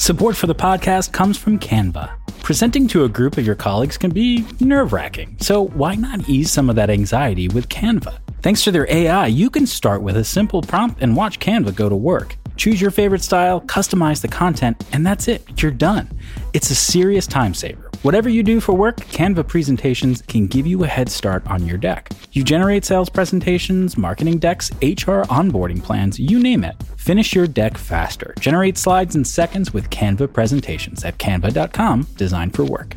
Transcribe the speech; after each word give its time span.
Support 0.00 0.34
for 0.34 0.46
the 0.46 0.54
podcast 0.54 1.12
comes 1.12 1.36
from 1.36 1.58
Canva. 1.58 2.10
Presenting 2.42 2.88
to 2.88 3.04
a 3.04 3.08
group 3.08 3.36
of 3.36 3.44
your 3.44 3.54
colleagues 3.54 3.98
can 3.98 4.10
be 4.10 4.46
nerve 4.58 4.94
wracking, 4.94 5.36
so 5.40 5.66
why 5.66 5.94
not 5.94 6.26
ease 6.26 6.50
some 6.50 6.70
of 6.70 6.76
that 6.76 6.88
anxiety 6.88 7.48
with 7.48 7.68
Canva? 7.68 8.18
Thanks 8.40 8.64
to 8.64 8.70
their 8.70 8.90
AI, 8.90 9.26
you 9.26 9.50
can 9.50 9.66
start 9.66 10.00
with 10.00 10.16
a 10.16 10.24
simple 10.24 10.62
prompt 10.62 11.02
and 11.02 11.14
watch 11.14 11.38
Canva 11.38 11.76
go 11.76 11.90
to 11.90 11.94
work. 11.94 12.38
Choose 12.60 12.78
your 12.78 12.90
favorite 12.90 13.22
style, 13.22 13.62
customize 13.62 14.20
the 14.20 14.28
content, 14.28 14.84
and 14.92 15.06
that's 15.06 15.28
it. 15.28 15.62
You're 15.62 15.72
done. 15.72 16.10
It's 16.52 16.70
a 16.70 16.74
serious 16.74 17.26
time 17.26 17.54
saver. 17.54 17.90
Whatever 18.02 18.28
you 18.28 18.42
do 18.42 18.60
for 18.60 18.74
work, 18.74 18.98
Canva 18.98 19.48
presentations 19.48 20.20
can 20.20 20.46
give 20.46 20.66
you 20.66 20.84
a 20.84 20.86
head 20.86 21.08
start 21.08 21.42
on 21.46 21.66
your 21.66 21.78
deck. 21.78 22.10
You 22.32 22.44
generate 22.44 22.84
sales 22.84 23.08
presentations, 23.08 23.96
marketing 23.96 24.40
decks, 24.40 24.70
HR 24.82 25.24
onboarding 25.32 25.82
plans, 25.82 26.20
you 26.20 26.38
name 26.38 26.62
it. 26.62 26.76
Finish 26.98 27.34
your 27.34 27.46
deck 27.46 27.78
faster. 27.78 28.34
Generate 28.38 28.76
slides 28.76 29.16
in 29.16 29.24
seconds 29.24 29.72
with 29.72 29.88
Canva 29.88 30.30
presentations 30.30 31.02
at 31.02 31.16
canva.com, 31.16 32.08
designed 32.18 32.54
for 32.54 32.64
work. 32.64 32.94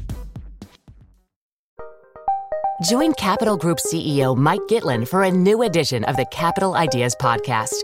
Join 2.83 3.13
Capital 3.13 3.55
Group 3.55 3.77
CEO 3.77 4.35
Mike 4.35 4.67
Gitlin 4.69 5.07
for 5.07 5.23
a 5.23 5.31
new 5.31 5.63
edition 5.63 6.03
of 6.03 6.17
the 6.17 6.25
Capital 6.25 6.75
Ideas 6.75 7.15
Podcast. 7.15 7.83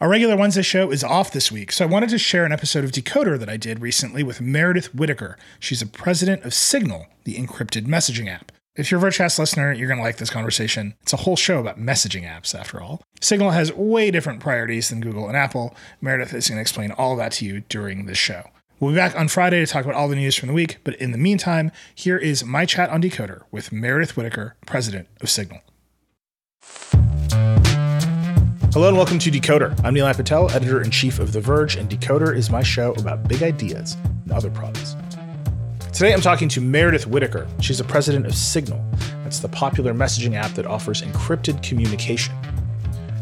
Our 0.00 0.08
regular 0.08 0.36
Wednesday 0.36 0.62
show 0.62 0.90
is 0.90 1.04
off 1.04 1.30
this 1.30 1.52
week, 1.52 1.70
so 1.70 1.84
I 1.84 1.88
wanted 1.88 2.10
to 2.10 2.18
share 2.18 2.44
an 2.44 2.50
episode 2.50 2.82
of 2.82 2.90
Decoder 2.90 3.38
that 3.38 3.48
I 3.48 3.56
did 3.56 3.80
recently 3.80 4.24
with 4.24 4.40
Meredith 4.40 4.92
Whittaker. 4.92 5.38
She's 5.60 5.82
a 5.82 5.86
president 5.86 6.42
of 6.42 6.52
Signal, 6.52 7.06
the 7.22 7.36
encrypted 7.36 7.86
messaging 7.86 8.28
app. 8.28 8.50
If 8.74 8.90
you're 8.90 8.98
a 8.98 9.02
Vergecast 9.04 9.38
listener, 9.38 9.72
you're 9.72 9.86
going 9.86 9.98
to 9.98 10.04
like 10.04 10.16
this 10.16 10.30
conversation. 10.30 10.94
It's 11.02 11.12
a 11.12 11.18
whole 11.18 11.36
show 11.36 11.60
about 11.60 11.78
messaging 11.78 12.28
apps, 12.28 12.58
after 12.58 12.82
all. 12.82 13.02
Signal 13.20 13.52
has 13.52 13.72
way 13.72 14.10
different 14.10 14.40
priorities 14.40 14.88
than 14.88 15.00
Google 15.00 15.28
and 15.28 15.36
Apple. 15.36 15.76
Meredith 16.00 16.34
is 16.34 16.48
going 16.48 16.56
to 16.56 16.62
explain 16.62 16.90
all 16.90 17.14
that 17.14 17.30
to 17.32 17.44
you 17.44 17.60
during 17.68 18.06
this 18.06 18.18
show. 18.18 18.50
We'll 18.80 18.90
be 18.90 18.96
back 18.96 19.16
on 19.16 19.28
Friday 19.28 19.64
to 19.64 19.66
talk 19.66 19.84
about 19.84 19.96
all 19.96 20.08
the 20.08 20.16
news 20.16 20.34
from 20.34 20.48
the 20.48 20.54
week, 20.54 20.78
but 20.82 20.96
in 20.96 21.12
the 21.12 21.18
meantime, 21.18 21.70
here 21.94 22.18
is 22.18 22.44
my 22.44 22.66
chat 22.66 22.90
on 22.90 23.00
Decoder 23.00 23.44
with 23.52 23.70
Meredith 23.70 24.16
Whittaker, 24.16 24.56
president 24.66 25.06
of 25.20 25.30
Signal. 25.30 25.60
Hello 28.74 28.88
and 28.88 28.96
welcome 28.96 29.20
to 29.20 29.30
Decoder. 29.30 29.70
I'm 29.84 29.94
Nilay 29.94 30.16
Patel, 30.16 30.50
editor 30.50 30.82
in 30.82 30.90
chief 30.90 31.20
of 31.20 31.32
The 31.32 31.40
Verge, 31.40 31.76
and 31.76 31.88
Decoder 31.88 32.34
is 32.34 32.50
my 32.50 32.60
show 32.60 32.90
about 32.94 33.28
big 33.28 33.44
ideas 33.44 33.96
and 34.24 34.32
other 34.32 34.50
problems. 34.50 34.96
Today 35.92 36.12
I'm 36.12 36.20
talking 36.20 36.48
to 36.48 36.60
Meredith 36.60 37.06
Whittaker. 37.06 37.46
She's 37.60 37.78
the 37.78 37.84
president 37.84 38.26
of 38.26 38.34
Signal. 38.34 38.84
That's 39.22 39.38
the 39.38 39.48
popular 39.48 39.94
messaging 39.94 40.34
app 40.34 40.54
that 40.54 40.66
offers 40.66 41.02
encrypted 41.02 41.62
communication. 41.62 42.34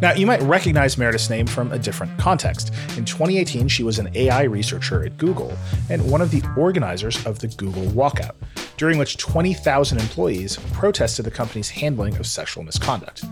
Now, 0.02 0.12
you 0.14 0.26
might 0.26 0.42
recognize 0.42 0.98
Meredith's 0.98 1.30
name 1.30 1.46
from 1.46 1.70
a 1.70 1.78
different 1.78 2.18
context. 2.18 2.74
In 2.96 3.04
2018, 3.04 3.68
she 3.68 3.84
was 3.84 4.00
an 4.00 4.10
AI 4.16 4.42
researcher 4.42 5.04
at 5.04 5.16
Google 5.16 5.56
and 5.90 6.10
one 6.10 6.20
of 6.20 6.32
the 6.32 6.42
organizers 6.56 7.24
of 7.24 7.38
the 7.38 7.46
Google 7.46 7.84
Walkout, 7.84 8.34
during 8.76 8.98
which 8.98 9.16
20,000 9.16 10.00
employees 10.00 10.58
protested 10.72 11.24
the 11.24 11.30
company's 11.30 11.70
handling 11.70 12.16
of 12.16 12.26
sexual 12.26 12.64
misconduct. 12.64 13.22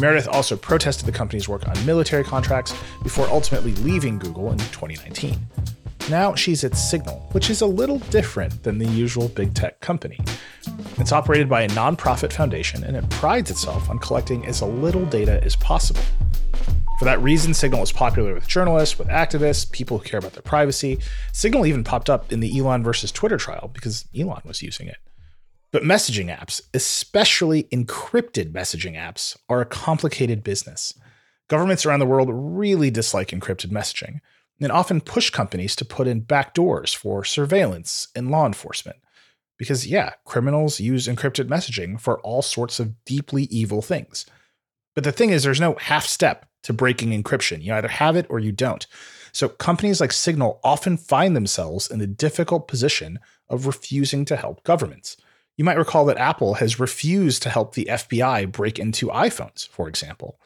Meredith 0.00 0.26
also 0.26 0.56
protested 0.56 1.06
the 1.06 1.12
company's 1.12 1.48
work 1.48 1.68
on 1.68 1.86
military 1.86 2.24
contracts 2.24 2.74
before 3.04 3.28
ultimately 3.28 3.72
leaving 3.76 4.18
Google 4.18 4.50
in 4.50 4.58
2019. 4.58 5.38
Now 6.08 6.34
she's 6.34 6.64
at 6.64 6.76
Signal, 6.76 7.28
which 7.32 7.50
is 7.50 7.60
a 7.60 7.66
little 7.66 7.98
different 8.10 8.62
than 8.62 8.78
the 8.78 8.86
usual 8.86 9.28
big 9.28 9.54
tech 9.54 9.80
company. 9.80 10.18
It's 10.98 11.12
operated 11.12 11.48
by 11.48 11.62
a 11.62 11.68
nonprofit 11.68 12.32
foundation 12.32 12.84
and 12.84 12.96
it 12.96 13.08
prides 13.10 13.50
itself 13.50 13.90
on 13.90 13.98
collecting 13.98 14.46
as 14.46 14.62
little 14.62 15.04
data 15.06 15.42
as 15.44 15.56
possible. 15.56 16.02
For 16.98 17.04
that 17.06 17.22
reason, 17.22 17.54
Signal 17.54 17.82
is 17.82 17.92
popular 17.92 18.34
with 18.34 18.46
journalists, 18.46 18.98
with 18.98 19.08
activists, 19.08 19.70
people 19.70 19.98
who 19.98 20.04
care 20.04 20.18
about 20.18 20.34
their 20.34 20.42
privacy. 20.42 20.98
Signal 21.32 21.64
even 21.64 21.82
popped 21.82 22.10
up 22.10 22.30
in 22.30 22.40
the 22.40 22.58
Elon 22.58 22.84
versus 22.84 23.10
Twitter 23.10 23.38
trial 23.38 23.70
because 23.72 24.04
Elon 24.14 24.42
was 24.44 24.60
using 24.60 24.86
it. 24.86 24.98
But 25.72 25.82
messaging 25.82 26.36
apps, 26.36 26.60
especially 26.74 27.64
encrypted 27.64 28.52
messaging 28.52 28.96
apps, 28.96 29.36
are 29.48 29.60
a 29.60 29.66
complicated 29.66 30.42
business. 30.44 30.92
Governments 31.48 31.86
around 31.86 32.00
the 32.00 32.06
world 32.06 32.28
really 32.30 32.90
dislike 32.90 33.28
encrypted 33.28 33.70
messaging 33.70 34.20
and 34.60 34.70
often 34.70 35.00
push 35.00 35.30
companies 35.30 35.74
to 35.76 35.84
put 35.84 36.06
in 36.06 36.22
backdoors 36.22 36.94
for 36.94 37.24
surveillance 37.24 38.08
and 38.14 38.30
law 38.30 38.46
enforcement. 38.46 38.98
Because, 39.58 39.86
yeah, 39.86 40.14
criminals 40.24 40.80
use 40.80 41.06
encrypted 41.06 41.48
messaging 41.48 42.00
for 42.00 42.20
all 42.20 42.42
sorts 42.42 42.80
of 42.80 43.04
deeply 43.04 43.44
evil 43.44 43.82
things. 43.82 44.26
But 44.94 45.04
the 45.04 45.12
thing 45.12 45.30
is, 45.30 45.42
there's 45.42 45.60
no 45.60 45.74
half 45.74 46.06
step 46.06 46.46
to 46.62 46.72
breaking 46.72 47.10
encryption. 47.10 47.62
You 47.62 47.74
either 47.74 47.88
have 47.88 48.16
it 48.16 48.26
or 48.28 48.38
you 48.38 48.52
don't. 48.52 48.86
So 49.32 49.48
companies 49.48 50.00
like 50.00 50.12
Signal 50.12 50.60
often 50.64 50.96
find 50.96 51.36
themselves 51.36 51.90
in 51.90 51.98
the 51.98 52.06
difficult 52.06 52.68
position 52.68 53.18
of 53.48 53.66
refusing 53.66 54.24
to 54.26 54.36
help 54.36 54.64
governments. 54.64 55.16
You 55.56 55.64
might 55.64 55.76
recall 55.76 56.06
that 56.06 56.16
Apple 56.16 56.54
has 56.54 56.80
refused 56.80 57.42
to 57.42 57.50
help 57.50 57.74
the 57.74 57.86
FBI 57.90 58.50
break 58.50 58.78
into 58.78 59.08
iPhones, 59.08 59.68
for 59.68 59.88
example. 59.88 60.40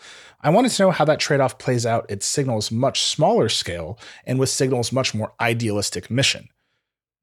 I 0.44 0.50
wanted 0.50 0.72
to 0.72 0.82
know 0.82 0.91
how 0.91 1.06
that 1.06 1.21
trade 1.21 1.41
off 1.41 1.56
plays 1.56 1.87
out 1.87 2.10
at 2.10 2.22
Signal's 2.22 2.71
much 2.71 3.03
smaller 3.03 3.49
scale 3.49 3.99
and 4.27 4.38
with 4.38 4.50
Signal's 4.50 4.93
much 4.93 5.15
more 5.15 5.32
idealistic 5.41 6.10
mission. 6.10 6.50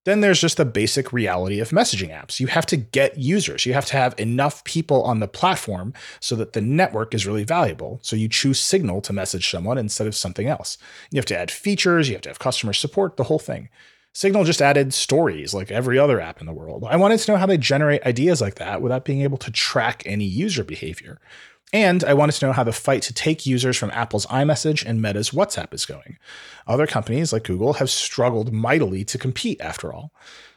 Then 0.05 0.21
there's 0.21 0.41
just 0.41 0.57
the 0.57 0.65
basic 0.65 1.13
reality 1.13 1.59
of 1.59 1.69
messaging 1.69 2.09
apps. 2.09 2.39
You 2.39 2.47
have 2.47 2.65
to 2.65 2.77
get 2.77 3.19
users. 3.19 3.67
You 3.67 3.75
have 3.75 3.85
to 3.85 3.97
have 3.97 4.19
enough 4.19 4.63
people 4.63 5.03
on 5.03 5.19
the 5.19 5.27
platform 5.27 5.93
so 6.19 6.35
that 6.37 6.53
the 6.53 6.61
network 6.61 7.13
is 7.13 7.27
really 7.27 7.43
valuable. 7.43 7.99
So 8.01 8.15
you 8.15 8.27
choose 8.27 8.59
Signal 8.59 9.01
to 9.01 9.13
message 9.13 9.51
someone 9.51 9.77
instead 9.77 10.07
of 10.07 10.15
something 10.15 10.47
else. 10.47 10.79
You 11.11 11.19
have 11.19 11.27
to 11.27 11.37
add 11.37 11.51
features, 11.51 12.09
you 12.09 12.15
have 12.15 12.23
to 12.23 12.29
have 12.29 12.39
customer 12.39 12.73
support, 12.73 13.17
the 13.17 13.25
whole 13.25 13.37
thing. 13.37 13.69
Signal 14.13 14.43
just 14.43 14.61
added 14.61 14.93
stories 14.93 15.53
like 15.53 15.71
every 15.71 15.97
other 15.97 16.19
app 16.19 16.41
in 16.41 16.47
the 16.47 16.53
world. 16.53 16.83
I 16.89 16.97
wanted 16.97 17.19
to 17.19 17.31
know 17.31 17.37
how 17.37 17.45
they 17.45 17.57
generate 17.57 18.03
ideas 18.03 18.41
like 18.41 18.55
that 18.55 18.81
without 18.81 19.05
being 19.05 19.21
able 19.21 19.37
to 19.37 19.51
track 19.51 20.03
any 20.05 20.25
user 20.25 20.63
behavior. 20.63 21.21
And 21.73 22.03
I 22.03 22.13
wanted 22.13 22.33
to 22.33 22.45
know 22.45 22.51
how 22.51 22.65
the 22.65 22.73
fight 22.73 23.01
to 23.03 23.13
take 23.13 23.45
users 23.45 23.77
from 23.77 23.91
Apple's 23.91 24.25
iMessage 24.25 24.85
and 24.85 25.01
Meta's 25.01 25.31
WhatsApp 25.31 25.73
is 25.73 25.85
going. 25.85 26.17
Other 26.67 26.85
companies 26.85 27.31
like 27.31 27.45
Google 27.45 27.73
have 27.73 27.89
struggled 27.89 28.51
mightily 28.51 29.05
to 29.05 29.17
compete, 29.17 29.61
after 29.61 29.93
all. 29.93 30.11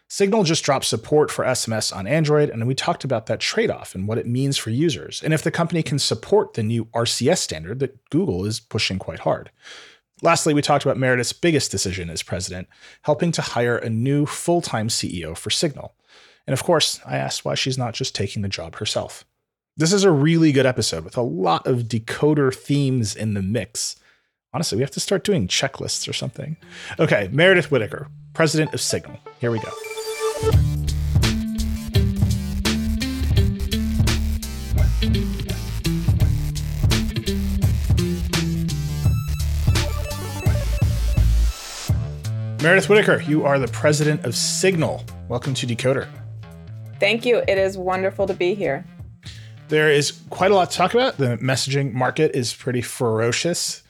Signal 0.09 0.45
just 0.45 0.65
dropped 0.65 0.85
support 0.85 1.31
for 1.31 1.45
SMS 1.45 1.95
on 1.95 2.07
Android, 2.07 2.51
and 2.51 2.67
we 2.67 2.75
talked 2.75 3.05
about 3.05 3.27
that 3.27 3.41
trade 3.41 3.71
off 3.71 3.95
and 3.95 4.07
what 4.07 4.19
it 4.19 4.27
means 4.27 4.59
for 4.59 4.71
users, 4.71 5.23
and 5.23 5.33
if 5.33 5.43
the 5.43 5.51
company 5.51 5.83
can 5.83 5.99
support 5.99 6.55
the 6.55 6.63
new 6.63 6.85
RCS 6.87 7.39
standard 7.39 7.79
that 7.81 7.99
Google 8.11 8.45
is 8.45 8.61
pushing 8.61 8.99
quite 8.99 9.21
hard. 9.21 9.51
Lastly, 10.23 10.55
we 10.55 10.63
talked 10.63 10.85
about 10.85 10.99
Meredith's 10.99 11.33
biggest 11.33 11.71
decision 11.71 12.11
as 12.11 12.23
president, 12.23 12.69
helping 13.03 13.33
to 13.33 13.43
hire 13.43 13.77
a 13.77 13.91
new 13.91 14.27
full 14.27 14.61
time 14.61 14.89
CEO 14.89 15.37
for 15.37 15.51
Signal. 15.51 15.95
And 16.47 16.55
of 16.55 16.63
course, 16.63 17.01
I 17.07 17.17
asked 17.17 17.45
why 17.45 17.55
she's 17.55 17.79
not 17.79 17.95
just 17.95 18.15
taking 18.15 18.43
the 18.43 18.49
job 18.49 18.77
herself. 18.77 19.25
This 19.77 19.93
is 19.93 20.05
a 20.05 20.11
really 20.13 20.53
good 20.53 20.67
episode 20.67 21.03
with 21.03 21.17
a 21.17 21.23
lot 21.23 21.67
of 21.67 21.89
decoder 21.89 22.55
themes 22.55 23.17
in 23.17 23.35
the 23.35 23.43
mix. 23.43 23.97
Honestly, 24.53 24.77
we 24.77 24.83
have 24.83 24.93
to 24.93 25.01
start 25.01 25.25
doing 25.25 25.49
checklists 25.49 26.09
or 26.09 26.13
something. 26.13 26.57
Okay, 27.01 27.29
Meredith 27.33 27.73
Whittaker, 27.73 28.07
president 28.35 28.73
of 28.73 28.81
Signal. 28.81 29.19
Here 29.41 29.51
we 29.51 29.59
go. 29.59 29.73
Meredith 42.63 42.89
Whittaker, 42.89 43.23
you 43.23 43.45
are 43.45 43.59
the 43.59 43.67
president 43.73 44.25
of 44.25 44.37
Signal. 44.37 45.03
Welcome 45.29 45.55
to 45.55 45.67
Decoder. 45.67 46.07
Thank 47.01 47.27
you. 47.27 47.43
It 47.49 47.59
is 47.59 47.77
wonderful 47.77 48.29
to 48.29 48.35
be 48.35 48.55
here. 48.55 48.85
There 49.69 49.91
is 49.91 50.13
quite 50.31 50.51
a 50.51 50.55
lot 50.55 50.71
to 50.71 50.77
talk 50.77 50.95
about. 50.95 51.17
The 51.17 51.39
messaging 51.39 51.93
market 51.93 52.35
is 52.35 52.55
pretty 52.55 52.83
ferocious. 52.83 53.83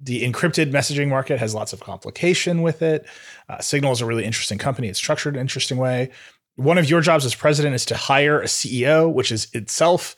The 0.00 0.22
encrypted 0.22 0.70
messaging 0.70 1.08
market 1.08 1.38
has 1.38 1.54
lots 1.54 1.72
of 1.72 1.80
complication 1.80 2.62
with 2.62 2.82
it. 2.82 3.06
Uh, 3.48 3.60
Signal 3.60 3.92
is 3.92 4.00
a 4.00 4.06
really 4.06 4.24
interesting 4.24 4.58
company. 4.58 4.88
It's 4.88 4.98
structured 4.98 5.34
in 5.34 5.38
an 5.38 5.44
interesting 5.44 5.78
way. 5.78 6.10
One 6.56 6.76
of 6.76 6.90
your 6.90 7.00
jobs 7.00 7.24
as 7.24 7.34
president 7.34 7.74
is 7.74 7.84
to 7.86 7.96
hire 7.96 8.40
a 8.40 8.46
CEO, 8.46 9.12
which 9.12 9.32
is 9.32 9.48
itself 9.52 10.16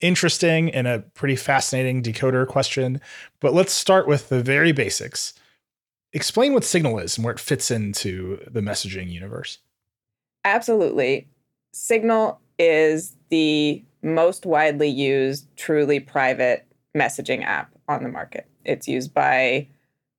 interesting 0.00 0.70
and 0.74 0.86
a 0.86 1.00
pretty 1.14 1.36
fascinating 1.36 2.02
decoder 2.02 2.46
question. 2.46 3.00
But 3.40 3.54
let's 3.54 3.72
start 3.72 4.08
with 4.08 4.28
the 4.28 4.42
very 4.42 4.72
basics 4.72 5.34
explain 6.16 6.54
what 6.54 6.64
Signal 6.64 6.98
is 6.98 7.18
and 7.18 7.24
where 7.24 7.34
it 7.34 7.40
fits 7.40 7.70
into 7.70 8.40
the 8.50 8.60
messaging 8.60 9.10
universe. 9.10 9.58
Absolutely. 10.44 11.28
Signal 11.72 12.40
is 12.58 13.14
the 13.28 13.84
most 14.02 14.46
widely 14.46 14.88
used, 14.88 15.48
truly 15.56 16.00
private 16.00 16.66
messaging 16.96 17.44
app 17.44 17.72
on 17.88 18.02
the 18.02 18.08
market. 18.08 18.46
It's 18.64 18.88
used 18.88 19.14
by 19.14 19.68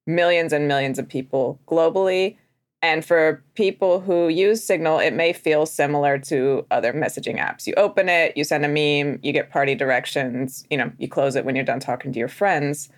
millions 0.05 0.53
and 0.53 0.67
millions 0.67 0.99
of 0.99 1.07
people 1.07 1.59
globally. 1.67 2.37
And 2.81 3.03
for 3.03 3.43
people 3.55 3.99
who 3.99 4.29
use 4.29 4.63
Signal, 4.63 4.99
it 4.99 5.13
may 5.13 5.33
feel 5.33 5.65
similar 5.65 6.19
to 6.19 6.65
other 6.69 6.93
messaging 6.93 7.39
apps. 7.39 7.65
You 7.65 7.73
open 7.75 8.07
it, 8.07 8.37
you 8.37 8.43
send 8.43 8.63
a 8.63 8.67
meme, 8.67 9.19
you 9.23 9.33
get 9.33 9.49
party 9.49 9.73
directions, 9.73 10.65
you 10.69 10.77
know, 10.77 10.91
you 10.99 11.09
close 11.09 11.35
it 11.35 11.43
when 11.43 11.55
you're 11.55 11.65
done 11.65 11.79
talking 11.79 12.13
to 12.13 12.19
your 12.19 12.27
friends. 12.27 12.89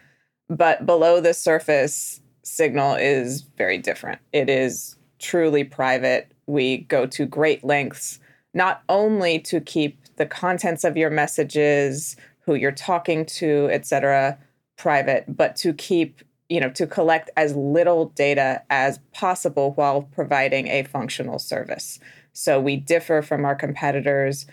But 0.50 0.86
below 0.86 1.22
the 1.22 1.34
surface, 1.34 2.22
Signal 2.44 2.96
is 2.96 3.42
very 3.58 3.78
different. 3.78 4.20
It 4.34 4.50
is 4.50 4.98
truly 5.20 5.64
private. 5.64 6.32
We 6.46 6.80
go 6.80 7.06
to 7.06 7.26
great 7.26 7.64
lengths 7.64 8.20
not 8.54 8.84
only 8.90 9.40
to 9.40 9.62
keep 9.62 10.00
the 10.20 10.28
contents 10.28 10.84
of 10.84 10.98
your 10.98 11.10
messages, 11.10 12.16
who 12.42 12.54
you're 12.54 12.72
talking 12.72 13.26
to, 13.26 13.70
et 13.72 13.88
cetera, 13.88 14.38
private, 14.78 15.26
but 15.28 15.56
to 15.56 15.74
keep 15.74 16.22
you 16.50 16.60
know 16.60 16.70
to 16.70 16.88
collect 16.88 17.30
as 17.38 17.56
little 17.56 18.06
data 18.10 18.62
as 18.70 19.00
possible 19.14 19.72
while 19.74 20.04
providing 20.04 20.68
a 20.68 20.84
functional 20.84 21.40
service. 21.40 22.00
So 22.34 22.60
we 22.60 22.76
differ 22.76 23.22
from 23.22 23.46
our 23.46 23.56
competitors 23.56 24.46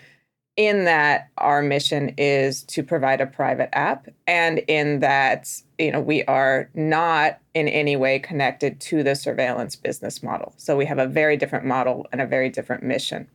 in 0.55 0.85
that 0.85 1.29
our 1.37 1.61
mission 1.61 2.13
is 2.17 2.63
to 2.63 2.83
provide 2.83 3.21
a 3.21 3.27
private 3.27 3.69
app 3.73 4.07
and 4.25 4.59
in 4.67 4.99
that 5.01 5.49
you 5.79 5.91
know 5.91 6.01
we 6.01 6.23
are 6.25 6.69
not 6.75 7.39
in 7.53 7.67
any 7.67 7.95
way 7.95 8.19
connected 8.19 8.79
to 8.81 9.03
the 9.03 9.15
surveillance 9.15 9.75
business 9.75 10.21
model. 10.21 10.53
So 10.57 10.77
we 10.77 10.85
have 10.85 10.99
a 10.99 11.07
very 11.07 11.35
different 11.35 11.65
model 11.65 12.07
and 12.11 12.21
a 12.21 12.27
very 12.27 12.49
different 12.49 12.83
mission 12.83 13.27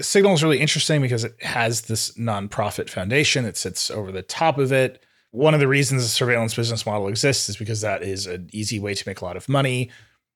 signal 0.00 0.34
is 0.34 0.42
really 0.42 0.60
interesting 0.60 1.00
because 1.00 1.24
it 1.24 1.42
has 1.42 1.82
this 1.82 2.12
nonprofit 2.12 2.88
foundation 2.90 3.44
that 3.44 3.56
sits 3.56 3.90
over 3.90 4.12
the 4.12 4.22
top 4.22 4.58
of 4.58 4.72
it 4.72 5.02
one 5.30 5.54
of 5.54 5.60
the 5.60 5.68
reasons 5.68 6.02
the 6.02 6.08
surveillance 6.08 6.54
business 6.54 6.86
model 6.86 7.08
exists 7.08 7.48
is 7.48 7.56
because 7.56 7.80
that 7.82 8.02
is 8.02 8.26
an 8.26 8.48
easy 8.52 8.80
way 8.80 8.94
to 8.94 9.08
make 9.08 9.20
a 9.20 9.24
lot 9.24 9.36
of 9.36 9.48
money. 9.48 9.90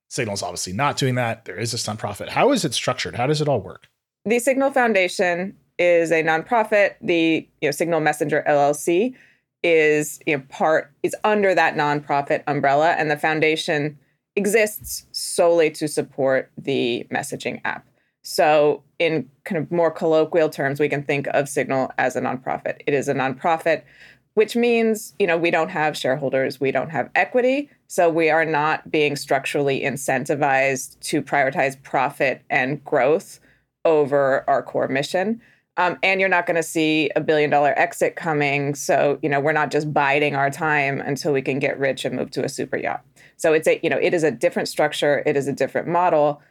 Signal 0.08 0.34
is 0.34 0.42
obviously 0.42 0.74
not 0.74 0.98
doing 0.98 1.14
that. 1.14 1.46
There 1.46 1.58
is 1.58 1.72
a 1.72 1.76
nonprofit. 1.78 2.28
How 2.28 2.52
is 2.52 2.64
it 2.64 2.74
structured? 2.74 3.16
How 3.16 3.26
does 3.26 3.40
it 3.40 3.48
all 3.48 3.62
work? 3.62 3.88
The 4.24 4.38
Signal 4.38 4.70
Foundation 4.70 5.56
is 5.78 6.12
a 6.12 6.22
nonprofit. 6.22 6.94
The 7.00 7.48
you 7.60 7.68
know, 7.68 7.70
Signal 7.70 8.00
Messenger 8.00 8.44
LLC 8.46 9.14
is 9.62 10.20
you 10.26 10.36
know, 10.36 10.44
part 10.50 10.92
is 11.02 11.16
under 11.24 11.54
that 11.54 11.74
nonprofit 11.74 12.42
umbrella, 12.46 12.90
and 12.90 13.10
the 13.10 13.16
foundation 13.16 13.98
exists 14.36 15.06
solely 15.12 15.70
to 15.70 15.88
support 15.88 16.50
the 16.58 17.06
messaging 17.10 17.60
app. 17.64 17.86
So, 18.22 18.82
in 18.98 19.28
kind 19.44 19.58
of 19.58 19.70
more 19.72 19.90
colloquial 19.90 20.48
terms, 20.48 20.78
we 20.78 20.88
can 20.88 21.02
think 21.02 21.26
of 21.28 21.48
Signal 21.48 21.90
as 21.98 22.14
a 22.14 22.20
nonprofit. 22.20 22.80
It 22.86 22.94
is 22.94 23.08
a 23.08 23.14
nonprofit 23.14 23.82
which 24.34 24.56
means, 24.56 25.14
you 25.18 25.26
know, 25.26 25.36
we 25.36 25.50
don't 25.50 25.68
have 25.68 25.96
shareholders, 25.96 26.60
we 26.60 26.72
don't 26.72 26.90
have 26.90 27.10
equity. 27.14 27.68
So 27.86 28.08
we 28.08 28.30
are 28.30 28.44
not 28.44 28.90
being 28.90 29.16
structurally 29.16 29.82
incentivized 29.82 30.98
to 31.00 31.22
prioritize 31.22 31.80
profit 31.82 32.42
and 32.48 32.82
growth 32.84 33.40
over 33.84 34.48
our 34.48 34.62
core 34.62 34.88
mission. 34.88 35.40
Um, 35.76 35.98
and 36.02 36.20
you're 36.20 36.28
not 36.28 36.46
going 36.46 36.56
to 36.56 36.62
see 36.62 37.10
a 37.16 37.20
billion 37.20 37.50
dollar 37.50 37.78
exit 37.78 38.16
coming. 38.16 38.74
So, 38.74 39.18
you 39.22 39.28
know, 39.28 39.40
we're 39.40 39.52
not 39.52 39.70
just 39.70 39.92
biding 39.92 40.34
our 40.36 40.50
time 40.50 41.00
until 41.00 41.32
we 41.32 41.42
can 41.42 41.58
get 41.58 41.78
rich 41.78 42.04
and 42.04 42.14
move 42.14 42.30
to 42.32 42.44
a 42.44 42.48
super 42.48 42.76
yacht. 42.76 43.02
So 43.36 43.52
it's 43.52 43.66
a, 43.66 43.80
you 43.82 43.90
know, 43.90 43.98
it 44.00 44.14
is 44.14 44.22
a 44.22 44.30
different 44.30 44.68
structure. 44.68 45.22
It 45.24 45.36
is 45.36 45.48
a 45.48 45.52
different 45.52 45.88
model. 45.88 46.42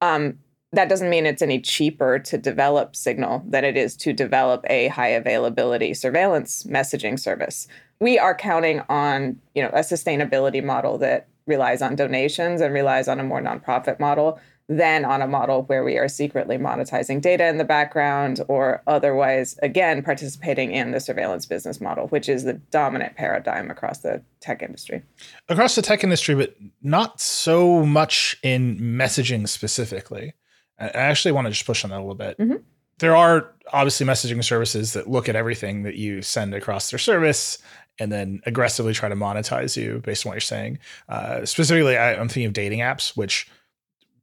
Um, 0.00 0.38
that 0.74 0.88
doesn't 0.88 1.10
mean 1.10 1.26
it's 1.26 1.42
any 1.42 1.60
cheaper 1.60 2.18
to 2.18 2.38
develop 2.38 2.96
Signal 2.96 3.42
than 3.46 3.64
it 3.64 3.76
is 3.76 3.96
to 3.98 4.12
develop 4.12 4.64
a 4.68 4.88
high 4.88 5.08
availability 5.08 5.94
surveillance 5.94 6.64
messaging 6.64 7.18
service. 7.18 7.66
We 8.00 8.18
are 8.18 8.34
counting 8.34 8.82
on, 8.88 9.40
you 9.54 9.62
know, 9.62 9.70
a 9.70 9.80
sustainability 9.80 10.62
model 10.62 10.98
that 10.98 11.28
relies 11.46 11.82
on 11.82 11.96
donations 11.96 12.60
and 12.60 12.72
relies 12.72 13.08
on 13.08 13.20
a 13.20 13.24
more 13.24 13.40
nonprofit 13.40 14.00
model 14.00 14.38
than 14.68 15.04
on 15.04 15.20
a 15.20 15.26
model 15.26 15.64
where 15.64 15.84
we 15.84 15.98
are 15.98 16.08
secretly 16.08 16.56
monetizing 16.56 17.20
data 17.20 17.46
in 17.46 17.58
the 17.58 17.64
background 17.64 18.40
or 18.48 18.82
otherwise, 18.86 19.58
again, 19.62 20.02
participating 20.02 20.72
in 20.72 20.90
the 20.90 21.00
surveillance 21.00 21.44
business 21.44 21.82
model, 21.82 22.08
which 22.08 22.30
is 22.30 22.44
the 22.44 22.54
dominant 22.54 23.14
paradigm 23.14 23.70
across 23.70 23.98
the 23.98 24.22
tech 24.40 24.62
industry. 24.62 25.02
Across 25.50 25.74
the 25.74 25.82
tech 25.82 26.02
industry, 26.02 26.34
but 26.34 26.56
not 26.82 27.20
so 27.20 27.84
much 27.84 28.38
in 28.42 28.78
messaging 28.78 29.46
specifically. 29.46 30.32
I 30.78 30.88
actually 30.88 31.32
want 31.32 31.46
to 31.46 31.50
just 31.50 31.66
push 31.66 31.84
on 31.84 31.90
that 31.90 31.98
a 31.98 32.00
little 32.00 32.14
bit. 32.14 32.38
Mm-hmm. 32.38 32.56
There 32.98 33.16
are 33.16 33.52
obviously 33.72 34.06
messaging 34.06 34.42
services 34.44 34.92
that 34.92 35.08
look 35.08 35.28
at 35.28 35.36
everything 35.36 35.82
that 35.82 35.96
you 35.96 36.22
send 36.22 36.54
across 36.54 36.90
their 36.90 36.98
service 36.98 37.58
and 37.98 38.10
then 38.10 38.40
aggressively 38.46 38.92
try 38.92 39.08
to 39.08 39.14
monetize 39.14 39.76
you 39.76 40.00
based 40.04 40.26
on 40.26 40.30
what 40.30 40.34
you're 40.34 40.40
saying. 40.40 40.78
Uh, 41.08 41.44
specifically, 41.44 41.96
I, 41.96 42.14
I'm 42.14 42.28
thinking 42.28 42.46
of 42.46 42.52
dating 42.52 42.80
apps, 42.80 43.16
which 43.16 43.48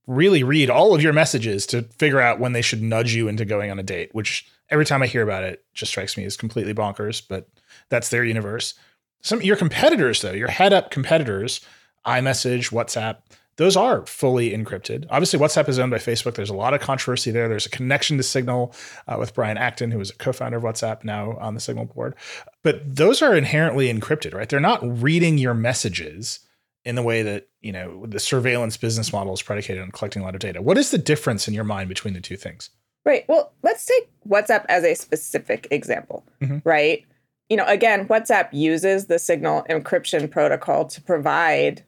really 0.07 0.43
read 0.43 0.69
all 0.69 0.93
of 0.93 1.01
your 1.01 1.13
messages 1.13 1.65
to 1.67 1.83
figure 1.83 2.19
out 2.19 2.39
when 2.39 2.53
they 2.53 2.61
should 2.61 2.81
nudge 2.81 3.13
you 3.13 3.27
into 3.27 3.45
going 3.45 3.71
on 3.71 3.79
a 3.79 3.83
date, 3.83 4.13
which 4.13 4.45
every 4.69 4.85
time 4.85 5.01
I 5.01 5.07
hear 5.07 5.23
about 5.23 5.43
it 5.43 5.63
just 5.73 5.91
strikes 5.91 6.17
me 6.17 6.25
as 6.25 6.35
completely 6.35 6.73
bonkers, 6.73 7.21
but 7.27 7.47
that's 7.89 8.09
their 8.09 8.25
universe. 8.25 8.73
Some 9.21 9.41
your 9.41 9.55
competitors 9.55 10.21
though, 10.21 10.31
your 10.31 10.49
head 10.49 10.73
up 10.73 10.91
competitors, 10.91 11.61
iMessage, 12.05 12.71
WhatsApp, 12.71 13.17
those 13.57 13.75
are 13.75 14.05
fully 14.05 14.51
encrypted. 14.51 15.05
Obviously, 15.09 15.39
WhatsApp 15.39 15.69
is 15.69 15.77
owned 15.77 15.91
by 15.91 15.97
Facebook. 15.97 16.35
There's 16.35 16.49
a 16.49 16.55
lot 16.55 16.73
of 16.73 16.81
controversy 16.81 17.31
there. 17.31 17.47
There's 17.47 17.65
a 17.65 17.69
connection 17.69 18.17
to 18.17 18.23
Signal 18.23 18.73
uh, 19.07 19.17
with 19.19 19.33
Brian 19.33 19.57
Acton, 19.57 19.91
who 19.91 19.99
is 19.99 20.09
a 20.09 20.15
co-founder 20.15 20.57
of 20.57 20.63
WhatsApp, 20.63 21.03
now 21.03 21.37
on 21.37 21.53
the 21.53 21.59
Signal 21.59 21.85
board. 21.85 22.15
But 22.63 22.95
those 22.95 23.21
are 23.21 23.35
inherently 23.35 23.91
encrypted, 23.91 24.33
right? 24.33 24.47
They're 24.47 24.59
not 24.59 24.81
reading 25.01 25.37
your 25.37 25.53
messages 25.53 26.39
in 26.83 26.95
the 26.95 27.03
way 27.03 27.21
that 27.21 27.47
you 27.61 27.71
know 27.71 28.05
the 28.07 28.19
surveillance 28.19 28.77
business 28.77 29.13
model 29.13 29.33
is 29.33 29.41
predicated 29.41 29.83
on 29.83 29.91
collecting 29.91 30.21
a 30.21 30.25
lot 30.25 30.35
of 30.35 30.41
data. 30.41 30.61
What 30.61 30.77
is 30.77 30.91
the 30.91 30.97
difference 30.97 31.47
in 31.47 31.53
your 31.53 31.63
mind 31.63 31.89
between 31.89 32.13
the 32.13 32.21
two 32.21 32.37
things? 32.37 32.69
Right. 33.05 33.25
Well, 33.27 33.51
let's 33.63 33.85
take 33.85 34.09
WhatsApp 34.27 34.65
as 34.69 34.83
a 34.83 34.93
specific 34.93 35.67
example, 35.71 36.23
mm-hmm. 36.41 36.57
right? 36.63 37.03
You 37.49 37.57
know, 37.57 37.65
again, 37.65 38.07
WhatsApp 38.07 38.49
uses 38.51 39.07
the 39.07 39.19
Signal 39.19 39.65
encryption 39.69 40.29
protocol 40.29 40.85
to 40.85 41.01
provide 41.01 41.83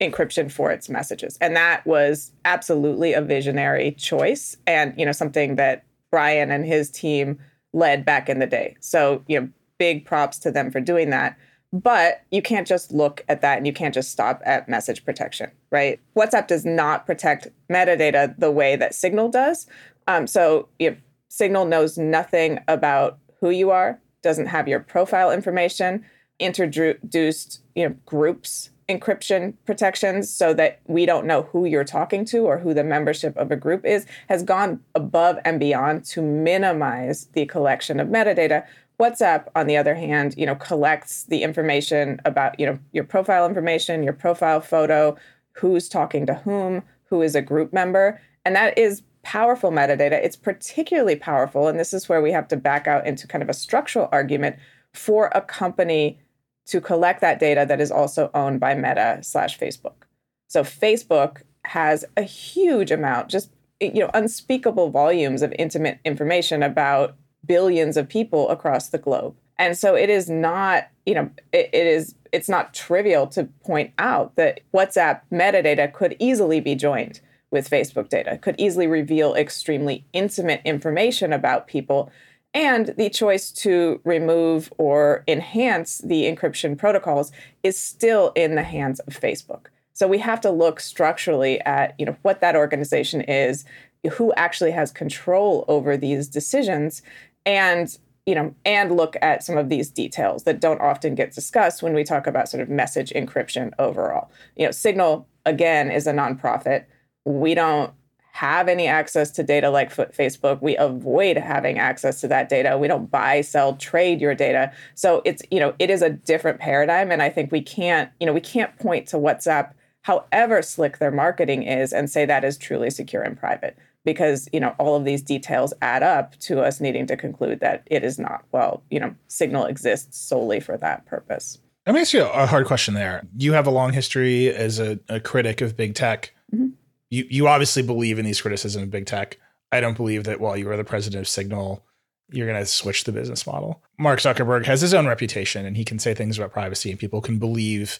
encryption 0.00 0.50
for 0.50 0.70
its 0.70 0.88
messages. 0.88 1.38
And 1.40 1.54
that 1.56 1.86
was 1.86 2.32
absolutely 2.44 3.12
a 3.12 3.22
visionary 3.22 3.92
choice 3.92 4.56
and, 4.66 4.94
you 4.98 5.06
know, 5.06 5.12
something 5.12 5.56
that 5.56 5.84
Brian 6.10 6.50
and 6.50 6.64
his 6.64 6.90
team 6.90 7.38
led 7.72 8.04
back 8.04 8.28
in 8.28 8.38
the 8.38 8.46
day. 8.46 8.76
So, 8.80 9.22
you 9.26 9.40
know, 9.40 9.48
big 9.78 10.04
props 10.04 10.38
to 10.40 10.50
them 10.50 10.70
for 10.70 10.80
doing 10.80 11.10
that. 11.10 11.36
But 11.72 12.22
you 12.30 12.40
can't 12.40 12.68
just 12.68 12.92
look 12.92 13.24
at 13.28 13.40
that 13.40 13.58
and 13.58 13.66
you 13.66 13.72
can't 13.72 13.94
just 13.94 14.12
stop 14.12 14.40
at 14.44 14.68
message 14.68 15.04
protection, 15.04 15.50
right? 15.72 15.98
WhatsApp 16.16 16.46
does 16.46 16.64
not 16.64 17.04
protect 17.04 17.48
metadata 17.68 18.38
the 18.38 18.52
way 18.52 18.76
that 18.76 18.94
Signal 18.94 19.28
does. 19.28 19.66
Um, 20.06 20.28
so, 20.28 20.68
you 20.78 20.92
know, 20.92 20.96
Signal 21.28 21.64
knows 21.64 21.98
nothing 21.98 22.60
about 22.68 23.18
who 23.40 23.50
you 23.50 23.70
are, 23.70 23.98
doesn't 24.22 24.46
have 24.46 24.68
your 24.68 24.78
profile 24.78 25.32
information, 25.32 26.04
introduced, 26.38 27.60
you 27.74 27.88
know, 27.88 27.96
groups 28.06 28.70
encryption 28.88 29.54
protections 29.64 30.30
so 30.30 30.52
that 30.54 30.80
we 30.86 31.06
don't 31.06 31.26
know 31.26 31.42
who 31.42 31.64
you're 31.64 31.84
talking 31.84 32.24
to 32.26 32.40
or 32.40 32.58
who 32.58 32.74
the 32.74 32.84
membership 32.84 33.36
of 33.36 33.50
a 33.50 33.56
group 33.56 33.84
is 33.84 34.06
has 34.28 34.42
gone 34.42 34.80
above 34.94 35.38
and 35.44 35.58
beyond 35.58 36.04
to 36.04 36.20
minimize 36.20 37.26
the 37.32 37.46
collection 37.46 37.98
of 38.00 38.08
metadata. 38.08 38.64
Whatsapp 39.00 39.48
on 39.56 39.66
the 39.66 39.76
other 39.76 39.94
hand 39.94 40.34
you 40.36 40.46
know 40.46 40.54
collects 40.54 41.24
the 41.24 41.42
information 41.42 42.20
about 42.24 42.58
you 42.60 42.66
know 42.66 42.78
your 42.92 43.04
profile 43.04 43.46
information 43.46 44.02
your 44.02 44.12
profile 44.12 44.60
photo 44.60 45.16
who's 45.52 45.88
talking 45.88 46.26
to 46.26 46.34
whom 46.34 46.82
who 47.04 47.22
is 47.22 47.34
a 47.34 47.42
group 47.42 47.72
member 47.72 48.20
and 48.44 48.54
that 48.54 48.76
is 48.78 49.02
powerful 49.22 49.70
metadata. 49.70 50.12
It's 50.12 50.36
particularly 50.36 51.16
powerful 51.16 51.66
and 51.66 51.80
this 51.80 51.94
is 51.94 52.08
where 52.08 52.20
we 52.20 52.30
have 52.32 52.46
to 52.48 52.56
back 52.56 52.86
out 52.86 53.06
into 53.06 53.26
kind 53.26 53.42
of 53.42 53.48
a 53.48 53.54
structural 53.54 54.08
argument 54.12 54.56
for 54.92 55.30
a 55.34 55.40
company 55.40 56.18
to 56.66 56.80
collect 56.80 57.20
that 57.20 57.38
data 57.38 57.64
that 57.68 57.80
is 57.80 57.90
also 57.90 58.30
owned 58.34 58.60
by 58.60 58.74
Meta 58.74 59.18
slash 59.22 59.58
Facebook. 59.58 60.04
So 60.48 60.62
Facebook 60.62 61.42
has 61.64 62.04
a 62.16 62.22
huge 62.22 62.90
amount, 62.90 63.28
just 63.28 63.50
eh, 63.80 63.90
you 63.92 64.00
know, 64.00 64.10
unspeakable 64.14 64.90
volumes 64.90 65.42
of 65.42 65.54
intimate 65.58 65.98
information 66.04 66.62
about 66.62 67.16
billions 67.46 67.96
of 67.96 68.08
people 68.08 68.48
across 68.48 68.88
the 68.88 68.98
globe. 68.98 69.34
And 69.58 69.78
so 69.78 69.94
it 69.94 70.10
is 70.10 70.28
not, 70.28 70.88
you 71.06 71.14
know, 71.14 71.30
it, 71.52 71.70
it 71.72 71.86
is 71.86 72.14
it's 72.32 72.48
not 72.48 72.74
trivial 72.74 73.28
to 73.28 73.44
point 73.64 73.92
out 73.98 74.34
that 74.34 74.60
WhatsApp 74.74 75.20
metadata 75.32 75.92
could 75.92 76.16
easily 76.18 76.60
be 76.60 76.74
joined 76.74 77.20
with 77.52 77.70
Facebook 77.70 78.08
data, 78.08 78.36
could 78.38 78.56
easily 78.58 78.88
reveal 78.88 79.34
extremely 79.34 80.04
intimate 80.12 80.60
information 80.64 81.32
about 81.32 81.68
people 81.68 82.10
and 82.54 82.94
the 82.96 83.10
choice 83.10 83.50
to 83.50 84.00
remove 84.04 84.72
or 84.78 85.24
enhance 85.26 85.98
the 85.98 86.22
encryption 86.22 86.78
protocols 86.78 87.32
is 87.62 87.78
still 87.78 88.32
in 88.36 88.54
the 88.54 88.62
hands 88.62 89.00
of 89.00 89.18
Facebook. 89.18 89.66
So 89.92 90.08
we 90.08 90.18
have 90.18 90.40
to 90.42 90.50
look 90.50 90.80
structurally 90.80 91.60
at, 91.62 91.94
you 91.98 92.06
know, 92.06 92.16
what 92.22 92.40
that 92.40 92.56
organization 92.56 93.20
is, 93.22 93.64
who 94.12 94.32
actually 94.34 94.70
has 94.70 94.92
control 94.92 95.64
over 95.68 95.96
these 95.96 96.28
decisions 96.28 97.02
and 97.46 97.98
you 98.26 98.34
know 98.34 98.54
and 98.64 98.96
look 98.96 99.16
at 99.22 99.42
some 99.42 99.58
of 99.58 99.68
these 99.68 99.90
details 99.90 100.44
that 100.44 100.60
don't 100.60 100.80
often 100.80 101.14
get 101.14 101.32
discussed 101.32 101.82
when 101.82 101.94
we 101.94 102.04
talk 102.04 102.26
about 102.26 102.48
sort 102.48 102.62
of 102.62 102.68
message 102.68 103.10
encryption 103.10 103.70
overall 103.78 104.30
you 104.56 104.64
know 104.64 104.70
signal 104.70 105.26
again 105.44 105.90
is 105.90 106.06
a 106.06 106.12
nonprofit 106.12 106.84
we 107.24 107.54
don't 107.54 107.92
have 108.34 108.66
any 108.66 108.88
access 108.88 109.30
to 109.30 109.44
data 109.44 109.70
like 109.70 109.94
Facebook. 109.94 110.60
We 110.60 110.76
avoid 110.76 111.36
having 111.36 111.78
access 111.78 112.20
to 112.20 112.26
that 112.26 112.48
data. 112.48 112.76
We 112.76 112.88
don't 112.88 113.08
buy, 113.08 113.42
sell, 113.42 113.76
trade 113.76 114.20
your 114.20 114.34
data. 114.34 114.72
So 114.96 115.22
it's, 115.24 115.40
you 115.52 115.60
know, 115.60 115.72
it 115.78 115.88
is 115.88 116.02
a 116.02 116.10
different 116.10 116.58
paradigm. 116.58 117.12
And 117.12 117.22
I 117.22 117.30
think 117.30 117.52
we 117.52 117.62
can't, 117.62 118.10
you 118.18 118.26
know, 118.26 118.32
we 118.32 118.40
can't 118.40 118.76
point 118.80 119.06
to 119.08 119.18
WhatsApp, 119.18 119.70
however 120.02 120.62
slick 120.62 120.98
their 120.98 121.12
marketing 121.12 121.62
is, 121.62 121.92
and 121.92 122.10
say 122.10 122.26
that 122.26 122.42
is 122.42 122.58
truly 122.58 122.90
secure 122.90 123.22
and 123.22 123.38
private. 123.38 123.78
Because, 124.04 124.48
you 124.52 124.58
know, 124.58 124.74
all 124.80 124.96
of 124.96 125.04
these 125.04 125.22
details 125.22 125.72
add 125.80 126.02
up 126.02 126.36
to 126.40 126.60
us 126.60 126.80
needing 126.80 127.06
to 127.06 127.16
conclude 127.16 127.60
that 127.60 127.84
it 127.86 128.02
is 128.02 128.18
not. 128.18 128.44
Well, 128.50 128.82
you 128.90 128.98
know, 128.98 129.14
Signal 129.28 129.66
exists 129.66 130.18
solely 130.18 130.58
for 130.58 130.76
that 130.78 131.06
purpose. 131.06 131.60
Let 131.86 131.94
me 131.94 132.00
ask 132.00 132.12
you 132.12 132.24
a 132.24 132.46
hard 132.46 132.66
question 132.66 132.94
there. 132.94 133.22
You 133.36 133.52
have 133.52 133.68
a 133.68 133.70
long 133.70 133.92
history 133.92 134.52
as 134.52 134.80
a, 134.80 134.98
a 135.08 135.20
critic 135.20 135.60
of 135.60 135.76
big 135.76 135.94
tech. 135.94 136.34
Mm-hmm 136.52 136.70
you 137.14 137.26
you 137.30 137.48
obviously 137.48 137.82
believe 137.82 138.18
in 138.18 138.24
these 138.24 138.40
criticisms 138.40 138.82
of 138.82 138.90
big 138.90 139.06
tech. 139.06 139.38
I 139.72 139.80
don't 139.80 139.96
believe 139.96 140.24
that 140.24 140.40
while 140.40 140.56
you 140.56 140.70
are 140.70 140.76
the 140.76 140.84
president 140.84 141.22
of 141.22 141.28
Signal, 141.28 141.84
you're 142.30 142.46
going 142.46 142.60
to 142.60 142.66
switch 142.66 143.04
the 143.04 143.12
business 143.12 143.46
model. 143.46 143.82
Mark 143.98 144.20
Zuckerberg 144.20 144.66
has 144.66 144.80
his 144.80 144.94
own 144.94 145.06
reputation 145.06 145.66
and 145.66 145.76
he 145.76 145.84
can 145.84 145.98
say 145.98 146.14
things 146.14 146.38
about 146.38 146.52
privacy 146.52 146.90
and 146.90 146.98
people 146.98 147.20
can 147.20 147.38
believe 147.38 147.98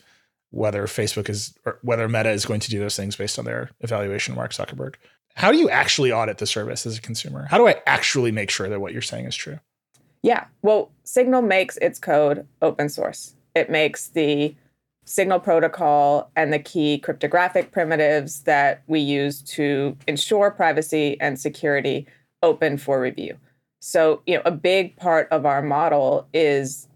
whether 0.50 0.86
Facebook 0.86 1.28
is 1.28 1.54
or 1.64 1.78
whether 1.82 2.08
Meta 2.08 2.30
is 2.30 2.46
going 2.46 2.60
to 2.60 2.70
do 2.70 2.78
those 2.78 2.96
things 2.96 3.16
based 3.16 3.38
on 3.38 3.44
their 3.44 3.70
evaluation 3.80 4.32
of 4.32 4.36
Mark 4.36 4.52
Zuckerberg. 4.52 4.94
How 5.34 5.50
do 5.50 5.58
you 5.58 5.68
actually 5.68 6.12
audit 6.12 6.38
the 6.38 6.46
service 6.46 6.86
as 6.86 6.96
a 6.96 7.02
consumer? 7.02 7.46
How 7.50 7.58
do 7.58 7.66
I 7.66 7.82
actually 7.86 8.30
make 8.30 8.50
sure 8.50 8.68
that 8.68 8.80
what 8.80 8.92
you're 8.92 9.02
saying 9.02 9.26
is 9.26 9.34
true? 9.34 9.58
Yeah. 10.22 10.44
Well, 10.62 10.90
Signal 11.02 11.42
makes 11.42 11.76
its 11.78 11.98
code 11.98 12.46
open 12.62 12.88
source. 12.88 13.34
It 13.54 13.68
makes 13.68 14.08
the 14.08 14.54
signal 15.04 15.40
protocol 15.40 16.30
and 16.36 16.52
the 16.52 16.58
key 16.58 16.98
cryptographic 16.98 17.72
primitives 17.72 18.42
that 18.42 18.82
we 18.86 19.00
use 19.00 19.42
to 19.42 19.96
ensure 20.06 20.50
privacy 20.50 21.20
and 21.20 21.38
security 21.38 22.06
open 22.42 22.78
for 22.78 23.00
review. 23.00 23.36
So, 23.80 24.22
you 24.26 24.36
know, 24.36 24.42
a 24.44 24.50
big 24.50 24.96
part 24.96 25.28
of 25.30 25.44
our 25.44 25.60
model 25.60 26.26
is 26.32 26.88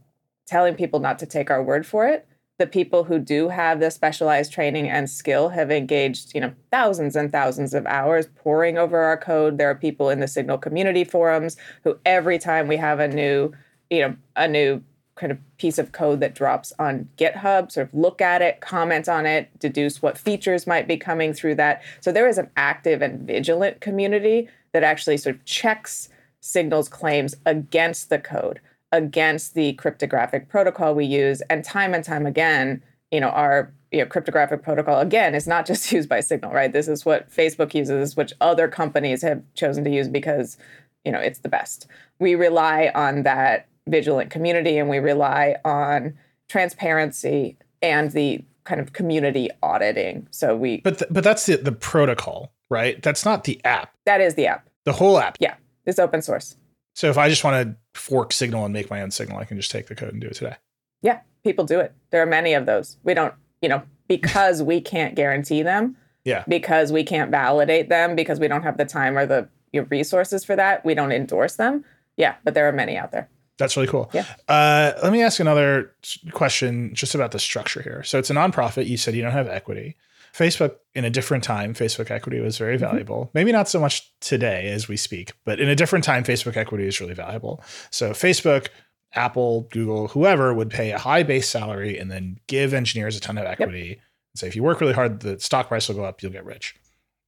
telling 0.46 0.74
people 0.74 1.00
not 1.00 1.18
to 1.18 1.26
take 1.26 1.50
our 1.50 1.62
word 1.62 1.86
for 1.86 2.06
it. 2.06 2.26
The 2.58 2.66
people 2.66 3.04
who 3.04 3.18
do 3.18 3.48
have 3.50 3.78
the 3.78 3.90
specialized 3.90 4.52
training 4.52 4.88
and 4.88 5.08
skill 5.08 5.50
have 5.50 5.70
engaged, 5.70 6.34
you 6.34 6.40
know, 6.40 6.52
thousands 6.72 7.14
and 7.14 7.30
thousands 7.30 7.74
of 7.74 7.86
hours 7.86 8.26
poring 8.34 8.78
over 8.78 8.98
our 8.98 9.16
code. 9.16 9.58
There 9.58 9.70
are 9.70 9.74
people 9.74 10.10
in 10.10 10.20
the 10.20 10.26
Signal 10.26 10.58
community 10.58 11.04
forums 11.04 11.56
who 11.84 11.98
every 12.04 12.38
time 12.38 12.66
we 12.66 12.76
have 12.78 12.98
a 12.98 13.06
new, 13.06 13.52
you 13.90 14.00
know, 14.00 14.16
a 14.34 14.48
new 14.48 14.82
kind 15.18 15.32
of 15.32 15.38
piece 15.58 15.78
of 15.78 15.92
code 15.92 16.20
that 16.20 16.34
drops 16.34 16.72
on 16.78 17.08
GitHub, 17.16 17.70
sort 17.72 17.88
of 17.88 17.94
look 17.94 18.20
at 18.20 18.40
it, 18.40 18.60
comment 18.60 19.08
on 19.08 19.26
it, 19.26 19.50
deduce 19.58 20.00
what 20.00 20.16
features 20.16 20.66
might 20.66 20.86
be 20.86 20.96
coming 20.96 21.32
through 21.32 21.56
that. 21.56 21.82
So 22.00 22.12
there 22.12 22.28
is 22.28 22.38
an 22.38 22.50
active 22.56 23.02
and 23.02 23.26
vigilant 23.26 23.80
community 23.80 24.48
that 24.72 24.84
actually 24.84 25.16
sort 25.16 25.36
of 25.36 25.44
checks 25.44 26.08
Signal's 26.40 26.88
claims 26.88 27.34
against 27.46 28.10
the 28.10 28.18
code, 28.18 28.60
against 28.92 29.54
the 29.54 29.72
cryptographic 29.74 30.48
protocol 30.48 30.94
we 30.94 31.04
use, 31.04 31.40
and 31.50 31.64
time 31.64 31.94
and 31.94 32.04
time 32.04 32.26
again, 32.26 32.82
you 33.10 33.20
know, 33.20 33.30
our 33.30 33.72
you 33.90 34.00
know, 34.00 34.06
cryptographic 34.06 34.62
protocol 34.62 35.00
again 35.00 35.34
is 35.34 35.46
not 35.46 35.66
just 35.70 35.90
used 35.90 36.08
by 36.08 36.20
Signal, 36.20 36.52
right? 36.52 36.72
This 36.72 36.88
is 36.88 37.04
what 37.04 37.30
Facebook 37.30 37.74
uses, 37.74 38.16
which 38.16 38.32
other 38.40 38.68
companies 38.68 39.22
have 39.22 39.42
chosen 39.54 39.84
to 39.84 39.90
use 39.90 40.08
because 40.08 40.56
you 41.04 41.12
know 41.12 41.20
it's 41.20 41.40
the 41.40 41.48
best. 41.48 41.86
We 42.18 42.34
rely 42.34 42.92
on 42.94 43.22
that 43.22 43.68
vigilant 43.88 44.30
community 44.30 44.78
and 44.78 44.88
we 44.88 44.98
rely 44.98 45.56
on 45.64 46.16
transparency 46.48 47.56
and 47.82 48.10
the 48.12 48.44
kind 48.64 48.80
of 48.80 48.92
community 48.92 49.48
auditing. 49.62 50.28
So 50.30 50.56
we 50.56 50.80
But 50.82 50.98
th- 50.98 51.10
but 51.10 51.24
that's 51.24 51.46
the 51.46 51.56
the 51.56 51.72
protocol, 51.72 52.52
right? 52.68 53.02
That's 53.02 53.24
not 53.24 53.44
the 53.44 53.60
app. 53.64 53.94
That 54.04 54.20
is 54.20 54.34
the 54.34 54.46
app. 54.46 54.68
The 54.84 54.92
whole 54.92 55.18
app. 55.18 55.38
Yeah. 55.40 55.54
It's 55.86 55.98
open 55.98 56.22
source. 56.22 56.56
So 56.94 57.08
if 57.08 57.16
I 57.16 57.28
just 57.28 57.44
want 57.44 57.68
to 57.68 57.98
fork 57.98 58.32
signal 58.32 58.64
and 58.64 58.72
make 58.72 58.90
my 58.90 59.02
own 59.02 59.10
signal, 59.10 59.38
I 59.38 59.44
can 59.44 59.56
just 59.56 59.70
take 59.70 59.86
the 59.86 59.94
code 59.94 60.12
and 60.12 60.20
do 60.20 60.26
it 60.26 60.34
today. 60.34 60.56
Yeah, 61.00 61.20
people 61.44 61.64
do 61.64 61.78
it. 61.78 61.92
There 62.10 62.20
are 62.20 62.26
many 62.26 62.54
of 62.54 62.66
those. 62.66 62.96
We 63.04 63.14
don't, 63.14 63.32
you 63.62 63.68
know, 63.68 63.82
because 64.08 64.62
we 64.62 64.80
can't 64.80 65.14
guarantee 65.14 65.62
them. 65.62 65.96
Yeah. 66.24 66.44
Because 66.48 66.92
we 66.92 67.04
can't 67.04 67.30
validate 67.30 67.88
them 67.88 68.16
because 68.16 68.40
we 68.40 68.48
don't 68.48 68.64
have 68.64 68.76
the 68.76 68.84
time 68.84 69.16
or 69.16 69.26
the 69.26 69.48
resources 69.88 70.44
for 70.44 70.56
that. 70.56 70.84
We 70.84 70.94
don't 70.94 71.12
endorse 71.12 71.56
them. 71.56 71.84
Yeah, 72.16 72.34
but 72.44 72.54
there 72.54 72.68
are 72.68 72.72
many 72.72 72.96
out 72.96 73.12
there. 73.12 73.28
That's 73.58 73.76
really 73.76 73.88
cool. 73.88 74.10
Yeah. 74.14 74.24
Uh, 74.48 74.92
let 75.02 75.12
me 75.12 75.22
ask 75.22 75.40
another 75.40 75.92
question 76.32 76.94
just 76.94 77.14
about 77.14 77.32
the 77.32 77.38
structure 77.38 77.82
here. 77.82 78.02
So 78.04 78.18
it's 78.18 78.30
a 78.30 78.34
nonprofit. 78.34 78.86
You 78.86 78.96
said 78.96 79.14
you 79.14 79.22
don't 79.22 79.32
have 79.32 79.48
equity. 79.48 79.96
Facebook, 80.32 80.76
in 80.94 81.04
a 81.04 81.10
different 81.10 81.42
time, 81.42 81.74
Facebook 81.74 82.10
equity 82.10 82.40
was 82.40 82.56
very 82.58 82.76
mm-hmm. 82.76 82.84
valuable. 82.84 83.24
Mm-hmm. 83.24 83.30
Maybe 83.34 83.52
not 83.52 83.68
so 83.68 83.80
much 83.80 84.12
today 84.20 84.68
as 84.68 84.88
we 84.88 84.96
speak, 84.96 85.32
but 85.44 85.58
in 85.60 85.68
a 85.68 85.74
different 85.74 86.04
time, 86.04 86.22
Facebook 86.22 86.56
equity 86.56 86.86
is 86.86 87.00
really 87.00 87.14
valuable. 87.14 87.62
So 87.90 88.10
Facebook, 88.10 88.68
Apple, 89.14 89.62
Google, 89.70 90.08
whoever 90.08 90.54
would 90.54 90.70
pay 90.70 90.92
a 90.92 90.98
high 90.98 91.22
base 91.22 91.48
salary 91.48 91.98
and 91.98 92.10
then 92.10 92.38
give 92.46 92.74
engineers 92.74 93.16
a 93.16 93.20
ton 93.20 93.38
of 93.38 93.46
equity 93.46 93.88
yep. 93.88 93.98
and 93.98 94.38
say, 94.38 94.46
if 94.46 94.54
you 94.54 94.62
work 94.62 94.80
really 94.80 94.92
hard, 94.92 95.20
the 95.20 95.40
stock 95.40 95.68
price 95.68 95.88
will 95.88 95.96
go 95.96 96.04
up, 96.04 96.22
you'll 96.22 96.32
get 96.32 96.44
rich. 96.44 96.76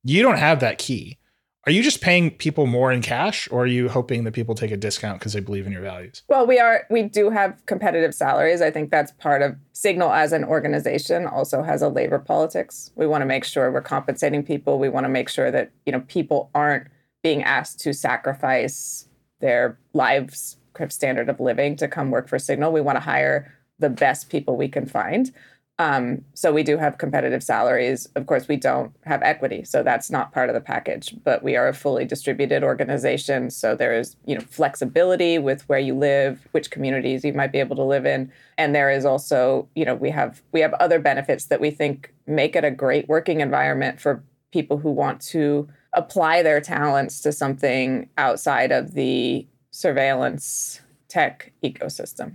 You 0.05 0.23
don't 0.23 0.39
have 0.39 0.61
that 0.61 0.79
key. 0.79 1.19
Are 1.67 1.73
you 1.73 1.83
just 1.83 2.01
paying 2.01 2.31
people 2.31 2.67
more 2.67 2.91
in 2.91 3.03
cash 3.03 3.47
or 3.51 3.65
are 3.65 3.67
you 3.67 3.91
hoping 3.91 4.25
that 4.25 4.33
people 4.33 4.55
take 4.55 4.71
a 4.71 4.79
discount 4.79 5.19
because 5.19 5.35
they 5.35 5.41
believe 5.41 5.67
in 5.67 5.73
your 5.73 5.83
values? 5.83 6.23
Well, 6.27 6.47
we 6.47 6.59
are 6.59 6.87
we 6.89 7.03
do 7.03 7.29
have 7.29 7.61
competitive 7.67 8.15
salaries. 8.15 8.63
I 8.63 8.71
think 8.71 8.91
that's 8.91 9.13
part 9.13 9.43
of 9.43 9.57
Signal 9.73 10.11
as 10.11 10.33
an 10.33 10.45
organization 10.45 11.27
also 11.27 11.63
has 11.63 11.83
a 11.83 11.89
labor 11.89 12.19
politics. 12.19 12.91
We 12.97 13.07
want 13.07 13.21
to 13.23 13.27
make 13.27 13.45
sure 13.45 13.71
we're 13.71 13.83
compensating 13.83 14.43
people. 14.43 14.79
We 14.79 14.89
want 14.89 15.05
to 15.05 15.11
make 15.11 15.29
sure 15.29 15.51
that, 15.51 15.71
you 15.85 15.93
know, 15.93 16.01
people 16.09 16.51
aren't 16.55 16.87
being 17.23 17.43
asked 17.43 17.81
to 17.81 17.93
sacrifice 17.93 19.07
their 19.41 19.79
lives 19.93 20.57
kind 20.73 20.89
of 20.89 20.93
standard 20.93 21.29
of 21.29 21.41
living 21.41 21.77
to 21.77 21.89
come 21.89 22.11
work 22.11 22.29
for 22.29 22.39
Signal. 22.39 22.73
We 22.73 22.81
want 22.81 22.97
to 22.97 23.01
hire 23.01 23.53
the 23.79 23.91
best 23.91 24.31
people 24.31 24.57
we 24.57 24.69
can 24.69 24.87
find. 24.87 25.31
Um, 25.81 26.27
so 26.35 26.53
we 26.53 26.63
do 26.63 26.77
have 26.77 26.99
competitive 26.99 27.43
salaries. 27.43 28.07
Of 28.15 28.27
course, 28.27 28.47
we 28.47 28.57
don't 28.57 28.93
have 29.07 29.23
equity, 29.23 29.65
so 29.65 29.83
that's 29.83 30.11
not 30.11 30.31
part 30.31 30.51
of 30.51 30.55
the 30.55 30.61
package. 30.61 31.15
But 31.25 31.43
we 31.43 31.57
are 31.57 31.69
a 31.69 31.73
fully 31.73 32.05
distributed 32.05 32.63
organization, 32.63 33.49
so 33.49 33.75
there 33.75 33.99
is 33.99 34.15
you 34.27 34.35
know 34.35 34.43
flexibility 34.43 35.39
with 35.39 35.67
where 35.71 35.79
you 35.79 35.95
live, 35.95 36.47
which 36.51 36.71
communities 36.71 37.25
you 37.25 37.33
might 37.33 37.51
be 37.51 37.61
able 37.61 37.77
to 37.77 37.83
live 37.83 38.05
in, 38.05 38.31
and 38.59 38.75
there 38.75 38.91
is 38.91 39.07
also 39.07 39.71
you 39.75 39.87
know 39.87 39.95
we 39.95 40.11
have 40.11 40.43
we 40.53 40.61
have 40.61 40.75
other 40.75 40.99
benefits 40.99 41.47
that 41.47 41.63
we 41.63 41.71
think 41.71 42.13
make 42.27 42.55
it 42.55 42.65
a 42.65 42.71
great 42.71 43.09
working 43.09 43.41
environment 43.41 43.99
for 43.99 44.23
people 44.53 44.77
who 44.77 44.91
want 44.91 45.23
to 45.23 45.67
apply 45.95 46.43
their 46.43 46.61
talents 46.61 47.23
to 47.23 47.33
something 47.33 48.07
outside 48.19 48.71
of 48.71 48.93
the 48.93 49.47
surveillance 49.71 50.83
tech 51.09 51.55
ecosystem. 51.65 52.35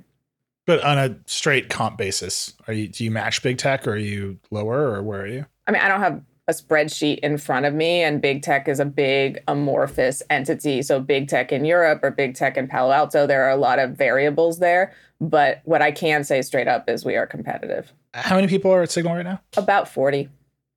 But 0.65 0.83
on 0.83 0.97
a 0.97 1.15
straight 1.25 1.69
comp 1.69 1.97
basis, 1.97 2.53
are 2.67 2.73
you 2.73 2.87
do 2.87 3.03
you 3.03 3.11
match 3.11 3.43
big 3.43 3.57
tech 3.57 3.87
or 3.87 3.91
are 3.91 3.97
you 3.97 4.39
lower 4.51 4.95
or 4.95 5.03
where 5.03 5.21
are 5.21 5.27
you? 5.27 5.45
I 5.67 5.71
mean, 5.71 5.81
I 5.81 5.87
don't 5.87 6.01
have 6.01 6.21
a 6.47 6.53
spreadsheet 6.53 7.19
in 7.19 7.37
front 7.37 7.65
of 7.65 7.73
me 7.73 8.03
and 8.03 8.21
big 8.21 8.43
tech 8.43 8.67
is 8.67 8.79
a 8.79 8.85
big 8.85 9.41
amorphous 9.47 10.21
entity. 10.29 10.81
So 10.81 10.99
big 10.99 11.27
tech 11.27 11.51
in 11.51 11.65
Europe 11.65 12.01
or 12.03 12.11
big 12.11 12.35
tech 12.35 12.57
in 12.57 12.67
Palo 12.67 12.91
Alto, 12.91 13.25
there 13.25 13.43
are 13.43 13.49
a 13.49 13.55
lot 13.55 13.79
of 13.79 13.91
variables 13.91 14.59
there. 14.59 14.93
But 15.19 15.61
what 15.65 15.81
I 15.81 15.91
can 15.91 16.23
say 16.23 16.41
straight 16.41 16.67
up 16.67 16.89
is 16.89 17.05
we 17.05 17.15
are 17.15 17.25
competitive. 17.25 17.91
How 18.13 18.35
many 18.35 18.47
people 18.47 18.71
are 18.71 18.83
at 18.83 18.91
Signal 18.91 19.15
right 19.15 19.25
now? 19.25 19.41
About 19.57 19.89
40 19.89 20.29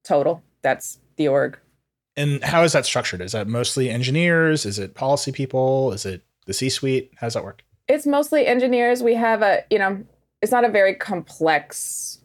total. 0.05 0.43
That's 0.63 0.99
the 1.17 1.29
org. 1.29 1.59
And 2.17 2.43
how 2.43 2.63
is 2.65 2.73
that 2.73 2.87
structured? 2.87 3.21
Is 3.21 3.33
that 3.33 3.47
mostly 3.47 3.91
engineers? 3.91 4.65
Is 4.65 4.79
it 4.79 4.95
policy 4.95 5.33
people? 5.33 5.93
Is 5.93 6.07
it 6.07 6.25
the 6.47 6.53
C 6.53 6.69
suite? 6.69 7.13
How 7.17 7.27
does 7.27 7.35
that 7.35 7.45
work? 7.45 7.63
It's 7.89 8.07
mostly 8.07 8.47
engineers. 8.47 9.03
We 9.03 9.15
have 9.15 9.43
a, 9.43 9.65
you 9.71 9.79
know, 9.79 10.05
it's 10.43 10.53
not 10.53 10.65
a 10.65 10.69
very 10.69 10.95
complex 10.95 12.19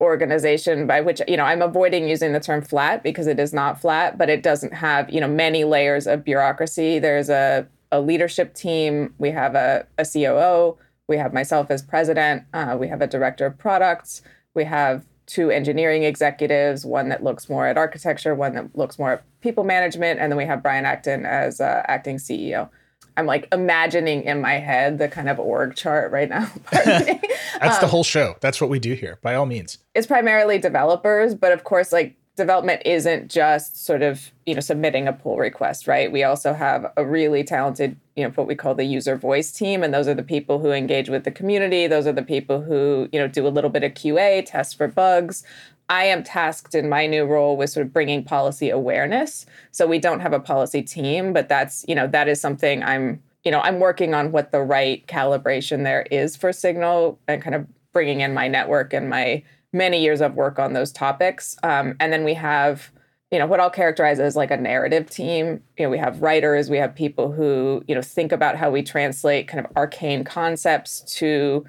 organization 0.00 0.86
by 0.86 1.00
which, 1.00 1.20
you 1.28 1.36
know, 1.36 1.44
I'm 1.44 1.62
avoiding 1.62 2.08
using 2.08 2.32
the 2.32 2.40
term 2.40 2.62
flat 2.62 3.02
because 3.02 3.26
it 3.26 3.38
is 3.38 3.52
not 3.52 3.80
flat, 3.80 4.18
but 4.18 4.28
it 4.28 4.42
doesn't 4.42 4.72
have, 4.72 5.10
you 5.10 5.20
know, 5.20 5.28
many 5.28 5.64
layers 5.64 6.06
of 6.06 6.24
bureaucracy. 6.24 6.98
There's 6.98 7.28
a, 7.28 7.68
a 7.92 8.00
leadership 8.00 8.54
team. 8.54 9.14
We 9.18 9.30
have 9.30 9.54
a, 9.54 9.86
a 9.98 10.04
COO. 10.04 10.78
We 11.08 11.18
have 11.18 11.32
myself 11.32 11.70
as 11.70 11.82
president. 11.82 12.44
Uh, 12.52 12.76
we 12.80 12.88
have 12.88 13.02
a 13.02 13.06
director 13.06 13.46
of 13.46 13.58
products. 13.58 14.22
We 14.54 14.64
have 14.64 15.04
two 15.26 15.50
engineering 15.50 16.02
executives, 16.02 16.84
one 16.84 17.08
that 17.10 17.22
looks 17.22 17.48
more 17.48 17.66
at 17.66 17.78
architecture, 17.78 18.34
one 18.34 18.54
that 18.54 18.76
looks 18.76 18.98
more 18.98 19.12
at 19.12 19.40
people 19.40 19.64
management, 19.64 20.20
and 20.20 20.32
then 20.32 20.36
we 20.36 20.46
have 20.46 20.62
Brian 20.62 20.84
Acton 20.84 21.26
as 21.26 21.60
uh, 21.60 21.82
acting 21.86 22.16
CEO. 22.16 22.68
I'm 23.16 23.26
like 23.26 23.48
imagining 23.52 24.22
in 24.22 24.40
my 24.40 24.54
head 24.54 24.98
the 24.98 25.08
kind 25.08 25.28
of 25.28 25.38
org 25.38 25.76
chart 25.76 26.12
right 26.12 26.28
now. 26.28 26.50
That's 26.72 27.76
um, 27.76 27.80
the 27.80 27.88
whole 27.88 28.04
show. 28.04 28.36
That's 28.40 28.60
what 28.60 28.70
we 28.70 28.78
do 28.78 28.94
here, 28.94 29.18
by 29.22 29.34
all 29.34 29.46
means. 29.46 29.78
It's 29.94 30.06
primarily 30.06 30.58
developers, 30.58 31.34
but 31.34 31.52
of 31.52 31.64
course, 31.64 31.92
like 31.92 32.16
development 32.36 32.80
isn't 32.86 33.30
just 33.30 33.84
sort 33.84 34.00
of 34.00 34.32
you 34.46 34.54
know 34.54 34.60
submitting 34.60 35.06
a 35.06 35.12
pull 35.12 35.36
request 35.36 35.86
right 35.86 36.10
we 36.10 36.22
also 36.22 36.54
have 36.54 36.90
a 36.96 37.04
really 37.04 37.44
talented 37.44 37.94
you 38.16 38.24
know 38.24 38.30
what 38.30 38.46
we 38.46 38.54
call 38.54 38.74
the 38.74 38.84
user 38.84 39.16
voice 39.16 39.52
team 39.52 39.82
and 39.82 39.92
those 39.92 40.08
are 40.08 40.14
the 40.14 40.22
people 40.22 40.58
who 40.58 40.72
engage 40.72 41.10
with 41.10 41.24
the 41.24 41.30
community 41.30 41.86
those 41.86 42.06
are 42.06 42.12
the 42.12 42.22
people 42.22 42.62
who 42.62 43.06
you 43.12 43.18
know 43.18 43.28
do 43.28 43.46
a 43.46 43.50
little 43.50 43.68
bit 43.68 43.82
of 43.82 43.92
qa 43.92 44.42
test 44.46 44.78
for 44.78 44.88
bugs 44.88 45.44
i 45.88 46.04
am 46.04 46.22
tasked 46.22 46.74
in 46.74 46.88
my 46.88 47.06
new 47.06 47.24
role 47.24 47.56
with 47.56 47.70
sort 47.70 47.86
of 47.86 47.92
bringing 47.92 48.24
policy 48.24 48.70
awareness 48.70 49.46
so 49.70 49.86
we 49.86 49.98
don't 49.98 50.20
have 50.20 50.32
a 50.32 50.40
policy 50.40 50.82
team 50.82 51.32
but 51.32 51.48
that's 51.48 51.84
you 51.88 51.94
know 51.94 52.06
that 52.06 52.28
is 52.28 52.40
something 52.40 52.82
i'm 52.82 53.22
you 53.44 53.50
know 53.50 53.60
i'm 53.60 53.80
working 53.80 54.14
on 54.14 54.32
what 54.32 54.52
the 54.52 54.60
right 54.60 55.06
calibration 55.06 55.84
there 55.84 56.06
is 56.10 56.36
for 56.36 56.52
signal 56.52 57.18
and 57.28 57.42
kind 57.42 57.54
of 57.54 57.66
bringing 57.92 58.20
in 58.20 58.34
my 58.34 58.48
network 58.48 58.92
and 58.92 59.08
my 59.08 59.42
many 59.72 60.02
years 60.02 60.20
of 60.20 60.34
work 60.34 60.58
on 60.58 60.72
those 60.72 60.92
topics. 60.92 61.56
Um, 61.62 61.96
and 61.98 62.12
then 62.12 62.24
we 62.24 62.34
have, 62.34 62.90
you 63.30 63.38
know, 63.38 63.46
what 63.46 63.60
I'll 63.60 63.70
characterize 63.70 64.20
as 64.20 64.36
like 64.36 64.50
a 64.50 64.56
narrative 64.56 65.08
team. 65.08 65.62
You 65.78 65.86
know, 65.86 65.90
we 65.90 65.98
have 65.98 66.20
writers, 66.20 66.68
we 66.68 66.76
have 66.78 66.94
people 66.94 67.32
who, 67.32 67.82
you 67.88 67.94
know, 67.94 68.02
think 68.02 68.32
about 68.32 68.56
how 68.56 68.70
we 68.70 68.82
translate 68.82 69.48
kind 69.48 69.64
of 69.64 69.72
arcane 69.76 70.24
concepts 70.24 71.00
to 71.16 71.64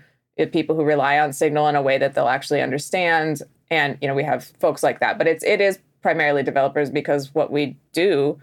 people 0.51 0.75
who 0.75 0.83
rely 0.83 1.19
on 1.19 1.31
signal 1.31 1.67
in 1.67 1.75
a 1.75 1.81
way 1.81 1.97
that 1.97 2.15
they'll 2.15 2.27
actually 2.27 2.61
understand. 2.61 3.41
And, 3.69 3.97
you 4.01 4.07
know, 4.07 4.13
we 4.13 4.23
have 4.23 4.51
folks 4.59 4.83
like 4.83 4.99
that. 4.99 5.17
But 5.17 5.27
it's 5.27 5.43
it 5.43 5.61
is 5.61 5.79
primarily 6.01 6.43
developers 6.43 6.89
because 6.89 7.33
what 7.33 7.51
we 7.51 7.77
do 7.93 8.39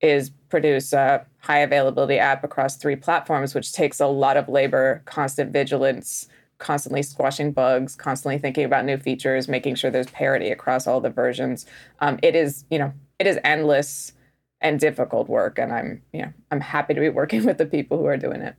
is 0.00 0.30
produce 0.48 0.92
a 0.92 1.24
high 1.38 1.60
availability 1.60 2.18
app 2.18 2.44
across 2.44 2.76
three 2.76 2.96
platforms, 2.96 3.54
which 3.54 3.72
takes 3.72 4.00
a 4.00 4.06
lot 4.06 4.36
of 4.36 4.48
labor, 4.48 5.02
constant 5.04 5.52
vigilance, 5.52 6.28
constantly 6.58 7.02
squashing 7.02 7.52
bugs, 7.52 7.96
constantly 7.96 8.38
thinking 8.38 8.64
about 8.64 8.84
new 8.84 8.96
features, 8.96 9.48
making 9.48 9.74
sure 9.74 9.90
there's 9.90 10.08
parity 10.08 10.50
across 10.50 10.86
all 10.86 11.00
the 11.00 11.10
versions. 11.10 11.66
Um, 12.00 12.18
it 12.22 12.34
is, 12.34 12.64
you 12.70 12.78
know, 12.78 12.92
it 13.18 13.26
is 13.26 13.38
endless 13.44 14.12
and 14.60 14.80
difficult 14.80 15.28
work, 15.28 15.58
and 15.58 15.72
I'm, 15.72 16.02
you 16.12 16.22
know, 16.22 16.32
I'm 16.50 16.60
happy 16.60 16.94
to 16.94 17.00
be 17.00 17.08
working 17.08 17.44
with 17.46 17.58
the 17.58 17.66
people 17.66 17.98
who 17.98 18.06
are 18.06 18.16
doing 18.16 18.40
it. 18.40 18.56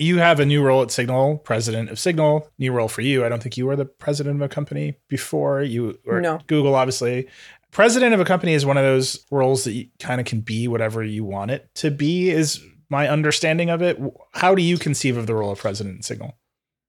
You 0.00 0.16
have 0.16 0.40
a 0.40 0.46
new 0.46 0.62
role 0.62 0.82
at 0.82 0.90
Signal, 0.90 1.36
president 1.38 1.90
of 1.90 1.98
Signal. 1.98 2.48
New 2.58 2.72
role 2.72 2.88
for 2.88 3.02
you. 3.02 3.22
I 3.22 3.28
don't 3.28 3.42
think 3.42 3.58
you 3.58 3.66
were 3.66 3.76
the 3.76 3.84
president 3.84 4.36
of 4.36 4.42
a 4.42 4.48
company 4.48 4.96
before. 5.08 5.60
You 5.60 5.98
were 6.06 6.22
no. 6.22 6.38
Google, 6.46 6.74
obviously. 6.74 7.28
President 7.70 8.14
of 8.14 8.20
a 8.20 8.24
company 8.24 8.54
is 8.54 8.64
one 8.64 8.78
of 8.78 8.82
those 8.82 9.26
roles 9.30 9.64
that 9.64 9.72
you 9.72 9.88
kind 9.98 10.18
of 10.18 10.26
can 10.26 10.40
be 10.40 10.66
whatever 10.68 11.04
you 11.04 11.22
want 11.24 11.50
it 11.50 11.68
to 11.76 11.90
be. 11.90 12.30
Is 12.30 12.64
my 12.88 13.08
understanding 13.08 13.68
of 13.68 13.82
it. 13.82 14.00
How 14.32 14.54
do 14.54 14.62
you 14.62 14.78
conceive 14.78 15.18
of 15.18 15.26
the 15.26 15.34
role 15.34 15.52
of 15.52 15.58
president 15.58 15.96
in 15.96 16.02
Signal? 16.02 16.34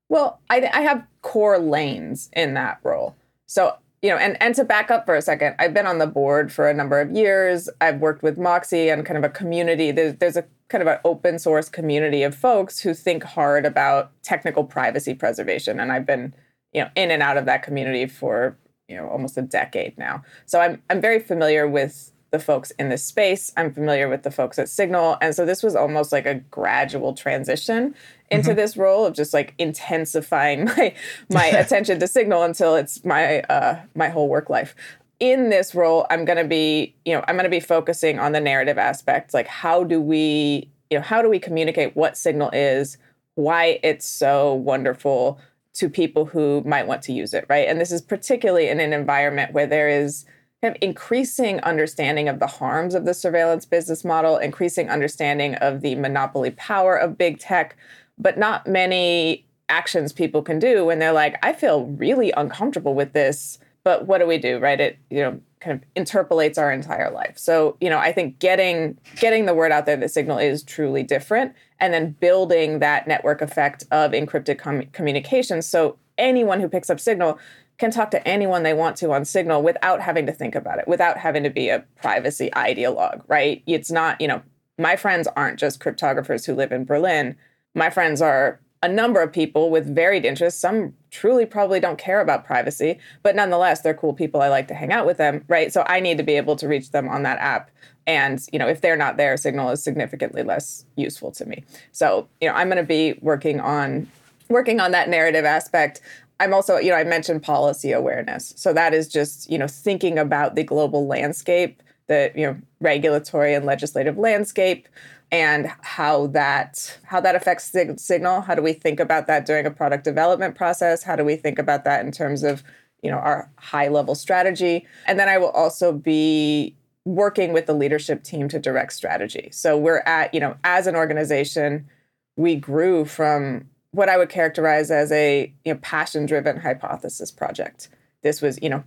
Well, 0.08 0.40
I, 0.50 0.70
I 0.74 0.82
have 0.82 1.06
core 1.22 1.60
lanes 1.60 2.30
in 2.34 2.54
that 2.54 2.80
role. 2.82 3.16
So, 3.46 3.76
you 4.02 4.10
know, 4.10 4.18
and, 4.18 4.42
and 4.42 4.56
to 4.56 4.64
back 4.64 4.90
up 4.90 5.06
for 5.06 5.16
a 5.16 5.22
second, 5.22 5.56
I've 5.60 5.74
been 5.74 5.86
on 5.86 6.00
the 6.00 6.08
board 6.08 6.52
for 6.52 6.70
a 6.70 6.74
number 6.74 7.00
of 7.00 7.12
years. 7.12 7.70
I've 7.82 8.00
worked 8.00 8.24
with 8.24 8.38
Moxie 8.38 8.90
and 8.90 9.06
kind 9.06 9.18
of 9.18 9.24
a 9.24 9.30
community. 9.30 9.92
There's, 9.92 10.16
there's 10.16 10.38
a 10.38 10.46
kind 10.72 10.82
of 10.82 10.88
an 10.88 11.00
open 11.04 11.38
source 11.38 11.70
community 11.70 12.24
of 12.24 12.34
folks 12.34 12.80
who 12.80 12.94
think 12.94 13.24
hard 13.24 13.66
about 13.66 14.12
technical 14.24 14.64
privacy 14.64 15.14
preservation. 15.14 15.80
And 15.80 15.92
I've 15.92 16.06
been, 16.06 16.34
you 16.72 16.82
know, 16.82 16.90
in 16.96 17.12
and 17.12 17.22
out 17.22 17.38
of 17.38 17.46
that 17.46 17.62
community 17.62 18.06
for, 18.08 18.58
you 18.88 18.96
know, 18.96 19.08
almost 19.10 19.38
a 19.38 19.42
decade 19.42 19.98
now. 19.98 20.24
So 20.46 20.62
I'm, 20.62 20.82
I'm 20.90 21.02
very 21.02 21.20
familiar 21.20 21.68
with 21.68 22.12
the 22.32 22.40
folks 22.40 22.72
in 22.72 22.88
this 22.88 23.04
space. 23.04 23.52
I'm 23.58 23.74
familiar 23.74 24.08
with 24.08 24.24
the 24.24 24.32
folks 24.32 24.58
at 24.58 24.70
Signal. 24.70 25.18
And 25.22 25.36
so 25.36 25.46
this 25.46 25.62
was 25.62 25.76
almost 25.76 26.14
like 26.14 26.26
a 26.26 26.36
gradual 26.36 27.14
transition 27.14 27.94
into 28.30 28.52
mm-hmm. 28.52 28.58
this 28.58 28.78
role 28.78 29.06
of 29.06 29.14
just 29.14 29.34
like 29.34 29.54
intensifying 29.58 30.66
my 30.78 30.96
my 31.30 31.46
attention 31.48 32.00
to 32.00 32.08
Signal 32.08 32.44
until 32.44 32.76
it's 32.76 33.04
my 33.04 33.42
uh, 33.42 33.82
my 33.96 34.08
whole 34.08 34.30
work 34.30 34.50
life. 34.50 34.76
In 35.22 35.52
this 35.52 35.76
role, 35.76 36.08
I'm 36.10 36.26
going 36.26 36.40
to 36.40 36.44
be, 36.44 36.96
you 37.06 37.14
know, 37.14 37.24
I'm 37.28 37.36
going 37.36 37.46
to 37.46 37.50
be 37.50 37.60
focusing 37.60 38.18
on 38.18 38.32
the 38.32 38.42
narrative 38.42 38.80
aspects, 38.80 39.36
like 39.36 39.48
how 39.48 39.84
do 39.84 40.02
we, 40.02 40.68
you 40.90 40.98
know, 40.98 41.04
how 41.04 41.22
do 41.22 41.30
we 41.30 41.38
communicate 41.38 41.96
what 41.96 42.18
Signal 42.18 42.50
is, 42.52 42.98
why 43.36 43.80
it's 43.84 44.08
so 44.08 44.56
wonderful 44.56 45.40
to 45.76 45.90
people 45.90 46.26
who 46.26 46.64
might 46.66 46.88
want 46.88 47.04
to 47.04 47.14
use 47.14 47.36
it, 47.36 47.46
right? 47.50 47.68
And 47.68 47.80
this 47.80 47.92
is 47.92 48.02
particularly 48.02 48.68
in 48.68 48.80
an 48.80 48.94
environment 48.94 49.54
where 49.54 49.68
there 49.68 49.88
is 49.88 50.26
kind 50.64 50.76
of 50.76 50.82
increasing 50.82 51.60
understanding 51.62 52.28
of 52.28 52.40
the 52.40 52.48
harms 52.48 52.96
of 52.96 53.06
the 53.06 53.14
surveillance 53.14 53.66
business 53.66 54.04
model, 54.04 54.38
increasing 54.38 54.90
understanding 54.90 55.54
of 55.56 55.82
the 55.82 55.94
monopoly 55.96 56.50
power 56.50 56.96
of 56.96 57.16
big 57.16 57.38
tech, 57.38 57.78
but 58.18 58.40
not 58.40 58.66
many 58.66 59.46
actions 59.70 60.12
people 60.12 60.42
can 60.42 60.58
do 60.58 60.84
when 60.84 60.98
they're 60.98 61.14
like, 61.14 61.38
I 61.46 61.54
feel 61.54 61.86
really 61.86 62.32
uncomfortable 62.32 62.96
with 62.96 63.14
this, 63.14 63.60
but 63.84 64.08
what 64.08 64.20
do 64.20 64.28
we 64.28 64.38
do, 64.38 64.60
right? 64.60 64.80
It, 64.80 65.00
you 65.10 65.20
know, 65.20 65.40
kind 65.60 65.78
of 65.78 65.88
interpolates 65.96 66.58
our 66.58 66.72
entire 66.72 67.12
life. 67.12 67.38
So, 67.38 67.78
you 67.80 67.90
know, 67.90 68.00
I 68.00 68.12
think 68.12 68.40
getting 68.40 68.98
getting 69.18 69.46
the 69.46 69.54
word 69.54 69.72
out 69.72 69.86
there 69.86 69.98
that 69.98 70.12
Signal 70.12 70.38
is 70.38 70.64
truly 70.64 71.04
different 71.04 71.54
and 71.80 71.94
then 71.94 72.12
building 72.20 72.80
that 72.80 73.08
network 73.08 73.42
effect 73.42 73.84
of 73.92 74.12
encrypted 74.12 74.58
com- 74.58 74.88
communication 74.88 75.62
so 75.62 75.98
anyone 76.18 76.60
who 76.60 76.68
picks 76.68 76.90
up 76.90 77.00
Signal 77.00 77.40
can 77.78 77.92
talk 77.92 78.12
to 78.12 78.28
anyone 78.28 78.64
they 78.64 78.74
want 78.74 78.96
to 78.98 79.12
on 79.12 79.26
Signal 79.26 79.64
without 79.64 80.02
having 80.02 80.28
to 80.28 80.32
think 80.32 80.54
about 80.54 80.78
it, 80.78 80.88
without 80.88 81.18
having 81.18 81.44
to 81.44 81.50
be 81.50 81.70
a 81.70 81.84
privacy 82.00 82.50
ideologue, 82.54 83.24
right? 83.28 83.64
It's 83.66 83.90
not, 83.90 84.22
you 84.22 84.28
know, 84.28 84.44
my 84.78 84.96
friends 84.96 85.28
aren't 85.36 85.60
just 85.60 85.80
cryptographers 85.80 86.46
who 86.46 86.54
live 86.54 86.72
in 86.72 86.86
Berlin. 86.86 87.36
My 87.74 87.90
friends 87.90 88.22
are 88.22 88.60
a 88.84 88.88
number 88.88 89.22
of 89.22 89.32
people 89.32 89.70
with 89.70 89.94
varied 89.94 90.26
interests. 90.26 90.60
Some 90.60 90.94
truly 91.12 91.46
probably 91.46 91.80
don't 91.80 92.00
care 92.00 92.20
about 92.20 92.46
privacy, 92.46 93.00
but 93.22 93.36
nonetheless, 93.36 93.82
they're 93.82 93.94
cool 93.94 94.14
people. 94.14 94.42
I 94.42 94.48
like 94.48 94.68
to 94.70 94.74
hang 94.74 94.92
out 94.92 95.06
with 95.06 95.18
them, 95.18 95.44
right? 95.48 95.72
So 95.72 95.84
I 95.88 96.00
need 96.00 96.18
to 96.18 96.24
be 96.24 96.34
able 96.34 96.56
to 96.58 96.68
reach 96.68 96.92
them 96.92 97.08
on 97.08 97.24
that 97.24 97.38
app. 97.40 97.70
And, 98.08 98.44
you 98.52 98.58
know, 98.58 98.68
if 98.68 98.82
they're 98.82 98.98
not 98.98 99.18
there, 99.18 99.38
Signal 99.38 99.70
is 99.70 99.84
significantly 99.84 100.42
less 100.42 100.86
useful 100.96 101.32
to 101.34 101.46
me. 101.46 101.64
So, 101.92 102.28
you 102.40 102.48
know, 102.48 102.56
I'm 102.56 102.68
going 102.68 102.78
to 102.78 102.84
be 102.84 103.14
working 103.22 103.60
on 103.60 104.10
working 104.50 104.80
on 104.80 104.92
that 104.92 105.08
narrative 105.08 105.46
aspect. 105.46 106.02
I'm 106.40 106.54
also, 106.54 106.78
you 106.78 106.90
know, 106.90 106.98
I 106.98 107.04
mentioned 107.04 107.44
policy 107.44 107.92
awareness. 107.92 108.54
So 108.58 108.74
that 108.74 108.94
is 108.94 109.08
just, 109.08 109.50
you 109.50 109.58
know, 109.58 109.68
thinking 109.68 110.18
about 110.18 110.56
the 110.56 110.64
global 110.64 111.06
landscape, 111.06 111.82
the, 112.08 112.32
you 112.36 112.48
know, 112.48 112.58
regulatory 112.82 113.54
and 113.54 113.66
legislative 113.66 114.18
landscape 114.18 114.88
and 115.32 115.72
how 115.82 116.28
that 116.28 117.00
how 117.04 117.22
that 117.22 117.36
affects 117.36 117.66
sig- 117.66 118.00
signal. 118.00 118.42
How 118.42 118.56
do 118.56 118.62
we 118.62 118.74
think 118.74 119.00
about 119.00 119.28
that 119.28 119.46
during 119.46 119.66
a 119.66 119.72
product 119.72 120.04
development 120.04 120.56
process? 120.56 121.04
How 121.04 121.16
do 121.16 121.24
we 121.24 121.36
think 121.36 121.58
about 121.58 121.86
that 121.86 122.06
in 122.06 122.12
terms 122.12 122.44
of, 122.44 122.64
you 123.02 123.10
know, 123.10 123.18
our 123.18 123.50
high 123.58 123.88
level 123.88 124.16
strategy? 124.16 124.86
And 125.08 125.20
then 125.20 125.30
I 125.30 125.38
will 125.38 125.52
also 125.52 125.94
be 125.94 126.76
working 127.06 127.54
with 127.54 127.66
the 127.66 127.74
leadership 127.74 128.24
team 128.24 128.48
to 128.50 128.60
direct 128.60 128.94
strategy. 128.94 129.50
So 129.52 129.78
we're 129.78 130.04
at, 130.06 130.34
you 130.34 130.40
know, 130.40 130.56
as 130.64 130.86
an 130.86 130.96
organization, 130.96 131.88
we 132.36 132.56
grew 132.56 133.06
from 133.06 133.68
what 133.92 134.10
I 134.10 134.18
would 134.18 134.30
characterize 134.30 134.92
as 134.92 135.12
a 135.12 135.52
you 135.66 135.74
know, 135.74 135.80
passion 135.82 136.26
driven 136.26 136.58
hypothesis 136.58 137.32
project. 137.32 137.90
This 138.22 138.42
was, 138.42 138.60
you 138.62 138.70
know, 138.70 138.84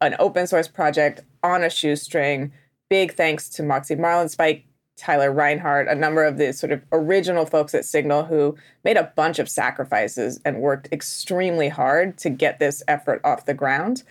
an 0.00 0.16
open 0.18 0.46
source 0.46 0.68
project 0.68 1.20
on 1.42 1.62
a 1.62 1.70
shoestring. 1.70 2.52
Big 2.88 3.12
thanks 3.12 3.48
to 3.50 3.62
Moxie 3.62 3.94
Marlinspike, 3.94 4.64
Tyler 5.00 5.32
Reinhard, 5.32 5.88
a 5.88 5.94
number 5.94 6.24
of 6.24 6.36
the 6.36 6.52
sort 6.52 6.72
of 6.72 6.82
original 6.92 7.46
folks 7.46 7.74
at 7.74 7.84
Signal 7.84 8.24
who 8.24 8.54
made 8.84 8.98
a 8.98 9.12
bunch 9.16 9.38
of 9.38 9.48
sacrifices 9.48 10.40
and 10.44 10.60
worked 10.60 10.88
extremely 10.92 11.68
hard 11.68 12.18
to 12.18 12.28
get 12.28 12.58
this 12.58 12.82
effort 12.86 13.20
off 13.24 13.46
the 13.46 13.54
ground. 13.54 14.02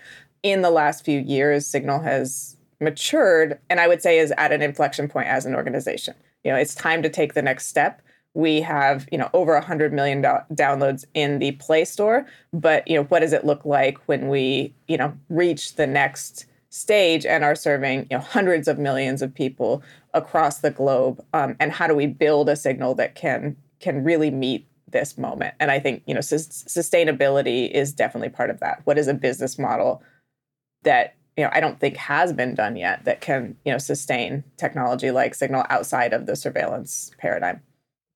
In 0.41 0.61
the 0.61 0.71
last 0.71 1.05
few 1.05 1.19
years, 1.19 1.67
Signal 1.67 1.99
has 1.99 2.57
matured 2.81 3.59
and 3.69 3.79
I 3.79 3.87
would 3.87 4.01
say 4.01 4.17
is 4.17 4.33
at 4.37 4.51
an 4.51 4.61
inflection 4.61 5.07
point 5.07 5.27
as 5.27 5.45
an 5.45 5.53
organization. 5.53 6.15
You 6.43 6.51
know, 6.51 6.57
it's 6.57 6.73
time 6.73 7.03
to 7.03 7.09
take 7.09 7.33
the 7.33 7.41
next 7.41 7.67
step 7.67 8.01
we 8.33 8.61
have 8.61 9.07
you 9.11 9.17
know 9.17 9.29
over 9.33 9.53
100 9.53 9.91
million 9.91 10.21
do- 10.21 10.55
downloads 10.55 11.03
in 11.13 11.39
the 11.39 11.51
play 11.53 11.83
store 11.83 12.25
but 12.53 12.87
you 12.87 12.95
know 12.95 13.03
what 13.05 13.21
does 13.21 13.33
it 13.33 13.43
look 13.43 13.65
like 13.65 13.97
when 14.07 14.29
we 14.29 14.73
you 14.87 14.97
know 14.97 15.11
reach 15.29 15.75
the 15.75 15.87
next 15.87 16.45
stage 16.69 17.25
and 17.25 17.43
are 17.43 17.55
serving 17.55 18.01
you 18.11 18.17
know 18.17 18.19
hundreds 18.19 18.67
of 18.67 18.77
millions 18.77 19.21
of 19.21 19.33
people 19.33 19.81
across 20.13 20.59
the 20.59 20.71
globe 20.71 21.23
um, 21.33 21.55
and 21.59 21.71
how 21.71 21.87
do 21.87 21.95
we 21.95 22.05
build 22.05 22.47
a 22.47 22.55
signal 22.55 22.93
that 22.95 23.15
can 23.15 23.55
can 23.79 24.03
really 24.03 24.29
meet 24.29 24.67
this 24.87 25.17
moment? 25.17 25.55
And 25.59 25.71
i 25.71 25.79
think 25.79 26.03
you 26.05 26.13
know 26.13 26.19
sustainability 26.19 27.69
is 27.71 27.91
definitely 27.93 28.29
part 28.29 28.49
of 28.49 28.59
that. 28.59 28.81
What 28.85 28.97
is 28.97 29.07
a 29.07 29.13
business 29.13 29.57
model 29.57 30.03
that 30.83 31.15
you 31.35 31.43
know 31.43 31.49
i 31.53 31.59
don't 31.59 31.79
think 31.79 31.97
has 31.97 32.33
been 32.33 32.55
done 32.55 32.75
yet 32.75 33.03
that 33.05 33.21
can 33.21 33.55
you 33.65 33.71
know 33.71 33.77
sustain 33.77 34.43
technology 34.57 35.11
like 35.11 35.35
signal 35.35 35.65
outside 35.69 36.13
of 36.13 36.25
the 36.25 36.35
surveillance 36.35 37.11
paradigm? 37.17 37.61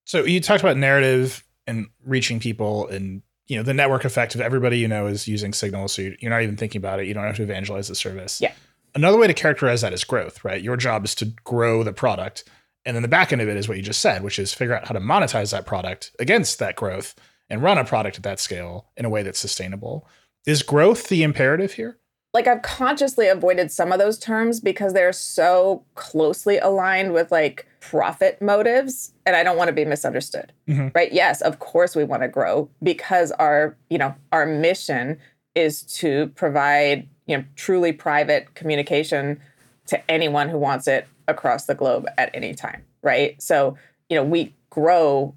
So 0.05 0.25
you 0.25 0.39
talked 0.39 0.61
about 0.61 0.77
narrative 0.77 1.43
and 1.65 1.87
reaching 2.05 2.39
people 2.39 2.87
and 2.87 3.21
you 3.47 3.57
know 3.57 3.63
the 3.63 3.73
network 3.73 4.05
effect 4.05 4.35
of 4.35 4.41
everybody 4.41 4.77
you 4.77 4.87
know 4.87 5.07
is 5.07 5.27
using 5.27 5.53
signal 5.53 5.87
so 5.87 6.01
you're 6.01 6.31
not 6.31 6.41
even 6.41 6.57
thinking 6.57 6.79
about 6.79 6.99
it. 6.99 7.07
You 7.07 7.13
don't 7.13 7.23
have 7.23 7.35
to 7.37 7.43
evangelize 7.43 7.87
the 7.87 7.95
service. 7.95 8.41
Yeah. 8.41 8.53
Another 8.95 9.17
way 9.17 9.27
to 9.27 9.33
characterize 9.33 9.81
that 9.81 9.93
is 9.93 10.03
growth 10.03 10.43
right? 10.43 10.61
Your 10.61 10.77
job 10.77 11.05
is 11.05 11.15
to 11.15 11.25
grow 11.43 11.83
the 11.83 11.93
product 11.93 12.43
and 12.85 12.95
then 12.95 13.01
the 13.01 13.07
back 13.07 13.31
end 13.31 13.41
of 13.41 13.47
it 13.47 13.57
is 13.57 13.67
what 13.67 13.77
you 13.77 13.83
just 13.83 14.01
said 14.01 14.23
which 14.23 14.39
is 14.39 14.53
figure 14.53 14.75
out 14.75 14.87
how 14.87 14.93
to 14.93 14.99
monetize 14.99 15.51
that 15.51 15.65
product 15.65 16.11
against 16.19 16.59
that 16.59 16.75
growth 16.75 17.15
and 17.49 17.61
run 17.61 17.77
a 17.77 17.85
product 17.85 18.17
at 18.17 18.23
that 18.23 18.39
scale 18.39 18.87
in 18.97 19.05
a 19.05 19.09
way 19.09 19.23
that's 19.23 19.39
sustainable. 19.39 20.07
Is 20.45 20.63
growth 20.63 21.09
the 21.09 21.23
imperative 21.23 21.73
here 21.73 21.99
like 22.33 22.47
I've 22.47 22.63
consciously 22.63 23.27
avoided 23.27 23.71
some 23.71 23.91
of 23.91 23.99
those 23.99 24.17
terms 24.17 24.59
because 24.59 24.93
they're 24.93 25.13
so 25.13 25.83
closely 25.95 26.57
aligned 26.57 27.13
with 27.13 27.31
like 27.31 27.67
profit 27.79 28.41
motives 28.41 29.13
and 29.25 29.35
I 29.35 29.43
don't 29.43 29.57
want 29.57 29.67
to 29.67 29.73
be 29.73 29.85
misunderstood. 29.85 30.51
Mm-hmm. 30.67 30.87
Right? 30.95 31.13
Yes, 31.13 31.41
of 31.41 31.59
course 31.59 31.95
we 31.95 32.03
want 32.03 32.23
to 32.23 32.27
grow 32.27 32.69
because 32.81 33.31
our, 33.33 33.77
you 33.89 33.99
know, 33.99 34.15
our 34.31 34.45
mission 34.47 35.19
is 35.53 35.83
to 35.83 36.27
provide, 36.35 37.07
you 37.27 37.37
know, 37.37 37.43
truly 37.55 37.91
private 37.91 38.55
communication 38.55 39.39
to 39.85 40.11
anyone 40.11 40.49
who 40.49 40.57
wants 40.57 40.87
it 40.87 41.07
across 41.27 41.65
the 41.65 41.75
globe 41.75 42.07
at 42.17 42.31
any 42.33 42.55
time, 42.55 42.83
right? 43.03 43.39
So, 43.41 43.77
you 44.09 44.17
know, 44.17 44.23
we 44.23 44.55
grow 44.71 45.35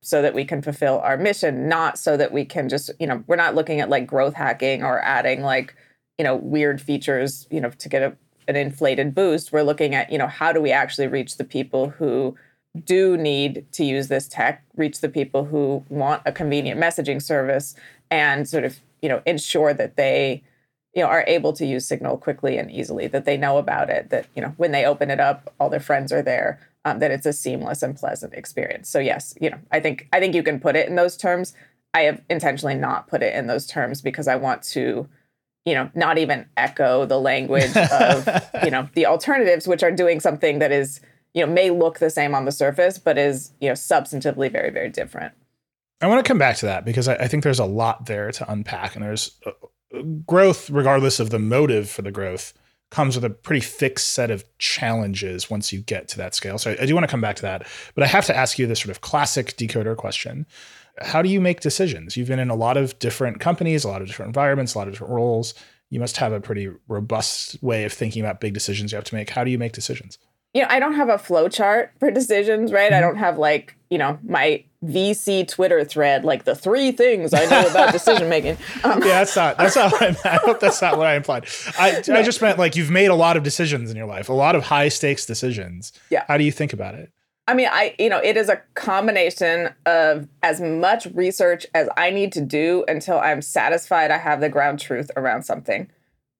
so 0.00 0.22
that 0.22 0.32
we 0.32 0.44
can 0.44 0.62
fulfill 0.62 1.00
our 1.00 1.18
mission, 1.18 1.68
not 1.68 1.98
so 1.98 2.16
that 2.16 2.32
we 2.32 2.44
can 2.44 2.68
just, 2.70 2.90
you 2.98 3.06
know, 3.06 3.22
we're 3.26 3.36
not 3.36 3.54
looking 3.54 3.80
at 3.80 3.90
like 3.90 4.06
growth 4.06 4.32
hacking 4.32 4.82
or 4.82 5.00
adding 5.02 5.42
like 5.42 5.74
you 6.18 6.24
know 6.24 6.36
weird 6.36 6.80
features 6.80 7.46
you 7.50 7.60
know 7.60 7.70
to 7.70 7.88
get 7.88 8.02
a, 8.02 8.16
an 8.46 8.56
inflated 8.56 9.14
boost 9.14 9.52
we're 9.52 9.62
looking 9.62 9.94
at 9.94 10.10
you 10.10 10.18
know 10.18 10.26
how 10.26 10.52
do 10.52 10.60
we 10.60 10.72
actually 10.72 11.06
reach 11.06 11.36
the 11.36 11.44
people 11.44 11.90
who 11.90 12.36
do 12.84 13.16
need 13.16 13.66
to 13.72 13.84
use 13.84 14.08
this 14.08 14.28
tech 14.28 14.64
reach 14.76 15.00
the 15.00 15.08
people 15.08 15.44
who 15.44 15.84
want 15.88 16.22
a 16.26 16.32
convenient 16.32 16.80
messaging 16.80 17.22
service 17.22 17.74
and 18.10 18.48
sort 18.48 18.64
of 18.64 18.78
you 19.00 19.08
know 19.08 19.22
ensure 19.26 19.72
that 19.72 19.96
they 19.96 20.42
you 20.94 21.02
know 21.02 21.08
are 21.08 21.24
able 21.26 21.52
to 21.52 21.66
use 21.66 21.86
signal 21.86 22.16
quickly 22.16 22.58
and 22.58 22.70
easily 22.70 23.06
that 23.06 23.24
they 23.24 23.36
know 23.36 23.58
about 23.58 23.88
it 23.90 24.10
that 24.10 24.26
you 24.34 24.42
know 24.42 24.52
when 24.56 24.72
they 24.72 24.84
open 24.84 25.10
it 25.10 25.20
up 25.20 25.52
all 25.60 25.70
their 25.70 25.80
friends 25.80 26.12
are 26.12 26.22
there 26.22 26.58
um, 26.84 27.00
that 27.00 27.10
it's 27.10 27.26
a 27.26 27.32
seamless 27.32 27.82
and 27.82 27.96
pleasant 27.96 28.32
experience. 28.34 28.88
So 28.88 28.98
yes 28.98 29.34
you 29.40 29.50
know 29.50 29.58
i 29.70 29.80
think 29.80 30.08
i 30.12 30.20
think 30.20 30.34
you 30.34 30.42
can 30.42 30.60
put 30.60 30.76
it 30.76 30.88
in 30.88 30.96
those 30.96 31.16
terms. 31.16 31.54
I 31.94 32.02
have 32.02 32.22
intentionally 32.28 32.74
not 32.74 33.08
put 33.08 33.22
it 33.22 33.34
in 33.34 33.46
those 33.46 33.66
terms 33.66 34.02
because 34.02 34.28
i 34.28 34.36
want 34.36 34.62
to 34.62 35.08
you 35.64 35.74
know, 35.74 35.90
not 35.94 36.18
even 36.18 36.46
echo 36.56 37.04
the 37.04 37.18
language 37.18 37.76
of, 37.76 38.28
you 38.64 38.70
know, 38.70 38.88
the 38.94 39.06
alternatives, 39.06 39.68
which 39.68 39.82
are 39.82 39.90
doing 39.90 40.20
something 40.20 40.58
that 40.58 40.72
is, 40.72 41.00
you 41.34 41.44
know, 41.44 41.52
may 41.52 41.70
look 41.70 41.98
the 41.98 42.10
same 42.10 42.34
on 42.34 42.44
the 42.44 42.52
surface, 42.52 42.98
but 42.98 43.18
is, 43.18 43.52
you 43.60 43.68
know, 43.68 43.74
substantively 43.74 44.50
very, 44.50 44.70
very 44.70 44.88
different. 44.88 45.34
I 46.00 46.06
want 46.06 46.24
to 46.24 46.28
come 46.28 46.38
back 46.38 46.56
to 46.58 46.66
that 46.66 46.84
because 46.84 47.08
I, 47.08 47.16
I 47.16 47.28
think 47.28 47.42
there's 47.42 47.58
a 47.58 47.64
lot 47.64 48.06
there 48.06 48.30
to 48.32 48.50
unpack, 48.50 48.94
and 48.94 49.04
there's 49.04 49.32
uh, 49.44 49.50
growth, 50.26 50.70
regardless 50.70 51.20
of 51.20 51.30
the 51.30 51.38
motive 51.38 51.90
for 51.90 52.02
the 52.02 52.12
growth, 52.12 52.54
comes 52.90 53.14
with 53.14 53.24
a 53.24 53.30
pretty 53.30 53.60
fixed 53.60 54.12
set 54.12 54.30
of 54.30 54.44
challenges 54.58 55.50
once 55.50 55.72
you 55.72 55.80
get 55.80 56.08
to 56.08 56.16
that 56.16 56.34
scale. 56.34 56.58
So 56.58 56.70
I, 56.70 56.82
I 56.82 56.86
do 56.86 56.94
want 56.94 57.04
to 57.04 57.10
come 57.10 57.20
back 57.20 57.36
to 57.36 57.42
that, 57.42 57.66
but 57.94 58.02
I 58.02 58.06
have 58.06 58.26
to 58.26 58.36
ask 58.36 58.58
you 58.58 58.66
this 58.66 58.80
sort 58.80 58.90
of 58.90 59.00
classic 59.00 59.56
decoder 59.56 59.96
question 59.96 60.46
how 61.02 61.22
do 61.22 61.28
you 61.28 61.40
make 61.40 61.60
decisions? 61.60 62.16
You've 62.16 62.28
been 62.28 62.38
in 62.38 62.50
a 62.50 62.54
lot 62.54 62.76
of 62.76 62.98
different 62.98 63.40
companies, 63.40 63.84
a 63.84 63.88
lot 63.88 64.02
of 64.02 64.08
different 64.08 64.28
environments, 64.28 64.74
a 64.74 64.78
lot 64.78 64.88
of 64.88 64.94
different 64.94 65.12
roles. 65.12 65.54
You 65.90 66.00
must 66.00 66.16
have 66.18 66.32
a 66.32 66.40
pretty 66.40 66.68
robust 66.86 67.62
way 67.62 67.84
of 67.84 67.92
thinking 67.92 68.22
about 68.22 68.40
big 68.40 68.54
decisions 68.54 68.92
you 68.92 68.96
have 68.96 69.04
to 69.04 69.14
make. 69.14 69.30
How 69.30 69.44
do 69.44 69.50
you 69.50 69.58
make 69.58 69.72
decisions? 69.72 70.18
You 70.54 70.62
know, 70.62 70.68
I 70.70 70.80
don't 70.80 70.94
have 70.94 71.08
a 71.08 71.18
flow 71.18 71.48
chart 71.48 71.92
for 71.98 72.10
decisions, 72.10 72.72
right? 72.72 72.90
Mm-hmm. 72.90 72.96
I 72.96 73.00
don't 73.00 73.16
have 73.16 73.38
like, 73.38 73.76
you 73.90 73.98
know, 73.98 74.18
my 74.22 74.64
VC 74.84 75.48
Twitter 75.48 75.84
thread, 75.84 76.24
like 76.24 76.44
the 76.44 76.54
three 76.54 76.92
things 76.92 77.34
I 77.34 77.46
know 77.46 77.68
about 77.68 77.92
decision 77.92 78.28
making. 78.28 78.56
Um, 78.84 79.00
yeah, 79.00 79.24
that's 79.24 79.34
not 79.34 79.56
that's 79.56 79.76
not. 79.76 79.92
What 79.92 80.02
I, 80.02 80.30
I 80.30 80.36
hope 80.36 80.60
that's 80.60 80.80
not 80.80 80.98
what 80.98 81.06
I 81.06 81.14
implied. 81.14 81.48
I 81.78 82.02
no. 82.06 82.14
I 82.14 82.22
just 82.22 82.40
meant 82.42 82.58
like 82.58 82.76
you've 82.76 82.90
made 82.90 83.08
a 83.08 83.14
lot 83.14 83.36
of 83.36 83.42
decisions 83.42 83.90
in 83.90 83.96
your 83.96 84.06
life, 84.06 84.28
a 84.28 84.34
lot 84.34 84.54
of 84.54 84.64
high 84.64 84.88
stakes 84.88 85.26
decisions. 85.26 85.92
Yeah. 86.10 86.24
How 86.28 86.38
do 86.38 86.44
you 86.44 86.52
think 86.52 86.72
about 86.72 86.94
it? 86.94 87.12
I 87.48 87.54
mean, 87.54 87.68
I 87.70 87.94
you 87.98 88.08
know, 88.08 88.20
it 88.22 88.36
is 88.36 88.48
a 88.48 88.62
combination 88.74 89.74
of 89.86 90.28
as 90.42 90.60
much 90.60 91.06
research 91.06 91.66
as 91.74 91.88
I 91.96 92.10
need 92.10 92.32
to 92.32 92.40
do 92.40 92.84
until 92.86 93.18
I'm 93.18 93.42
satisfied 93.42 94.10
I 94.10 94.18
have 94.18 94.40
the 94.40 94.48
ground 94.48 94.78
truth 94.78 95.10
around 95.16 95.42
something. 95.44 95.90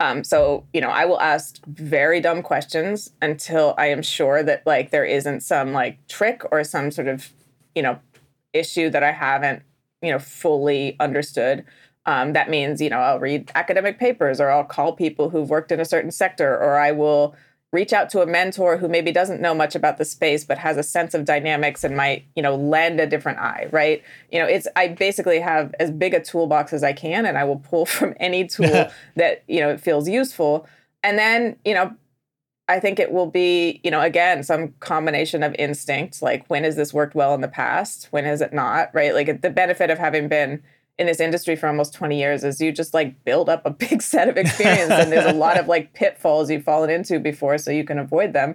Um, 0.01 0.23
so 0.23 0.65
you 0.73 0.81
know, 0.81 0.91
I 0.91 1.07
will 1.07 1.21
ask 1.21 1.65
very 1.67 2.21
dumb 2.21 2.43
questions 2.43 3.11
until 3.21 3.75
I 3.79 3.87
am 3.87 4.03
sure 4.03 4.43
that 4.45 4.65
like 4.67 4.91
there 4.91 5.05
isn't 5.05 5.41
some 5.41 5.73
like 5.73 6.07
trick 6.07 6.43
or 6.53 6.63
some 6.63 6.93
sort 6.93 7.09
of 7.09 7.33
you 7.79 7.83
know 7.83 8.01
issue 8.53 8.91
that 8.91 9.05
I 9.05 9.13
haven't 9.13 9.63
you 10.03 10.11
know 10.11 10.19
fully 10.19 10.97
understood. 10.99 11.65
Um, 12.07 12.33
that 12.33 12.51
means 12.51 12.81
you 12.81 12.91
know 12.91 12.99
I'll 12.99 13.21
read 13.21 13.53
academic 13.55 14.01
papers 14.01 14.41
or 14.41 14.51
I'll 14.51 14.65
call 14.65 14.93
people 14.95 15.31
who've 15.31 15.49
worked 15.49 15.71
in 15.71 15.79
a 15.79 15.85
certain 15.85 16.11
sector 16.11 16.51
or 16.57 16.77
I 16.77 16.91
will 16.91 17.37
reach 17.71 17.93
out 17.93 18.11
to 18.11 18.23
a 18.23 18.27
mentor 18.27 18.79
who 18.79 18.89
maybe 18.89 19.13
doesn't 19.13 19.41
know 19.41 19.55
much 19.55 19.77
about 19.77 19.99
the 19.99 20.05
space 20.05 20.45
but 20.45 20.59
has 20.59 20.77
a 20.77 20.83
sense 20.83 21.15
of 21.15 21.25
dynamics 21.25 21.85
and 21.85 21.97
might 21.97 22.25
you 22.35 22.43
know 22.43 22.57
lend 22.57 22.99
a 22.99 23.07
different 23.07 23.39
eye 23.39 23.69
right 23.71 24.03
you 24.33 24.39
know 24.39 24.47
it's 24.47 24.67
i 24.75 24.89
basically 24.89 25.39
have 25.39 25.75
as 25.79 25.91
big 25.91 26.15
a 26.15 26.21
toolbox 26.21 26.73
as 26.73 26.83
i 26.83 26.95
can 26.95 27.27
and 27.27 27.37
i 27.37 27.45
will 27.45 27.59
pull 27.59 27.85
from 27.99 28.15
any 28.19 28.47
tool 28.47 28.89
that 29.17 29.45
you 29.49 29.61
know 29.61 29.77
feels 29.77 30.09
useful 30.09 30.67
and 31.03 31.19
then 31.19 31.57
you 31.63 31.75
know 31.75 31.95
i 32.69 32.79
think 32.79 32.99
it 32.99 33.13
will 33.13 33.27
be 33.27 33.81
you 33.83 33.91
know 33.91 34.01
again 34.01 34.43
some 34.43 34.75
combination 34.81 35.43
of 35.43 35.55
instinct 35.59 36.23
like 36.23 36.47
when 36.49 36.65
has 36.65 36.77
this 36.77 36.93
worked 36.95 37.15
well 37.15 37.35
in 37.35 37.41
the 37.41 37.49
past? 37.49 38.09
When 38.11 38.25
has 38.25 38.41
it 38.41 38.53
not 38.53 38.91
right? 38.95 39.15
Like 39.15 39.43
the 39.43 39.51
benefit 39.51 39.91
of 39.91 39.99
having 39.99 40.29
been 40.29 40.63
in 40.99 41.07
this 41.07 41.21
industry 41.21 41.55
for 41.55 41.69
almost 41.69 41.95
20 41.95 42.19
years 42.19 42.43
is 42.43 42.61
you 42.61 42.73
just 42.73 42.93
like 42.93 43.25
build 43.25 43.49
up 43.49 43.65
a 43.65 43.71
big 43.87 44.03
set 44.03 44.29
of 44.29 44.37
experience 44.37 44.91
and 44.91 45.13
there's 45.13 45.27
a 45.27 45.37
lot 45.37 45.59
of 45.59 45.69
like 45.69 45.93
pitfalls 45.95 46.51
you've 46.51 46.65
fallen 46.65 46.91
into 46.91 47.21
before 47.21 47.59
so 47.59 47.71
you 47.71 47.85
can 47.85 47.99
avoid 47.99 48.33
them. 48.33 48.55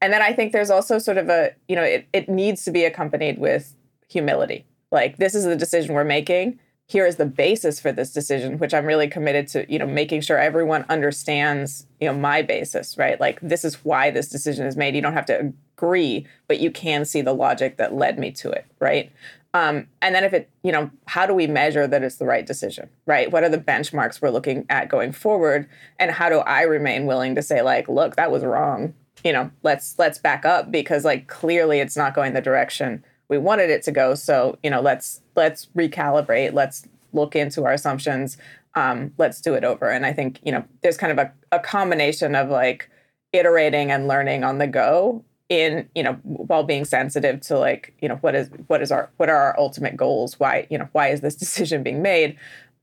And 0.00 0.12
then 0.12 0.22
i 0.22 0.32
think 0.32 0.52
there's 0.52 0.70
also 0.70 0.98
sort 0.98 1.18
of 1.18 1.28
a 1.28 1.52
you 1.68 1.76
know 1.76 1.82
it, 1.82 2.06
it 2.12 2.28
needs 2.28 2.64
to 2.64 2.70
be 2.70 2.84
accompanied 2.84 3.38
with 3.38 3.74
humility. 4.08 4.66
Like 4.90 5.16
this 5.16 5.34
is 5.34 5.44
the 5.44 5.56
decision 5.56 5.94
we're 5.94 6.04
making 6.04 6.58
here 6.86 7.06
is 7.06 7.16
the 7.16 7.26
basis 7.26 7.80
for 7.80 7.92
this 7.92 8.12
decision 8.12 8.58
which 8.58 8.74
i'm 8.74 8.84
really 8.84 9.08
committed 9.08 9.48
to 9.48 9.70
you 9.72 9.78
know 9.78 9.86
making 9.86 10.20
sure 10.20 10.38
everyone 10.38 10.84
understands 10.88 11.86
you 12.00 12.08
know 12.08 12.16
my 12.16 12.42
basis 12.42 12.96
right 12.98 13.20
like 13.20 13.38
this 13.40 13.64
is 13.64 13.84
why 13.84 14.10
this 14.10 14.28
decision 14.28 14.66
is 14.66 14.76
made 14.76 14.94
you 14.94 15.02
don't 15.02 15.14
have 15.14 15.26
to 15.26 15.52
agree 15.76 16.26
but 16.46 16.60
you 16.60 16.70
can 16.70 17.04
see 17.04 17.22
the 17.22 17.32
logic 17.32 17.76
that 17.76 17.94
led 17.94 18.18
me 18.18 18.30
to 18.30 18.50
it 18.50 18.66
right 18.80 19.12
um, 19.54 19.86
and 20.02 20.16
then 20.16 20.24
if 20.24 20.32
it, 20.32 20.50
you 20.64 20.72
know, 20.72 20.90
how 21.06 21.26
do 21.26 21.32
we 21.32 21.46
measure 21.46 21.86
that 21.86 22.02
it's 22.02 22.16
the 22.16 22.24
right 22.26 22.44
decision, 22.44 22.90
right? 23.06 23.30
What 23.30 23.44
are 23.44 23.48
the 23.48 23.56
benchmarks 23.56 24.20
we're 24.20 24.30
looking 24.30 24.66
at 24.68 24.88
going 24.88 25.12
forward? 25.12 25.68
And 26.00 26.10
how 26.10 26.28
do 26.28 26.40
I 26.40 26.62
remain 26.62 27.06
willing 27.06 27.36
to 27.36 27.42
say, 27.42 27.62
like, 27.62 27.88
look, 27.88 28.16
that 28.16 28.32
was 28.32 28.44
wrong. 28.44 28.94
You 29.22 29.32
know, 29.32 29.50
let's 29.62 29.96
let's 29.96 30.18
back 30.18 30.44
up 30.44 30.72
because 30.72 31.04
like 31.04 31.28
clearly 31.28 31.78
it's 31.78 31.96
not 31.96 32.14
going 32.14 32.34
the 32.34 32.40
direction 32.40 33.04
we 33.28 33.38
wanted 33.38 33.70
it 33.70 33.82
to 33.84 33.92
go. 33.92 34.14
So, 34.14 34.58
you 34.62 34.70
know, 34.70 34.80
let's 34.80 35.20
let's 35.36 35.66
recalibrate, 35.76 36.52
let's 36.52 36.86
look 37.12 37.36
into 37.36 37.64
our 37.64 37.72
assumptions, 37.72 38.36
um, 38.74 39.12
let's 39.18 39.40
do 39.40 39.54
it 39.54 39.64
over. 39.64 39.88
And 39.88 40.04
I 40.04 40.12
think, 40.12 40.40
you 40.44 40.52
know, 40.52 40.64
there's 40.82 40.96
kind 40.96 41.12
of 41.12 41.18
a, 41.18 41.32
a 41.52 41.60
combination 41.60 42.34
of 42.34 42.48
like 42.50 42.90
iterating 43.32 43.90
and 43.90 44.08
learning 44.08 44.44
on 44.44 44.58
the 44.58 44.66
go 44.66 45.24
in 45.50 45.86
you 45.94 46.02
know 46.02 46.14
while 46.22 46.62
being 46.62 46.86
sensitive 46.86 47.38
to 47.38 47.58
like 47.58 47.94
you 48.00 48.08
know 48.08 48.16
what 48.16 48.34
is 48.34 48.48
what 48.68 48.80
is 48.80 48.90
our 48.90 49.10
what 49.18 49.28
are 49.28 49.36
our 49.36 49.58
ultimate 49.58 49.96
goals? 49.96 50.38
Why 50.40 50.66
you 50.70 50.78
know 50.78 50.88
why 50.92 51.08
is 51.08 51.20
this 51.20 51.34
decision 51.44 51.82
being 51.82 52.02
made? 52.02 52.38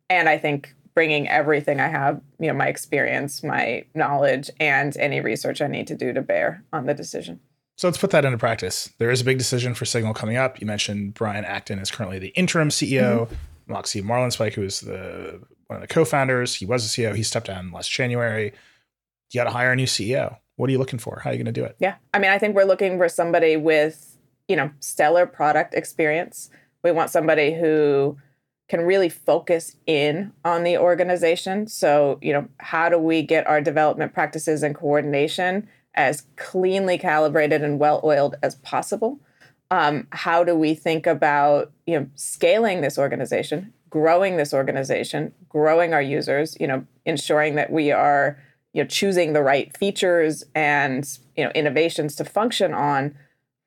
And 0.10 0.28
i 0.28 0.38
think 0.38 0.76
bringing 0.94 1.28
everything 1.30 1.80
i 1.80 1.88
have 1.88 2.20
you 2.40 2.48
know 2.48 2.54
my 2.54 2.68
experience 2.68 3.44
my 3.44 3.86
knowledge 3.96 4.50
and 4.60 4.96
any 4.98 5.22
research 5.22 5.62
i 5.62 5.68
need 5.68 5.88
to 5.88 5.96
do 5.96 6.12
to 6.12 6.22
bear 6.22 6.64
on 6.74 6.86
the 6.86 6.94
decision 6.94 7.40
so 7.82 7.88
let's 7.88 7.98
put 7.98 8.12
that 8.12 8.26
into 8.26 8.38
practice 8.38 8.94
there 9.00 9.10
is 9.10 9.22
a 9.22 9.26
big 9.26 9.38
decision 9.38 9.74
for 9.74 9.86
signal 9.86 10.13
coming 10.13 10.38
up 10.38 10.62
you 10.62 10.67
mentioned 10.67 11.13
brian 11.13 11.44
acton 11.46 11.80
is 11.80 11.89
currently 11.89 12.20
the 12.20 12.30
interim 12.30 12.70
ceo 12.70 13.26
mm-hmm. 13.26 13.36
moxie 13.72 14.02
marlinspike 14.02 14.54
who 14.54 14.63
is 14.63 14.82
the 14.82 15.41
one 15.67 15.78
of 15.78 15.82
the 15.82 15.94
co-founders 15.94 16.56
he 16.56 16.65
was 16.65 16.86
a 16.86 16.89
ceo 16.89 17.15
he 17.15 17.24
stepped 17.24 17.48
down 17.48 17.72
last 17.72 17.89
january 17.89 18.54
you 19.32 19.39
got 19.39 19.46
to 19.46 19.50
hire 19.50 19.72
a 19.72 19.76
new 19.76 19.86
ceo 19.86 20.38
what 20.62 20.70
are 20.70 20.74
you 20.74 20.78
looking 20.78 21.00
for? 21.00 21.20
How 21.24 21.32
are 21.32 21.34
you 21.34 21.39
going 21.39 21.52
to 21.52 21.60
do 21.60 21.65
it? 21.65 21.76
Yeah. 21.80 21.96
I 22.13 22.20
mean, 22.20 22.30
I 22.30 22.38
think 22.38 22.56
we're 22.56 22.65
looking 22.65 23.00
for 23.00 23.10
somebody 23.10 23.58
with, 23.58 24.15
you 24.48 24.56
know, 24.56 24.70
stellar 24.80 25.26
product 25.26 25.74
experience. 25.74 26.52
We 26.84 26.91
want 26.91 27.10
somebody 27.10 27.52
who 27.52 28.15
can 28.70 28.82
really 28.82 29.10
focus 29.10 29.76
in 29.88 30.32
on 30.46 30.63
the 30.63 30.78
organization. 30.78 31.65
So, 31.65 32.20
you 32.22 32.32
know, 32.32 32.48
how 32.60 32.89
do 32.89 33.00
we 33.00 33.24
get 33.24 33.48
our 33.48 33.60
development 33.60 34.13
practices 34.13 34.62
and 34.62 34.76
coordination 34.76 35.67
as 35.96 36.24
cleanly 36.36 36.98
calibrated 36.98 37.64
and 37.64 37.80
well 37.80 38.02
oiled 38.04 38.36
as 38.42 38.56
possible? 38.56 39.20
Um, 39.70 40.08
how 40.12 40.44
do 40.44 40.56
we 40.56 40.74
think 40.74 41.08
about, 41.08 41.72
you 41.86 42.00
know, 42.00 42.08
scaling 42.16 42.82
this 42.82 42.98
organization, 42.98 43.74
growing 43.90 44.38
this 44.38 44.54
organization, 44.54 45.34
growing 45.48 45.94
our 45.94 46.02
users, 46.02 46.58
you 46.60 46.68
know, 46.68 46.86
ensuring 47.06 47.56
that 47.56 47.72
we 47.72 47.92
are 47.92 48.38
you 48.74 48.84
know 48.84 48.88
choosing 48.88 49.34
the 49.34 49.42
right 49.42 49.76
features 49.78 50.44
and 50.56 51.20
you 51.36 51.44
know 51.44 51.52
innovations 51.52 52.16
to 52.16 52.26
function 52.26 52.74
on 52.74 53.16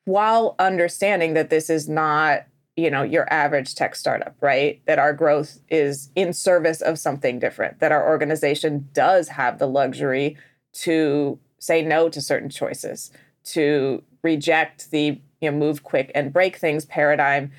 while 0.04 0.54
understanding 0.58 1.34
that 1.34 1.50
this 1.50 1.68
is 1.68 1.88
not 1.88 2.46
you 2.76 2.90
know 2.90 3.02
your 3.02 3.30
average 3.32 3.74
tech 3.74 3.94
startup 3.94 4.34
right 4.40 4.80
that 4.86 4.98
our 4.98 5.12
growth 5.12 5.58
is 5.68 6.10
in 6.14 6.32
service 6.32 6.80
of 6.80 6.98
something 6.98 7.38
different 7.38 7.78
that 7.80 7.92
our 7.92 8.08
organization 8.08 8.88
does 8.92 9.28
have 9.28 9.58
the 9.58 9.66
luxury 9.66 10.36
to 10.72 11.38
say 11.64 11.82
no 11.82 12.08
to 12.08 12.20
certain 12.20 12.50
choices 12.50 13.10
to 13.44 14.02
reject 14.22 14.90
the 14.90 15.20
you 15.40 15.50
know 15.50 15.56
move 15.56 15.82
quick 15.82 16.10
and 16.14 16.32
break 16.32 16.56
things 16.56 16.84
paradigm 16.84 17.50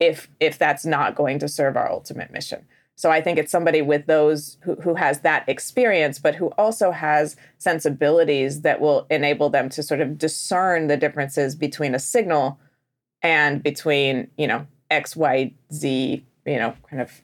if 0.00 0.28
if 0.40 0.58
that's 0.58 0.84
not 0.84 1.14
going 1.14 1.38
to 1.38 1.48
serve 1.48 1.76
our 1.76 1.90
ultimate 1.90 2.32
mission. 2.32 2.66
So 2.96 3.10
I 3.10 3.20
think 3.20 3.38
it's 3.38 3.50
somebody 3.50 3.82
with 3.82 4.06
those 4.06 4.56
who, 4.60 4.76
who 4.76 4.94
has 4.94 5.20
that 5.20 5.48
experience, 5.48 6.20
but 6.20 6.36
who 6.36 6.48
also 6.58 6.92
has 6.92 7.34
sensibilities 7.58 8.60
that 8.60 8.80
will 8.80 9.06
enable 9.10 9.50
them 9.50 9.68
to 9.70 9.82
sort 9.82 10.00
of 10.00 10.16
discern 10.16 10.86
the 10.86 10.96
differences 10.96 11.56
between 11.56 11.94
a 11.96 11.98
signal 11.98 12.60
and 13.20 13.64
between, 13.64 14.30
you 14.38 14.46
know, 14.46 14.68
X, 14.90 15.16
Y, 15.16 15.52
Z, 15.72 16.24
you 16.46 16.56
know, 16.56 16.74
kind 16.88 17.02
of 17.02 17.20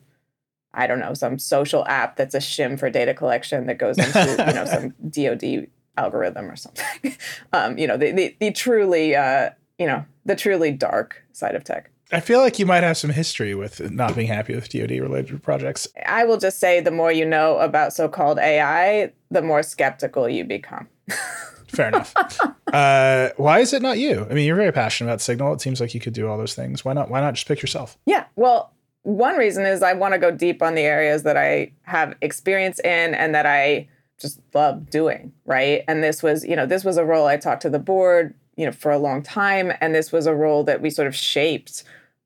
I 0.73 0.87
don't 0.87 0.99
know, 0.99 1.13
some 1.13 1.37
social 1.37 1.85
app 1.87 2.15
that's 2.15 2.35
a 2.35 2.39
shim 2.39 2.79
for 2.79 2.89
data 2.89 3.13
collection 3.13 3.67
that 3.67 3.77
goes 3.77 3.97
into, 3.97 4.45
you 4.47 4.53
know, 4.53 4.65
some 4.65 4.93
DoD 5.09 5.67
algorithm 5.97 6.49
or 6.49 6.55
something. 6.55 7.15
um, 7.53 7.77
you 7.77 7.87
know, 7.87 7.97
the, 7.97 8.11
the, 8.11 8.35
the 8.39 8.51
truly, 8.51 9.15
uh, 9.15 9.51
you 9.77 9.87
know, 9.87 10.05
the 10.25 10.35
truly 10.35 10.71
dark 10.71 11.23
side 11.33 11.55
of 11.55 11.63
tech. 11.63 11.89
I 12.13 12.19
feel 12.19 12.39
like 12.39 12.59
you 12.59 12.65
might 12.65 12.83
have 12.83 12.97
some 12.97 13.09
history 13.09 13.55
with 13.55 13.91
not 13.91 14.15
being 14.15 14.27
happy 14.27 14.53
with 14.53 14.67
DoD 14.69 14.91
related 14.91 15.41
projects. 15.41 15.87
I 16.05 16.25
will 16.25 16.37
just 16.37 16.59
say 16.59 16.81
the 16.81 16.91
more 16.91 17.11
you 17.11 17.25
know 17.25 17.57
about 17.59 17.93
so 17.93 18.09
called 18.09 18.37
AI, 18.37 19.13
the 19.29 19.41
more 19.41 19.63
skeptical 19.63 20.27
you 20.27 20.43
become. 20.43 20.89
Fair 21.67 21.87
enough. 21.87 22.13
uh, 22.73 23.29
why 23.37 23.59
is 23.59 23.71
it 23.71 23.81
not 23.81 23.97
you? 23.97 24.27
I 24.29 24.33
mean, 24.33 24.45
you're 24.45 24.57
very 24.57 24.73
passionate 24.73 25.09
about 25.09 25.21
Signal. 25.21 25.53
It 25.53 25.61
seems 25.61 25.79
like 25.79 25.93
you 25.93 26.01
could 26.01 26.13
do 26.13 26.27
all 26.27 26.37
those 26.37 26.53
things. 26.53 26.83
Why 26.83 26.91
not? 26.91 27.09
Why 27.09 27.21
not 27.21 27.35
just 27.35 27.47
pick 27.47 27.61
yourself? 27.61 27.97
Yeah. 28.05 28.25
Well, 28.35 28.73
one 29.03 29.37
reason 29.37 29.65
is 29.65 29.81
I 29.81 29.93
want 29.93 30.13
to 30.13 30.19
go 30.19 30.31
deep 30.31 30.61
on 30.61 30.75
the 30.75 30.81
areas 30.81 31.23
that 31.23 31.37
I 31.37 31.71
have 31.83 32.15
experience 32.21 32.79
in 32.79 33.15
and 33.15 33.33
that 33.33 33.45
I 33.45 33.87
just 34.21 34.39
love 34.53 34.89
doing, 34.89 35.33
right? 35.45 35.83
And 35.87 36.03
this 36.03 36.21
was, 36.21 36.45
you 36.45 36.55
know, 36.55 36.65
this 36.65 36.83
was 36.83 36.97
a 36.97 37.05
role 37.05 37.27
I 37.27 37.37
talked 37.37 37.61
to 37.63 37.69
the 37.69 37.79
board, 37.79 38.33
you 38.55 38.65
know, 38.65 38.71
for 38.71 38.91
a 38.91 38.97
long 38.97 39.23
time 39.23 39.73
and 39.81 39.95
this 39.95 40.11
was 40.11 40.27
a 40.27 40.35
role 40.35 40.63
that 40.65 40.81
we 40.81 40.89
sort 40.89 41.07
of 41.07 41.15
shaped 41.15 41.83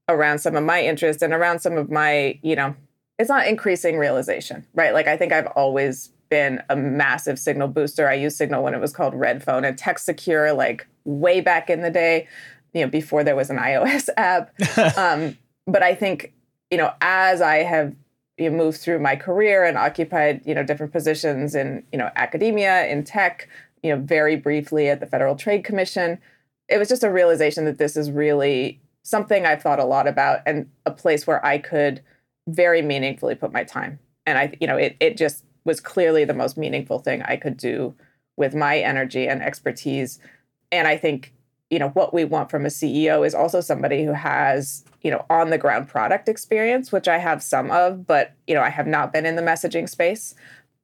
around 0.08 0.40
some 0.40 0.56
of 0.56 0.64
my 0.64 0.84
interests 0.84 1.24
and 1.24 1.34
around 1.34 1.60
some 1.60 1.78
of 1.78 1.90
my, 1.90 2.40
you 2.44 2.56
know, 2.56 2.76
it's 3.18 3.30
not 3.30 3.48
increasing 3.48 3.98
realization, 3.98 4.66
right? 4.74 4.94
Like 4.94 5.08
I 5.08 5.18
think 5.18 5.32
I've 5.32 5.48
always 5.48 6.12
been 6.30 6.62
a 6.70 6.76
massive 6.76 7.40
signal 7.40 7.68
booster. 7.68 8.10
I 8.10 8.16
used 8.16 8.38
Signal 8.38 8.64
when 8.64 8.74
it 8.74 8.82
was 8.82 8.92
called 8.92 9.14
RedPhone 9.14 9.68
and 9.68 9.78
TextSecure, 9.78 10.56
like 10.56 10.88
way 11.04 11.42
back 11.42 11.70
in 11.70 11.82
the 11.82 11.92
day, 11.92 12.28
you 12.74 12.82
know, 12.82 12.90
before 12.90 13.24
there 13.24 13.36
was 13.36 13.50
an 13.50 13.58
iOS 13.70 14.10
app. 14.18 14.52
um, 14.98 15.38
but 15.68 15.84
I 15.84 15.96
think, 15.96 16.34
you 16.72 16.78
know, 16.78 16.92
as 17.02 17.42
I 17.42 17.58
have 17.58 17.96
you 18.38 18.50
know, 18.50 18.58
moved 18.58 18.80
through 18.80 19.00
my 19.00 19.16
career 19.16 19.64
and 19.64 19.78
occupied, 19.78 20.42
you 20.46 20.54
know, 20.54 20.64
different 20.64 20.92
positions 20.92 21.56
in, 21.56 21.84
you 21.92 21.98
know, 21.98 22.10
academia, 22.16 22.86
in 22.88 23.04
tech, 23.04 23.48
you 23.82 23.96
know, 23.96 24.02
very 24.02 24.36
briefly 24.36 24.90
at 24.90 25.00
the 25.00 25.06
Federal 25.06 25.36
Trade 25.36 25.64
Commission, 25.64 26.20
it 26.68 26.78
was 26.78 26.90
just 26.90 27.04
a 27.04 27.12
realization 27.12 27.66
that 27.66 27.78
this 27.78 27.96
is 27.96 28.10
really 28.10 28.82
something 29.04 29.46
I've 29.46 29.62
thought 29.62 29.80
a 29.80 29.86
lot 29.86 30.08
about 30.08 30.40
and 30.48 30.68
a 30.86 30.92
place 30.92 31.28
where 31.28 31.46
I 31.46 31.60
could 31.60 32.02
very 32.48 32.82
meaningfully 32.82 33.36
put 33.36 33.54
my 33.54 33.64
time. 33.64 34.00
And 34.26 34.38
I, 34.38 34.54
you 34.60 34.66
know, 34.66 34.78
it 34.78 34.98
it 35.00 35.18
just 35.18 35.46
was 35.64 35.80
clearly 35.80 36.26
the 36.26 36.34
most 36.34 36.58
meaningful 36.58 37.00
thing 37.00 37.22
I 37.22 37.38
could 37.38 37.58
do 37.58 37.94
with 38.38 38.56
my 38.56 38.80
energy 38.80 39.28
and 39.28 39.42
expertise. 39.42 40.20
And 40.72 40.88
I 40.88 40.98
think, 40.98 41.34
you 41.70 41.80
know, 41.80 41.90
what 41.90 42.14
we 42.14 42.24
want 42.26 42.52
from 42.52 42.66
a 42.66 42.70
CEO 42.70 43.26
is 43.26 43.34
also 43.34 43.60
somebody 43.60 44.06
who 44.06 44.14
has, 44.14 44.84
you 45.02 45.10
know, 45.10 45.26
on 45.30 45.50
the 45.50 45.58
ground 45.58 45.88
product 45.88 46.30
experience, 46.30 46.92
which 46.92 47.08
I 47.08 47.18
have 47.18 47.42
some 47.42 47.72
of, 47.72 48.06
but 48.06 48.34
you 48.48 48.54
know, 48.54 48.62
I 48.62 48.70
have 48.70 48.88
not 48.88 49.12
been 49.12 49.26
in 49.26 49.36
the 49.36 49.42
messaging 49.42 49.90
space. 49.90 50.36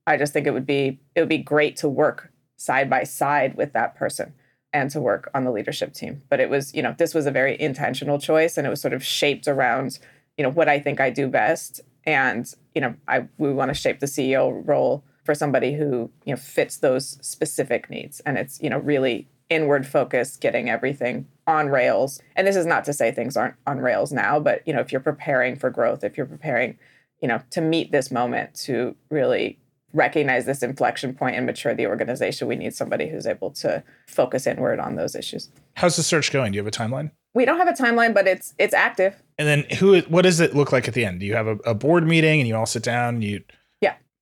I 0.07 0.17
just 0.17 0.33
think 0.33 0.47
it 0.47 0.51
would 0.51 0.65
be 0.65 0.99
it 1.15 1.19
would 1.19 1.29
be 1.29 1.37
great 1.37 1.75
to 1.77 1.89
work 1.89 2.31
side 2.57 2.89
by 2.89 3.03
side 3.03 3.55
with 3.55 3.73
that 3.73 3.95
person 3.95 4.33
and 4.73 4.89
to 4.91 5.01
work 5.01 5.29
on 5.33 5.43
the 5.43 5.51
leadership 5.51 5.93
team. 5.93 6.21
But 6.29 6.39
it 6.39 6.49
was, 6.49 6.73
you 6.73 6.81
know, 6.81 6.95
this 6.97 7.13
was 7.13 7.25
a 7.25 7.31
very 7.31 7.59
intentional 7.59 8.19
choice 8.19 8.57
and 8.57 8.65
it 8.65 8.69
was 8.69 8.81
sort 8.81 8.93
of 8.93 9.03
shaped 9.03 9.47
around, 9.47 9.99
you 10.37 10.43
know, 10.43 10.49
what 10.49 10.69
I 10.69 10.79
think 10.79 10.99
I 10.99 11.09
do 11.09 11.27
best. 11.27 11.81
And, 12.05 12.51
you 12.73 12.81
know, 12.81 12.95
I 13.07 13.27
we 13.37 13.53
want 13.53 13.69
to 13.69 13.75
shape 13.75 13.99
the 13.99 14.07
CEO 14.07 14.67
role 14.67 15.03
for 15.23 15.35
somebody 15.35 15.73
who, 15.73 16.09
you 16.25 16.33
know, 16.33 16.37
fits 16.37 16.77
those 16.77 17.17
specific 17.21 17.89
needs. 17.89 18.21
And 18.21 18.37
it's, 18.37 18.59
you 18.61 18.69
know, 18.69 18.79
really 18.79 19.27
inward 19.51 19.85
focus, 19.85 20.37
getting 20.37 20.69
everything 20.69 21.27
on 21.45 21.67
rails. 21.67 22.21
And 22.35 22.47
this 22.47 22.55
is 22.55 22.65
not 22.65 22.85
to 22.85 22.93
say 22.93 23.11
things 23.11 23.35
aren't 23.35 23.55
on 23.67 23.79
rails 23.79 24.11
now, 24.11 24.39
but 24.39 24.65
you 24.65 24.73
know, 24.73 24.79
if 24.79 24.91
you're 24.91 25.01
preparing 25.01 25.57
for 25.57 25.69
growth, 25.69 26.03
if 26.03 26.17
you're 26.17 26.25
preparing, 26.25 26.79
you 27.21 27.27
know, 27.27 27.41
to 27.51 27.61
meet 27.61 27.91
this 27.91 28.09
moment 28.09 28.55
to 28.55 28.95
really 29.09 29.59
recognize 29.93 30.45
this 30.45 30.63
inflection 30.63 31.13
point 31.13 31.35
and 31.35 31.45
mature 31.45 31.75
the 31.75 31.85
organization, 31.85 32.47
we 32.47 32.55
need 32.55 32.73
somebody 32.73 33.09
who's 33.09 33.27
able 33.27 33.51
to 33.51 33.83
focus 34.07 34.47
inward 34.47 34.79
on 34.79 34.95
those 34.95 35.15
issues. 35.15 35.49
How's 35.75 35.97
the 35.97 36.03
search 36.03 36.31
going? 36.31 36.53
Do 36.53 36.55
you 36.55 36.63
have 36.63 36.73
a 36.73 36.75
timeline? 36.75 37.11
We 37.33 37.43
don't 37.43 37.57
have 37.57 37.67
a 37.67 37.73
timeline, 37.73 38.13
but 38.13 38.27
it's 38.27 38.53
it's 38.57 38.73
active. 38.73 39.21
And 39.37 39.47
then 39.47 39.77
who? 39.77 39.99
What 40.01 40.21
does 40.21 40.39
it 40.39 40.55
look 40.55 40.71
like 40.71 40.87
at 40.87 40.93
the 40.93 41.03
end? 41.03 41.19
Do 41.19 41.25
you 41.25 41.35
have 41.35 41.47
a, 41.47 41.57
a 41.65 41.73
board 41.73 42.07
meeting 42.07 42.39
and 42.39 42.47
you 42.47 42.55
all 42.55 42.65
sit 42.65 42.83
down? 42.83 43.15
And 43.15 43.23
you 43.23 43.43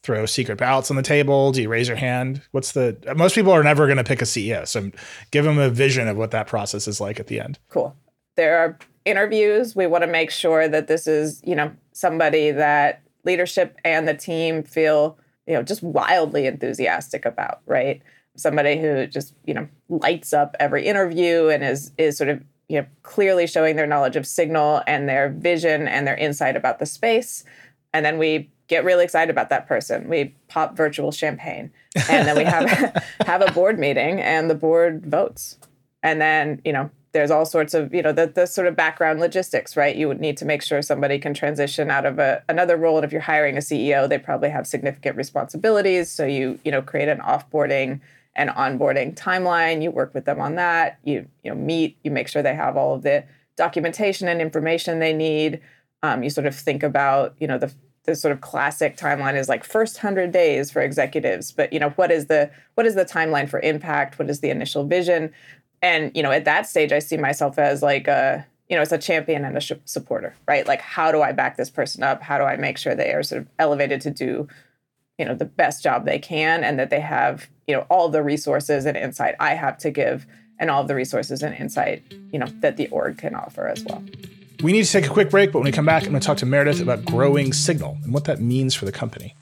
throw 0.04 0.26
secret 0.26 0.58
ballots 0.58 0.90
on 0.90 0.98
the 0.98 1.04
table? 1.04 1.52
Do 1.52 1.62
you 1.62 1.70
raise 1.70 1.88
your 1.88 1.98
hand? 1.98 2.42
What's 2.52 2.72
the? 2.72 2.98
Most 3.16 3.36
people 3.36 3.52
are 3.52 3.64
never 3.64 3.86
going 3.86 3.98
to 3.98 4.04
pick 4.04 4.22
a 4.22 4.26
CEO, 4.26 4.68
so 4.68 4.92
give 5.32 5.46
them 5.46 5.58
a 5.58 5.70
vision 5.70 6.08
of 6.08 6.18
what 6.18 6.32
that 6.32 6.48
process 6.48 6.88
is 6.88 7.02
like 7.02 7.20
at 7.20 7.28
the 7.28 7.40
end. 7.40 7.60
Cool. 7.70 7.96
There 8.36 8.58
are 8.60 8.78
interviews. 9.06 9.76
We 9.76 9.88
want 9.88 10.04
to 10.04 10.10
make 10.10 10.32
sure 10.32 10.68
that 10.68 10.88
this 10.88 11.08
is 11.08 11.42
you 11.46 11.56
know 11.56 11.72
somebody 11.94 12.52
that 12.52 13.02
leadership 13.26 13.78
and 13.84 14.08
the 14.08 14.14
team 14.14 14.64
feel 14.64 15.18
you 15.48 15.54
know 15.54 15.64
just 15.64 15.84
wildly 15.84 16.46
enthusiastic 16.46 17.26
about 17.26 17.62
right 17.66 18.02
somebody 18.38 18.80
who 18.80 19.08
just 19.08 19.34
you 19.46 19.54
know 19.54 19.68
lights 19.90 20.32
up 20.34 20.56
every 20.60 20.86
interview 20.86 21.48
and 21.48 21.64
is 21.64 21.92
is 21.98 22.18
sort 22.18 22.30
of 22.30 22.42
you 22.68 22.80
know 22.80 22.88
clearly 23.04 23.48
showing 23.48 23.76
their 23.76 23.88
knowledge 23.88 24.16
of 24.16 24.26
signal 24.26 24.82
and 24.88 25.10
their 25.10 25.30
vision 25.30 25.88
and 25.88 26.08
their 26.08 26.16
insight 26.16 26.56
about 26.56 26.80
the 26.80 26.86
space 26.86 27.44
and 27.94 28.06
then 28.06 28.18
we 28.18 28.50
get 28.70 28.86
really 28.86 29.04
excited 29.04 29.30
about 29.30 29.50
that 29.50 29.68
person. 29.68 30.08
We 30.08 30.36
pop 30.48 30.78
virtual 30.78 31.12
champagne 31.12 31.72
and 32.08 32.28
then 32.28 32.38
we 32.38 32.46
have 32.46 33.04
have 33.26 33.42
a 33.42 33.52
board 33.52 33.78
meeting 33.78 34.22
and 34.22 34.50
the 34.50 34.56
board 34.56 35.06
votes. 35.06 35.58
And 36.02 36.22
then 36.22 36.62
you 36.64 36.72
know 36.72 36.90
there's 37.12 37.32
all 37.32 37.46
sorts 37.46 37.74
of 37.74 37.94
you 37.94 38.02
know 38.02 38.14
the, 38.14 38.28
the 38.28 38.46
sort 38.46 38.68
of 38.68 38.76
background 38.76 39.20
logistics 39.20 39.76
right? 39.76 39.96
You 39.96 40.08
would 40.08 40.22
need 40.22 40.38
to 40.38 40.46
make 40.46 40.62
sure 40.62 40.82
somebody 40.82 41.20
can 41.20 41.34
transition 41.34 41.90
out 41.90 42.06
of 42.06 42.20
a, 42.20 42.44
another 42.48 42.78
role. 42.78 42.98
And 42.98 43.04
if 43.04 43.12
you're 43.12 43.22
hiring 43.22 43.58
a 43.58 43.62
ceo 43.62 44.08
they 44.08 44.20
probably 44.20 44.50
have 44.50 44.68
significant 44.68 45.18
responsibilities. 45.18 46.10
So 46.10 46.26
you 46.26 46.60
you 46.64 46.72
know 46.72 46.82
create 46.82 47.10
an 47.10 47.20
offboarding 47.20 48.00
and 48.36 48.52
onboarding 48.52 49.16
timeline. 49.16 49.82
You 49.82 49.92
work 49.92 50.14
with 50.14 50.26
them 50.26 50.40
on 50.40 50.56
that. 50.56 51.00
You 51.04 51.28
you 51.44 51.52
know 51.52 51.58
meet. 51.58 51.98
You 52.04 52.12
make 52.12 52.28
sure 52.28 52.44
they 52.44 52.56
have 52.56 52.78
all 52.78 52.94
of 52.94 53.02
the 53.02 53.26
documentation 53.58 54.28
and 54.28 54.42
information 54.42 55.00
they 55.00 55.14
need. 55.14 55.60
Um, 56.02 56.24
you 56.24 56.30
sort 56.30 56.48
of 56.48 56.56
think 56.56 56.84
about 56.84 57.36
you 57.40 57.48
know 57.48 57.58
the 57.58 57.74
the 58.10 58.16
sort 58.16 58.32
of 58.32 58.42
classic 58.42 58.98
timeline 58.98 59.36
is 59.36 59.48
like 59.48 59.64
first 59.64 59.98
100 59.98 60.32
days 60.32 60.72
for 60.72 60.82
executives 60.82 61.52
but 61.52 61.72
you 61.72 61.80
know 61.80 61.90
what 61.92 62.12
is 62.12 62.26
the 62.26 62.50
what 62.76 62.86
is 62.86 62.96
the 62.96 63.06
timeline 63.06 63.48
for 63.48 63.60
impact? 63.60 64.18
What 64.18 64.30
is 64.30 64.40
the 64.40 64.50
initial 64.50 64.86
vision? 64.86 65.32
And 65.82 66.12
you 66.16 66.24
know 66.24 66.32
at 66.32 66.46
that 66.46 66.68
stage 66.68 66.92
i 66.92 67.00
see 67.00 67.18
myself 67.18 67.60
as 67.60 67.82
like 67.82 68.08
a 68.08 68.46
you 68.68 68.76
know 68.76 68.82
as 68.82 68.92
a 68.92 68.98
champion 68.98 69.46
and 69.46 69.56
a 69.56 69.62
sh- 69.62 69.74
supporter 69.86 70.36
right? 70.48 70.68
Like 70.68 70.82
how 70.82 71.12
do 71.12 71.22
i 71.22 71.32
back 71.32 71.56
this 71.56 71.70
person 71.70 72.04
up? 72.04 72.22
How 72.22 72.38
do 72.38 72.44
i 72.44 72.56
make 72.56 72.78
sure 72.78 72.96
they 72.96 73.14
are 73.14 73.24
sort 73.24 73.42
of 73.42 73.48
elevated 73.60 74.02
to 74.02 74.12
do 74.12 74.48
you 75.20 75.26
know 75.26 75.36
the 75.36 75.46
best 75.46 75.84
job 75.84 76.06
they 76.06 76.18
can 76.18 76.64
and 76.64 76.80
that 76.80 76.90
they 76.90 77.02
have 77.02 77.48
you 77.68 77.76
know 77.76 77.86
all 77.90 78.10
the 78.10 78.24
resources 78.24 78.86
and 78.86 78.98
insight 78.98 79.36
i 79.40 79.54
have 79.54 79.78
to 79.78 79.92
give 79.92 80.26
and 80.58 80.72
all 80.72 80.84
the 80.84 80.96
resources 80.96 81.44
and 81.44 81.54
insight 81.56 82.02
you 82.32 82.40
know 82.40 82.48
that 82.62 82.78
the 82.78 82.88
org 82.88 83.18
can 83.18 83.36
offer 83.36 83.68
as 83.68 83.84
well 83.84 84.02
we 84.62 84.72
need 84.72 84.84
to 84.84 84.92
take 84.92 85.06
a 85.06 85.10
quick 85.10 85.30
break 85.30 85.52
but 85.52 85.60
when 85.60 85.66
we 85.66 85.72
come 85.72 85.86
back 85.86 86.04
i'm 86.04 86.10
going 86.10 86.20
to 86.20 86.26
talk 86.26 86.38
to 86.38 86.46
meredith 86.46 86.82
about 86.82 87.04
growing 87.06 87.54
signal 87.54 87.98
and 88.04 88.14
what 88.14 88.26
that 88.26 88.42
means 88.42 88.76
for 88.76 88.86
the 88.86 88.92
company 88.92 89.36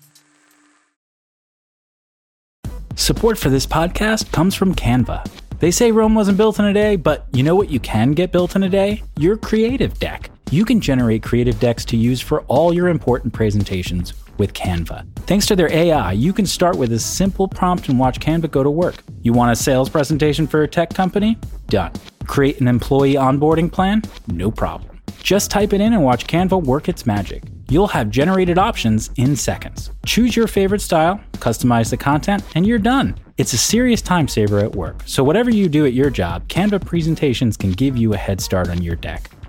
support 2.96 3.38
for 3.38 3.50
this 3.50 3.66
podcast 3.66 4.32
comes 4.32 4.56
from 4.56 4.74
canva 4.74 5.26
they 5.60 5.72
say 5.72 5.92
Rome 5.92 6.14
wasn't 6.14 6.38
built 6.38 6.60
in 6.60 6.66
a 6.66 6.74
day, 6.74 6.96
but 6.96 7.26
you 7.34 7.42
know 7.42 7.56
what 7.56 7.70
you 7.70 7.80
can 7.80 8.12
get 8.12 8.32
built 8.32 8.56
in 8.56 8.62
a 8.64 8.70
day? 8.70 9.02
Your 9.18 9.38
creative 9.38 9.98
deck. 10.00 10.30
You 10.52 10.64
can 10.64 10.80
generate 10.80 11.24
creative 11.24 11.60
decks 11.60 11.84
to 11.86 11.98
use 11.98 12.22
for 12.22 12.42
all 12.42 12.74
your 12.74 12.88
important 12.88 13.34
presentations 13.34 14.14
with 14.38 14.54
Canva. 14.54 15.06
Thanks 15.26 15.48
to 15.48 15.56
their 15.56 15.72
AI, 15.74 16.12
you 16.12 16.32
can 16.32 16.46
start 16.46 16.78
with 16.78 16.94
a 16.94 17.00
simple 17.00 17.48
prompt 17.48 17.90
and 17.90 18.00
watch 18.00 18.20
Canva 18.20 18.52
go 18.52 18.62
to 18.62 18.70
work. 18.70 19.04
You 19.24 19.34
want 19.34 19.52
a 19.52 19.56
sales 19.56 19.90
presentation 19.90 20.46
for 20.46 20.62
a 20.62 20.68
tech 20.68 20.94
company? 20.94 21.38
Done. 21.68 21.92
Create 22.28 22.62
an 22.62 22.68
employee 22.68 23.16
onboarding 23.16 23.72
plan? 23.72 24.04
No 24.28 24.52
problem. 24.52 24.97
Just 25.28 25.52
type 25.52 25.74
it 25.74 25.82
in 25.82 25.92
and 25.92 26.06
watch 26.06 26.26
Canva 26.26 26.64
work 26.64 26.88
its 26.88 27.06
magic. 27.06 27.44
You'll 27.68 27.88
have 27.88 28.10
generated 28.10 28.58
options 28.58 29.10
in 29.18 29.36
seconds. 29.36 29.92
Choose 30.06 30.38
your 30.38 30.48
favorite 30.48 30.80
style, 30.80 31.20
customize 31.34 31.90
the 31.90 31.98
content, 31.98 32.46
and 32.56 32.66
you're 32.66 32.80
done. 32.80 33.14
It's 33.38 33.52
a 33.52 33.58
serious 33.58 34.02
time 34.02 34.30
saver 34.30 34.60
at 34.60 34.74
work, 34.74 35.04
so 35.06 35.26
whatever 35.26 35.50
you 35.50 35.68
do 35.68 35.86
at 35.86 35.92
your 35.92 36.10
job, 36.10 36.48
Canva 36.48 36.86
presentations 36.86 37.58
can 37.58 37.74
give 37.74 37.98
you 37.98 38.14
a 38.14 38.18
head 38.18 38.40
start 38.40 38.70
on 38.70 38.82
your 38.82 38.96
deck. 38.96 39.30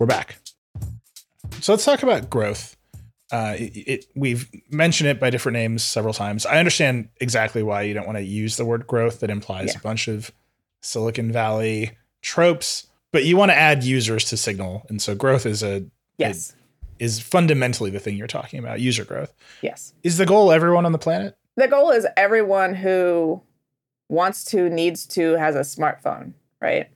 We're 0.00 0.06
back. 0.06 0.38
So 1.60 1.74
let's 1.74 1.84
talk 1.84 2.02
about 2.02 2.30
growth. 2.30 2.74
Uh, 3.30 3.54
it, 3.58 3.62
it, 3.76 4.04
we've 4.16 4.48
mentioned 4.70 5.10
it 5.10 5.20
by 5.20 5.28
different 5.28 5.52
names 5.56 5.84
several 5.84 6.14
times. 6.14 6.46
I 6.46 6.58
understand 6.58 7.10
exactly 7.20 7.62
why 7.62 7.82
you 7.82 7.92
don't 7.92 8.06
want 8.06 8.16
to 8.16 8.24
use 8.24 8.56
the 8.56 8.64
word 8.64 8.86
growth. 8.86 9.20
That 9.20 9.28
implies 9.28 9.68
Yeah. 9.74 9.78
a 9.78 9.82
bunch 9.82 10.08
of 10.08 10.30
Silicon 10.80 11.30
Valley 11.30 11.98
tropes, 12.22 12.86
but 13.12 13.24
you 13.24 13.36
want 13.36 13.50
to 13.50 13.54
add 13.56 13.84
users 13.84 14.24
to 14.30 14.38
Signal, 14.38 14.86
and 14.88 15.02
so 15.02 15.14
growth 15.14 15.44
is 15.44 15.62
a 15.62 15.84
Yes. 16.16 16.54
is 16.98 17.20
fundamentally 17.20 17.90
the 17.90 18.00
thing 18.00 18.16
you're 18.16 18.26
talking 18.26 18.58
about. 18.58 18.80
User 18.80 19.04
growth 19.04 19.34
Yes. 19.60 19.92
is 20.02 20.16
the 20.16 20.24
goal. 20.24 20.50
Everyone 20.50 20.86
on 20.86 20.92
the 20.92 20.98
planet. 20.98 21.36
The 21.56 21.68
goal 21.68 21.90
is 21.90 22.06
everyone 22.16 22.74
who 22.74 23.42
wants 24.08 24.44
to, 24.46 24.70
needs 24.70 25.06
to, 25.08 25.32
has 25.36 25.54
a 25.56 25.60
smartphone, 25.60 26.32
right? 26.58 26.88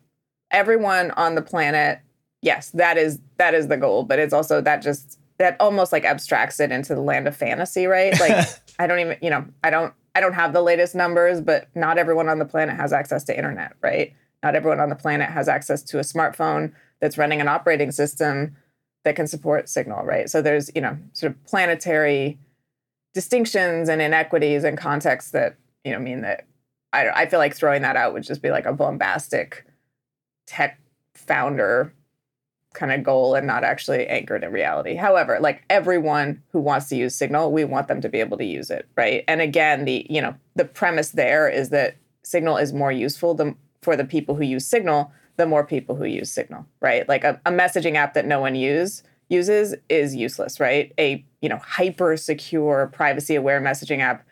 Everyone 0.51 1.11
on 1.11 1.35
the 1.35 1.43
planet, 1.43 2.01
yes, 2.45 2.71
that 2.71 2.97
is 2.97 3.19
that 3.39 3.55
is 3.55 3.69
the 3.69 3.77
goal, 3.77 4.05
but 4.05 4.19
it's 4.19 4.33
also 4.33 4.61
that 4.61 4.83
just 4.83 5.19
that 5.39 5.57
almost 5.59 5.93
like 5.93 6.05
abstracts 6.05 6.61
it 6.61 6.71
into 6.71 6.95
the 6.95 7.01
land 7.01 7.27
of 7.27 7.37
fantasy, 7.37 7.87
right? 7.87 8.15
Like 8.21 8.47
I 8.79 8.87
don't 8.87 9.01
even, 9.01 9.17
you 9.21 9.31
know, 9.31 9.47
I 9.65 9.71
don't 9.71 9.93
I 10.15 10.21
don't 10.21 10.35
have 10.35 10.53
the 10.53 10.63
latest 10.63 10.95
numbers, 10.95 11.41
but 11.41 11.69
not 11.75 11.99
everyone 11.99 12.29
on 12.29 12.39
the 12.39 12.45
planet 12.45 12.77
has 12.77 12.93
access 12.93 13.25
to 13.25 13.37
internet, 13.37 13.73
right? 13.81 14.15
Not 14.43 14.55
everyone 14.55 14.79
on 14.79 14.91
the 14.91 14.97
planet 14.97 15.31
has 15.31 15.49
access 15.49 15.83
to 15.85 15.99
a 15.99 16.03
smartphone 16.03 16.73
that's 17.01 17.19
running 17.19 17.41
an 17.41 17.49
operating 17.49 17.91
system 17.91 18.57
that 19.05 19.17
can 19.17 19.27
support 19.27 19.69
Signal, 19.69 20.05
right? 20.05 20.31
So 20.31 20.41
there's, 20.41 20.71
you 20.75 20.81
know, 20.81 20.97
sort 21.13 21.33
of 21.33 21.45
planetary 21.45 22.39
distinctions 23.13 23.89
and 23.89 24.01
inequities 24.01 24.65
and 24.65 24.79
contexts 24.79 25.31
that, 25.33 25.57
you 25.85 25.93
know, 25.93 25.99
mean 25.99 26.23
that 26.23 26.47
I, 26.93 27.09
I 27.09 27.27
feel 27.27 27.39
like 27.39 27.55
throwing 27.55 27.83
that 27.83 27.97
out 27.97 28.13
would 28.13 28.23
just 28.23 28.43
be 28.43 28.51
like 28.51 28.67
a 28.67 28.73
bombastic 28.73 29.67
tech 30.47 30.79
founder 31.15 31.93
kind 32.75 32.93
of 32.93 33.03
goal 33.03 33.35
and 33.35 33.47
not 33.47 33.65
actually 33.65 34.07
anchored 34.07 34.45
in 34.45 34.53
reality. 34.53 34.95
However, 34.95 35.39
like 35.41 35.65
everyone 35.71 36.43
who 36.53 36.61
wants 36.61 36.89
to 36.89 36.97
use 36.97 37.15
Signal, 37.15 37.53
we 37.53 37.65
want 37.65 37.89
them 37.89 38.01
to 38.03 38.09
be 38.09 38.21
able 38.21 38.37
to 38.39 38.45
use 38.45 38.71
it, 38.71 38.87
right? 38.97 39.25
And 39.27 39.41
again, 39.41 39.85
the 39.85 40.07
you 40.11 40.21
know 40.21 40.35
the 40.55 40.65
premise 40.65 41.11
there 41.11 41.49
is 41.49 41.71
that 41.71 41.97
Signal 42.23 42.59
is 42.59 42.73
more 42.73 42.93
useful 42.93 43.35
the, 43.35 43.55
for 43.83 43.97
the 43.97 44.05
people 44.05 44.35
who 44.35 44.45
use 44.45 44.67
Signal, 44.67 45.13
the 45.37 45.47
more 45.47 45.65
people 45.65 45.95
who 45.95 46.05
use 46.05 46.31
Signal, 46.31 46.67
right? 46.81 47.09
Like 47.09 47.25
a, 47.25 47.41
a 47.47 47.51
messaging 47.51 47.95
app 47.95 48.15
that 48.15 48.27
no 48.27 48.41
one 48.41 48.55
use 48.55 49.03
uses 49.31 49.75
is 49.89 50.15
useless, 50.15 50.61
right? 50.61 50.93
A 50.99 51.25
you 51.41 51.49
know 51.49 51.59
hyper 51.59 52.17
secure, 52.17 52.91
privacy 52.93 53.37
aware 53.37 53.61
messaging 53.61 54.01
app 54.01 54.27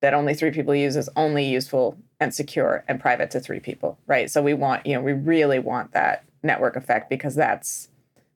that 0.00 0.14
only 0.14 0.34
three 0.34 0.50
people 0.50 0.74
use 0.74 0.96
is 0.96 1.10
only 1.16 1.44
useful 1.44 1.96
and 2.20 2.34
secure 2.34 2.84
and 2.88 3.00
private 3.00 3.30
to 3.32 3.40
three 3.40 3.60
people, 3.60 3.98
right? 4.06 4.30
So 4.30 4.42
we 4.42 4.54
want, 4.54 4.86
you 4.86 4.94
know, 4.94 5.00
we 5.00 5.12
really 5.12 5.58
want 5.58 5.92
that 5.92 6.24
network 6.42 6.76
effect 6.76 7.10
because 7.10 7.34
that's, 7.34 7.88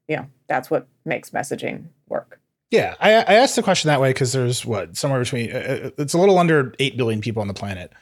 you 0.08 0.16
know, 0.16 0.26
that's 0.48 0.70
what 0.70 0.88
makes 1.04 1.30
messaging 1.30 1.86
work. 2.08 2.40
Yeah, 2.70 2.94
I, 3.00 3.12
I 3.12 3.34
asked 3.34 3.56
the 3.56 3.62
question 3.62 3.88
that 3.88 4.00
way 4.00 4.10
because 4.10 4.32
there's 4.32 4.64
what 4.64 4.96
somewhere 4.96 5.20
between 5.20 5.52
uh, 5.52 5.58
uh, 5.58 5.90
it's 5.98 6.14
a 6.14 6.18
little 6.18 6.38
under 6.38 6.74
eight 6.78 6.96
billion 6.96 7.20
people 7.20 7.42
on 7.42 7.48
the 7.48 7.54
planet. 7.54 7.92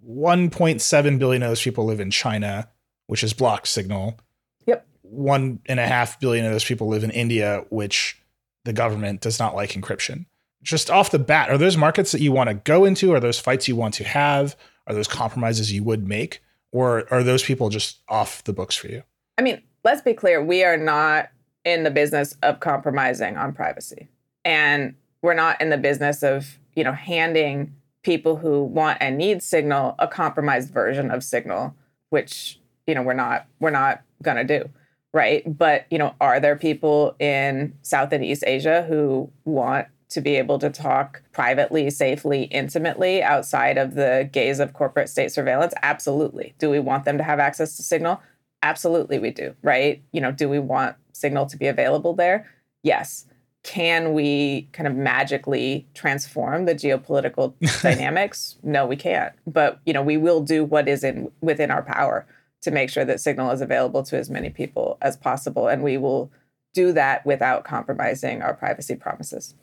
One 0.00 0.48
point 0.48 0.80
seven 0.80 1.18
billion 1.18 1.42
of 1.42 1.50
those 1.50 1.62
people 1.62 1.84
live 1.84 2.00
in 2.00 2.10
China, 2.10 2.68
which 3.06 3.22
is 3.22 3.34
blocked 3.34 3.68
signal. 3.68 4.18
Yep. 4.66 4.86
One 5.02 5.60
and 5.66 5.78
a 5.78 5.86
half 5.86 6.18
billion 6.20 6.46
of 6.46 6.52
those 6.52 6.64
people 6.64 6.88
live 6.88 7.04
in 7.04 7.10
India, 7.10 7.66
which 7.68 8.18
the 8.64 8.72
government 8.72 9.20
does 9.20 9.38
not 9.38 9.54
like 9.54 9.72
encryption. 9.72 10.24
Just 10.62 10.90
off 10.90 11.10
the 11.10 11.18
bat, 11.18 11.50
are 11.50 11.58
those 11.58 11.76
markets 11.76 12.12
that 12.12 12.22
you 12.22 12.32
want 12.32 12.48
to 12.48 12.54
go 12.54 12.86
into? 12.86 13.12
Are 13.12 13.20
those 13.20 13.38
fights 13.38 13.68
you 13.68 13.76
want 13.76 13.92
to 13.94 14.04
have? 14.04 14.56
Are 14.86 14.94
those 14.94 15.08
compromises 15.08 15.70
you 15.70 15.84
would 15.84 16.08
make? 16.08 16.42
Or 16.72 17.06
are 17.12 17.22
those 17.22 17.42
people 17.42 17.68
just 17.68 18.00
off 18.08 18.42
the 18.44 18.54
books 18.54 18.74
for 18.74 18.88
you? 18.88 19.02
I 19.38 19.42
mean, 19.42 19.62
let's 19.84 20.02
be 20.02 20.14
clear, 20.14 20.42
we 20.42 20.64
are 20.64 20.76
not 20.76 21.30
in 21.64 21.82
the 21.82 21.90
business 21.90 22.36
of 22.42 22.60
compromising 22.60 23.36
on 23.36 23.52
privacy. 23.52 24.08
And 24.44 24.94
we're 25.22 25.34
not 25.34 25.60
in 25.60 25.70
the 25.70 25.78
business 25.78 26.22
of, 26.22 26.58
you 26.74 26.84
know, 26.84 26.92
handing 26.92 27.74
people 28.02 28.36
who 28.36 28.62
want 28.62 28.98
and 29.00 29.16
need 29.16 29.42
signal 29.42 29.94
a 29.98 30.06
compromised 30.06 30.70
version 30.70 31.10
of 31.10 31.24
signal, 31.24 31.74
which, 32.10 32.60
you 32.86 32.94
know, 32.94 33.02
we're 33.02 33.14
not 33.14 33.46
we're 33.60 33.70
not 33.70 34.02
going 34.22 34.36
to 34.36 34.44
do, 34.44 34.68
right? 35.12 35.42
But, 35.46 35.86
you 35.90 35.98
know, 35.98 36.14
are 36.20 36.38
there 36.38 36.56
people 36.56 37.16
in 37.18 37.74
South 37.82 38.12
and 38.12 38.24
East 38.24 38.44
Asia 38.46 38.82
who 38.82 39.30
want 39.44 39.88
to 40.10 40.20
be 40.20 40.36
able 40.36 40.58
to 40.58 40.68
talk 40.68 41.22
privately, 41.32 41.88
safely, 41.88 42.44
intimately 42.44 43.22
outside 43.22 43.78
of 43.78 43.94
the 43.94 44.28
gaze 44.30 44.60
of 44.60 44.74
corporate 44.74 45.08
state 45.08 45.32
surveillance? 45.32 45.72
Absolutely. 45.82 46.54
Do 46.58 46.68
we 46.68 46.78
want 46.78 47.06
them 47.06 47.16
to 47.16 47.24
have 47.24 47.40
access 47.40 47.76
to 47.78 47.82
signal? 47.82 48.20
Absolutely, 48.64 49.18
we 49.18 49.30
do, 49.30 49.54
right? 49.62 50.02
You 50.12 50.22
know, 50.22 50.32
do 50.32 50.48
we 50.48 50.58
want 50.58 50.96
signal 51.12 51.44
to 51.46 51.56
be 51.58 51.66
available 51.66 52.14
there? 52.14 52.50
Yes. 52.82 53.26
Can 53.62 54.14
we 54.14 54.70
kind 54.72 54.86
of 54.86 54.94
magically 54.94 55.86
transform 55.92 56.64
the 56.64 56.74
geopolitical 56.74 57.52
dynamics? 57.82 58.56
No, 58.62 58.86
we 58.86 58.96
can't. 58.96 59.34
But 59.46 59.80
you 59.84 59.92
know, 59.92 60.02
we 60.02 60.16
will 60.16 60.40
do 60.40 60.64
what 60.64 60.88
is 60.88 61.04
in 61.04 61.30
within 61.42 61.70
our 61.70 61.82
power 61.82 62.26
to 62.62 62.70
make 62.70 62.88
sure 62.88 63.04
that 63.04 63.20
signal 63.20 63.50
is 63.50 63.60
available 63.60 64.02
to 64.04 64.16
as 64.16 64.30
many 64.30 64.48
people 64.48 64.96
as 65.02 65.14
possible, 65.14 65.68
and 65.68 65.82
we 65.82 65.98
will 65.98 66.32
do 66.72 66.90
that 66.92 67.24
without 67.26 67.64
compromising 67.64 68.40
our 68.40 68.54
privacy 68.54 68.96
promises. 68.96 69.54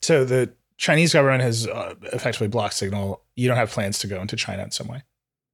So 0.00 0.24
the 0.24 0.52
Chinese 0.76 1.12
government 1.12 1.42
has 1.42 1.66
uh, 1.66 1.94
effectively 2.12 2.48
blocked 2.48 2.74
signal. 2.74 3.20
You 3.34 3.48
don't 3.48 3.56
have 3.56 3.70
plans 3.70 3.98
to 3.98 4.06
go 4.06 4.20
into 4.20 4.36
China 4.36 4.62
in 4.62 4.70
some 4.70 4.86
way. 4.86 5.02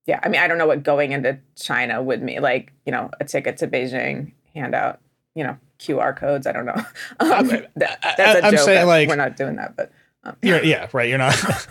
Yeah, 0.06 0.18
I 0.22 0.28
mean, 0.28 0.40
I 0.40 0.48
don't 0.48 0.58
know 0.58 0.66
what 0.66 0.82
going 0.82 1.12
into 1.12 1.38
China 1.56 2.02
would 2.02 2.22
mean. 2.22 2.40
Like, 2.42 2.72
you 2.86 2.92
know, 2.92 3.10
a 3.20 3.24
ticket 3.24 3.58
to 3.58 3.68
Beijing, 3.68 4.32
handout, 4.54 5.00
you 5.34 5.44
know, 5.44 5.56
QR 5.78 6.16
codes. 6.16 6.46
I 6.46 6.52
don't 6.52 6.66
know. 6.66 6.74
Um, 7.20 7.48
that- 7.76 7.98
that's 8.16 8.40
a 8.40 8.44
I'm 8.46 8.52
joke. 8.54 8.60
saying, 8.64 8.86
like- 8.86 9.08
we're 9.08 9.16
not 9.16 9.36
doing 9.36 9.56
that, 9.56 9.76
but 9.76 9.92
um, 10.24 10.36
yeah, 10.42 10.88
right. 10.92 11.08
You're 11.08 11.18
not. 11.18 11.34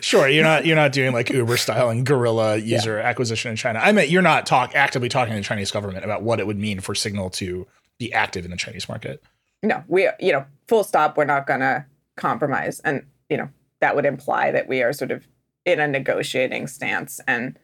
sure, 0.00 0.28
you're 0.28 0.42
not. 0.44 0.66
You're 0.66 0.76
not 0.76 0.92
doing 0.92 1.12
like 1.12 1.30
Uber 1.30 1.56
style 1.56 1.88
and 1.90 2.04
guerrilla 2.04 2.56
user 2.56 2.98
acquisition 2.98 3.50
in 3.50 3.56
China. 3.56 3.78
I 3.82 3.92
mean, 3.92 4.10
you're 4.10 4.20
not 4.22 4.44
talk 4.46 4.74
actively 4.74 5.08
talking 5.08 5.32
to 5.34 5.38
the 5.40 5.44
Chinese 5.44 5.70
government 5.70 6.04
about 6.04 6.22
what 6.22 6.40
it 6.40 6.46
would 6.46 6.58
mean 6.58 6.80
for 6.80 6.94
Signal 6.94 7.30
to 7.30 7.66
be 7.98 8.12
active 8.12 8.44
in 8.44 8.50
the 8.50 8.56
Chinese 8.56 8.88
market. 8.88 9.22
no, 9.62 9.82
we, 9.88 10.08
you 10.18 10.32
know, 10.32 10.44
full 10.68 10.84
stop. 10.84 11.16
We're 11.16 11.24
not 11.24 11.46
going 11.46 11.60
to 11.60 11.84
compromise, 12.16 12.80
and 12.80 13.04
you 13.28 13.36
know, 13.36 13.48
that 13.80 13.94
would 13.96 14.04
imply 14.06 14.50
that 14.50 14.68
we 14.68 14.82
are 14.82 14.92
sort 14.92 15.10
of 15.10 15.26
in 15.64 15.80
a 15.80 15.86
negotiating 15.86 16.66
stance. 16.66 17.20
And 17.26 17.58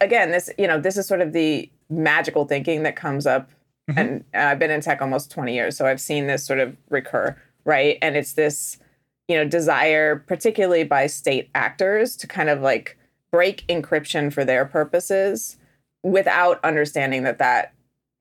again, 0.00 0.30
this, 0.30 0.50
you 0.58 0.66
know, 0.66 0.80
this 0.80 0.96
is 0.96 1.06
sort 1.06 1.20
of 1.20 1.32
the 1.32 1.70
magical 1.88 2.44
thinking 2.44 2.82
that 2.82 2.96
comes 2.96 3.26
up. 3.26 3.50
Mhm. 3.90 3.96
And 3.96 4.24
uh, 4.34 4.48
I've 4.50 4.58
been 4.58 4.70
in 4.70 4.80
tech 4.80 5.00
almost 5.00 5.30
20 5.30 5.54
years, 5.54 5.76
so 5.76 5.86
I've 5.86 6.00
seen 6.00 6.26
this 6.26 6.44
sort 6.44 6.58
of 6.58 6.76
recur, 6.90 7.36
right? 7.64 7.98
And 8.02 8.16
it's 8.16 8.32
this, 8.32 8.78
you 9.28 9.36
know, 9.36 9.44
desire, 9.44 10.16
particularly 10.16 10.84
by 10.84 11.06
state 11.06 11.50
actors, 11.54 12.16
to 12.16 12.26
kind 12.26 12.48
of 12.48 12.60
like 12.60 12.98
break 13.30 13.64
encryption 13.68 14.32
for 14.32 14.44
their 14.44 14.64
purposes 14.64 15.56
without 16.02 16.64
understanding 16.64 17.22
that 17.24 17.38
that 17.38 17.72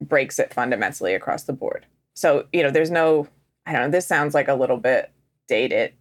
breaks 0.02 0.40
it 0.40 0.54
fundamentally 0.54 1.14
across 1.14 1.44
the 1.44 1.54
board. 1.54 1.86
So, 2.16 2.46
you 2.54 2.62
know, 2.64 2.72
there's 2.72 2.92
no, 2.92 3.28
I 3.66 3.72
don't 3.72 3.82
know, 3.82 3.90
this 3.90 4.08
sounds 4.08 4.34
like 4.34 4.48
a 4.48 4.56
little 4.56 4.78
bit 4.78 5.12
dated. 5.48 5.94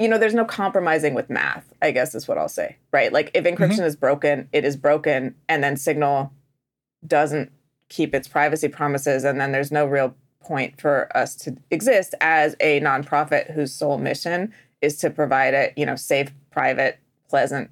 You 0.00 0.08
know, 0.08 0.18
there's 0.18 0.34
no 0.34 0.46
compromising 0.46 1.12
with 1.12 1.28
math, 1.28 1.74
I 1.82 1.90
guess 1.90 2.14
is 2.14 2.26
what 2.26 2.38
I'll 2.38 2.48
say, 2.48 2.78
right? 2.90 3.12
Like 3.12 3.30
if 3.34 3.44
encryption 3.44 3.72
mm-hmm. 3.72 3.82
is 3.82 3.96
broken, 3.96 4.48
it 4.50 4.64
is 4.64 4.76
broken, 4.76 5.34
and 5.46 5.62
then 5.62 5.76
Signal 5.76 6.32
doesn't 7.06 7.52
keep 7.90 8.14
its 8.14 8.26
privacy 8.26 8.68
promises, 8.68 9.24
and 9.24 9.38
then 9.38 9.52
there's 9.52 9.70
no 9.70 9.84
real 9.84 10.16
point 10.40 10.80
for 10.80 11.14
us 11.14 11.36
to 11.36 11.56
exist 11.70 12.14
as 12.20 12.56
a 12.60 12.80
nonprofit 12.80 13.52
whose 13.52 13.72
sole 13.74 13.98
mission 13.98 14.52
is 14.80 14.96
to 14.96 15.10
provide 15.10 15.52
a 15.52 15.72
you 15.76 15.84
know 15.84 15.96
safe, 15.96 16.32
private, 16.50 16.98
pleasant 17.28 17.70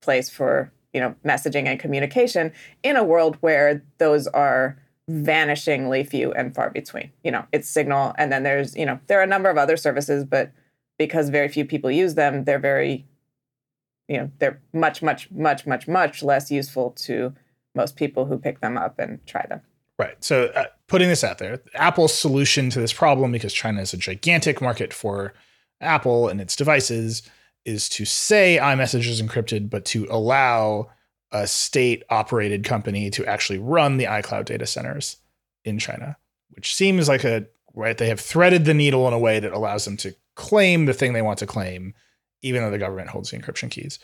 place 0.00 0.30
for 0.30 0.72
you 0.94 1.00
know 1.00 1.14
messaging 1.24 1.66
and 1.66 1.78
communication 1.78 2.50
in 2.82 2.96
a 2.96 3.04
world 3.04 3.36
where 3.40 3.82
those 3.98 4.26
are 4.28 4.78
vanishingly 5.10 6.06
few 6.06 6.32
and 6.32 6.54
far 6.54 6.70
between. 6.70 7.10
You 7.22 7.32
know, 7.32 7.44
it's 7.52 7.68
Signal, 7.68 8.14
and 8.16 8.32
then 8.32 8.42
there's 8.42 8.74
you 8.74 8.86
know 8.86 8.98
there 9.06 9.20
are 9.20 9.24
a 9.24 9.26
number 9.26 9.50
of 9.50 9.58
other 9.58 9.76
services, 9.76 10.24
but 10.24 10.50
because 10.98 11.28
very 11.28 11.48
few 11.48 11.64
people 11.64 11.90
use 11.90 12.14
them, 12.14 12.44
they're 12.44 12.58
very 12.58 13.06
you 14.08 14.18
know 14.18 14.30
they're 14.38 14.60
much 14.72 15.02
much 15.02 15.30
much 15.30 15.66
much 15.66 15.88
much 15.88 16.22
less 16.22 16.50
useful 16.50 16.90
to 16.90 17.34
most 17.74 17.96
people 17.96 18.26
who 18.26 18.38
pick 18.38 18.60
them 18.60 18.76
up 18.76 18.98
and 18.98 19.24
try 19.26 19.46
them. 19.48 19.60
Right. 19.98 20.22
So 20.22 20.46
uh, 20.46 20.66
putting 20.88 21.08
this 21.08 21.22
out 21.22 21.38
there, 21.38 21.60
Apple's 21.74 22.12
solution 22.12 22.70
to 22.70 22.80
this 22.80 22.92
problem, 22.92 23.32
because 23.32 23.54
China 23.54 23.80
is 23.80 23.94
a 23.94 23.96
gigantic 23.96 24.60
market 24.60 24.92
for 24.92 25.32
Apple 25.80 26.28
and 26.28 26.40
its 26.40 26.56
devices, 26.56 27.22
is 27.64 27.88
to 27.90 28.04
say 28.04 28.58
iMessage 28.60 29.06
is 29.06 29.22
encrypted, 29.22 29.70
but 29.70 29.84
to 29.86 30.06
allow 30.10 30.90
a 31.30 31.46
state 31.46 32.02
operated 32.10 32.64
company 32.64 33.10
to 33.10 33.24
actually 33.26 33.58
run 33.58 33.96
the 33.96 34.04
iCloud 34.04 34.44
data 34.44 34.66
centers 34.66 35.18
in 35.64 35.78
China, 35.78 36.16
which 36.50 36.74
seems 36.74 37.08
like 37.08 37.24
a 37.24 37.46
right. 37.74 37.96
They 37.96 38.08
have 38.08 38.20
threaded 38.20 38.64
the 38.64 38.74
needle 38.74 39.06
in 39.08 39.14
a 39.14 39.18
way 39.18 39.40
that 39.40 39.52
allows 39.52 39.84
them 39.84 39.96
to 39.98 40.14
claim 40.34 40.86
the 40.86 40.94
thing 40.94 41.12
they 41.12 41.22
want 41.22 41.38
to 41.38 41.46
claim, 41.46 41.94
even 42.42 42.62
though 42.62 42.70
the 42.70 42.78
government 42.78 43.10
holds 43.10 43.30
the 43.30 43.38
encryption 43.38 43.70
keys. 43.70 43.98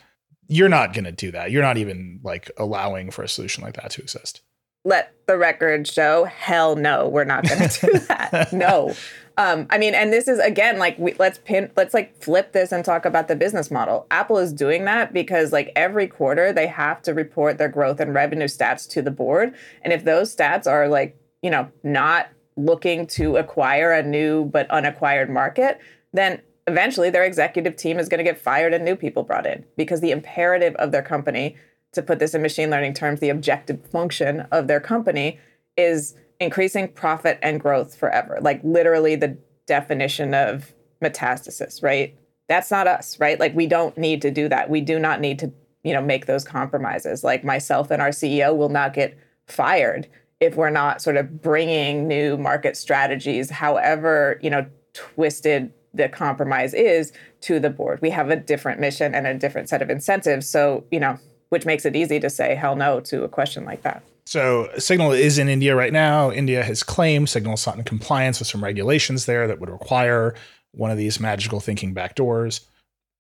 You're 0.47 0.69
not 0.69 0.95
going 0.95 1.05
to 1.05 1.13
do 1.13 1.31
that. 1.33 1.51
You're 1.51 1.63
not 1.63 1.77
even 1.77 2.21
like 2.23 2.51
allowing 2.57 3.11
for 3.11 3.23
a 3.23 3.29
solution 3.29 3.63
like 3.63 3.75
that 3.75 3.91
to 3.93 4.03
exist. 4.03 4.41
Let 4.85 5.13
the 5.27 5.37
record 5.37 5.87
show, 5.87 6.25
hell 6.25 6.77
no, 6.77 7.09
we're 7.09 7.25
not 7.25 7.47
going 7.47 7.69
to 7.69 7.87
do 7.87 7.99
that. 8.09 8.53
no. 8.53 8.95
Um, 9.39 9.69
I 9.71 9.79
mean, 9.79 9.95
and 9.95 10.13
this 10.13 10.27
is 10.27 10.41
again 10.41 10.79
like 10.79 10.99
we, 10.99 11.15
let's 11.15 11.39
pin, 11.39 11.71
let's 11.77 11.95
like 11.95 12.21
flip 12.21 12.53
this 12.53 12.73
and 12.73 12.85
talk 12.85 13.05
about 13.05 13.29
the 13.29 13.37
business 13.37 13.71
model. 13.71 14.05
Apple 14.11 14.39
is 14.39 14.53
doing 14.53 14.85
that 14.87 15.13
because 15.13 15.53
like 15.53 15.71
every 15.77 16.09
quarter 16.09 16.53
they 16.53 16.67
have 16.67 17.01
to 17.03 17.15
report 17.15 17.57
their 17.57 17.69
growth 17.69 18.01
and 18.01 18.13
revenue 18.13 18.49
stats 18.49 18.89
to 18.91 19.01
the 19.01 19.13
board, 19.13 19.55
and 19.83 19.93
if 19.93 20.05
those 20.05 20.35
stats 20.35 20.67
are 20.67 20.89
like 20.89 21.17
you 21.41 21.51
know 21.51 21.71
not 21.85 22.27
looking 22.57 23.07
to 23.07 23.37
acquire 23.37 23.93
a 23.93 24.03
new 24.03 24.45
but 24.47 24.69
unacquired 24.73 25.31
market, 25.31 25.79
then 26.13 26.43
eventually 26.67 27.11
their 27.11 27.25
executive 27.25 27.77
team 27.77 27.99
is 27.99 28.09
going 28.09 28.19
to 28.19 28.25
get 28.25 28.41
fired 28.41 28.75
and 28.75 28.85
new 28.85 28.97
people 28.97 29.23
brought 29.23 29.47
in 29.47 29.65
because 29.77 30.01
the 30.01 30.11
imperative 30.11 30.75
of 30.77 30.93
their 30.93 31.03
company, 31.03 31.57
to 31.93 32.03
put 32.03 32.19
this 32.19 32.35
in 32.35 32.43
machine 32.43 32.71
learning 32.71 32.95
terms, 32.95 33.21
the 33.21 33.31
objective 33.31 33.85
function 33.87 34.41
of 34.53 34.69
their 34.69 34.81
company 34.81 35.39
is 35.77 36.15
increasing 36.41 36.89
profit 36.89 37.39
and 37.43 37.61
growth 37.61 37.97
forever. 37.97 38.39
Like 38.41 38.61
literally 38.63 39.17
the 39.17 39.39
definition 39.67 40.35
of 40.35 40.75
metastasis, 41.03 41.83
right? 41.83 42.17
That's 42.49 42.71
not 42.71 42.87
us, 42.87 43.19
right? 43.19 43.41
Like 43.41 43.55
we 43.55 43.67
don't 43.67 43.97
need 43.97 44.23
to 44.23 44.31
do 44.31 44.49
that. 44.49 44.71
We 44.71 44.81
do 44.81 44.99
not 44.99 45.21
need 45.21 45.39
to, 45.41 45.53
you 45.85 45.93
know, 45.93 46.03
make 46.03 46.27
those 46.27 46.45
compromises. 46.45 47.25
Like 47.25 47.45
myself 47.45 47.91
and 47.91 48.03
our 48.03 48.11
CEO 48.11 48.57
will 48.57 48.69
not 48.69 48.95
get 48.95 49.17
fired 49.47 50.09
if 50.41 50.55
we're 50.55 50.71
not 50.71 51.03
sort 51.03 51.17
of 51.17 51.43
bringing 51.43 52.07
new 52.07 52.37
market 52.37 52.77
strategies, 52.77 53.51
however, 53.51 54.39
you 54.43 54.51
know, 54.51 54.67
twisted 54.93 55.73
the 55.95 56.09
compromise 56.09 56.75
is 56.75 57.13
to 57.43 57.59
the 57.59 57.71
board. 57.71 58.01
We 58.03 58.11
have 58.11 58.31
a 58.31 58.37
different 58.37 58.81
mission 58.81 59.15
and 59.15 59.27
a 59.27 59.35
different 59.35 59.69
set 59.69 59.83
of 59.83 59.91
incentives. 59.91 60.49
So, 60.49 60.85
you 60.91 61.01
know, 61.01 61.19
which 61.49 61.67
makes 61.67 61.85
it 61.85 61.97
easy 61.97 62.21
to 62.21 62.31
say 62.31 62.55
hell 62.55 62.77
no 62.77 63.01
to 63.01 63.25
a 63.25 63.29
question 63.29 63.65
like 63.65 63.83
that. 63.83 64.03
So 64.27 64.69
Signal 64.77 65.13
is 65.13 65.39
in 65.39 65.49
India 65.49 65.75
right 65.75 65.93
now. 65.93 66.31
India 66.31 66.63
has 66.63 66.83
claimed 66.83 67.31
Signal 67.31 67.55
is 67.55 67.67
not 67.67 67.79
in 67.79 67.85
compliance 67.85 68.39
with 68.39 68.49
some 68.49 68.63
regulations 68.63 69.25
there 69.25 69.47
that 69.47 69.59
would 69.59 69.71
require 69.71 70.35
one 70.73 70.91
of 70.91 70.99
these 70.99 71.19
magical 71.19 71.61
thinking 71.61 71.95
backdoors. 71.95 72.61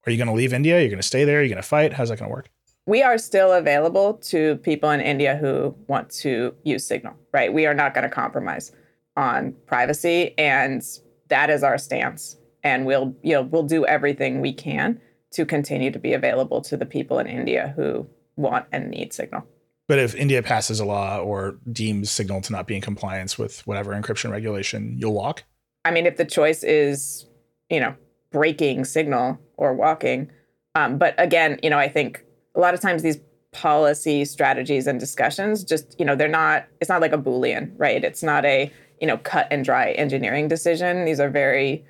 Are 0.06 0.12
you 0.12 0.18
going 0.18 0.28
to 0.28 0.34
leave 0.34 0.52
India? 0.52 0.78
You're 0.80 0.90
going 0.90 0.98
to 0.98 1.06
stay 1.06 1.24
there? 1.24 1.40
You're 1.40 1.48
going 1.48 1.62
to 1.62 1.68
fight? 1.68 1.94
How's 1.94 2.10
that 2.10 2.18
going 2.18 2.30
to 2.30 2.34
work? 2.34 2.50
We 2.86 3.02
are 3.02 3.18
still 3.18 3.52
available 3.52 4.14
to 4.14 4.56
people 4.56 4.90
in 4.90 5.00
India 5.00 5.36
who 5.36 5.74
want 5.88 6.10
to 6.10 6.54
use 6.64 6.86
Signal, 6.86 7.14
right? 7.32 7.52
We 7.52 7.66
are 7.66 7.74
not 7.74 7.94
going 7.94 8.04
to 8.04 8.10
compromise 8.10 8.72
on 9.16 9.54
privacy 9.66 10.34
and 10.38 10.82
that 11.28 11.50
is 11.50 11.62
our 11.62 11.78
stance. 11.78 12.36
And 12.68 12.84
we'll, 12.84 13.16
you 13.22 13.32
know, 13.32 13.42
we'll 13.42 13.62
do 13.62 13.86
everything 13.86 14.42
we 14.42 14.52
can 14.52 15.00
to 15.32 15.46
continue 15.46 15.90
to 15.90 15.98
be 15.98 16.12
available 16.12 16.60
to 16.60 16.76
the 16.76 16.84
people 16.84 17.18
in 17.18 17.26
India 17.26 17.72
who 17.76 18.06
want 18.36 18.66
and 18.72 18.90
need 18.90 19.14
Signal. 19.14 19.46
But 19.88 19.98
if 19.98 20.14
India 20.14 20.42
passes 20.42 20.78
a 20.78 20.84
law 20.84 21.18
or 21.18 21.58
deems 21.72 22.10
Signal 22.10 22.42
to 22.42 22.52
not 22.52 22.66
be 22.66 22.76
in 22.76 22.82
compliance 22.82 23.38
with 23.38 23.66
whatever 23.66 23.92
encryption 23.92 24.30
regulation, 24.30 24.96
you'll 24.98 25.14
walk? 25.14 25.44
I 25.86 25.90
mean, 25.90 26.04
if 26.04 26.18
the 26.18 26.26
choice 26.26 26.62
is, 26.62 27.26
you 27.70 27.80
know, 27.80 27.94
breaking 28.30 28.84
Signal 28.84 29.38
or 29.56 29.72
walking. 29.72 30.30
Um, 30.74 30.98
but 30.98 31.14
again, 31.16 31.58
you 31.62 31.70
know, 31.70 31.78
I 31.78 31.88
think 31.88 32.22
a 32.54 32.60
lot 32.60 32.74
of 32.74 32.80
times 32.80 33.02
these 33.02 33.18
policy 33.52 34.26
strategies 34.26 34.86
and 34.86 35.00
discussions 35.00 35.64
just, 35.64 35.98
you 35.98 36.04
know, 36.04 36.14
they're 36.14 36.28
not, 36.28 36.66
it's 36.82 36.90
not 36.90 37.00
like 37.00 37.14
a 37.14 37.18
Boolean, 37.18 37.72
right? 37.78 38.04
It's 38.04 38.22
not 38.22 38.44
a, 38.44 38.70
you 39.00 39.06
know, 39.06 39.16
cut 39.16 39.48
and 39.50 39.64
dry 39.64 39.92
engineering 39.92 40.48
decision. 40.48 41.06
These 41.06 41.18
are 41.18 41.30
very 41.30 41.86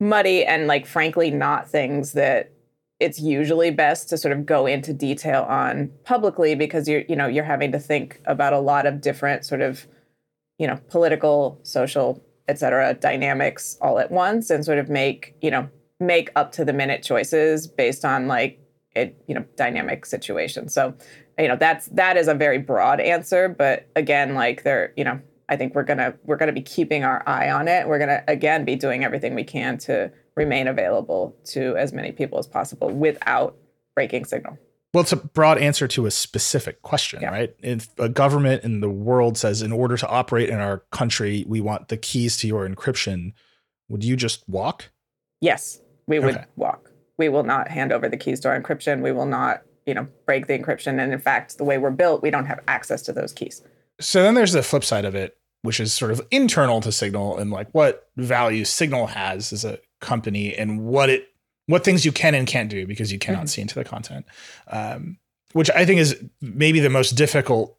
muddy 0.00 0.44
and, 0.44 0.66
like, 0.66 0.86
frankly, 0.86 1.30
not 1.30 1.68
things 1.68 2.12
that 2.12 2.52
it's 3.00 3.20
usually 3.20 3.70
best 3.70 4.08
to 4.08 4.18
sort 4.18 4.32
of 4.32 4.44
go 4.44 4.66
into 4.66 4.92
detail 4.92 5.42
on 5.44 5.90
publicly 6.04 6.54
because 6.54 6.88
you're 6.88 7.02
you 7.08 7.16
know 7.16 7.26
you're 7.26 7.44
having 7.44 7.72
to 7.72 7.78
think 7.78 8.20
about 8.26 8.52
a 8.52 8.58
lot 8.58 8.86
of 8.86 9.00
different 9.00 9.44
sort 9.44 9.60
of 9.60 9.86
you 10.58 10.66
know 10.66 10.78
political 10.88 11.58
social 11.62 12.22
et 12.48 12.58
cetera 12.58 12.94
dynamics 12.94 13.76
all 13.80 13.98
at 13.98 14.10
once 14.10 14.50
and 14.50 14.64
sort 14.64 14.78
of 14.78 14.88
make 14.88 15.34
you 15.40 15.50
know 15.50 15.68
make 16.00 16.30
up 16.36 16.52
to 16.52 16.64
the 16.64 16.72
minute 16.72 17.02
choices 17.02 17.66
based 17.66 18.04
on 18.04 18.26
like 18.26 18.60
it 18.94 19.20
you 19.28 19.34
know 19.34 19.44
dynamic 19.56 20.04
situations 20.04 20.74
so 20.74 20.92
you 21.38 21.46
know 21.46 21.56
that's 21.56 21.86
that 21.86 22.16
is 22.16 22.26
a 22.26 22.34
very 22.34 22.58
broad 22.58 23.00
answer 23.00 23.48
but 23.48 23.88
again 23.94 24.34
like 24.34 24.64
there 24.64 24.92
you 24.96 25.04
know 25.04 25.20
i 25.48 25.56
think 25.56 25.74
we're 25.74 25.82
gonna 25.82 26.14
we're 26.24 26.36
gonna 26.36 26.52
be 26.52 26.62
keeping 26.62 27.04
our 27.04 27.22
eye 27.26 27.50
on 27.50 27.68
it 27.68 27.86
we're 27.88 27.98
gonna 27.98 28.22
again 28.28 28.64
be 28.64 28.76
doing 28.76 29.04
everything 29.04 29.34
we 29.34 29.44
can 29.44 29.76
to 29.78 30.10
remain 30.38 30.68
available 30.68 31.36
to 31.44 31.76
as 31.76 31.92
many 31.92 32.12
people 32.12 32.38
as 32.38 32.46
possible 32.46 32.88
without 32.88 33.56
breaking 33.94 34.24
signal. 34.24 34.56
Well, 34.94 35.02
it's 35.02 35.12
a 35.12 35.16
broad 35.16 35.58
answer 35.58 35.86
to 35.88 36.06
a 36.06 36.10
specific 36.10 36.80
question, 36.82 37.20
yeah. 37.20 37.30
right? 37.30 37.54
If 37.58 37.88
a 37.98 38.08
government 38.08 38.64
in 38.64 38.80
the 38.80 38.88
world 38.88 39.36
says, 39.36 39.60
in 39.60 39.72
order 39.72 39.98
to 39.98 40.08
operate 40.08 40.48
in 40.48 40.60
our 40.60 40.78
country, 40.92 41.44
we 41.46 41.60
want 41.60 41.88
the 41.88 41.98
keys 41.98 42.38
to 42.38 42.46
your 42.46 42.66
encryption, 42.66 43.32
would 43.88 44.02
you 44.02 44.16
just 44.16 44.48
walk? 44.48 44.90
Yes, 45.40 45.80
we 46.06 46.20
would 46.20 46.36
okay. 46.36 46.44
walk. 46.56 46.90
We 47.18 47.28
will 47.28 47.42
not 47.42 47.68
hand 47.68 47.92
over 47.92 48.08
the 48.08 48.16
keys 48.16 48.40
to 48.40 48.48
our 48.48 48.58
encryption. 48.58 49.02
We 49.02 49.12
will 49.12 49.26
not, 49.26 49.62
you 49.84 49.92
know, 49.92 50.06
break 50.24 50.46
the 50.46 50.56
encryption. 50.56 51.02
And 51.02 51.12
in 51.12 51.18
fact, 51.18 51.58
the 51.58 51.64
way 51.64 51.76
we're 51.76 51.90
built, 51.90 52.22
we 52.22 52.30
don't 52.30 52.46
have 52.46 52.60
access 52.68 53.02
to 53.02 53.12
those 53.12 53.32
keys. 53.32 53.62
So 54.00 54.22
then 54.22 54.34
there's 54.34 54.52
the 54.52 54.62
flip 54.62 54.84
side 54.84 55.04
of 55.04 55.14
it, 55.14 55.36
which 55.62 55.80
is 55.80 55.92
sort 55.92 56.10
of 56.10 56.20
internal 56.30 56.80
to 56.80 56.92
Signal 56.92 57.38
and 57.38 57.50
like 57.50 57.68
what 57.72 58.08
value 58.16 58.64
Signal 58.64 59.08
has 59.08 59.52
as 59.52 59.64
a 59.64 59.78
company 60.00 60.54
and 60.54 60.84
what 60.84 61.10
it 61.10 61.28
what 61.66 61.84
things 61.84 62.04
you 62.04 62.12
can 62.12 62.34
and 62.34 62.46
can't 62.46 62.70
do 62.70 62.86
because 62.86 63.12
you 63.12 63.18
cannot 63.18 63.40
mm-hmm. 63.40 63.46
see 63.46 63.60
into 63.60 63.74
the 63.74 63.84
content, 63.84 64.24
um, 64.68 65.18
which 65.52 65.70
I 65.70 65.84
think 65.84 66.00
is 66.00 66.22
maybe 66.40 66.80
the 66.80 66.88
most 66.88 67.10
difficult 67.12 67.76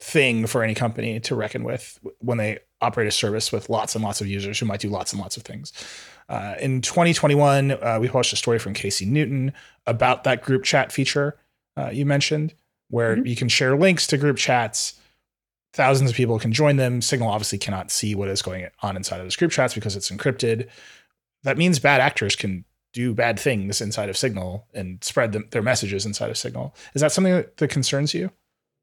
thing 0.00 0.46
for 0.46 0.62
any 0.62 0.74
company 0.74 1.18
to 1.18 1.34
reckon 1.34 1.64
with 1.64 1.98
when 2.20 2.38
they 2.38 2.60
operate 2.80 3.08
a 3.08 3.10
service 3.10 3.50
with 3.50 3.68
lots 3.68 3.96
and 3.96 4.04
lots 4.04 4.20
of 4.20 4.28
users 4.28 4.60
who 4.60 4.66
might 4.66 4.78
do 4.78 4.88
lots 4.88 5.12
and 5.12 5.20
lots 5.20 5.36
of 5.36 5.42
things. 5.42 5.72
Uh, 6.28 6.54
in 6.60 6.80
2021, 6.80 7.72
uh, 7.72 7.98
we 8.00 8.06
published 8.06 8.32
a 8.32 8.36
story 8.36 8.60
from 8.60 8.72
Casey 8.74 9.04
Newton 9.04 9.52
about 9.86 10.22
that 10.22 10.42
group 10.42 10.62
chat 10.62 10.92
feature 10.92 11.36
uh, 11.78 11.90
you 11.90 12.04
mentioned, 12.04 12.54
where 12.90 13.16
mm-hmm. 13.16 13.26
you 13.26 13.36
can 13.36 13.48
share 13.48 13.76
links 13.76 14.06
to 14.08 14.16
group 14.16 14.36
chats. 14.36 14.94
Thousands 15.78 16.10
of 16.10 16.16
people 16.16 16.38
can 16.38 16.52
join 16.52 16.76
them. 16.76 17.00
Signal 17.00 17.30
obviously 17.30 17.58
cannot 17.58 17.90
see 17.90 18.14
what 18.14 18.28
is 18.28 18.42
going 18.42 18.66
on 18.82 18.96
inside 18.96 19.20
of 19.20 19.24
those 19.24 19.36
group 19.36 19.52
chats 19.52 19.74
because 19.74 19.94
it's 19.96 20.10
encrypted 20.10 20.68
that 21.44 21.58
means 21.58 21.78
bad 21.78 22.00
actors 22.00 22.36
can 22.36 22.64
do 22.92 23.14
bad 23.14 23.38
things 23.38 23.80
inside 23.80 24.08
of 24.08 24.16
Signal 24.16 24.66
and 24.74 25.02
spread 25.04 25.32
them, 25.32 25.46
their 25.50 25.62
messages 25.62 26.06
inside 26.06 26.30
of 26.30 26.38
Signal. 26.38 26.74
Is 26.94 27.02
that 27.02 27.12
something 27.12 27.44
that 27.56 27.68
concerns 27.68 28.14
you? 28.14 28.30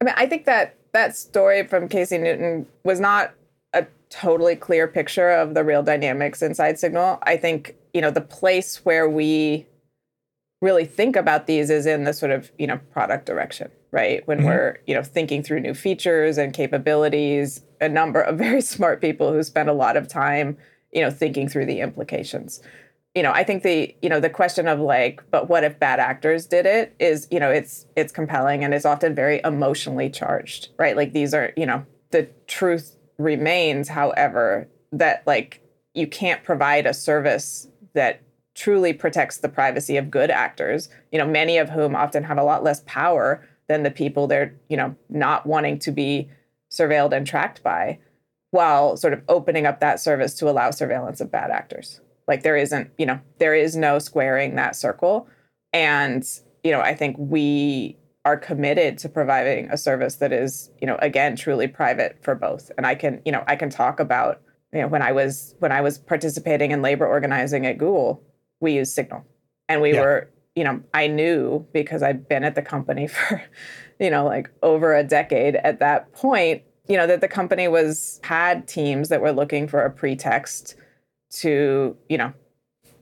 I 0.02 0.06
mean, 0.06 0.14
I 0.18 0.28
think 0.28 0.46
that 0.46 0.78
that 0.93 1.16
story 1.16 1.66
from 1.68 1.88
Casey 1.89 2.18
Newton 2.18 2.68
was 2.84 3.00
not 3.00 3.34
a 3.74 3.86
totally 4.10 4.56
clear 4.56 4.88
picture 4.88 5.32
of 5.32 5.54
the 5.54 5.64
real 5.64 5.84
dynamics 5.84 6.41
inside 6.41 6.80
Signal. 6.80 7.20
I 7.24 7.38
think, 7.38 7.76
you 7.93 8.02
know, 8.02 8.12
the 8.12 8.22
place 8.22 8.86
where 8.86 9.10
we 9.10 9.66
really 10.62 10.86
think 10.86 11.16
about 11.16 11.48
these 11.48 11.70
is 11.70 11.86
in 11.86 12.04
the 12.04 12.14
sort 12.14 12.32
of, 12.32 12.52
you 12.58 12.68
know, 12.68 12.80
product 12.91 13.26
direction, 13.26 13.72
right? 13.96 14.28
When 14.28 14.39
mm-hmm. 14.39 14.48
we're, 14.48 14.78
you 14.86 14.93
know, 14.93 15.02
thinking 15.02 15.41
through 15.41 15.62
new 15.62 15.74
features 15.74 16.38
and 16.38 16.54
capabilities, 16.54 17.64
a 17.80 17.88
number 17.88 18.22
of 18.22 18.38
very 18.48 18.62
smart 18.62 19.00
people 19.02 19.32
who 19.32 19.41
spend 19.41 19.70
a 19.70 19.74
lot 19.74 19.98
of 19.98 20.08
time 20.08 20.58
you 20.96 21.02
know 21.02 21.12
thinking 21.12 21.50
through 21.50 21.66
the 21.66 21.82
implications 21.82 22.62
you 23.14 23.22
know 23.22 23.32
i 23.34 23.43
think 23.43 23.64
the 23.64 23.93
you 24.02 24.08
know 24.08 24.22
the 24.22 24.30
question 24.30 24.66
of 24.66 24.80
like 24.80 25.22
but 25.30 25.50
what 25.50 25.66
if 25.66 25.78
bad 25.78 26.00
actors 26.00 26.48
did 26.48 26.66
it 26.66 26.96
is 27.00 27.28
you 27.30 27.39
know 27.39 27.52
it's 27.52 27.86
it's 27.98 28.14
compelling 28.14 28.64
and 28.64 28.74
it's 28.74 28.86
often 28.86 29.14
very 29.14 29.41
emotionally 29.43 30.10
charged 30.10 30.70
right 30.80 30.96
like 30.96 31.12
these 31.12 31.34
are 31.34 31.52
you 31.58 31.66
know 31.66 31.86
the 32.12 32.24
truth 32.48 32.96
remains 33.18 33.89
however 33.89 34.70
that 34.93 35.22
like 35.28 35.62
you 35.93 36.08
can't 36.08 36.43
provide 36.43 36.86
a 36.86 36.93
service 36.93 37.68
that 37.93 38.22
truly 38.56 38.93
protects 38.93 39.38
the 39.38 39.50
privacy 39.50 39.98
of 39.98 40.10
good 40.10 40.32
actors, 40.32 40.89
you 41.12 41.20
know, 41.20 41.28
many 41.28 41.58
of 41.58 41.70
whom 41.70 41.96
often 41.96 42.24
have 42.24 42.38
a 42.38 42.43
lot 42.43 42.64
less 42.64 42.82
power 42.86 43.46
than 43.68 43.84
the 43.84 43.91
people 43.91 44.28
they're, 44.28 44.55
you 44.70 44.78
know, 44.78 44.95
not 45.09 45.45
wanting 45.45 45.80
to 45.80 45.91
be 45.91 46.30
surveilled 46.72 47.13
and 47.13 47.26
tracked 47.26 47.63
by, 47.63 47.99
while 48.51 48.95
sort 48.95 49.13
of 49.13 49.22
opening 49.28 49.66
up 49.66 49.80
that 49.80 49.99
service 49.99 50.34
to 50.36 50.49
allow 50.49 50.72
surveillance 50.72 51.20
of 51.20 51.32
bad 51.32 51.51
actors. 51.51 51.99
Like 52.28 52.43
there 52.43 52.57
isn't, 52.57 52.91
you 52.97 53.05
know, 53.05 53.20
there 53.39 53.53
is 53.53 53.76
no 53.76 53.99
squaring 53.99 54.55
that 54.55 54.76
circle. 54.76 55.28
And, 55.74 56.26
you 56.63 56.72
know, 56.72 56.82
I 56.82 56.95
think 56.95 57.16
we 57.20 57.97
are 58.24 58.38
committed 58.38 58.97
to 58.99 59.09
providing 59.09 59.70
a 59.70 59.78
service 59.78 60.16
that 60.16 60.34
is, 60.34 60.72
you 60.82 60.88
know, 60.88 60.97
again, 61.01 61.36
truly 61.36 61.68
private 61.68 62.18
for 62.22 62.34
both. 62.34 62.72
And 62.78 62.88
I 62.88 62.95
can, 62.95 63.22
you 63.26 63.32
know, 63.32 63.43
I 63.47 63.55
can 63.55 63.70
talk 63.70 63.99
about, 63.99 64.41
you 64.74 64.82
know, 64.82 64.88
when 64.88 65.01
I 65.01 65.11
was 65.11 65.53
when 65.59 65.72
I 65.72 65.82
was 65.82 65.97
participating 65.97 66.72
in 66.72 66.82
labor 66.82 67.05
organizing 67.05 67.66
at 67.66 67.78
Google, 67.78 68.24
we 68.59 68.74
used 68.74 68.93
Signal. 68.93 69.24
And 69.70 69.82
we 69.82 69.93
yeah. 69.93 70.01
were, 70.01 70.30
you 70.56 70.64
know, 70.64 70.82
I 70.93 71.08
knew 71.08 71.66
because 71.74 72.01
I'd 72.01 72.28
been 72.28 72.43
at 72.43 72.56
the 72.56 72.62
company 72.62 73.08
for, 73.08 73.43
you 73.99 74.10
know, 74.10 74.26
like 74.26 74.49
over 74.64 74.95
a 74.95 75.03
decade 75.03 75.56
at 75.58 75.80
that 75.80 76.12
point, 76.14 76.64
you 76.88 76.97
know, 76.97 77.08
that 77.08 77.22
the 77.22 77.28
company 77.28 77.68
was 77.68 78.20
had 78.24 78.68
teams 78.68 79.10
that 79.10 79.22
were 79.22 79.32
looking 79.32 79.68
for 79.68 79.82
a 79.82 79.91
pretext 79.91 80.76
to, 81.32 81.97
you 82.10 82.18
know, 82.18 82.32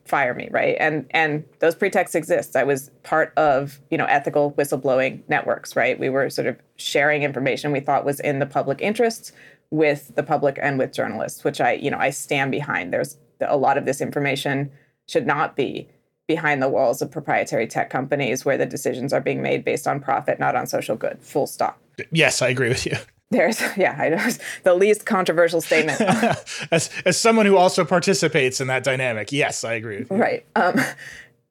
fire 0.05 0.33
me, 0.33 0.49
right? 0.51 0.75
And 0.79 1.05
and 1.11 1.43
those 1.59 1.75
pretexts 1.75 2.15
exist. 2.15 2.55
I 2.55 2.63
was 2.63 2.89
part 3.03 3.33
of, 3.37 3.79
you 3.89 3.97
know, 3.97 4.05
ethical 4.05 4.51
whistleblowing 4.53 5.21
networks, 5.27 5.75
right? 5.75 5.99
We 5.99 6.09
were 6.09 6.29
sort 6.29 6.47
of 6.47 6.57
sharing 6.77 7.23
information 7.23 7.71
we 7.71 7.79
thought 7.79 8.05
was 8.05 8.19
in 8.19 8.39
the 8.39 8.45
public 8.45 8.81
interest 8.81 9.31
with 9.69 10.13
the 10.15 10.23
public 10.23 10.59
and 10.61 10.77
with 10.77 10.93
journalists, 10.93 11.43
which 11.43 11.59
I, 11.59 11.73
you 11.73 11.89
know, 11.89 11.97
I 11.97 12.09
stand 12.09 12.51
behind. 12.51 12.93
There's 12.93 13.17
a 13.41 13.57
lot 13.57 13.77
of 13.77 13.85
this 13.85 14.01
information 14.01 14.71
should 15.07 15.25
not 15.25 15.55
be 15.55 15.89
behind 16.27 16.61
the 16.61 16.69
walls 16.69 17.01
of 17.01 17.11
proprietary 17.11 17.67
tech 17.67 17.89
companies 17.89 18.45
where 18.45 18.57
the 18.57 18.65
decisions 18.65 19.11
are 19.13 19.21
being 19.21 19.41
made 19.41 19.65
based 19.65 19.87
on 19.87 19.99
profit, 19.99 20.39
not 20.39 20.55
on 20.55 20.67
social 20.67 20.95
good. 20.95 21.19
Full 21.21 21.47
stop. 21.47 21.79
Yes, 22.11 22.41
I 22.41 22.49
agree 22.49 22.69
with 22.69 22.85
you. 22.85 22.95
There's 23.29 23.61
yeah, 23.77 23.97
I 23.99 24.09
know 24.09 24.29
the 24.63 24.75
least 24.75 25.05
controversial 25.05 25.61
statement. 25.61 25.99
as 26.71 26.89
as 27.05 27.19
someone 27.19 27.45
who 27.45 27.57
also 27.57 27.83
participates 27.83 28.61
in 28.61 28.67
that 28.67 28.83
dynamic, 28.83 29.31
yes, 29.31 29.63
I 29.63 29.73
agree. 29.73 30.05
Right. 30.09 30.45
Um, 30.55 30.79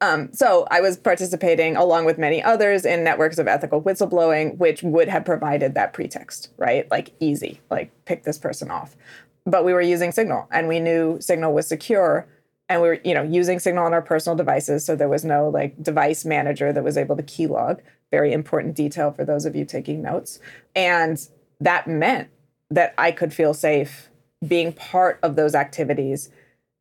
um, 0.01 0.33
so 0.33 0.67
I 0.69 0.81
was 0.81 0.97
participating 0.97 1.77
along 1.77 2.05
with 2.05 2.17
many 2.17 2.43
others 2.43 2.85
in 2.85 3.05
networks 3.05 3.37
of 3.37 3.47
ethical 3.47 3.81
whistleblowing, 3.81 4.57
which 4.57 4.83
would 4.83 5.07
have 5.07 5.23
provided 5.23 5.75
that 5.75 5.93
pretext, 5.93 6.49
right? 6.57 6.89
Like 6.91 7.13
easy, 7.21 7.61
like 7.69 7.89
pick 8.03 8.23
this 8.23 8.37
person 8.37 8.69
off. 8.69 8.97
But 9.45 9.63
we 9.63 9.73
were 9.73 9.81
using 9.81 10.11
Signal, 10.11 10.47
and 10.51 10.67
we 10.67 10.79
knew 10.79 11.19
Signal 11.21 11.53
was 11.53 11.67
secure, 11.67 12.27
and 12.69 12.81
we 12.81 12.87
were, 12.87 12.99
you 13.03 13.13
know, 13.13 13.23
using 13.23 13.59
Signal 13.59 13.85
on 13.85 13.93
our 13.93 14.01
personal 14.01 14.35
devices. 14.35 14.85
So 14.85 14.95
there 14.95 15.09
was 15.09 15.25
no 15.25 15.49
like 15.49 15.81
device 15.81 16.25
manager 16.25 16.71
that 16.71 16.83
was 16.83 16.97
able 16.97 17.15
to 17.17 17.23
keylog. 17.23 17.81
Very 18.11 18.31
important 18.31 18.75
detail 18.75 19.11
for 19.11 19.25
those 19.25 19.45
of 19.45 19.55
you 19.55 19.65
taking 19.65 20.01
notes. 20.01 20.39
And 20.75 21.19
that 21.59 21.87
meant 21.87 22.29
that 22.69 22.93
I 22.97 23.11
could 23.11 23.33
feel 23.33 23.53
safe 23.53 24.09
being 24.45 24.73
part 24.73 25.19
of 25.23 25.35
those 25.35 25.55
activities. 25.55 26.29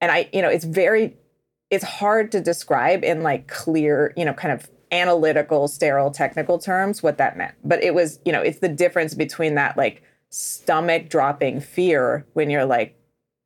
And 0.00 0.10
I, 0.10 0.28
you 0.32 0.42
know, 0.42 0.48
it's 0.48 0.64
very, 0.64 1.16
it's 1.70 1.84
hard 1.84 2.32
to 2.32 2.40
describe 2.40 3.04
in 3.04 3.22
like 3.22 3.48
clear, 3.48 4.12
you 4.16 4.24
know, 4.24 4.34
kind 4.34 4.52
of 4.52 4.70
analytical, 4.90 5.68
sterile, 5.68 6.10
technical 6.10 6.58
terms 6.58 7.02
what 7.02 7.18
that 7.18 7.36
meant. 7.36 7.54
But 7.64 7.82
it 7.82 7.94
was, 7.94 8.20
you 8.24 8.32
know, 8.32 8.42
it's 8.42 8.58
the 8.58 8.68
difference 8.68 9.14
between 9.14 9.54
that 9.56 9.76
like 9.76 10.02
stomach 10.28 11.08
dropping 11.08 11.60
fear 11.60 12.26
when 12.34 12.50
you're 12.50 12.66
like, 12.66 12.98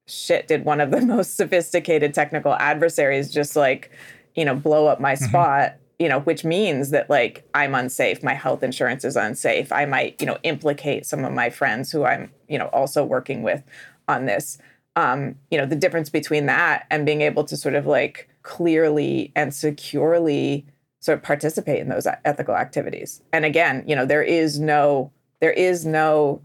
shit, 0.06 0.48
did 0.48 0.64
one 0.64 0.80
of 0.80 0.90
the 0.90 1.00
most 1.06 1.36
sophisticated 1.36 2.14
technical 2.14 2.54
adversaries 2.54 3.30
just 3.32 3.56
like, 3.56 3.90
you 4.34 4.44
know, 4.44 4.54
blow 4.54 4.86
up 4.86 5.00
my 5.00 5.14
mm-hmm. 5.14 5.24
spot 5.24 5.76
you 5.98 6.08
know, 6.08 6.20
which 6.20 6.44
means 6.44 6.90
that 6.90 7.08
like 7.08 7.48
I'm 7.54 7.74
unsafe, 7.74 8.22
my 8.22 8.34
health 8.34 8.62
insurance 8.62 9.04
is 9.04 9.16
unsafe. 9.16 9.72
I 9.72 9.86
might, 9.86 10.20
you 10.20 10.26
know, 10.26 10.38
implicate 10.42 11.06
some 11.06 11.24
of 11.24 11.32
my 11.32 11.50
friends 11.50 11.90
who 11.90 12.04
I'm, 12.04 12.30
you 12.48 12.58
know, 12.58 12.66
also 12.68 13.04
working 13.04 13.42
with 13.42 13.62
on 14.08 14.26
this. 14.26 14.58
Um, 14.94 15.36
you 15.50 15.58
know, 15.58 15.66
the 15.66 15.76
difference 15.76 16.08
between 16.10 16.46
that 16.46 16.86
and 16.90 17.04
being 17.04 17.20
able 17.22 17.44
to 17.44 17.56
sort 17.56 17.74
of 17.74 17.86
like 17.86 18.28
clearly 18.42 19.32
and 19.36 19.54
securely 19.54 20.66
sort 21.00 21.18
of 21.18 21.22
participate 21.22 21.80
in 21.80 21.88
those 21.88 22.06
ethical 22.24 22.56
activities. 22.56 23.22
And 23.32 23.44
again, 23.44 23.84
you 23.86 23.94
know, 23.94 24.06
there 24.06 24.22
is 24.22 24.58
no 24.58 25.12
there 25.40 25.52
is 25.52 25.84
no 25.84 26.42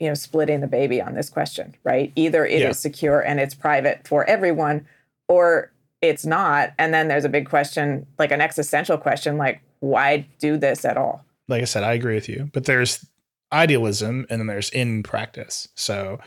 you 0.00 0.08
know 0.08 0.14
splitting 0.14 0.60
the 0.60 0.66
baby 0.66 1.00
on 1.00 1.14
this 1.14 1.28
question, 1.28 1.76
right? 1.84 2.12
Either 2.16 2.44
it 2.44 2.60
yeah. 2.60 2.70
is 2.70 2.78
secure 2.78 3.20
and 3.20 3.38
it's 3.38 3.54
private 3.54 4.08
for 4.08 4.24
everyone 4.28 4.86
or 5.28 5.70
it's 6.00 6.24
not. 6.24 6.72
And 6.78 6.92
then 6.92 7.08
there's 7.08 7.26
a 7.26 7.28
big 7.28 7.48
question, 7.48 8.06
like 8.18 8.32
an 8.32 8.40
existential 8.40 8.96
question, 8.96 9.36
like, 9.36 9.60
why 9.80 10.26
do 10.38 10.56
this 10.56 10.84
at 10.84 10.96
all? 10.96 11.24
Like 11.46 11.62
I 11.62 11.66
said, 11.66 11.84
I 11.84 11.92
agree 11.92 12.14
with 12.14 12.28
you, 12.28 12.50
but 12.52 12.64
there's 12.64 13.06
idealism 13.52 14.26
and 14.30 14.40
then 14.40 14.46
there's 14.46 14.70
in 14.70 15.02
practice. 15.02 15.68
So 15.74 16.18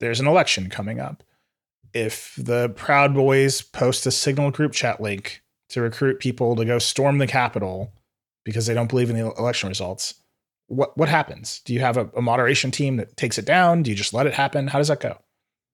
there's 0.00 0.20
an 0.20 0.26
election 0.26 0.68
coming 0.68 1.00
up. 1.00 1.22
If 1.94 2.34
the 2.36 2.68
Proud 2.70 3.14
Boys 3.14 3.62
post 3.62 4.06
a 4.06 4.10
Signal 4.10 4.50
group 4.50 4.72
chat 4.72 5.00
link 5.00 5.42
to 5.70 5.80
recruit 5.80 6.20
people 6.20 6.54
to 6.56 6.64
go 6.64 6.78
storm 6.78 7.18
the 7.18 7.26
Capitol 7.26 7.92
because 8.44 8.66
they 8.66 8.74
don't 8.74 8.90
believe 8.90 9.08
in 9.08 9.16
the 9.16 9.32
election 9.32 9.68
results, 9.68 10.14
what 10.68 10.96
what 10.96 11.08
happens? 11.08 11.60
Do 11.64 11.72
you 11.74 11.80
have 11.80 11.96
a, 11.96 12.10
a 12.16 12.22
moderation 12.22 12.70
team 12.70 12.96
that 12.96 13.16
takes 13.16 13.38
it 13.38 13.44
down? 13.44 13.82
Do 13.82 13.90
you 13.90 13.96
just 13.96 14.14
let 14.14 14.26
it 14.26 14.34
happen? 14.34 14.68
How 14.68 14.78
does 14.78 14.88
that 14.88 15.00
go? 15.00 15.18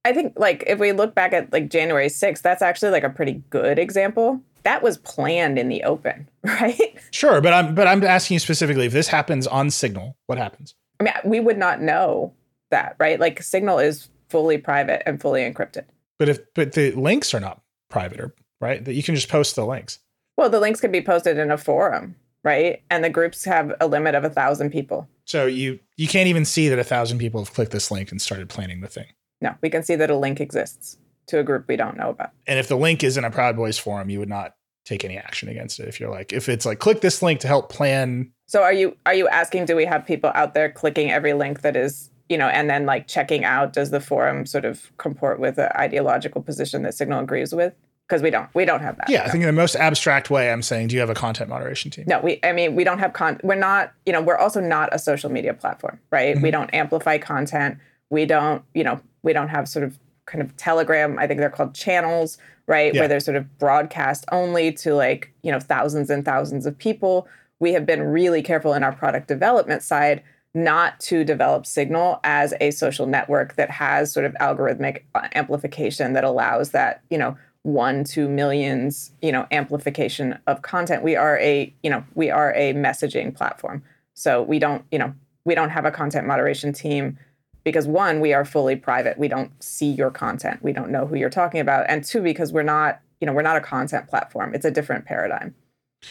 I 0.05 0.13
think 0.13 0.35
like 0.37 0.65
if 0.67 0.79
we 0.79 0.93
look 0.93 1.15
back 1.15 1.33
at 1.33 1.53
like 1.53 1.71
January 1.71 2.09
6th, 2.09 2.43
that's 2.43 2.63
actually 2.63 2.91
like 2.91 3.05
a 3.05 3.11
pretty 3.11 3.43
good 3.51 3.79
example. 3.79 4.41
That 4.65 4.83
was 4.83 4.99
planned 4.99 5.59
in 5.59 5.69
the 5.69 5.83
open, 5.85 6.29
right? 6.45 6.97
Sure, 7.11 7.41
but 7.41 7.53
I'm 7.53 7.75
but 7.75 7.87
I'm 7.87 8.03
asking 8.05 8.37
you 8.37 8.39
specifically 8.41 8.87
if 8.87 8.93
this 8.93 9.09
happens 9.09 9.47
on 9.47 9.71
Signal, 9.71 10.17
what 10.27 10.39
happens? 10.39 10.75
I 11.01 11.05
mean, 11.05 11.15
we 11.25 11.41
would 11.41 11.59
not 11.59 11.81
know 11.81 12.33
that, 12.71 12.97
right? 12.99 13.19
Like 13.19 13.43
Signal 13.43 13.79
is 13.79 14.09
fully 14.29 14.59
private 14.59 15.03
and 15.07 15.21
fully 15.21 15.41
encrypted. 15.43 15.85
But 16.19 16.29
if 16.29 16.55
but 16.55 16.73
the 16.73 16.93
links 16.93 17.35
are 17.35 17.41
not 17.41 17.61
private 17.89 18.21
or 18.21 18.35
right? 18.63 18.83
That 18.83 18.95
you 18.95 19.03
can 19.03 19.15
just 19.15 19.29
post 19.29 19.57
the 19.57 19.67
links. 19.67 19.99
Well, 20.39 20.49
the 20.49 20.61
links 20.61 20.81
can 20.81 20.93
be 20.93 21.03
posted 21.03 21.37
in 21.37 21.51
a 21.51 21.59
forum, 21.59 22.15
right? 22.45 22.83
And 22.91 23.05
the 23.05 23.11
groups 23.11 23.45
have 23.45 23.73
a 23.81 23.87
limit 23.87 24.15
of 24.15 24.25
a 24.25 24.31
thousand 24.31 24.71
people. 24.71 25.09
So 25.25 25.47
you 25.47 25.79
you 25.97 26.09
can't 26.09 26.29
even 26.29 26.45
see 26.45 26.69
that 26.69 26.79
a 26.79 26.85
thousand 26.85 27.19
people 27.19 27.41
have 27.41 27.55
clicked 27.55 27.73
this 27.73 27.91
link 27.91 28.11
and 28.11 28.21
started 28.21 28.49
planning 28.49 28.81
the 28.81 28.89
thing. 28.89 29.07
No, 29.41 29.55
we 29.61 29.71
can 29.71 29.83
see 29.83 29.97
that 29.97 30.11
a 30.11 30.17
link 30.17 30.41
exists 30.41 30.99
to 31.27 31.39
a 31.39 31.43
group 31.43 31.67
we 31.69 31.77
don't 31.77 31.97
know 31.97 32.11
about. 32.11 32.31
And 32.47 32.59
if 32.59 32.69
the 32.69 32.77
link 32.77 33.03
is 33.03 33.17
in 33.17 33.25
a 33.25 33.31
Proud 33.31 33.57
Boys 33.57 33.79
forum, 33.79 34.11
you 34.11 34.19
would 34.19 34.29
not 34.29 34.55
take 34.85 35.05
any 35.05 35.17
action 35.17 35.49
against 35.49 35.79
it 35.79 35.89
if 35.89 36.01
you're 36.01 36.11
like 36.11 36.33
if 36.33 36.49
it's 36.49 36.67
like 36.67 36.81
click 36.81 37.01
this 37.01 37.23
link 37.23 37.39
to 37.41 37.47
help 37.47 37.71
plan 37.71 38.33
so 38.47 38.63
are 38.63 38.73
you 38.73 38.97
are 39.07 39.15
you 39.15 39.29
asking 39.29 39.65
do 39.65 39.77
we 39.77 39.85
have 39.85 40.05
people 40.05 40.31
out 40.35 40.55
there 40.55 40.71
clicking 40.71 41.11
every 41.11 41.33
link 41.33 41.61
that 41.61 41.77
is 41.77 42.11
you 42.29 42.37
know 42.37 42.49
and 42.49 42.69
then 42.69 42.85
like 42.85 43.07
checking 43.07 43.45
out 43.45 43.73
does 43.73 43.91
the 43.91 44.01
forum 44.01 44.45
sort 44.45 44.65
of 44.65 44.91
comport 44.99 45.39
with 45.39 45.55
the 45.55 45.81
ideological 45.81 46.43
position 46.43 46.83
that 46.83 46.95
signal 46.95 47.21
agrees 47.21 47.55
with 47.55 47.75
because 48.09 48.23
we 48.23 48.31
don't 48.31 48.49
we 48.55 48.65
don't 48.65 48.81
have 48.81 48.97
that. 48.99 49.09
Yeah 49.09 49.25
i 49.25 49.29
think 49.29 49.43
in 49.43 49.47
the 49.47 49.53
most 49.53 49.75
abstract 49.77 50.31
way 50.31 50.53
i'm 50.53 50.63
saying 50.63 50.89
do 50.89 50.95
you 50.95 51.01
have 51.01 51.11
a 51.11 51.15
content 51.15 51.49
moderation 51.49 51.91
team? 51.91 52.05
No 52.07 52.21
we 52.21 52.41
i 52.43 52.53
mean 52.53 52.75
we 52.75 52.85
don't 52.85 52.99
have 52.99 53.13
con 53.13 53.41
we're 53.43 53.55
not 53.55 53.93
you 54.07 54.13
know 54.13 54.21
we're 54.21 54.37
also 54.37 54.61
not 54.61 54.89
a 54.93 54.99
social 54.99 55.31
media 55.31 55.55
platform 55.55 55.99
right? 56.11 56.35
Mm-hmm. 56.35 56.43
we 56.43 56.51
don't 56.51 56.73
amplify 56.75 57.19
content. 57.19 57.79
We 58.11 58.27
don't 58.27 58.63
you 58.75 58.85
know 58.85 59.01
we 59.23 59.33
don't 59.33 59.49
have 59.49 59.69
sort 59.69 59.85
of 59.85 59.99
kind 60.27 60.43
of 60.43 60.57
telegram 60.57 61.19
i 61.19 61.27
think 61.27 61.41
they're 61.41 61.51
called 61.51 61.75
channels 61.75 62.39
right? 62.67 62.95
Yeah. 62.95 63.03
where 63.03 63.09
they're 63.09 63.21
sort 63.21 63.37
of 63.37 63.59
broadcast 63.59 64.25
only 64.33 64.73
to 64.73 64.95
like 64.95 65.33
you 65.43 65.53
know 65.53 65.61
thousands 65.61 66.11
and 66.11 66.25
thousands 66.25 66.67
of 66.67 66.77
people. 66.79 67.29
We 67.61 67.73
have 67.75 67.87
been 67.87 68.03
really 68.03 68.43
careful 68.43 68.75
in 68.75 68.83
our 68.83 68.93
product 68.93 69.29
development 69.29 69.83
side 69.83 70.23
not 70.55 71.01
to 71.01 71.25
develop 71.25 71.65
signal 71.65 72.21
as 72.25 72.53
a 72.61 72.71
social 72.73 73.07
network 73.07 73.55
that 73.57 73.71
has 73.71 74.13
sort 74.13 74.27
of 74.27 74.35
algorithmic 74.35 75.03
uh, 75.15 75.29
amplification 75.35 76.13
that 76.13 76.25
allows 76.25 76.71
that 76.71 77.03
you 77.11 77.19
know 77.19 77.37
one 77.63 78.03
to 78.03 78.29
millions 78.29 79.13
you 79.23 79.31
know 79.31 79.47
amplification 79.51 80.39
of 80.47 80.63
content. 80.63 81.03
We 81.03 81.17
are 81.17 81.39
a 81.39 81.73
you 81.83 81.91
know 81.91 82.05
we 82.15 82.31
are 82.31 82.53
a 82.55 82.75
messaging 82.75 83.35
platform. 83.35 83.83
So 84.15 84.43
we 84.43 84.59
don't 84.59 84.85
you 84.91 84.99
know 84.99 85.15
we 85.45 85.55
don't 85.55 85.71
have 85.71 85.85
a 85.85 85.91
content 85.91 86.27
moderation 86.27 86.73
team 86.73 87.19
because 87.65 87.87
one 87.87 88.21
we 88.21 88.33
are 88.33 88.45
fully 88.45 88.77
private. 88.77 89.19
We 89.19 89.29
don't 89.29 89.51
see 89.63 89.91
your 89.91 90.11
content. 90.11 90.63
We 90.63 90.73
don't 90.73 90.91
know 90.91 91.07
who 91.07 91.15
you're 91.15 91.31
talking 91.31 91.61
about. 91.61 91.87
And 91.89 92.05
two 92.05 92.21
because 92.21 92.53
we're 92.53 92.63
not 92.63 93.01
you 93.21 93.27
know 93.27 93.33
we're 93.33 93.43
not 93.43 93.57
a 93.57 93.61
content 93.61 94.09
platform. 94.09 94.55
It's 94.55 94.65
a 94.65 94.71
different 94.71 95.05
paradigm. 95.05 95.55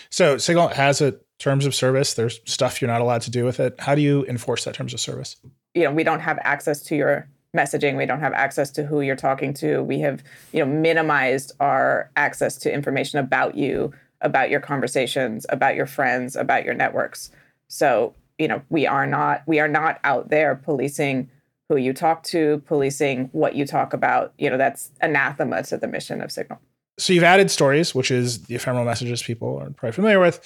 So 0.09 0.37
signal 0.37 0.69
has 0.69 1.01
a 1.01 1.19
terms 1.37 1.65
of 1.65 1.75
service. 1.75 2.13
There's 2.13 2.39
stuff 2.45 2.81
you're 2.81 2.89
not 2.91 3.01
allowed 3.01 3.23
to 3.23 3.31
do 3.31 3.43
with 3.43 3.59
it. 3.59 3.75
How 3.79 3.95
do 3.95 4.01
you 4.01 4.25
enforce 4.25 4.63
that 4.63 4.73
terms 4.73 4.93
of 4.93 5.01
service? 5.01 5.35
You 5.73 5.83
know 5.83 5.91
we 5.91 6.05
don't 6.05 6.21
have 6.21 6.39
access 6.43 6.81
to 6.83 6.95
your 6.95 7.27
messaging 7.55 7.97
we 7.97 8.05
don't 8.05 8.21
have 8.21 8.33
access 8.33 8.69
to 8.69 8.85
who 8.85 9.01
you're 9.01 9.15
talking 9.15 9.53
to 9.53 9.83
we 9.83 9.99
have 9.99 10.23
you 10.53 10.59
know 10.59 10.71
minimized 10.71 11.51
our 11.59 12.09
access 12.15 12.57
to 12.57 12.73
information 12.73 13.19
about 13.19 13.55
you 13.55 13.91
about 14.21 14.49
your 14.49 14.61
conversations 14.61 15.45
about 15.49 15.75
your 15.75 15.85
friends 15.85 16.35
about 16.35 16.63
your 16.63 16.73
networks 16.73 17.29
so 17.67 18.13
you 18.37 18.47
know 18.47 18.61
we 18.69 18.87
are 18.87 19.05
not 19.05 19.43
we 19.47 19.59
are 19.59 19.67
not 19.67 19.99
out 20.03 20.29
there 20.29 20.55
policing 20.55 21.29
who 21.71 21.77
you 21.77 21.93
talk 21.93 22.21
to, 22.23 22.61
policing 22.65 23.29
what 23.31 23.55
you 23.55 23.65
talk 23.65 23.93
about. 23.93 24.33
You 24.37 24.49
know, 24.49 24.57
that's 24.57 24.91
anathema 24.99 25.63
to 25.63 25.77
the 25.77 25.87
mission 25.87 26.19
of 26.21 26.29
Signal. 26.29 26.59
So 26.99 27.13
you've 27.13 27.23
added 27.23 27.49
stories, 27.49 27.95
which 27.95 28.11
is 28.11 28.43
the 28.43 28.55
ephemeral 28.55 28.83
messages 28.83 29.23
people 29.23 29.57
are 29.57 29.69
probably 29.69 29.93
familiar 29.93 30.19
with. 30.19 30.45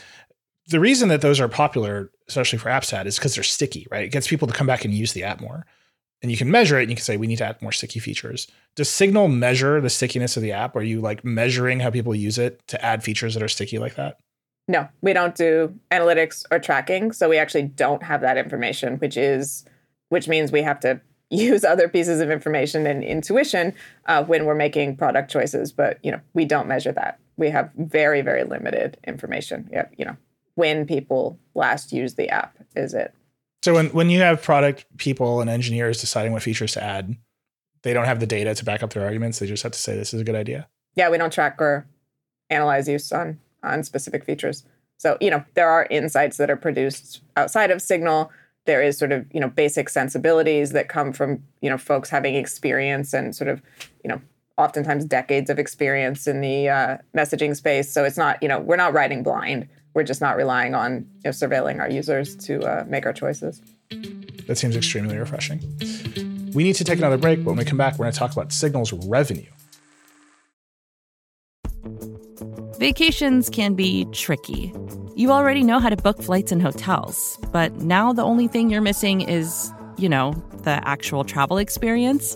The 0.68 0.80
reason 0.80 1.10
that 1.10 1.22
those 1.22 1.40
are 1.40 1.48
popular, 1.48 2.12
especially 2.28 2.60
for 2.60 2.70
Snapchat, 2.70 3.08
is 3.08 3.18
because 3.18 3.34
they're 3.34 3.44
sticky, 3.44 3.88
right? 3.90 4.04
It 4.04 4.12
gets 4.12 4.28
people 4.28 4.48
to 4.48 4.54
come 4.54 4.68
back 4.68 4.86
and 4.86 4.94
use 4.94 5.14
the 5.14 5.24
app 5.24 5.42
more. 5.42 5.66
And 6.26 6.32
you 6.32 6.38
can 6.38 6.50
measure 6.50 6.80
it 6.80 6.82
and 6.82 6.90
you 6.90 6.96
can 6.96 7.06
say, 7.06 7.18
we 7.18 7.28
need 7.28 7.36
to 7.36 7.46
add 7.46 7.62
more 7.62 7.72
sticky 7.72 8.00
features. 8.00 8.48
Does 8.74 8.90
Signal 8.90 9.28
measure 9.28 9.80
the 9.80 9.92
stickiness 9.92 10.36
of 10.36 10.42
the 10.42 10.54
app? 10.54 10.76
Are 10.76 10.82
you 10.82 11.00
like 11.00 11.24
measuring 11.24 11.82
how 11.82 11.92
people 11.92 12.16
use 12.16 12.40
it 12.40 12.68
to 12.70 12.84
add 12.84 13.04
features 13.04 13.36
that 13.36 13.44
are 13.44 13.48
sticky 13.48 13.78
like 13.78 13.94
that? 13.94 14.18
No, 14.68 14.90
we 15.04 15.14
don't 15.14 15.36
do 15.36 15.76
analytics 15.92 16.44
or 16.50 16.58
tracking. 16.58 17.12
So 17.12 17.30
we 17.30 17.38
actually 17.38 17.62
don't 17.62 18.02
have 18.02 18.22
that 18.22 18.40
information, 18.40 18.96
which 18.96 19.18
is, 19.18 19.66
which 20.10 20.28
means 20.28 20.52
we 20.52 20.64
have 20.64 20.80
to 20.80 21.00
use 21.30 21.64
other 21.64 21.88
pieces 21.88 22.20
of 22.20 22.32
information 22.32 22.88
and 22.88 23.04
intuition 23.04 23.76
uh, 24.08 24.24
when 24.24 24.46
we're 24.46 24.56
making 24.56 24.98
product 24.98 25.30
choices. 25.30 25.72
But 25.72 26.00
you 26.02 26.12
know, 26.12 26.22
we 26.34 26.46
don't 26.46 26.68
measure 26.68 26.92
that. 26.94 27.20
We 27.38 27.52
have 27.52 27.70
very, 27.78 28.22
very 28.24 28.46
limited 28.46 28.98
information. 29.06 29.70
Yeah, 29.72 29.90
you 29.96 30.06
know, 30.06 30.18
when 30.56 30.88
people 30.88 31.38
last 31.54 31.94
use 31.94 32.16
the 32.16 32.30
app 32.30 32.58
is 32.76 32.96
it. 32.96 33.14
So 33.66 33.74
when 33.74 33.88
when 33.88 34.12
you 34.12 34.20
have 34.20 34.44
product 34.44 34.86
people 34.98 35.42
and 35.42 35.50
engineers 35.50 36.00
deciding 36.00 36.34
what 36.34 36.44
features 36.44 36.74
to 36.74 36.84
add, 36.84 37.18
they 37.82 37.94
don't 37.94 38.06
have 38.06 38.20
the 38.20 38.28
data 38.28 38.54
to 38.54 38.64
back 38.64 38.84
up 38.84 38.94
their 38.94 39.04
arguments. 39.04 39.40
They 39.40 39.48
just 39.48 39.64
have 39.64 39.72
to 39.72 39.80
say 39.80 39.96
this 39.96 40.14
is 40.14 40.22
a 40.22 40.24
good 40.24 40.36
idea. 40.36 40.68
Yeah, 40.94 41.10
we 41.10 41.18
don't 41.18 41.34
track 41.34 41.60
or 41.60 41.88
analyze 42.52 42.88
use 42.88 43.12
on 43.12 43.40
on 43.64 43.82
specific 43.82 44.24
features. 44.24 44.66
So 44.98 45.18
you 45.20 45.32
know, 45.32 45.44
there 45.56 45.68
are 45.68 45.88
insights 45.90 46.38
that 46.38 46.52
are 46.52 46.56
produced 46.56 47.22
outside 47.38 47.72
of 47.72 47.82
Signal 47.82 48.32
there 48.66 48.84
is 48.84 49.00
sort 49.00 49.12
of 49.12 49.26
you 49.34 49.40
know 49.40 49.50
basic 49.50 49.90
sensibilities 49.90 50.72
that 50.74 50.88
come 50.88 51.12
from 51.12 51.42
you 51.62 51.70
know 51.72 51.78
folks 51.80 52.12
having 52.12 52.36
experience 52.36 53.14
and 53.14 53.36
sort 53.36 53.48
of 53.48 53.64
you 54.04 54.10
know 54.10 54.22
oftentimes 54.60 55.06
decades 55.06 55.50
of 55.50 55.58
experience 55.58 56.28
in 56.28 56.42
the 56.42 56.70
uh, 56.70 56.98
messaging 57.18 57.56
space 57.56 57.92
so 57.92 58.04
it's 58.04 58.18
not 58.18 58.42
you 58.44 58.48
know 58.48 58.60
we're 58.60 58.76
not 58.76 58.94
riding 58.94 59.24
blind 59.24 59.68
we're 59.96 60.04
just 60.04 60.22
not 60.22 60.36
relying 60.36 60.76
on 60.76 60.94
you 60.94 61.06
know, 61.26 61.32
surveilling 61.32 61.80
our 61.80 61.90
users 61.90 62.36
to 62.36 62.62
uh, 62.62 62.84
make 62.88 63.06
our 63.08 63.14
choices. 63.14 63.62
That 64.48 64.58
seems 64.58 64.76
extremely 64.76 65.18
refreshing. 65.18 65.62
We 66.54 66.64
need 66.64 66.76
to 66.76 66.84
take 66.84 67.00
another 67.00 67.18
break 67.18 67.44
but 67.44 67.52
when 67.52 67.58
we 67.58 67.66
come 67.66 67.78
back 67.78 67.94
we're 67.94 68.06
going 68.06 68.14
to 68.14 68.20
talk 68.20 68.34
about 68.34 68.54
signal's 68.54 68.94
revenue. 68.94 69.50
Vacations 72.78 73.50
can 73.50 73.74
be 73.74 74.06
tricky. 74.12 74.74
You 75.16 75.32
already 75.32 75.64
know 75.64 75.80
how 75.80 75.90
to 75.90 75.96
book 75.96 76.22
flights 76.22 76.52
and 76.52 76.62
hotels, 76.62 77.40
but 77.54 77.74
now 77.78 78.12
the 78.12 78.22
only 78.22 78.50
thing 78.50 78.70
you're 78.70 78.82
missing 78.82 79.22
is, 79.22 79.72
you 79.98 80.10
know, 80.10 80.34
the 80.64 80.86
actual 80.86 81.24
travel 81.24 81.58
experience. 81.58 82.36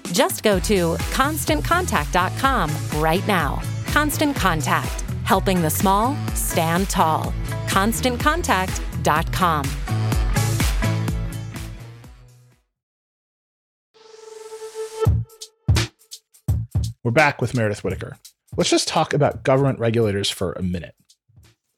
Just 0.11 0.43
go 0.43 0.59
to 0.59 0.95
constantcontact.com 1.13 3.01
right 3.01 3.25
now. 3.27 3.61
Constant 3.87 4.35
Contact, 4.35 5.01
helping 5.23 5.61
the 5.61 5.69
small 5.69 6.15
stand 6.33 6.89
tall. 6.89 7.33
ConstantContact.com. 7.67 9.65
We're 17.03 17.11
back 17.11 17.41
with 17.41 17.55
Meredith 17.55 17.83
Whittaker. 17.83 18.15
Let's 18.55 18.69
just 18.69 18.87
talk 18.87 19.13
about 19.13 19.43
government 19.43 19.79
regulators 19.79 20.29
for 20.29 20.53
a 20.53 20.61
minute. 20.61 20.93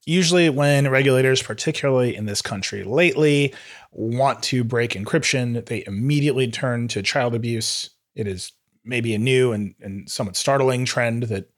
Usually, 0.05 0.49
when 0.49 0.89
regulators, 0.89 1.41
particularly 1.41 2.13
in 2.13 2.25
this 2.25 2.41
country 2.41 2.83
lately, 2.83 3.53
want 3.93 4.43
to 4.43 4.65
break 4.65 4.91
encryption, 4.91 5.65
they 5.65 5.85
immediately 5.87 6.51
turn 6.51 6.89
to 6.89 7.01
child 7.01 7.35
abuse. 7.35 7.89
It 8.15 8.27
is 8.27 8.51
maybe 8.83 9.13
a 9.13 9.19
new 9.19 9.51
and, 9.51 9.75
and 9.81 10.09
somewhat 10.09 10.35
startling 10.35 10.85
trend 10.85 11.23
that 11.23 11.49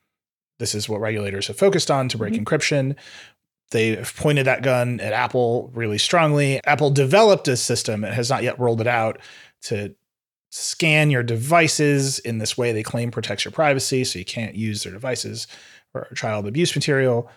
this 0.60 0.76
is 0.76 0.88
what 0.88 1.01
regulators 1.01 1.47
have 1.47 1.58
focused 1.58 1.91
on 1.91 2.08
to 2.10 2.18
break 2.18 2.34
mm-hmm. 2.34 2.43
encryption. 2.43 2.95
They 3.72 3.95
have 3.95 4.16
pointed 4.16 4.45
that 4.45 4.64
gun 4.64 4.99
at 4.99 5.12
Apple 5.12 5.72
really 5.74 5.97
strongly. 5.97 6.62
Apple 6.66 6.91
developed 6.91 7.47
a 7.47 7.58
system, 7.58 8.03
it 8.03 8.14
has 8.14 8.30
not 8.30 8.43
yet 8.43 8.60
rolled 8.60 8.82
it 8.82 8.88
out 8.88 9.20
to 9.64 9.95
scan 10.51 11.10
your 11.10 11.24
devices 11.24 12.20
in 12.20 12.38
this 12.38 12.58
way 12.58 12.72
they 12.72 12.84
claim 12.84 13.12
protects 13.12 13.43
your 13.43 13.51
privacy, 13.51 14.03
so 14.03 14.18
you 14.18 14.24
can't 14.24 14.56
use 14.56 14.84
their 14.84 14.93
devices 14.93 15.47
for 15.91 16.08
child 16.16 16.47
abuse 16.47 16.76
material. 16.76 17.30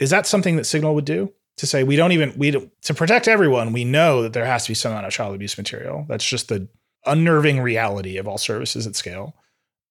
Is 0.00 0.10
that 0.10 0.26
something 0.26 0.56
that 0.56 0.64
Signal 0.64 0.94
would 0.94 1.04
do? 1.04 1.32
To 1.58 1.66
say 1.68 1.84
we 1.84 1.94
don't 1.94 2.10
even 2.10 2.36
we 2.36 2.50
don't, 2.50 2.72
to 2.82 2.94
protect 2.94 3.28
everyone, 3.28 3.72
we 3.72 3.84
know 3.84 4.22
that 4.22 4.32
there 4.32 4.44
has 4.44 4.64
to 4.64 4.70
be 4.70 4.74
some 4.74 4.90
amount 4.90 5.06
of 5.06 5.12
child 5.12 5.36
abuse 5.36 5.56
material. 5.56 6.04
That's 6.08 6.28
just 6.28 6.48
the 6.48 6.66
unnerving 7.06 7.60
reality 7.60 8.16
of 8.16 8.28
all 8.28 8.38
services 8.38 8.86
at 8.86 8.96
scale. 8.96 9.34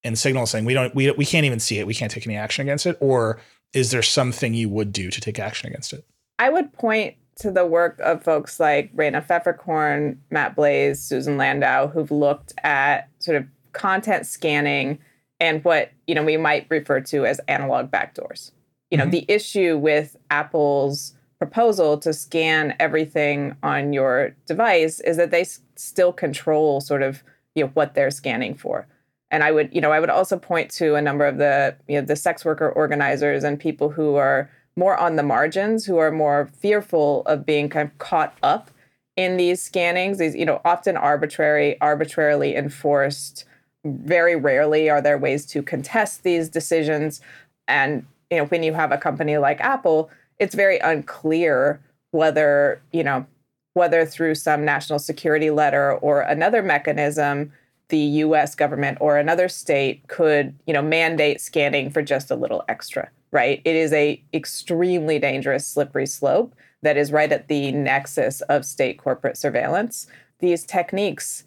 And 0.04 0.18
Signal 0.18 0.46
saying 0.46 0.66
we 0.66 0.74
don't 0.74 0.94
we 0.94 1.12
we 1.12 1.26
can't 1.26 1.46
even 1.46 1.60
see 1.60 1.80
it, 1.80 1.88
we 1.88 1.94
can't 1.94 2.12
take 2.12 2.28
any 2.28 2.36
action 2.36 2.64
against 2.64 2.86
it. 2.86 2.98
Or 3.00 3.40
is 3.74 3.92
there 3.92 4.02
something 4.02 4.54
you 4.54 4.70
would 4.70 4.92
do 4.92 5.10
to 5.10 5.22
take 5.22 5.40
action 5.40 5.70
against 5.70 5.94
it? 5.94 6.06
I 6.40 6.50
would 6.50 6.74
point 6.74 7.16
to 7.38 7.52
the 7.52 7.66
work 7.66 8.00
of 8.00 8.24
folks 8.24 8.60
like 8.60 8.96
Raina 8.96 9.26
Pfefferkorn, 9.26 10.18
Matt 10.30 10.56
Blaze, 10.56 11.02
Susan 11.02 11.38
Landau, 11.38 11.88
who've 11.88 12.12
looked 12.12 12.54
at 12.64 13.10
sort 13.20 13.38
of 13.38 13.46
content 13.72 14.26
scanning 14.26 15.00
and 15.40 15.64
what 15.64 15.92
you 16.08 16.16
know 16.16 16.24
we 16.24 16.38
might 16.38 16.68
refer 16.70 17.00
to 17.02 17.26
as 17.26 17.40
analog 17.48 17.90
backdoors. 17.90 18.52
You 18.92 18.98
know, 18.98 19.06
mm-hmm. 19.06 19.12
the 19.12 19.26
issue 19.28 19.78
with 19.78 20.16
Apple's 20.30 21.16
proposal 21.46 21.98
to 21.98 22.14
scan 22.14 22.76
everything 22.80 23.56
on 23.64 23.94
your 23.94 24.36
device 24.46 25.00
is 25.02 25.18
that 25.18 25.32
they 25.32 25.42
s- 25.42 25.60
still 25.76 26.14
control 26.14 26.80
sort 26.80 27.02
of 27.02 27.24
you 27.56 27.64
know 27.64 27.72
what 27.74 27.94
they're 27.94 28.12
scanning 28.12 28.56
for. 28.56 28.88
And 29.30 29.44
I 29.44 29.52
would, 29.52 29.70
you 29.74 29.82
know, 29.82 29.92
I 29.92 30.00
would 30.00 30.12
also 30.12 30.38
point 30.38 30.70
to 30.72 30.96
a 30.96 31.02
number 31.02 31.26
of 31.26 31.38
the 31.38 31.76
you 31.88 32.00
know 32.00 32.06
the 32.06 32.16
sex 32.16 32.46
worker 32.46 32.70
organizers 32.70 33.44
and 33.44 33.60
people 33.60 33.90
who 33.90 34.16
are 34.16 34.50
more 34.76 34.98
on 34.98 35.16
the 35.18 35.24
margins 35.24 35.86
who 35.86 35.98
are 35.98 36.12
more 36.12 36.50
fearful 36.60 37.24
of 37.26 37.46
being 37.46 37.70
kind 37.70 37.90
of 37.90 37.98
caught 37.98 38.36
up 38.42 38.72
in 39.16 39.38
these 39.38 39.62
scannings, 39.62 40.18
these, 40.18 40.36
you 40.36 40.46
know, 40.46 40.60
often 40.66 40.98
arbitrary, 40.98 41.80
arbitrarily 41.82 42.56
enforced. 42.56 43.46
Very 43.86 44.36
rarely 44.36 44.90
are 44.90 45.02
there 45.02 45.18
ways 45.18 45.46
to 45.48 45.62
contest 45.62 46.24
these 46.24 46.50
decisions. 46.50 47.22
And, 47.68 48.08
you 48.32 48.38
know, 48.38 48.46
when 48.46 48.64
you 48.64 48.74
have 48.74 48.92
a 48.92 48.98
company 48.98 49.38
like 49.38 49.62
Apple, 49.62 50.10
it's 50.40 50.56
very 50.56 50.80
unclear 50.80 51.82
whether, 52.12 52.82
you 52.92 53.04
know, 53.04 53.26
whether 53.74 54.06
through 54.06 54.36
some 54.36 54.64
national 54.64 55.00
security 55.00 55.50
letter 55.50 55.94
or 55.94 56.22
another 56.22 56.62
mechanism, 56.62 57.52
the 57.90 57.98
US 57.98 58.56
government 58.56 58.98
or 59.02 59.18
another 59.18 59.48
state 59.48 60.08
could, 60.08 60.56
you 60.66 60.74
know, 60.74 60.82
mandate 60.82 61.42
scanning 61.42 61.90
for 61.90 62.02
just 62.02 62.32
a 62.32 62.36
little 62.36 62.64
extra, 62.68 63.10
right? 63.32 63.62
It 63.66 63.76
is 63.76 63.92
a 63.94 64.22
extremely 64.34 65.20
dangerous 65.20 65.68
slippery 65.68 66.08
slope 66.08 66.56
that 66.82 66.98
is 66.98 67.12
right 67.12 67.32
at 67.32 67.48
the 67.48 67.72
nexus 67.72 68.42
of 68.42 68.66
state 68.66 68.98
corporate 68.98 69.38
surveillance. 69.38 70.08
These 70.40 70.66
techniques, 70.66 71.44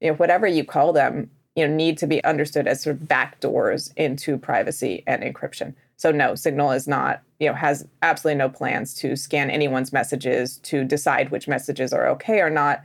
you 0.00 0.08
know, 0.08 0.16
whatever 0.16 0.46
you 0.46 0.64
call 0.64 0.92
them, 0.92 1.30
you 1.54 1.66
know, 1.66 1.74
need 1.74 1.98
to 1.98 2.06
be 2.06 2.22
understood 2.24 2.66
as 2.66 2.82
sort 2.82 2.96
of 2.96 3.08
backdoors 3.08 3.92
into 3.96 4.38
privacy 4.38 5.02
and 5.06 5.22
encryption. 5.22 5.74
So 5.98 6.12
no, 6.12 6.36
Signal 6.36 6.70
is 6.70 6.88
not, 6.88 7.22
you 7.40 7.48
know, 7.48 7.54
has 7.54 7.86
absolutely 8.02 8.38
no 8.38 8.48
plans 8.48 8.94
to 8.94 9.16
scan 9.16 9.50
anyone's 9.50 9.92
messages 9.92 10.58
to 10.58 10.84
decide 10.84 11.30
which 11.30 11.48
messages 11.48 11.92
are 11.92 12.08
okay 12.10 12.40
or 12.40 12.50
not. 12.50 12.82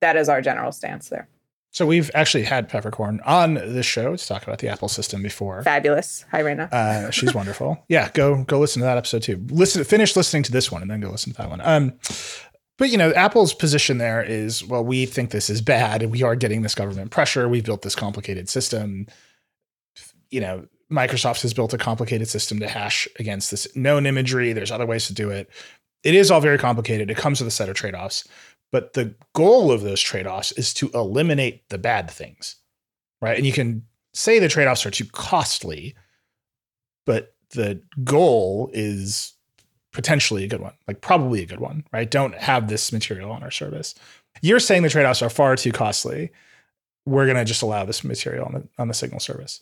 That 0.00 0.16
is 0.16 0.28
our 0.28 0.40
general 0.40 0.70
stance 0.70 1.08
there. 1.08 1.28
So 1.72 1.86
we've 1.86 2.10
actually 2.14 2.44
had 2.44 2.68
Pfefferkorn 2.68 3.18
on 3.26 3.54
this 3.54 3.86
show 3.86 4.14
to 4.14 4.26
talk 4.26 4.44
about 4.44 4.60
the 4.60 4.68
Apple 4.68 4.88
system 4.88 5.22
before. 5.22 5.62
Fabulous. 5.62 6.24
Hi, 6.30 6.42
Raina. 6.42 6.72
Uh, 6.72 7.10
she's 7.10 7.34
wonderful. 7.34 7.84
Yeah, 7.88 8.10
go 8.12 8.44
go 8.44 8.60
listen 8.60 8.80
to 8.80 8.86
that 8.86 8.96
episode 8.96 9.22
too. 9.22 9.44
Listen, 9.48 9.82
finish 9.84 10.14
listening 10.14 10.44
to 10.44 10.52
this 10.52 10.70
one 10.70 10.82
and 10.82 10.90
then 10.90 11.00
go 11.00 11.10
listen 11.10 11.32
to 11.32 11.38
that 11.38 11.50
one. 11.50 11.60
Um, 11.62 11.94
but 12.78 12.90
you 12.90 12.96
know, 12.96 13.10
Apple's 13.12 13.54
position 13.54 13.98
there 13.98 14.22
is, 14.22 14.64
well, 14.64 14.84
we 14.84 15.04
think 15.06 15.30
this 15.30 15.50
is 15.50 15.60
bad, 15.60 16.10
we 16.10 16.22
are 16.22 16.36
getting 16.36 16.62
this 16.62 16.74
government 16.74 17.10
pressure. 17.10 17.48
We've 17.48 17.64
built 17.64 17.82
this 17.82 17.94
complicated 17.94 18.48
system. 18.48 19.06
You 20.30 20.40
know, 20.40 20.66
Microsoft 20.92 21.42
has 21.42 21.54
built 21.54 21.74
a 21.74 21.78
complicated 21.78 22.28
system 22.28 22.60
to 22.60 22.68
hash 22.68 23.08
against 23.18 23.50
this 23.50 23.74
known 23.74 24.06
imagery. 24.06 24.52
There's 24.52 24.70
other 24.70 24.86
ways 24.86 25.06
to 25.06 25.14
do 25.14 25.30
it. 25.30 25.48
It 26.04 26.14
is 26.14 26.30
all 26.30 26.40
very 26.40 26.58
complicated. 26.58 27.10
It 27.10 27.16
comes 27.16 27.40
with 27.40 27.48
a 27.48 27.52
set 27.52 27.68
of 27.68 27.76
trade 27.76 27.94
offs. 27.94 28.26
But 28.70 28.94
the 28.94 29.14
goal 29.34 29.70
of 29.70 29.82
those 29.82 30.00
trade 30.00 30.26
offs 30.26 30.52
is 30.52 30.72
to 30.74 30.90
eliminate 30.94 31.68
the 31.68 31.78
bad 31.78 32.10
things, 32.10 32.56
right? 33.20 33.36
And 33.36 33.46
you 33.46 33.52
can 33.52 33.84
say 34.14 34.38
the 34.38 34.48
trade 34.48 34.66
offs 34.66 34.86
are 34.86 34.90
too 34.90 35.04
costly, 35.04 35.94
but 37.04 37.34
the 37.50 37.82
goal 38.02 38.70
is 38.72 39.34
potentially 39.92 40.44
a 40.44 40.48
good 40.48 40.62
one, 40.62 40.72
like 40.88 41.02
probably 41.02 41.42
a 41.42 41.46
good 41.46 41.60
one, 41.60 41.84
right? 41.92 42.10
Don't 42.10 42.34
have 42.34 42.68
this 42.68 42.92
material 42.92 43.30
on 43.30 43.42
our 43.42 43.50
service. 43.50 43.94
You're 44.40 44.58
saying 44.58 44.82
the 44.82 44.88
trade 44.88 45.04
offs 45.04 45.22
are 45.22 45.30
far 45.30 45.54
too 45.54 45.72
costly. 45.72 46.30
We're 47.04 47.26
going 47.26 47.36
to 47.36 47.44
just 47.44 47.62
allow 47.62 47.84
this 47.84 48.02
material 48.02 48.46
on 48.46 48.52
the, 48.52 48.68
on 48.78 48.88
the 48.88 48.94
signal 48.94 49.20
service. 49.20 49.60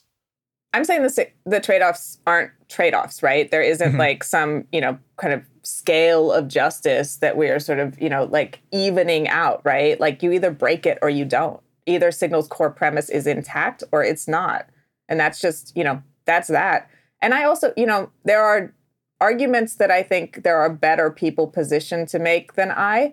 I'm 0.72 0.84
saying 0.84 1.02
the 1.02 1.26
the 1.46 1.60
trade-offs 1.60 2.18
aren't 2.26 2.52
trade-offs, 2.68 3.22
right? 3.22 3.50
There 3.50 3.62
isn't 3.62 3.90
mm-hmm. 3.90 3.98
like 3.98 4.24
some, 4.24 4.66
you 4.72 4.80
know, 4.80 4.98
kind 5.16 5.34
of 5.34 5.44
scale 5.62 6.32
of 6.32 6.48
justice 6.48 7.16
that 7.16 7.36
we 7.36 7.48
are 7.48 7.58
sort 7.58 7.78
of, 7.78 8.00
you 8.00 8.08
know, 8.08 8.24
like 8.24 8.60
evening 8.72 9.28
out, 9.28 9.60
right? 9.64 9.98
Like 10.00 10.22
you 10.22 10.32
either 10.32 10.50
break 10.50 10.86
it 10.86 10.98
or 11.02 11.10
you 11.10 11.24
don't. 11.24 11.60
Either 11.86 12.10
Signal's 12.10 12.48
core 12.48 12.70
premise 12.70 13.10
is 13.10 13.26
intact 13.26 13.82
or 13.92 14.04
it's 14.04 14.28
not. 14.28 14.68
And 15.08 15.18
that's 15.18 15.40
just, 15.40 15.76
you 15.76 15.82
know, 15.82 16.02
that's 16.24 16.48
that. 16.48 16.88
And 17.20 17.34
I 17.34 17.44
also, 17.44 17.72
you 17.76 17.86
know, 17.86 18.10
there 18.24 18.42
are 18.42 18.72
arguments 19.20 19.74
that 19.76 19.90
I 19.90 20.02
think 20.02 20.44
there 20.44 20.58
are 20.58 20.70
better 20.70 21.10
people 21.10 21.46
positioned 21.46 22.08
to 22.08 22.18
make 22.18 22.54
than 22.54 22.70
I, 22.70 23.12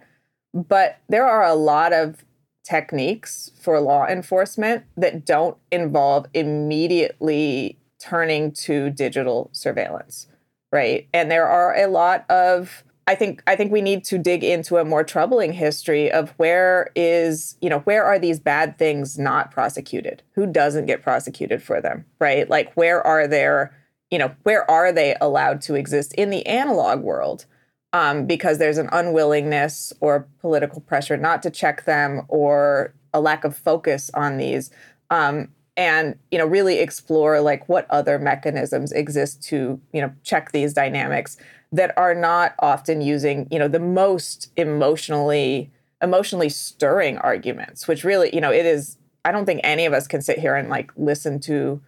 but 0.53 0.99
there 1.09 1.27
are 1.27 1.43
a 1.43 1.55
lot 1.55 1.91
of 1.91 2.23
techniques 2.67 3.51
for 3.61 3.79
law 3.79 4.05
enforcement 4.05 4.83
that 4.97 5.25
don't 5.25 5.57
involve 5.71 6.25
immediately 6.33 7.79
turning 7.99 8.51
to 8.51 8.89
digital 8.89 9.49
surveillance, 9.53 10.27
right? 10.71 11.07
And 11.13 11.31
there 11.31 11.47
are 11.47 11.75
a 11.75 11.87
lot 11.87 12.29
of 12.29 12.83
I 13.09 13.15
think 13.15 13.41
I 13.47 13.55
think 13.55 13.71
we 13.71 13.81
need 13.81 14.03
to 14.05 14.17
dig 14.17 14.43
into 14.43 14.77
a 14.77 14.83
more 14.83 15.03
troubling 15.03 15.53
history 15.53 16.11
of 16.11 16.31
where 16.31 16.89
is, 16.93 17.55
you 17.61 17.69
know, 17.69 17.79
where 17.79 18.03
are 18.03 18.19
these 18.19 18.37
bad 18.37 18.77
things 18.77 19.17
not 19.17 19.49
prosecuted? 19.49 20.23
Who 20.33 20.45
doesn't 20.45 20.87
get 20.87 21.01
prosecuted 21.01 21.63
for 21.63 21.79
them, 21.79 22.03
right? 22.19 22.49
Like 22.49 22.73
where 22.73 23.05
are 23.07 23.25
there, 23.25 23.73
you 24.11 24.19
know, 24.19 24.35
where 24.43 24.69
are 24.69 24.91
they 24.91 25.15
allowed 25.21 25.61
to 25.61 25.75
exist 25.75 26.13
in 26.15 26.31
the 26.31 26.45
analog 26.45 26.99
world? 26.99 27.45
Um, 27.93 28.25
because 28.25 28.57
there's 28.57 28.77
an 28.77 28.89
unwillingness 28.91 29.93
or 30.01 30.27
political 30.39 30.81
pressure 30.81 31.17
not 31.17 31.41
to 31.43 31.49
check 31.49 31.85
them 31.85 32.23
or 32.27 32.93
a 33.13 33.21
lack 33.21 33.43
of 33.43 33.55
focus 33.55 34.11
on 34.13 34.37
these. 34.37 34.69
Um, 35.09 35.49
and 35.77 36.17
you 36.31 36.37
know 36.37 36.45
really 36.45 36.79
explore 36.79 37.39
like 37.39 37.69
what 37.69 37.89
other 37.89 38.17
mechanisms 38.17 38.91
exist 38.91 39.43
to 39.43 39.79
you 39.93 40.01
know 40.01 40.11
check 40.23 40.51
these 40.51 40.73
dynamics 40.73 41.37
that 41.71 41.95
are 41.97 42.15
not 42.15 42.55
often 42.59 42.99
using 42.99 43.47
you 43.51 43.59
know 43.59 43.67
the 43.67 43.79
most 43.79 44.51
emotionally 44.57 45.71
emotionally 46.01 46.49
stirring 46.49 47.17
arguments 47.19 47.87
which 47.87 48.03
really 48.03 48.33
you 48.33 48.41
know 48.41 48.51
it 48.51 48.65
is 48.65 48.97
i 49.23 49.31
don't 49.31 49.45
think 49.45 49.61
any 49.63 49.85
of 49.85 49.93
us 49.93 50.07
can 50.07 50.21
sit 50.21 50.39
here 50.39 50.55
and 50.55 50.67
like 50.69 50.91
listen 50.97 51.39
to 51.39 51.79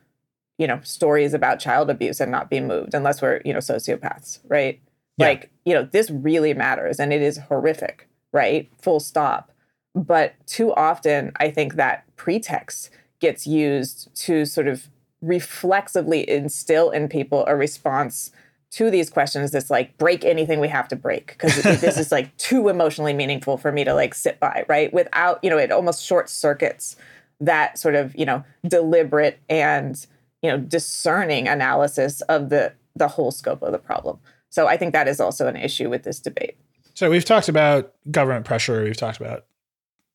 you 0.60 0.68
know 0.68 0.80
stories 0.84 1.34
about 1.34 1.60
child 1.60 1.90
abuse 1.90 2.20
and 2.20 2.32
not 2.32 2.50
be 2.50 2.60
moved 2.60 2.94
unless 2.94 3.22
we're 3.22 3.42
you 3.44 3.54
know 3.54 3.60
sociopaths 3.60 4.40
right 4.48 4.80
yeah. 5.20 5.28
Like, 5.28 5.52
you 5.66 5.74
know, 5.74 5.84
this 5.84 6.10
really 6.10 6.54
matters 6.54 7.00
and 7.00 7.14
it 7.14 7.22
is 7.22 7.38
horrific, 7.38 8.08
right? 8.32 8.70
Full 8.82 9.00
stop. 9.00 9.52
But 9.96 10.34
too 10.48 10.74
often, 10.74 11.32
I 11.38 11.52
think 11.52 11.76
that 11.76 12.06
pretext 12.16 12.90
gets 13.20 13.46
used 13.46 14.14
to 14.16 14.46
sort 14.46 14.68
of 14.68 14.88
reflexively 15.22 16.30
instill 16.30 16.90
in 16.92 17.10
people 17.10 17.46
a 17.48 17.56
response 17.56 18.32
to 18.72 18.92
these 18.92 19.10
questions 19.10 19.52
that's 19.52 19.70
like 19.70 19.98
break 19.98 20.24
anything 20.24 20.60
we 20.60 20.68
have 20.68 20.88
to 20.88 20.96
break 20.96 21.30
because 21.30 21.82
this 21.82 21.98
is 21.98 22.12
like 22.12 22.36
too 22.38 22.70
emotionally 22.70 23.14
meaningful 23.14 23.58
for 23.58 23.72
me 23.72 23.84
to 23.84 23.94
like 23.94 24.14
sit 24.14 24.40
by 24.40 24.64
right 24.70 24.94
without 24.94 25.44
you 25.44 25.50
know 25.50 25.58
it 25.58 25.72
almost 25.72 26.06
short 26.06 26.30
circuits 26.30 26.96
that 27.40 27.78
sort 27.78 27.96
of 27.96 28.16
you 28.16 28.26
know 28.26 28.44
deliberate 28.68 29.40
and 29.50 30.06
you 30.42 30.50
know 30.50 30.58
discerning 30.58 31.48
analysis 31.48 32.22
of 32.22 32.50
the 32.50 32.72
the 32.96 33.08
whole 33.08 33.32
scope 33.32 33.62
of 33.64 33.72
the 33.72 33.80
problem 33.80 34.20
so 34.50 34.68
I 34.68 34.78
think 34.78 34.94
that 34.94 35.08
is 35.08 35.20
also 35.20 35.48
an 35.48 35.56
issue 35.56 35.90
with 35.90 36.04
this 36.04 36.20
debate. 36.20 36.58
So 36.94 37.10
we've 37.10 37.26
talked 37.26 37.50
about 37.50 37.94
government 38.12 38.46
pressure. 38.46 38.84
We've 38.84 38.98
talked 38.98 39.20
about 39.20 39.46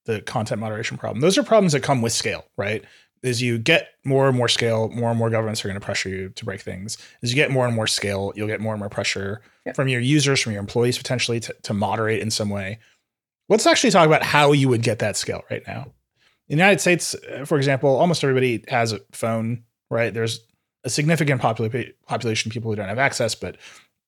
the 0.04 0.20
content 0.20 0.60
moderation 0.60 0.98
problem. 0.98 1.20
Those 1.20 1.38
are 1.38 1.42
problems 1.42 1.72
that 1.72 1.82
come 1.82 2.02
with 2.02 2.12
scale, 2.12 2.44
right? 2.56 2.84
As 3.22 3.40
you 3.40 3.56
get 3.56 3.88
more 4.04 4.28
and 4.28 4.36
more 4.36 4.48
scale, 4.48 4.90
more 4.90 5.08
and 5.08 5.18
more 5.18 5.30
governments 5.30 5.64
are 5.64 5.68
going 5.68 5.80
to 5.80 5.84
pressure 5.84 6.10
you 6.10 6.28
to 6.28 6.44
break 6.44 6.60
things. 6.60 6.98
As 7.22 7.30
you 7.30 7.36
get 7.36 7.50
more 7.50 7.66
and 7.66 7.74
more 7.74 7.86
scale, 7.86 8.32
you'll 8.36 8.48
get 8.48 8.60
more 8.60 8.74
and 8.74 8.80
more 8.80 8.90
pressure 8.90 9.40
yep. 9.64 9.76
from 9.76 9.88
your 9.88 10.00
users, 10.00 10.40
from 10.40 10.52
your 10.52 10.60
employees 10.60 10.98
potentially 10.98 11.40
to, 11.40 11.56
to 11.62 11.72
moderate 11.72 12.20
in 12.20 12.30
some 12.30 12.50
way. 12.50 12.80
Let's 13.48 13.66
actually 13.66 13.92
talk 13.92 14.06
about 14.06 14.22
how 14.22 14.52
you 14.52 14.68
would 14.68 14.82
get 14.82 14.98
that 14.98 15.16
scale 15.16 15.42
right 15.50 15.62
now. 15.66 15.86
In 16.48 16.58
the 16.58 16.64
United 16.64 16.80
States, 16.80 17.14
uh, 17.14 17.46
for 17.46 17.56
example, 17.56 17.96
almost 17.96 18.22
everybody 18.22 18.62
has 18.68 18.92
a 18.92 19.00
phone, 19.12 19.64
right? 19.90 20.12
There's 20.12 20.40
a 20.84 20.90
significant 20.90 21.40
popula- 21.40 21.94
population 22.06 22.50
of 22.50 22.52
people 22.52 22.70
who 22.70 22.76
don't 22.76 22.88
have 22.88 22.98
access, 22.98 23.34
but 23.34 23.56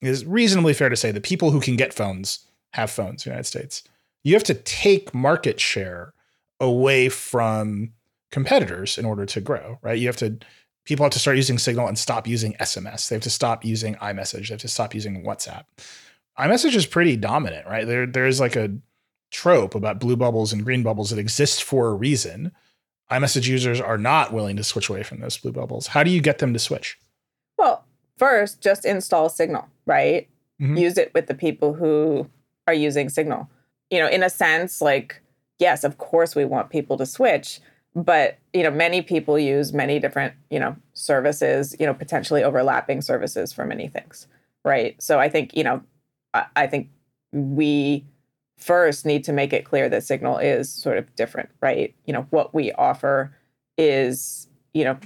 it 0.01 0.09
is 0.09 0.25
reasonably 0.25 0.75
fair 0.75 0.89
to 0.89 0.97
say 0.97 1.11
that 1.11 1.23
people 1.23 1.51
who 1.51 1.61
can 1.61 1.77
get 1.77 1.95
phones 1.95 2.41
have 2.73 2.91
phones 2.91 3.25
in 3.25 3.31
the 3.31 3.35
United 3.35 3.47
States. 3.47 3.83
You 4.25 4.35
have 4.35 4.45
to 4.45 4.55
take 4.55 5.15
market 5.15 5.61
share 5.61 6.13
away 6.61 7.09
from 7.09 7.93
competitors 8.31 8.99
in 8.99 9.05
order 9.05 9.25
to 9.27 9.41
grow, 9.41 9.79
right? 9.83 9.99
You 9.99 10.07
have 10.09 10.17
to 10.19 10.39
people 10.85 11.05
have 11.05 11.13
to 11.13 11.19
start 11.19 11.37
using 11.37 11.59
Signal 11.59 11.89
and 11.89 11.99
stop 11.99 12.27
using 12.27 12.55
SMS. 12.55 13.09
They 13.09 13.17
have 13.17 13.23
to 13.23 13.31
stop 13.31 13.65
using 13.65 13.97
iMessage. 13.97 14.49
They 14.49 14.55
have 14.55 14.61
to 14.61 14.69
stop 14.69 14.95
using 14.95 15.25
WhatsApp. 15.25 15.65
iMessage 16.39 16.75
is 16.75 16.87
pretty 16.87 17.17
dominant, 17.17 17.67
right? 17.67 17.87
There 17.87 18.07
there's 18.07 18.41
like 18.41 18.57
a 18.57 18.77
trope 19.31 19.75
about 19.75 20.01
blue 20.01 20.17
bubbles 20.17 20.53
and 20.53 20.65
green 20.65 20.83
bubbles 20.83 21.11
that 21.11 21.19
exist 21.19 21.65
for 21.65 21.89
a 21.89 21.95
reason. 21.95 22.53
iMessage 23.11 23.47
users 23.47 23.81
are 23.81 23.99
not 23.99 24.33
willing 24.33 24.57
to 24.57 24.65
switch 24.65 24.89
away 24.89 25.03
from 25.03 25.21
those 25.21 25.37
blue 25.37 25.53
bubbles. 25.53 25.89
How 25.89 26.03
do 26.03 26.11
you 26.11 26.21
get 26.21 26.39
them 26.39 26.53
to 26.53 26.59
switch? 26.59 26.99
First, 28.19 28.63
just 28.63 28.85
install 28.85 29.29
Signal 29.29 29.69
right? 29.87 30.29
Mm-hmm. 30.61 30.77
Use 30.77 30.99
it 30.99 31.13
with 31.15 31.29
the 31.29 31.35
people 31.35 31.73
who 31.73 32.29
are 32.67 32.75
using 32.75 33.09
Signal. 33.09 33.49
You 33.91 34.01
know, 34.01 34.09
in 34.09 34.23
a 34.23 34.31
sense, 34.31 34.83
like, 34.83 35.23
yes, 35.59 35.85
of 35.85 35.99
course 35.99 36.35
we 36.35 36.45
want 36.45 36.71
people 36.71 36.97
to 36.99 37.07
switch, 37.07 37.61
but 37.95 38.39
you 38.53 38.63
know, 38.63 38.71
many 38.71 39.01
people 39.01 39.39
use 39.39 39.73
many 39.73 39.99
different, 39.99 40.35
you 40.51 40.59
know, 40.59 40.77
services, 40.93 41.75
you 41.79 41.87
know, 41.87 41.95
potentially 41.95 42.43
overlapping 42.43 43.01
services 43.01 43.53
for 43.53 43.65
many 43.65 43.89
things. 43.89 44.27
Right. 44.65 45.01
So 45.01 45.21
I 45.21 45.29
think, 45.29 45.57
you 45.57 45.63
know, 45.63 45.83
I, 46.35 46.47
I 46.57 46.67
think 46.67 46.89
we 47.33 48.05
first 48.59 49.07
need 49.07 49.23
to 49.25 49.33
make 49.33 49.53
it 49.53 49.65
clear 49.65 49.89
that 49.89 50.03
Signal 50.03 50.39
is 50.39 50.73
sort 50.73 50.99
of 50.99 51.15
different, 51.15 51.51
right? 51.61 51.95
You 52.07 52.13
know, 52.13 52.27
what 52.31 52.53
we 52.53 52.73
offer 52.73 53.37
is, 53.79 54.49
you 54.75 54.83
know, 54.83 54.99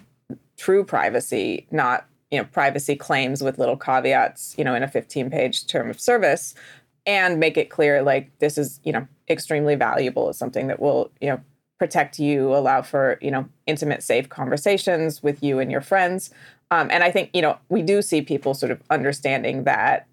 true 0.56 0.84
privacy, 0.84 1.66
not 1.70 2.06
you 2.30 2.38
know 2.38 2.44
privacy 2.44 2.96
claims 2.96 3.42
with 3.42 3.58
little 3.58 3.76
caveats 3.76 4.54
you 4.56 4.64
know 4.64 4.74
in 4.74 4.82
a 4.82 4.88
15 4.88 5.30
page 5.30 5.66
term 5.66 5.90
of 5.90 6.00
service 6.00 6.54
and 7.06 7.40
make 7.40 7.56
it 7.56 7.70
clear 7.70 8.02
like 8.02 8.30
this 8.38 8.58
is 8.58 8.80
you 8.84 8.92
know 8.92 9.06
extremely 9.28 9.74
valuable. 9.74 10.30
It's 10.30 10.38
something 10.38 10.66
that 10.68 10.80
will 10.80 11.10
you 11.20 11.28
know 11.28 11.40
protect 11.78 12.18
you 12.18 12.54
allow 12.54 12.82
for 12.82 13.18
you 13.20 13.30
know 13.30 13.48
intimate 13.66 14.02
safe 14.02 14.28
conversations 14.28 15.22
with 15.22 15.42
you 15.42 15.58
and 15.58 15.70
your 15.70 15.80
friends. 15.80 16.30
Um, 16.72 16.88
and 16.92 17.02
i 17.02 17.10
think 17.10 17.30
you 17.34 17.42
know 17.42 17.58
we 17.68 17.82
do 17.82 18.00
see 18.00 18.22
people 18.22 18.54
sort 18.54 18.70
of 18.70 18.80
understanding 18.90 19.64
that 19.64 20.06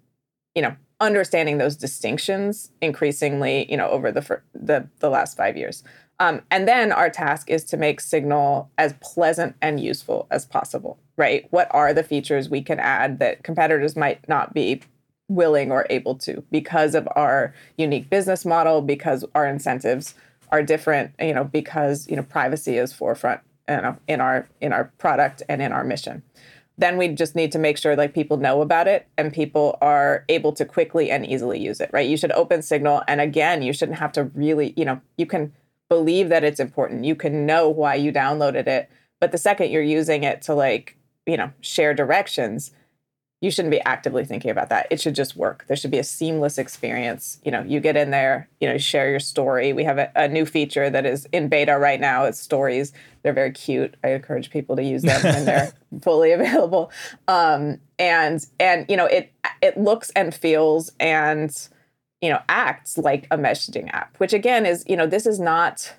you 0.56 0.62
know 0.62 0.74
understanding 0.98 1.58
those 1.58 1.76
distinctions 1.76 2.72
increasingly 2.82 3.70
you 3.70 3.76
know 3.76 3.88
over 3.88 4.10
the 4.10 4.40
the, 4.54 4.88
the 4.98 5.08
last 5.08 5.36
five 5.36 5.56
years 5.56 5.84
um, 6.20 6.42
and 6.50 6.66
then 6.66 6.92
our 6.92 7.10
task 7.10 7.50
is 7.50 7.64
to 7.64 7.76
make 7.76 8.00
signal 8.00 8.70
as 8.76 8.94
pleasant 9.00 9.54
and 9.62 9.80
useful 9.80 10.26
as 10.30 10.44
possible 10.44 10.98
right? 11.18 11.46
What 11.50 11.68
are 11.72 11.92
the 11.92 12.02
features 12.02 12.48
we 12.48 12.62
can 12.62 12.78
add 12.78 13.18
that 13.18 13.42
competitors 13.42 13.96
might 13.96 14.26
not 14.28 14.54
be 14.54 14.80
willing 15.28 15.70
or 15.70 15.84
able 15.90 16.14
to 16.14 16.42
because 16.50 16.94
of 16.94 17.06
our 17.14 17.52
unique 17.76 18.08
business 18.08 18.46
model 18.46 18.80
because 18.80 19.26
our 19.34 19.46
incentives 19.46 20.14
are 20.50 20.62
different 20.62 21.12
you 21.20 21.34
know 21.34 21.44
because 21.44 22.08
you 22.08 22.16
know 22.16 22.22
privacy 22.22 22.78
is 22.78 22.94
forefront 22.94 23.38
you 23.68 23.76
know, 23.76 23.94
in 24.06 24.22
our 24.22 24.48
in 24.62 24.72
our 24.72 24.84
product 24.96 25.42
and 25.46 25.60
in 25.60 25.70
our 25.70 25.84
mission. 25.84 26.22
Then 26.78 26.96
we 26.96 27.08
just 27.08 27.34
need 27.34 27.52
to 27.52 27.58
make 27.58 27.76
sure 27.76 27.94
like 27.94 28.14
people 28.14 28.38
know 28.38 28.62
about 28.62 28.88
it 28.88 29.06
and 29.18 29.30
people 29.30 29.76
are 29.82 30.24
able 30.30 30.52
to 30.52 30.64
quickly 30.64 31.10
and 31.10 31.26
easily 31.26 31.58
use 31.58 31.80
it 31.80 31.90
right? 31.92 32.08
You 32.08 32.16
should 32.16 32.32
open 32.32 32.62
signal 32.62 33.02
and 33.06 33.20
again 33.20 33.60
you 33.60 33.74
shouldn't 33.74 33.98
have 33.98 34.12
to 34.12 34.24
really 34.24 34.72
you 34.78 34.86
know 34.86 34.98
you 35.18 35.26
can 35.26 35.52
believe 35.88 36.28
that 36.28 36.44
it's 36.44 36.60
important 36.60 37.04
you 37.04 37.14
can 37.14 37.46
know 37.46 37.68
why 37.68 37.94
you 37.94 38.12
downloaded 38.12 38.66
it 38.66 38.90
but 39.20 39.32
the 39.32 39.38
second 39.38 39.70
you're 39.70 39.82
using 39.82 40.24
it 40.24 40.42
to 40.42 40.54
like 40.54 40.96
you 41.26 41.36
know 41.36 41.50
share 41.60 41.94
directions 41.94 42.72
you 43.40 43.52
shouldn't 43.52 43.70
be 43.70 43.80
actively 43.82 44.24
thinking 44.24 44.50
about 44.50 44.68
that. 44.70 44.88
It 44.90 45.00
should 45.00 45.14
just 45.14 45.36
work. 45.36 45.64
There 45.68 45.76
should 45.76 45.92
be 45.92 45.98
a 45.98 46.04
seamless 46.04 46.58
experience. 46.58 47.38
You 47.44 47.52
know, 47.52 47.62
you 47.62 47.78
get 47.78 47.96
in 47.96 48.10
there, 48.10 48.48
you 48.60 48.68
know, 48.68 48.78
share 48.78 49.08
your 49.10 49.20
story. 49.20 49.72
We 49.72 49.84
have 49.84 49.98
a, 49.98 50.10
a, 50.16 50.26
new 50.26 50.44
feature 50.44 50.90
that 50.90 51.06
is 51.06 51.26
in 51.26 51.48
beta 51.48 51.78
right 51.78 52.00
now. 52.00 52.24
It's 52.24 52.40
stories. 52.40 52.92
They're 53.22 53.32
very 53.32 53.52
cute. 53.52 53.96
I 54.02 54.08
encourage 54.08 54.50
people 54.50 54.74
to 54.74 54.82
use 54.82 55.02
them 55.02 55.22
when 55.22 55.44
they're 55.44 55.72
fully 56.02 56.32
available. 56.32 56.90
Um, 57.28 57.80
and 57.98 58.44
and 58.58 58.86
you 58.88 58.96
know, 58.96 59.06
it 59.06 59.32
it 59.62 59.78
looks 59.78 60.10
and 60.10 60.34
feels 60.34 60.90
and 60.98 61.56
you 62.20 62.28
know 62.28 62.40
acts 62.48 62.98
like 62.98 63.26
a 63.30 63.38
messaging 63.38 63.92
app, 63.92 64.16
which 64.18 64.32
again 64.32 64.66
is 64.66 64.84
you 64.88 64.96
know 64.96 65.06
this 65.06 65.26
is 65.26 65.38
not 65.38 65.94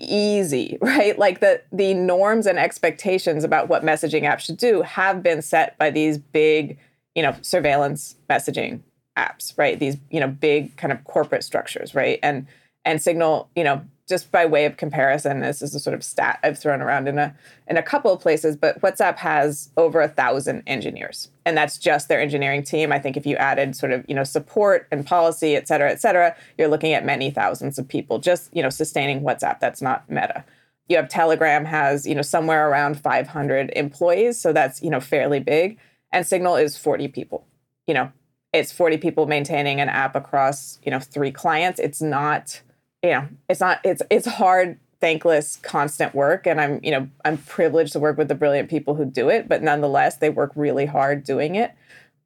easy, 0.00 0.78
right? 0.82 1.18
Like 1.18 1.40
the 1.40 1.62
the 1.72 1.94
norms 1.94 2.46
and 2.46 2.58
expectations 2.58 3.44
about 3.44 3.68
what 3.68 3.82
messaging 3.82 4.22
apps 4.22 4.40
should 4.40 4.56
do 4.56 4.82
have 4.82 5.22
been 5.22 5.42
set 5.42 5.78
by 5.78 5.90
these 5.90 6.18
big, 6.18 6.78
you 7.14 7.22
know, 7.22 7.36
surveillance 7.42 8.16
messaging 8.28 8.80
apps, 9.16 9.56
right? 9.58 9.78
These, 9.78 9.96
you 10.10 10.20
know, 10.20 10.28
big 10.28 10.76
kind 10.76 10.92
of 10.92 11.04
corporate 11.04 11.44
structures, 11.44 11.94
right? 11.94 12.18
And 12.22 12.46
and 12.84 13.00
Signal, 13.00 13.50
you 13.54 13.64
know, 13.64 13.84
just 14.10 14.32
by 14.32 14.44
way 14.44 14.66
of 14.66 14.76
comparison, 14.76 15.40
this 15.40 15.62
is 15.62 15.72
a 15.74 15.80
sort 15.80 15.94
of 15.94 16.02
stat 16.02 16.40
I've 16.42 16.58
thrown 16.58 16.82
around 16.82 17.06
in 17.08 17.16
a 17.16 17.34
in 17.68 17.76
a 17.76 17.82
couple 17.82 18.12
of 18.12 18.20
places, 18.20 18.56
but 18.56 18.80
WhatsApp 18.82 19.16
has 19.16 19.70
over 19.76 20.00
a 20.00 20.08
thousand 20.08 20.64
engineers, 20.66 21.30
and 21.46 21.56
that's 21.56 21.78
just 21.78 22.08
their 22.08 22.20
engineering 22.20 22.64
team. 22.64 22.92
I 22.92 22.98
think 22.98 23.16
if 23.16 23.24
you 23.24 23.36
added 23.36 23.76
sort 23.76 23.92
of 23.92 24.04
you 24.08 24.14
know 24.14 24.24
support 24.24 24.88
and 24.90 25.06
policy, 25.06 25.54
et 25.54 25.68
cetera, 25.68 25.90
et 25.90 26.00
cetera, 26.00 26.36
you're 26.58 26.68
looking 26.68 26.92
at 26.92 27.06
many 27.06 27.30
thousands 27.30 27.78
of 27.78 27.86
people 27.86 28.18
just 28.18 28.54
you 28.54 28.62
know 28.62 28.68
sustaining 28.68 29.20
WhatsApp. 29.20 29.60
That's 29.60 29.80
not 29.80 30.10
Meta. 30.10 30.44
You 30.88 30.96
have 30.96 31.08
Telegram 31.08 31.64
has 31.64 32.04
you 32.04 32.16
know 32.16 32.22
somewhere 32.22 32.68
around 32.68 33.00
500 33.00 33.70
employees, 33.76 34.40
so 34.40 34.52
that's 34.52 34.82
you 34.82 34.90
know 34.90 35.00
fairly 35.00 35.38
big, 35.38 35.78
and 36.12 36.26
Signal 36.26 36.56
is 36.56 36.76
40 36.76 37.06
people. 37.08 37.46
You 37.86 37.94
know, 37.94 38.12
it's 38.52 38.72
40 38.72 38.98
people 38.98 39.26
maintaining 39.26 39.80
an 39.80 39.88
app 39.88 40.16
across 40.16 40.80
you 40.84 40.90
know 40.90 40.98
three 40.98 41.30
clients. 41.30 41.78
It's 41.78 42.02
not 42.02 42.60
you 43.02 43.10
know, 43.10 43.28
it's 43.48 43.60
not 43.60 43.80
it's 43.84 44.02
it's 44.10 44.26
hard, 44.26 44.78
thankless, 45.00 45.56
constant 45.62 46.14
work. 46.14 46.46
And 46.46 46.60
I'm, 46.60 46.80
you 46.82 46.90
know, 46.90 47.08
I'm 47.24 47.38
privileged 47.38 47.92
to 47.94 48.00
work 48.00 48.18
with 48.18 48.28
the 48.28 48.34
brilliant 48.34 48.68
people 48.68 48.94
who 48.94 49.04
do 49.04 49.28
it, 49.28 49.48
but 49.48 49.62
nonetheless, 49.62 50.16
they 50.16 50.30
work 50.30 50.52
really 50.54 50.86
hard 50.86 51.24
doing 51.24 51.54
it. 51.54 51.72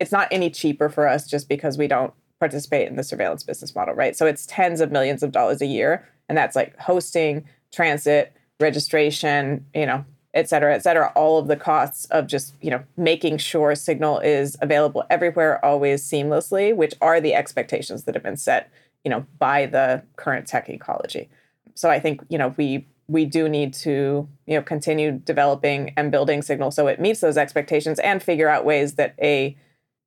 It's 0.00 0.12
not 0.12 0.28
any 0.30 0.50
cheaper 0.50 0.88
for 0.88 1.06
us 1.06 1.28
just 1.28 1.48
because 1.48 1.78
we 1.78 1.86
don't 1.86 2.12
participate 2.40 2.88
in 2.88 2.96
the 2.96 3.04
surveillance 3.04 3.44
business 3.44 3.74
model, 3.74 3.94
right? 3.94 4.16
So 4.16 4.26
it's 4.26 4.44
tens 4.46 4.80
of 4.80 4.90
millions 4.90 5.22
of 5.22 5.30
dollars 5.30 5.62
a 5.62 5.66
year. 5.66 6.06
And 6.28 6.36
that's 6.36 6.56
like 6.56 6.76
hosting, 6.78 7.44
transit, 7.72 8.32
registration, 8.58 9.64
you 9.74 9.86
know, 9.86 10.04
et 10.34 10.48
cetera, 10.48 10.74
et 10.74 10.82
cetera, 10.82 11.12
all 11.14 11.38
of 11.38 11.46
the 11.46 11.56
costs 11.56 12.06
of 12.06 12.26
just, 12.26 12.54
you 12.60 12.70
know, 12.70 12.82
making 12.96 13.38
sure 13.38 13.74
signal 13.76 14.18
is 14.18 14.56
available 14.60 15.04
everywhere, 15.10 15.64
always 15.64 16.02
seamlessly, 16.02 16.74
which 16.74 16.94
are 17.00 17.20
the 17.20 17.34
expectations 17.34 18.02
that 18.02 18.16
have 18.16 18.24
been 18.24 18.36
set 18.36 18.68
you 19.04 19.10
know, 19.10 19.24
by 19.38 19.66
the 19.66 20.02
current 20.16 20.46
tech 20.46 20.68
ecology. 20.68 21.28
So 21.74 21.90
I 21.90 22.00
think, 22.00 22.24
you 22.28 22.38
know, 22.38 22.54
we 22.56 22.86
we 23.06 23.26
do 23.26 23.48
need 23.48 23.74
to, 23.74 24.26
you 24.46 24.54
know, 24.56 24.62
continue 24.62 25.12
developing 25.12 25.92
and 25.96 26.10
building 26.10 26.40
Signal 26.40 26.70
so 26.70 26.86
it 26.86 27.00
meets 27.00 27.20
those 27.20 27.36
expectations 27.36 27.98
and 27.98 28.22
figure 28.22 28.48
out 28.48 28.64
ways 28.64 28.94
that 28.94 29.14
a 29.20 29.56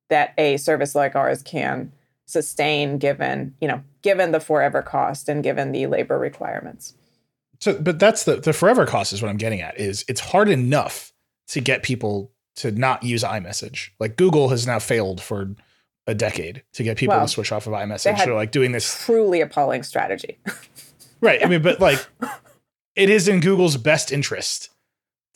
that 0.08 0.34
a 0.36 0.56
service 0.56 0.94
like 0.94 1.14
ours 1.14 1.42
can 1.42 1.92
sustain 2.26 2.98
given, 2.98 3.54
you 3.60 3.68
know, 3.68 3.82
given 4.02 4.32
the 4.32 4.40
forever 4.40 4.82
cost 4.82 5.28
and 5.28 5.42
given 5.42 5.72
the 5.72 5.86
labor 5.86 6.18
requirements. 6.18 6.94
So 7.60 7.78
but 7.80 7.98
that's 7.98 8.24
the 8.24 8.36
the 8.36 8.52
forever 8.52 8.84
cost 8.84 9.12
is 9.12 9.22
what 9.22 9.28
I'm 9.28 9.36
getting 9.36 9.60
at 9.60 9.78
is 9.78 10.04
it's 10.08 10.20
hard 10.20 10.48
enough 10.48 11.12
to 11.48 11.60
get 11.60 11.82
people 11.82 12.32
to 12.56 12.72
not 12.72 13.04
use 13.04 13.22
iMessage. 13.22 13.90
Like 14.00 14.16
Google 14.16 14.48
has 14.48 14.66
now 14.66 14.80
failed 14.80 15.22
for 15.22 15.54
a 16.08 16.14
decade 16.14 16.62
to 16.72 16.82
get 16.82 16.96
people 16.96 17.14
well, 17.14 17.26
to 17.26 17.30
switch 17.30 17.52
off 17.52 17.66
of 17.66 17.74
iMessage. 17.74 18.24
So 18.24 18.34
like 18.34 18.50
doing 18.50 18.72
this 18.72 19.04
truly 19.04 19.42
appalling 19.42 19.82
strategy. 19.82 20.38
right. 21.20 21.44
I 21.44 21.46
mean, 21.46 21.62
but 21.62 21.80
like 21.80 22.04
it 22.96 23.10
is 23.10 23.28
in 23.28 23.40
Google's 23.40 23.76
best 23.76 24.10
interest 24.10 24.70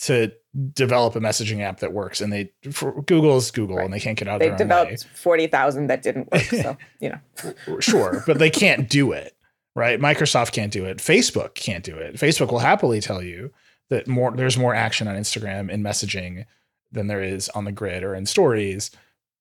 to 0.00 0.32
develop 0.72 1.14
a 1.14 1.20
messaging 1.20 1.60
app 1.60 1.80
that 1.80 1.92
works. 1.92 2.22
And 2.22 2.32
they 2.32 2.50
Google 2.64 3.36
is 3.36 3.50
Google 3.50 3.76
right. 3.76 3.84
and 3.84 3.92
they 3.92 4.00
can't 4.00 4.18
get 4.18 4.28
out 4.28 4.36
of 4.36 4.42
it. 4.42 4.52
they 4.52 4.56
developed 4.56 5.04
forty 5.14 5.46
thousand 5.46 5.88
that 5.88 6.02
didn't 6.02 6.32
work. 6.32 6.42
So 6.44 6.78
you 7.00 7.10
know. 7.10 7.78
sure. 7.78 8.24
But 8.26 8.38
they 8.38 8.50
can't 8.50 8.88
do 8.88 9.12
it. 9.12 9.36
Right. 9.76 10.00
Microsoft 10.00 10.52
can't 10.52 10.72
do 10.72 10.86
it. 10.86 10.98
Facebook 10.98 11.54
can't 11.54 11.84
do 11.84 11.96
it. 11.96 12.14
Facebook 12.14 12.50
will 12.50 12.60
happily 12.60 13.00
tell 13.00 13.22
you 13.22 13.52
that 13.90 14.08
more 14.08 14.30
there's 14.30 14.56
more 14.56 14.74
action 14.74 15.06
on 15.06 15.16
Instagram 15.16 15.70
in 15.70 15.82
messaging 15.82 16.46
than 16.90 17.08
there 17.08 17.22
is 17.22 17.50
on 17.50 17.66
the 17.66 17.72
grid 17.72 18.02
or 18.02 18.14
in 18.14 18.24
stories, 18.24 18.90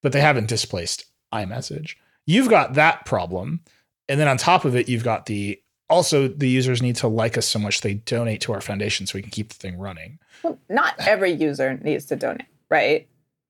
but 0.03 0.11
they 0.11 0.21
haven't 0.21 0.49
displaced 0.49 1.05
iMessage. 1.33 1.95
You've 2.25 2.49
got 2.49 2.73
that 2.75 3.05
problem. 3.05 3.61
And 4.07 4.19
then 4.19 4.27
on 4.27 4.37
top 4.37 4.65
of 4.65 4.75
it, 4.75 4.89
you've 4.89 5.03
got 5.03 5.25
the 5.25 5.61
also 5.89 6.27
the 6.27 6.47
users 6.47 6.81
need 6.81 6.95
to 6.95 7.07
like 7.07 7.37
us 7.37 7.47
so 7.47 7.59
much 7.59 7.81
they 7.81 7.95
donate 7.95 8.41
to 8.41 8.53
our 8.53 8.61
foundation 8.61 9.05
so 9.05 9.17
we 9.17 9.21
can 9.21 9.31
keep 9.31 9.49
the 9.49 9.55
thing 9.55 9.77
running. 9.77 10.19
Well, 10.41 10.57
not 10.69 10.95
every 10.99 11.31
user 11.31 11.77
needs 11.83 12.05
to 12.05 12.15
donate, 12.15 12.47
right? 12.69 13.07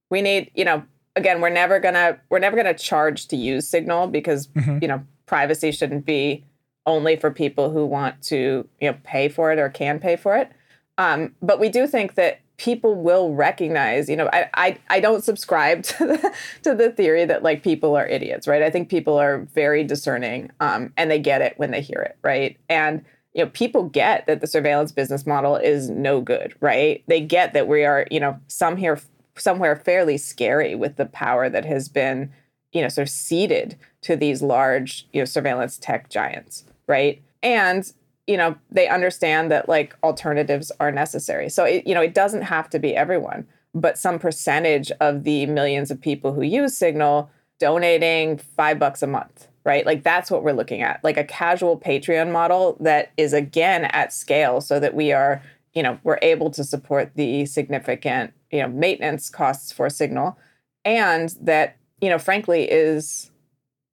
We 0.10 0.22
need, 0.22 0.52
you 0.56 0.66
know, 0.66 0.84
again, 1.16 1.42
we're 1.42 1.50
never 1.50 1.80
gonna 1.80 2.20
we're 2.30 2.40
never 2.40 2.58
gonna 2.58 2.74
charge 2.74 3.28
to 3.28 3.36
use 3.36 3.68
Signal 3.68 4.08
because 4.08 4.48
mm-hmm. 4.48 4.80
you 4.82 4.88
know 4.88 5.04
privacy 5.26 5.72
shouldn't 5.72 6.06
be 6.06 6.44
only 6.86 7.16
for 7.16 7.32
people 7.32 7.70
who 7.70 7.86
want 7.86 8.22
to 8.24 8.68
you 8.80 8.92
know 8.92 8.98
pay 9.04 9.30
for 9.30 9.52
it 9.52 9.60
or 9.60 9.70
can 9.70 10.00
pay 10.00 10.16
for 10.16 10.36
it. 10.36 10.52
Um, 10.98 11.36
but 11.42 11.60
we 11.60 11.70
do 11.70 11.88
think 11.88 12.16
that 12.16 12.42
people 12.62 12.94
will 12.94 13.34
recognize 13.34 14.08
you 14.08 14.16
know 14.16 14.30
I, 14.32 14.48
I 14.54 14.78
i 14.92 15.00
don't 15.00 15.24
subscribe 15.24 15.82
to 15.94 16.06
the 16.06 16.34
to 16.62 16.76
the 16.76 16.92
theory 16.92 17.26
that 17.26 17.42
like 17.42 17.64
people 17.64 17.96
are 17.96 18.06
idiots 18.06 18.48
right? 18.48 18.62
I 18.62 18.70
think 18.70 18.88
people 18.88 19.18
are 19.18 19.48
very 19.56 19.84
discerning 19.84 20.52
um, 20.60 20.94
and 20.96 21.10
they 21.10 21.18
get 21.18 21.42
it 21.42 21.58
when 21.58 21.72
they 21.72 21.82
hear 21.82 22.00
it 22.02 22.18
right? 22.22 22.58
And 22.70 23.04
you 23.34 23.44
know 23.44 23.50
people 23.50 23.90
get 23.90 24.28
that 24.28 24.42
the 24.42 24.48
surveillance 24.48 24.92
business 24.92 25.26
model 25.26 25.56
is 25.56 25.90
no 25.90 26.22
good 26.22 26.54
right? 26.60 27.04
They 27.08 27.20
get 27.20 27.54
that 27.54 27.68
we 27.68 27.84
are 27.84 28.06
you 28.12 28.20
know 28.20 28.40
some 28.46 28.78
here 28.78 29.02
somewhere 29.36 29.76
fairly 29.76 30.20
scary 30.20 30.76
with 30.76 30.98
the 30.98 31.08
power 31.08 31.50
that 31.50 31.66
has 31.66 31.90
been 31.90 32.32
you 32.74 32.84
know 32.84 32.90
sort 32.90 33.08
of 33.08 33.12
ceded 33.12 33.76
to 34.02 34.16
these 34.16 34.44
large 34.44 35.08
you 35.14 35.22
know 35.22 35.26
surveillance 35.26 35.80
tech 35.80 36.12
giants 36.12 36.64
right? 36.86 37.24
And 37.42 37.92
you 38.28 38.38
know 38.38 38.56
they 38.70 38.88
understand 38.88 39.52
that 39.52 39.68
like 39.68 39.96
alternatives 40.04 40.72
are 40.80 40.92
necessary. 40.92 41.50
So 41.50 41.66
it, 41.66 41.88
you 41.88 41.94
know 41.94 42.02
it 42.02 42.14
doesn't 42.14 42.44
have 42.44 42.70
to 42.72 42.80
be 42.80 42.96
everyone 42.96 43.48
but 43.74 43.98
some 43.98 44.20
percentage 44.20 44.92
of 45.00 45.24
the 45.24 45.46
millions 45.46 45.92
of 45.92 46.02
people 46.02 46.34
who 46.34 46.42
use 46.42 46.76
signal 46.76 47.30
donating 47.58 48.38
five 48.38 48.78
bucks 48.78 49.02
a 49.02 49.08
month 49.08 49.48
right? 49.64 49.86
Like 49.86 50.04
that's 50.04 50.32
what 50.32 50.44
we're 50.44 50.54
looking 50.54 50.82
at. 50.82 51.04
Like 51.04 51.18
a 51.18 51.24
casual 51.24 51.80
patreon 51.80 52.32
model 52.32 52.78
that 52.80 53.12
is 53.16 53.34
again 53.34 53.86
at 53.86 54.12
scale 54.12 54.62
so 54.62 54.80
that 54.80 54.96
we 54.96 55.12
are 55.12 55.42
you 55.74 55.84
know 55.84 56.00
we're 56.04 56.20
able 56.22 56.50
to 56.52 56.64
support 56.64 57.12
the 57.16 57.46
significant 57.46 58.34
you 58.52 58.60
know 58.60 58.68
maintenance 58.68 59.30
costs 59.30 59.72
for 59.72 59.90
signal 59.90 60.38
and 60.84 61.36
that 61.42 61.78
you 62.02 62.10
know 62.10 62.18
frankly 62.18 62.70
is 62.70 63.32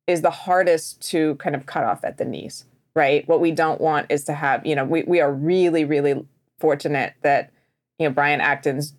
is 0.06 0.22
the 0.22 0.30
hardest 0.30 1.00
to 1.10 1.36
kind 1.36 1.54
of 1.54 1.66
cut 1.66 1.84
off 1.84 2.02
at 2.04 2.18
the 2.18 2.24
knees 2.24 2.64
right? 2.98 3.26
What 3.28 3.40
we 3.40 3.52
don't 3.52 3.80
want 3.80 4.06
is 4.10 4.24
to 4.24 4.34
have, 4.34 4.66
you 4.66 4.74
know, 4.74 4.84
we, 4.84 5.04
we 5.04 5.20
are 5.20 5.32
really, 5.32 5.84
really 5.84 6.26
fortunate 6.58 7.14
that, 7.22 7.52
you 7.98 8.08
know, 8.08 8.12
Brian 8.12 8.40
Acton's 8.40 8.94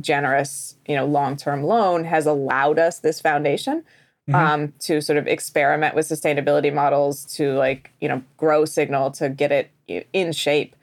generous, 0.00 0.76
you 0.86 0.94
know, 0.94 1.06
long-term 1.06 1.62
loan 1.62 2.04
has 2.04 2.26
allowed 2.26 2.78
us 2.78 3.00
this 3.00 3.20
foundation. 3.20 3.84
mm-hmm. 4.28 4.34
um, 4.34 4.72
to 4.80 5.00
sort 5.00 5.18
of 5.18 5.26
experiment 5.26 5.94
with 5.94 6.08
sustainability 6.08 6.72
models 6.72 7.24
to 7.36 7.54
like 7.54 7.90
you 8.00 8.08
know 8.08 8.22
grow 8.36 8.64
signal 8.64 9.10
to 9.10 9.28
get 9.28 9.50
it 9.52 9.70
in 10.12 10.32
shape 10.32 10.76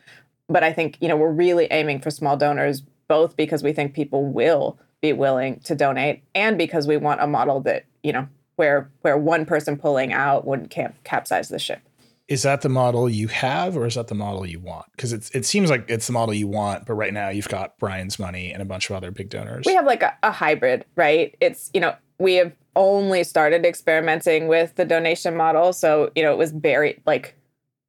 but 0.49 0.63
i 0.63 0.74
think 0.74 0.97
you 0.99 1.07
know 1.07 1.16
we're 1.16 1.32
really 1.32 1.68
aiming 1.72 1.99
for 1.99 2.09
small 2.09 2.36
donors 2.36 2.82
both 3.07 3.38
because 3.38 3.61
we 3.63 3.72
think 3.72 3.93
people 3.93 4.26
will 4.26 4.78
be 5.01 5.13
willing 5.13 5.59
to 5.59 5.76
donate 5.76 6.24
and 6.34 6.57
because 6.57 6.88
we 6.88 6.97
want 6.97 7.22
a 7.22 7.28
model 7.28 7.61
that 7.61 7.86
you 8.03 8.11
know 8.11 8.28
where 8.55 8.89
where 9.01 9.18
one 9.18 9.45
person 9.45 9.78
pulling 9.78 10.11
out 10.11 10.45
wouldn't 10.45 10.70
cap- 10.70 10.95
capsize 11.03 11.49
the 11.49 11.59
ship 11.59 11.82
is 12.28 12.43
that 12.43 12.61
the 12.61 12.69
model 12.69 13.09
you 13.09 13.28
have 13.28 13.78
or 13.78 13.86
is 13.86 13.95
that 13.95 14.07
the 14.07 14.15
model 14.15 14.45
you 14.45 14.59
want? 14.59 14.86
Because 14.91 15.13
it, 15.13 15.30
it 15.34 15.45
seems 15.45 15.69
like 15.69 15.86
it's 15.88 16.07
the 16.07 16.13
model 16.13 16.34
you 16.34 16.47
want 16.47 16.86
but 16.86 16.93
right 16.93 17.13
now 17.13 17.30
you've 17.30 17.47
got 17.47 17.78
brian's 17.78 18.17
money 18.17 18.51
and 18.51 18.61
a 18.61 18.65
bunch 18.65 18.89
of 18.89 18.95
other 18.95 19.11
big 19.11 19.30
donors. 19.30 19.65
We 19.65 19.76
have 19.76 19.86
like 19.86 20.03
a, 20.03 20.17
a 20.23 20.32
hybrid 20.32 20.86
right? 20.95 21.36
It's 21.39 21.69
you 21.73 21.82
know 21.82 21.95
we 22.19 22.36
have 22.36 22.53
only 22.76 23.23
started 23.23 23.65
experimenting 23.65 24.47
with 24.47 24.76
the 24.76 24.86
donation 24.86 25.36
model. 25.36 25.73
So 25.73 26.11
you 26.15 26.23
know 26.23 26.32
it 26.32 26.38
was 26.38 26.51
buried 26.51 27.01
like 27.05 27.36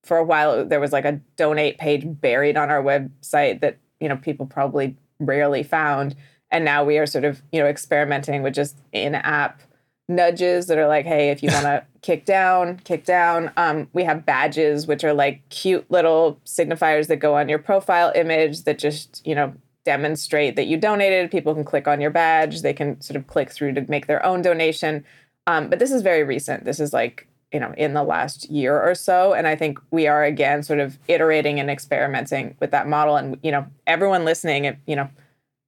for 0.05 0.19
a 0.19 0.25
while 0.25 0.65
there 0.65 0.81
was 0.81 0.93
like 0.93 1.05
a 1.05 1.21
donate 1.37 1.79
page 1.79 2.05
buried 2.07 2.57
on 2.57 2.71
our 2.71 2.83
website 2.83 3.61
that 3.61 3.79
you 4.01 4.09
know 4.09 4.17
people 4.17 4.47
probably 4.47 4.97
rarely 5.19 5.63
found. 5.63 6.15
And 6.51 6.65
now 6.65 6.85
we 6.85 6.99
are 6.99 7.07
sort 7.07 7.25
of 7.25 7.43
you 7.53 7.61
know 7.61 7.67
experimenting 7.67 8.43
with 8.43 8.55
just 8.55 8.77
in-app 8.93 9.63
nudges 10.09 10.67
that 10.67 10.79
are 10.79 10.87
like, 10.87 11.07
hey, 11.07 11.31
if 11.31 11.43
you 11.43 11.51
want 11.53 11.65
to 11.65 11.85
kick 12.07 12.25
down, 12.25 12.79
kick 12.85 13.05
down. 13.05 13.51
Um, 13.57 13.89
we 13.93 14.05
have 14.05 14.25
badges, 14.25 14.87
which 14.87 15.03
are 15.03 15.13
like 15.13 15.43
cute 15.49 15.91
little 15.91 16.41
signifiers 16.47 17.09
that 17.09 17.17
go 17.17 17.35
on 17.35 17.49
your 17.49 17.59
profile 17.59 18.13
image 18.15 18.63
that 18.63 18.79
just, 18.79 19.27
you 19.27 19.35
know, 19.35 19.53
demonstrate 19.85 20.55
that 20.55 20.69
you 20.69 20.77
donated. 20.77 21.33
People 21.33 21.53
can 21.53 21.65
click 21.65 21.89
on 21.89 22.01
your 22.01 22.13
badge. 22.13 22.63
They 22.63 22.73
can 22.73 23.01
sort 23.01 23.17
of 23.17 23.27
click 23.27 23.51
through 23.51 23.73
to 23.75 23.85
make 23.91 24.07
their 24.07 24.25
own 24.25 24.41
donation. 24.41 25.05
Um, 25.49 25.69
but 25.69 25.81
this 25.81 25.91
is 25.91 26.03
very 26.03 26.23
recent. 26.23 26.65
This 26.65 26.79
is 26.79 26.93
like, 26.93 27.27
you 27.53 27.59
know, 27.59 27.75
in 27.77 27.93
the 27.95 28.05
last 28.05 28.49
year 28.49 28.81
or 28.81 28.95
so. 28.95 29.33
And 29.33 29.49
I 29.49 29.57
think 29.57 29.81
we 29.91 30.07
are 30.07 30.23
again 30.23 30.63
sort 30.63 30.79
of 30.79 31.01
iterating 31.09 31.59
and 31.59 31.69
experimenting 31.69 32.57
with 32.61 32.71
that 32.71 32.87
model. 32.87 33.17
And, 33.17 33.37
you 33.43 33.51
know, 33.51 33.67
everyone 33.85 34.25
listening, 34.25 34.77
you 34.87 34.95
know, 34.95 35.11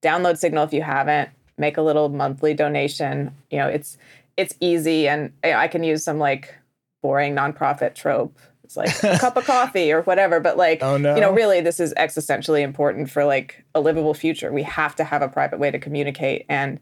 download 0.05 0.39
Signal 0.39 0.63
if 0.63 0.73
you 0.73 0.83
haven't, 0.83 1.31
make 1.57 1.77
a 1.77 1.83
little 1.83 2.09
monthly 2.09 2.55
donation. 2.55 3.35
You 3.51 3.59
know, 3.59 3.67
it's 3.67 3.99
it's 4.39 4.55
easy 4.61 5.09
and 5.09 5.33
I 5.43 5.69
can 5.69 5.83
use 5.83 6.05
some 6.05 6.19
like 6.19 6.55
boring 7.03 7.35
nonprofit 7.35 7.95
trope. 7.95 8.39
It's 8.63 8.77
like 8.77 9.03
a 9.03 9.19
cup 9.19 9.37
of 9.37 9.45
coffee 9.47 9.93
or 9.93 10.03
whatever. 10.03 10.39
But 10.41 10.57
like, 10.57 10.83
oh, 10.83 10.97
no. 10.97 11.17
you 11.17 11.21
know, 11.21 11.33
really, 11.33 11.61
this 11.61 11.81
is 11.81 11.93
existentially 11.95 12.61
important 12.63 13.11
for 13.11 13.25
like 13.25 13.65
a 13.75 13.81
livable 13.81 14.15
future. 14.15 14.53
We 14.53 14.63
have 14.63 14.95
to 14.97 15.05
have 15.05 15.23
a 15.23 15.29
private 15.29 15.59
way 15.59 15.73
to 15.73 15.79
communicate. 15.79 16.47
And, 16.49 16.79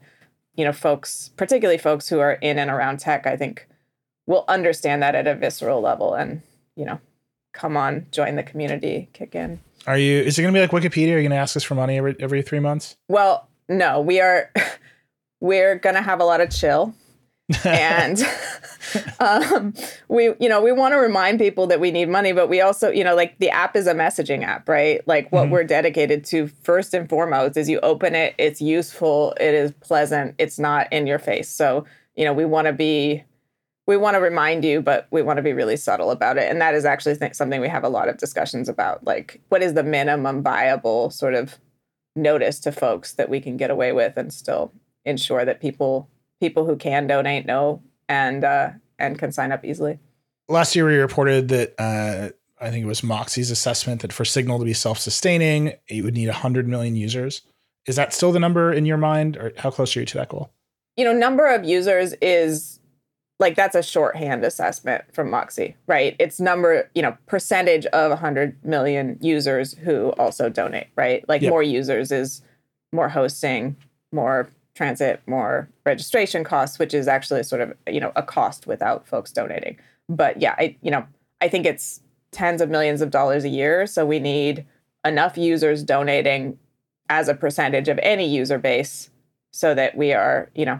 you 0.55 0.65
know, 0.65 0.71
folks, 0.71 1.31
particularly 1.35 1.79
folks 1.79 2.07
who 2.07 2.19
are 2.19 2.33
in 2.33 2.59
and 2.59 2.69
around 2.69 2.99
tech, 2.99 3.25
I 3.25 3.35
think 3.35 3.67
will 4.27 4.45
understand 4.47 5.01
that 5.01 5.15
at 5.15 5.25
a 5.25 5.33
visceral 5.33 5.81
level 5.81 6.13
and, 6.13 6.43
you 6.75 6.85
know, 6.85 6.99
come 7.53 7.75
on, 7.75 8.05
join 8.11 8.35
the 8.35 8.43
community, 8.43 9.09
kick 9.13 9.33
in. 9.33 9.59
Are 9.87 9.97
you, 9.97 10.19
is 10.19 10.37
it 10.37 10.43
going 10.43 10.53
to 10.53 10.57
be 10.57 10.61
like 10.61 10.71
Wikipedia? 10.71 11.13
Are 11.13 11.17
you 11.17 11.23
going 11.23 11.31
to 11.31 11.37
ask 11.37 11.57
us 11.57 11.63
for 11.63 11.73
money 11.73 11.97
every, 11.97 12.15
every 12.19 12.43
three 12.43 12.59
months? 12.59 12.97
Well, 13.07 13.47
no, 13.67 14.01
we 14.01 14.19
are, 14.19 14.51
we're 15.39 15.75
going 15.75 15.95
to 15.95 16.01
have 16.01 16.19
a 16.19 16.25
lot 16.25 16.41
of 16.41 16.51
chill 16.51 16.93
and 17.63 18.21
um, 19.19 19.73
we 20.09 20.25
you 20.39 20.49
know 20.49 20.61
we 20.61 20.71
want 20.71 20.93
to 20.93 20.97
remind 20.97 21.39
people 21.39 21.65
that 21.67 21.79
we 21.79 21.91
need 21.91 22.09
money 22.09 22.33
but 22.33 22.49
we 22.49 22.59
also 22.59 22.89
you 22.89 23.03
know 23.03 23.15
like 23.15 23.37
the 23.39 23.49
app 23.49 23.75
is 23.75 23.87
a 23.87 23.93
messaging 23.93 24.43
app 24.43 24.67
right? 24.67 25.05
Like 25.07 25.31
what 25.31 25.43
mm-hmm. 25.43 25.53
we're 25.53 25.63
dedicated 25.63 26.25
to 26.25 26.47
first 26.47 26.93
and 26.93 27.07
foremost 27.07 27.55
is 27.55 27.69
you 27.69 27.79
open 27.81 28.15
it 28.15 28.35
it's 28.37 28.61
useful 28.61 29.33
it 29.39 29.53
is 29.53 29.71
pleasant 29.79 30.35
it's 30.37 30.59
not 30.59 30.91
in 30.91 31.07
your 31.07 31.19
face. 31.19 31.49
So 31.49 31.85
you 32.15 32.25
know 32.25 32.33
we 32.33 32.45
want 32.45 32.67
to 32.67 32.73
be 32.73 33.23
we 33.85 33.95
want 33.95 34.15
to 34.15 34.19
remind 34.19 34.65
you 34.65 34.81
but 34.81 35.07
we 35.11 35.21
want 35.21 35.37
to 35.37 35.43
be 35.43 35.53
really 35.53 35.77
subtle 35.77 36.11
about 36.11 36.37
it. 36.37 36.51
And 36.51 36.59
that 36.59 36.75
is 36.75 36.83
actually 36.83 37.15
th- 37.15 37.33
something 37.33 37.61
we 37.61 37.69
have 37.69 37.85
a 37.85 37.89
lot 37.89 38.09
of 38.09 38.17
discussions 38.17 38.67
about 38.67 39.05
like 39.05 39.41
what 39.47 39.63
is 39.63 39.73
the 39.73 39.83
minimum 39.83 40.43
viable 40.43 41.09
sort 41.11 41.33
of 41.33 41.57
notice 42.17 42.59
to 42.59 42.73
folks 42.73 43.13
that 43.13 43.29
we 43.29 43.39
can 43.39 43.55
get 43.55 43.71
away 43.71 43.93
with 43.93 44.17
and 44.17 44.33
still 44.33 44.73
ensure 45.05 45.45
that 45.45 45.61
people 45.61 46.09
people 46.39 46.65
who 46.65 46.75
can 46.75 47.07
donate 47.07 47.45
know 47.45 47.81
and 48.07 48.43
uh, 48.43 48.69
and 48.99 49.17
can 49.19 49.31
sign 49.31 49.51
up 49.51 49.65
easily. 49.65 49.99
Last 50.49 50.75
year, 50.75 50.85
we 50.85 50.95
reported 50.95 51.49
that 51.49 51.75
uh, 51.77 52.29
I 52.59 52.71
think 52.71 52.83
it 52.83 52.87
was 52.87 53.03
Moxie's 53.03 53.51
assessment 53.51 54.01
that 54.01 54.13
for 54.13 54.25
Signal 54.25 54.59
to 54.59 54.65
be 54.65 54.73
self-sustaining, 54.73 55.73
it 55.87 56.03
would 56.03 56.15
need 56.15 56.27
100 56.27 56.67
million 56.67 56.95
users. 56.95 57.41
Is 57.85 57.95
that 57.95 58.13
still 58.13 58.31
the 58.31 58.39
number 58.39 58.73
in 58.73 58.85
your 58.85 58.97
mind, 58.97 59.37
or 59.37 59.53
how 59.57 59.71
close 59.71 59.95
are 59.95 59.99
you 59.99 60.05
to 60.07 60.17
that 60.17 60.29
goal? 60.29 60.51
You 60.95 61.05
know, 61.05 61.13
number 61.13 61.53
of 61.53 61.63
users 61.63 62.13
is 62.21 62.79
like 63.39 63.55
that's 63.55 63.75
a 63.75 63.83
shorthand 63.83 64.43
assessment 64.43 65.03
from 65.13 65.29
Moxie, 65.29 65.75
right? 65.85 66.15
It's 66.19 66.39
number, 66.39 66.89
you 66.95 67.01
know, 67.01 67.15
percentage 67.27 67.85
of 67.87 68.09
100 68.09 68.63
million 68.65 69.17
users 69.21 69.73
who 69.73 70.09
also 70.13 70.49
donate, 70.49 70.87
right? 70.95 71.27
Like 71.29 71.43
yep. 71.43 71.51
more 71.51 71.61
users 71.61 72.11
is 72.11 72.41
more 72.91 73.09
hosting, 73.09 73.75
more 74.11 74.49
transit, 74.77 75.21
more 75.25 75.67
registration 75.85 76.43
costs, 76.43 76.77
which 76.77 76.93
is 76.93 77.07
actually 77.07 77.43
sort 77.43 77.61
of 77.61 77.73
you 77.87 77.99
know 77.99 78.11
a 78.15 78.23
cost 78.23 78.67
without 78.67 79.07
folks 79.07 79.31
donating. 79.31 79.77
But 80.07 80.39
yeah, 80.39 80.55
I 80.57 80.77
you 80.81 80.91
know 80.91 81.05
I 81.41 81.49
think 81.49 81.65
it's 81.65 81.99
tens 82.31 82.61
of 82.61 82.69
millions 82.69 83.01
of 83.01 83.09
dollars 83.09 83.43
a 83.43 83.49
year, 83.49 83.87
so 83.87 84.05
we 84.05 84.19
need 84.19 84.65
enough 85.03 85.37
users 85.37 85.83
donating 85.83 86.57
as 87.09 87.27
a 87.27 87.33
percentage 87.33 87.87
of 87.87 87.99
any 88.03 88.27
user 88.27 88.57
base 88.57 89.09
so 89.51 89.73
that 89.73 89.97
we 89.97 90.13
are 90.13 90.49
you 90.53 90.65
know 90.65 90.79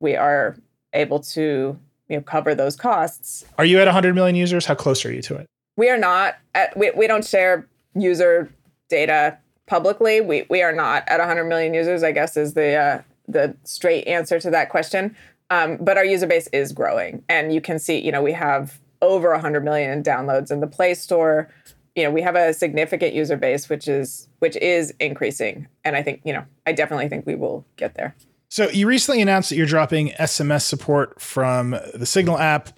we 0.00 0.16
are 0.16 0.56
able 0.92 1.20
to 1.20 1.78
you 2.08 2.16
know 2.16 2.22
cover 2.22 2.54
those 2.54 2.74
costs. 2.74 3.46
Are 3.56 3.64
you 3.64 3.78
at 3.78 3.86
100 3.86 4.14
million 4.14 4.34
users? 4.34 4.66
How 4.66 4.74
close 4.74 5.04
are 5.06 5.12
you 5.12 5.22
to 5.22 5.36
it? 5.36 5.46
We 5.76 5.88
are 5.88 5.98
not. 5.98 6.36
At, 6.56 6.76
we 6.76 6.90
we 6.90 7.06
don't 7.06 7.24
share 7.24 7.68
user 7.94 8.52
data 8.88 9.38
publicly. 9.66 10.20
We 10.20 10.44
we 10.50 10.60
are 10.60 10.72
not 10.72 11.04
at 11.06 11.20
100 11.20 11.44
million 11.44 11.72
users. 11.72 12.02
I 12.02 12.10
guess 12.10 12.36
is 12.36 12.54
the 12.54 12.74
uh, 12.74 13.02
the 13.28 13.54
straight 13.64 14.06
answer 14.06 14.40
to 14.40 14.50
that 14.50 14.70
question. 14.70 15.14
Um, 15.50 15.78
but 15.80 15.96
our 15.96 16.04
user 16.04 16.26
base 16.26 16.48
is 16.48 16.72
growing, 16.72 17.22
and 17.28 17.52
you 17.52 17.60
can 17.60 17.78
see, 17.78 17.98
you 17.98 18.12
know, 18.12 18.22
we 18.22 18.32
have 18.32 18.78
over 19.00 19.30
100 19.30 19.64
million 19.64 20.02
downloads 20.02 20.50
in 20.50 20.60
the 20.60 20.66
Play 20.66 20.94
Store. 20.94 21.48
You 21.94 22.04
know, 22.04 22.10
we 22.10 22.20
have 22.22 22.36
a 22.36 22.52
significant 22.52 23.14
user 23.14 23.36
base, 23.36 23.68
which 23.68 23.88
is 23.88 24.28
which 24.40 24.56
is 24.56 24.92
increasing, 25.00 25.66
and 25.84 25.96
I 25.96 26.02
think, 26.02 26.20
you 26.24 26.32
know, 26.32 26.44
I 26.66 26.72
definitely 26.72 27.08
think 27.08 27.26
we 27.26 27.34
will 27.34 27.64
get 27.76 27.94
there. 27.94 28.14
So 28.50 28.68
you 28.70 28.86
recently 28.86 29.20
announced 29.20 29.50
that 29.50 29.56
you're 29.56 29.66
dropping 29.66 30.10
SMS 30.12 30.62
support 30.62 31.20
from 31.20 31.76
the 31.94 32.06
Signal 32.06 32.38
app. 32.38 32.70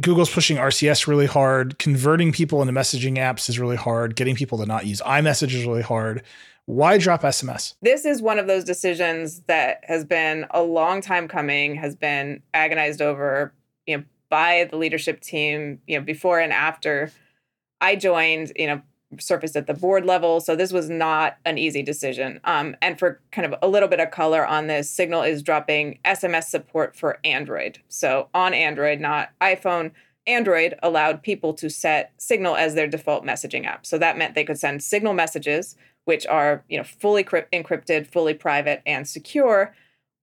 Google's 0.00 0.30
pushing 0.30 0.56
RCS 0.56 1.06
really 1.06 1.26
hard. 1.26 1.78
Converting 1.78 2.32
people 2.32 2.62
into 2.62 2.72
messaging 2.72 3.16
apps 3.16 3.48
is 3.48 3.58
really 3.58 3.76
hard. 3.76 4.16
Getting 4.16 4.36
people 4.36 4.58
to 4.58 4.66
not 4.66 4.86
use 4.86 5.00
iMessage 5.02 5.54
is 5.54 5.66
really 5.66 5.82
hard. 5.82 6.22
Why 6.66 6.96
drop 6.96 7.22
SMS? 7.22 7.74
This 7.82 8.04
is 8.04 8.22
one 8.22 8.38
of 8.38 8.46
those 8.46 8.64
decisions 8.64 9.40
that 9.46 9.80
has 9.84 10.04
been 10.04 10.46
a 10.50 10.62
long 10.62 11.02
time 11.02 11.28
coming, 11.28 11.74
has 11.76 11.94
been 11.94 12.42
agonized 12.54 13.02
over, 13.02 13.52
you 13.86 13.98
know, 13.98 14.04
by 14.30 14.66
the 14.70 14.76
leadership 14.76 15.20
team, 15.20 15.80
you 15.86 15.98
know, 15.98 16.04
before 16.04 16.40
and 16.40 16.52
after 16.52 17.12
I 17.80 17.96
joined, 17.96 18.52
you 18.56 18.66
know, 18.66 18.82
surfaced 19.20 19.56
at 19.56 19.66
the 19.66 19.74
board 19.74 20.06
level. 20.06 20.40
So 20.40 20.56
this 20.56 20.72
was 20.72 20.88
not 20.88 21.36
an 21.44 21.58
easy 21.58 21.82
decision. 21.82 22.40
Um, 22.44 22.76
and 22.80 22.98
for 22.98 23.20
kind 23.30 23.46
of 23.46 23.58
a 23.62 23.68
little 23.68 23.88
bit 23.88 24.00
of 24.00 24.10
color 24.10 24.46
on 24.46 24.66
this, 24.66 24.90
Signal 24.90 25.22
is 25.22 25.42
dropping 25.42 25.98
SMS 26.04 26.44
support 26.44 26.96
for 26.96 27.18
Android. 27.24 27.78
So 27.88 28.28
on 28.34 28.54
Android, 28.54 29.00
not 29.00 29.30
iPhone. 29.40 29.92
Android 30.26 30.74
allowed 30.82 31.22
people 31.22 31.52
to 31.54 31.68
set 31.68 32.12
Signal 32.16 32.56
as 32.56 32.74
their 32.74 32.88
default 32.88 33.24
messaging 33.24 33.66
app. 33.66 33.84
So 33.84 33.98
that 33.98 34.16
meant 34.16 34.34
they 34.34 34.44
could 34.44 34.58
send 34.58 34.82
Signal 34.82 35.12
messages 35.12 35.76
which 36.04 36.26
are 36.26 36.64
you 36.68 36.78
know 36.78 36.84
fully 36.84 37.24
encrypted, 37.24 38.06
fully 38.06 38.34
private, 38.34 38.82
and 38.86 39.08
secure. 39.08 39.74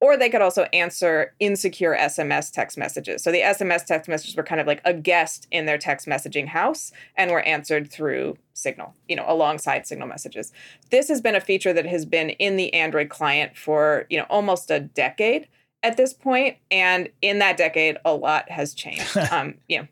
Or 0.03 0.17
they 0.17 0.31
could 0.31 0.41
also 0.41 0.63
answer 0.73 1.35
insecure 1.39 1.95
SMS 1.95 2.51
text 2.51 2.75
messages. 2.75 3.23
So 3.23 3.31
the 3.31 3.41
SMS 3.41 3.85
text 3.85 4.09
messages 4.09 4.35
were 4.35 4.41
kind 4.41 4.59
of 4.59 4.65
like 4.65 4.81
a 4.83 4.95
guest 4.95 5.47
in 5.51 5.67
their 5.67 5.77
text 5.77 6.07
messaging 6.07 6.47
house 6.47 6.91
and 7.15 7.29
were 7.29 7.41
answered 7.41 7.91
through 7.91 8.35
Signal, 8.55 8.95
you 9.07 9.15
know, 9.15 9.25
alongside 9.27 9.85
Signal 9.85 10.07
messages. 10.07 10.51
This 10.89 11.07
has 11.07 11.21
been 11.21 11.35
a 11.35 11.39
feature 11.39 11.71
that 11.71 11.85
has 11.85 12.07
been 12.07 12.31
in 12.31 12.57
the 12.57 12.73
Android 12.73 13.09
client 13.09 13.55
for, 13.55 14.07
you 14.09 14.17
know, 14.17 14.25
almost 14.27 14.71
a 14.71 14.79
decade 14.79 15.47
at 15.83 15.97
this 15.97 16.13
point 16.13 16.57
and 16.69 17.09
in 17.21 17.39
that 17.39 17.57
decade 17.57 17.97
a 18.05 18.13
lot 18.13 18.49
has 18.49 18.73
changed 18.73 19.17
um, 19.31 19.55
you 19.67 19.79
know 19.79 19.87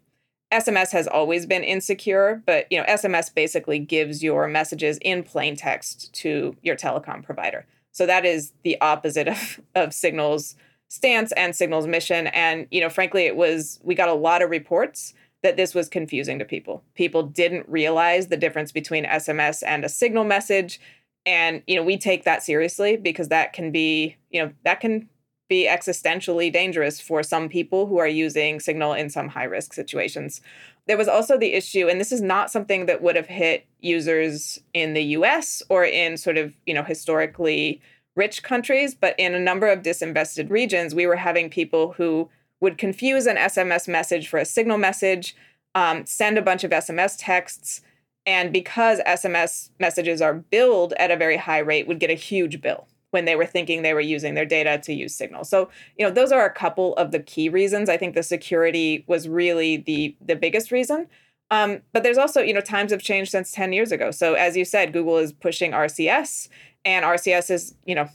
SMS 0.52 0.92
has 0.92 1.08
always 1.08 1.46
been 1.46 1.64
insecure, 1.64 2.42
but 2.46 2.66
you 2.72 2.80
know, 2.80 2.86
SMS 2.86 3.34
basically 3.34 3.80
gives 3.80 4.24
your 4.24 4.48
messages 4.48 4.98
in 5.02 5.24
plain 5.24 5.56
text 5.56 6.12
to 6.14 6.56
your 6.62 6.76
telecom 6.76 7.24
provider. 7.24 7.66
So 7.92 8.06
that 8.06 8.26
is 8.26 8.54
the 8.64 8.80
opposite 8.82 9.28
of, 9.28 9.60
of 9.76 9.94
Signal's 9.94 10.56
stance 10.88 11.32
and 11.34 11.56
Signal's 11.56 11.88
mission. 11.88 12.28
And, 12.28 12.68
you 12.72 12.82
know, 12.82 12.90
frankly, 12.90 13.26
it 13.26 13.36
was 13.36 13.80
we 13.84 13.96
got 13.96 14.10
a 14.10 14.14
lot 14.14 14.42
of 14.42 14.50
reports 14.50 15.14
that 15.42 15.56
this 15.56 15.74
was 15.74 15.88
confusing 15.88 16.40
to 16.40 16.46
people. 16.46 16.84
People 16.96 17.24
didn't 17.24 17.70
realize 17.70 18.28
the 18.28 18.38
difference 18.38 18.72
between 18.72 19.06
SMS 19.06 19.64
and 19.66 19.86
a 19.86 19.90
signal 19.90 20.26
message. 20.26 20.82
And, 21.26 21.62
you 21.68 21.76
know, 21.76 21.84
we 21.84 21.98
take 21.98 22.24
that 22.26 22.44
seriously 22.44 22.98
because 22.98 23.30
that 23.30 23.54
can 23.54 23.72
be, 23.72 24.18
you 24.32 24.44
know, 24.44 24.52
that 24.66 24.80
can 24.80 25.08
be 25.50 25.68
existentially 25.68 26.54
dangerous 26.54 27.02
for 27.02 27.24
some 27.24 27.50
people 27.50 27.88
who 27.88 27.98
are 27.98 28.08
using 28.08 28.60
Signal 28.60 28.94
in 28.94 29.10
some 29.10 29.28
high 29.28 29.44
risk 29.44 29.74
situations. 29.74 30.42
There 30.88 30.98
was 30.98 31.08
also 31.08 31.38
the 31.38 31.54
issue, 31.54 31.88
and 31.88 32.00
this 32.00 32.12
is 32.12 32.22
not 32.22 32.52
something 32.52 32.86
that 32.86 33.02
would 33.02 33.16
have 33.16 33.28
hit 33.28 33.66
users 33.82 34.60
in 34.74 34.94
the 34.94 35.04
US 35.04 35.62
or 35.70 35.84
in 35.84 36.18
sort 36.18 36.38
of, 36.38 36.54
you 36.66 36.74
know, 36.74 36.84
historically 36.84 37.82
rich 38.16 38.44
countries, 38.44 38.94
but 38.94 39.16
in 39.18 39.34
a 39.34 39.40
number 39.40 39.68
of 39.68 39.82
disinvested 39.82 40.50
regions, 40.50 40.94
we 40.94 41.08
were 41.08 41.16
having 41.16 41.50
people 41.50 41.94
who 41.94 42.30
would 42.62 42.78
confuse 42.78 43.26
an 43.26 43.38
SMS 43.38 43.88
message 43.88 44.28
for 44.28 44.38
a 44.38 44.46
signal 44.46 44.78
message, 44.78 45.36
um, 45.74 46.06
send 46.06 46.38
a 46.38 46.42
bunch 46.42 46.64
of 46.64 46.72
SMS 46.72 47.16
texts, 47.18 47.82
and 48.26 48.52
because 48.52 49.00
SMS 49.08 49.70
messages 49.80 50.22
are 50.22 50.34
billed 50.34 50.94
at 50.94 51.12
a 51.12 51.18
very 51.18 51.38
high 51.38 51.60
rate, 51.60 51.88
would 51.88 52.00
get 52.00 52.12
a 52.12 52.16
huge 52.16 52.62
bill 52.62 52.88
when 53.12 53.26
they 53.26 53.36
were 53.36 53.46
thinking 53.46 53.82
they 53.82 53.94
were 53.94 54.00
using 54.00 54.34
their 54.34 54.46
data 54.46 54.80
to 54.84 54.94
use 54.94 55.16
Signal. 55.16 55.44
So, 55.44 55.70
you 55.98 56.06
know, 56.06 56.12
those 56.12 56.32
are 56.32 56.46
a 56.46 56.54
couple 56.54 56.96
of 56.96 57.12
the 57.12 57.20
key 57.20 57.50
reasons. 57.50 57.90
I 57.90 57.98
think 57.98 58.16
the 58.16 58.24
security 58.24 59.04
was 59.08 59.28
really 59.28 59.78
the 59.78 60.16
the 60.22 60.36
biggest 60.36 60.72
reason. 60.72 61.08
Um, 61.52 61.82
but 61.94 62.04
there's 62.04 62.18
also, 62.18 62.42
you 62.42 62.54
know, 62.54 62.62
times 62.62 62.92
have 62.92 63.02
changed 63.02 63.32
since 63.32 63.52
10 63.52 63.74
years 63.74 63.92
ago. 63.92 64.12
So 64.12 64.36
as 64.36 64.56
you 64.56 64.64
said, 64.64 64.94
Google 64.94 65.18
is 65.18 65.34
pushing 65.34 65.72
RCS 65.72 66.48
and 66.86 67.04
RCS 67.04 67.50
is, 67.50 67.74
you 67.86 67.96
know, 67.96 68.08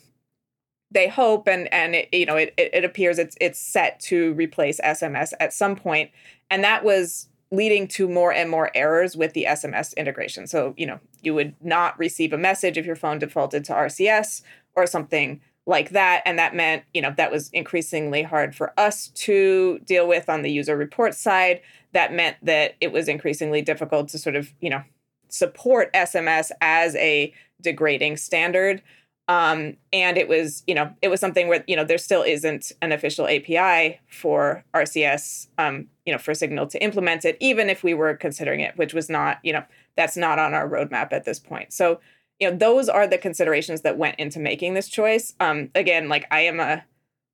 they 0.95 1.09
hope 1.09 1.49
and 1.49 1.71
and 1.73 1.97
it, 1.97 2.09
you 2.13 2.25
know 2.25 2.37
it, 2.37 2.55
it 2.57 2.85
appears 2.85 3.19
it's 3.19 3.37
it's 3.41 3.59
set 3.59 3.99
to 4.01 4.33
replace 4.35 4.81
SMS 4.81 5.33
at 5.41 5.53
some 5.53 5.77
point, 5.77 6.11
and 6.51 6.63
that 6.63 6.85
was 6.85 7.29
leading 7.51 7.87
to 7.87 8.09
more 8.09 8.33
and 8.33 8.51
more 8.51 8.71
errors 8.75 9.17
with 9.17 9.33
the 9.33 9.45
SMS 9.45 9.97
integration. 9.97 10.47
So, 10.47 10.75
you 10.77 10.87
know, 10.87 10.99
you 11.23 11.35
would 11.35 11.55
not 11.61 11.99
receive 11.99 12.33
a 12.33 12.39
message 12.39 12.77
if 12.77 12.87
your 12.87 12.97
phone 12.97 13.19
defaulted 13.19 13.65
to 13.67 13.73
RCS 13.73 14.43
or 14.77 14.87
something 14.87 15.41
like 15.66 15.91
that. 15.91 16.22
And 16.27 16.39
that 16.39 16.55
meant, 16.55 16.85
you 16.93 17.01
know, 17.01 17.14
that 17.16 17.31
was 17.31 17.49
increasingly 17.51 18.22
hard 18.22 18.55
for 18.55 18.79
us 18.79 19.09
to 19.09 19.79
deal 19.81 20.07
with 20.07 20.29
on 20.29 20.43
the 20.43 20.51
user 20.51 20.77
report 20.77 21.14
side. 21.14 21.61
That 21.93 22.12
meant 22.12 22.37
that 22.43 22.75
it 22.81 22.93
was 22.93 23.09
increasingly 23.09 23.62
difficult 23.62 24.09
to 24.11 24.18
sort 24.18 24.37
of, 24.37 24.53
you 24.61 24.68
know, 24.68 24.83
support 25.29 25.93
SMS 25.95 26.51
as 26.61 26.95
a 26.97 27.33
degrading 27.61 28.18
standard. 28.18 28.83
Um, 29.27 29.79
and 29.91 30.18
it 30.18 30.29
was, 30.29 30.62
you 30.66 30.75
know, 30.75 30.93
it 31.01 31.09
was 31.09 31.18
something 31.18 31.49
where, 31.49 31.64
you 31.66 31.77
know, 31.77 31.85
there 31.85 31.97
still 31.97 32.22
isn't 32.22 32.72
an 32.83 32.93
official 32.93 33.27
API 33.27 34.01
for 34.07 34.62
RCS, 34.75 35.49
um, 35.57 35.87
you 36.05 36.12
know, 36.12 36.18
for 36.18 36.35
Signal 36.35 36.66
to 36.66 36.83
implement 36.83 37.25
it, 37.25 37.39
even 37.41 37.70
if 37.70 37.83
we 37.83 37.95
were 37.95 38.14
considering 38.14 38.61
it, 38.61 38.77
which 38.77 38.93
was 38.93 39.09
not, 39.09 39.39
you 39.43 39.55
know, 39.55 39.64
that's 39.97 40.16
not 40.16 40.39
on 40.39 40.53
our 40.53 40.68
roadmap 40.68 41.12
at 41.12 41.25
this 41.25 41.39
point. 41.39 41.72
So, 41.72 42.01
you 42.41 42.51
know, 42.51 42.57
those 42.57 42.89
are 42.89 43.07
the 43.07 43.18
considerations 43.18 43.82
that 43.82 43.99
went 43.99 44.18
into 44.18 44.41
making 44.41 44.74
this 44.74 44.89
choice. 44.89 45.35
Um, 45.41 45.70
again, 45.74 46.09
like 46.09 46.26
I 46.30 46.41
am 46.41 46.61
a 46.61 46.85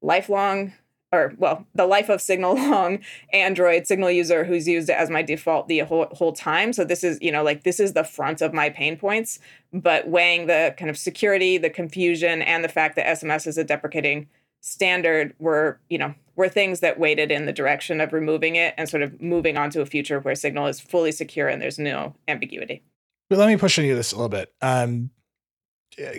lifelong 0.03 0.72
or 1.12 1.34
well, 1.38 1.66
the 1.74 1.86
life 1.86 2.09
of 2.09 2.20
Signal 2.20 2.55
long 2.55 3.01
Android 3.32 3.86
Signal 3.86 4.11
user 4.11 4.44
who's 4.44 4.68
used 4.68 4.88
it 4.88 4.96
as 4.96 5.11
my 5.11 5.22
default 5.22 5.68
the 5.68 5.80
whole, 5.80 6.07
whole 6.12 6.32
time. 6.32 6.72
So 6.72 6.84
this 6.84 7.03
is, 7.03 7.18
you 7.20 7.32
know, 7.32 7.42
like 7.42 7.64
this 7.64 7.80
is 7.80 7.92
the 7.92 8.05
front 8.05 8.40
of 8.40 8.55
my 8.55 8.70
pain 8.70 8.96
points. 8.96 9.38
But 9.72 10.09
weighing 10.09 10.46
the 10.46 10.74
kind 10.76 10.90
of 10.90 10.98
security, 10.98 11.59
the 11.59 11.70
confusion, 11.70 12.42
and 12.42 12.62
the 12.62 12.68
fact 12.68 12.96
that 12.96 13.07
SMS 13.07 13.46
is 13.46 13.59
a 13.59 13.64
deprecating 13.64 14.28
standard 14.61 15.34
were, 15.38 15.80
you 15.88 15.98
know, 15.98 16.14
were 16.36 16.48
things 16.48 16.80
that 16.80 16.98
weighted 16.98 17.30
in 17.30 17.46
the 17.46 17.53
direction 17.53 18.01
of 18.01 18.12
removing 18.12 18.57
it 18.57 18.74
and 18.76 18.88
sort 18.88 19.03
of 19.03 19.20
moving 19.20 19.57
on 19.57 19.70
to 19.70 19.80
a 19.80 19.86
future 19.86 20.20
where 20.20 20.34
Signal 20.34 20.66
is 20.66 20.80
fully 20.80 21.12
secure 21.12 21.48
and 21.48 21.61
there's 21.61 21.78
no 21.78 22.14
ambiguity. 22.28 22.82
Let 23.31 23.49
me 23.49 23.57
push 23.57 23.78
into 23.78 23.95
this 23.95 24.12
a 24.12 24.16
little 24.16 24.28
bit. 24.28 24.53
Um, 24.61 25.11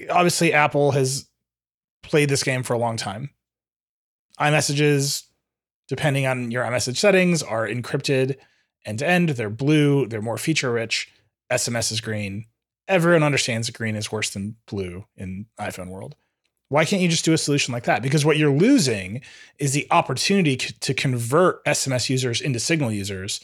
obviously, 0.09 0.53
Apple 0.53 0.91
has 0.91 1.27
played 2.03 2.29
this 2.29 2.43
game 2.43 2.63
for 2.63 2.73
a 2.73 2.79
long 2.79 2.97
time 2.97 3.31
iMessages, 4.39 5.23
depending 5.87 6.25
on 6.25 6.51
your 6.51 6.63
iMessage 6.63 6.97
settings, 6.97 7.43
are 7.43 7.67
encrypted 7.67 8.37
end 8.85 8.99
to 8.99 9.07
end. 9.07 9.29
They're 9.29 9.49
blue, 9.49 10.07
they're 10.07 10.21
more 10.21 10.37
feature 10.37 10.71
rich. 10.71 11.11
SMS 11.51 11.91
is 11.91 12.01
green. 12.01 12.45
Everyone 12.87 13.23
understands 13.23 13.67
that 13.67 13.75
green 13.75 13.95
is 13.95 14.11
worse 14.11 14.31
than 14.31 14.55
blue 14.65 15.05
in 15.15 15.45
iPhone 15.59 15.89
world. 15.89 16.15
Why 16.69 16.85
can't 16.85 17.01
you 17.01 17.09
just 17.09 17.25
do 17.25 17.33
a 17.33 17.37
solution 17.37 17.73
like 17.73 17.83
that? 17.83 18.01
Because 18.01 18.25
what 18.25 18.37
you're 18.37 18.49
losing 18.49 19.21
is 19.59 19.73
the 19.73 19.87
opportunity 19.91 20.55
to 20.55 20.93
convert 20.93 21.63
SMS 21.65 22.09
users 22.09 22.39
into 22.39 22.59
Signal 22.59 22.91
users 22.91 23.41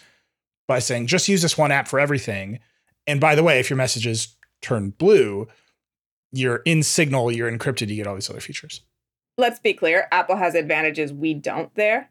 by 0.68 0.80
saying 0.80 1.08
just 1.08 1.28
use 1.28 1.42
this 1.42 1.58
one 1.58 1.72
app 1.72 1.88
for 1.88 2.00
everything. 2.00 2.60
And 3.08 3.20
by 3.20 3.36
the 3.36 3.44
way, 3.44 3.60
if 3.60 3.70
your 3.70 3.78
messages 3.78 4.36
turn 4.62 4.92
blue, 4.92 5.48
you're 6.32 6.58
in 6.66 6.84
Signal, 6.84 7.32
you're 7.32 7.52
encrypted, 7.52 7.88
you 7.88 7.96
get 7.96 8.08
all 8.08 8.16
these 8.16 8.30
other 8.30 8.42
features 8.42 8.82
let's 9.38 9.60
be 9.60 9.74
clear 9.74 10.08
Apple 10.12 10.36
has 10.36 10.56
advantages 10.56 11.14
we 11.14 11.34
don't 11.34 11.74
there. 11.76 12.10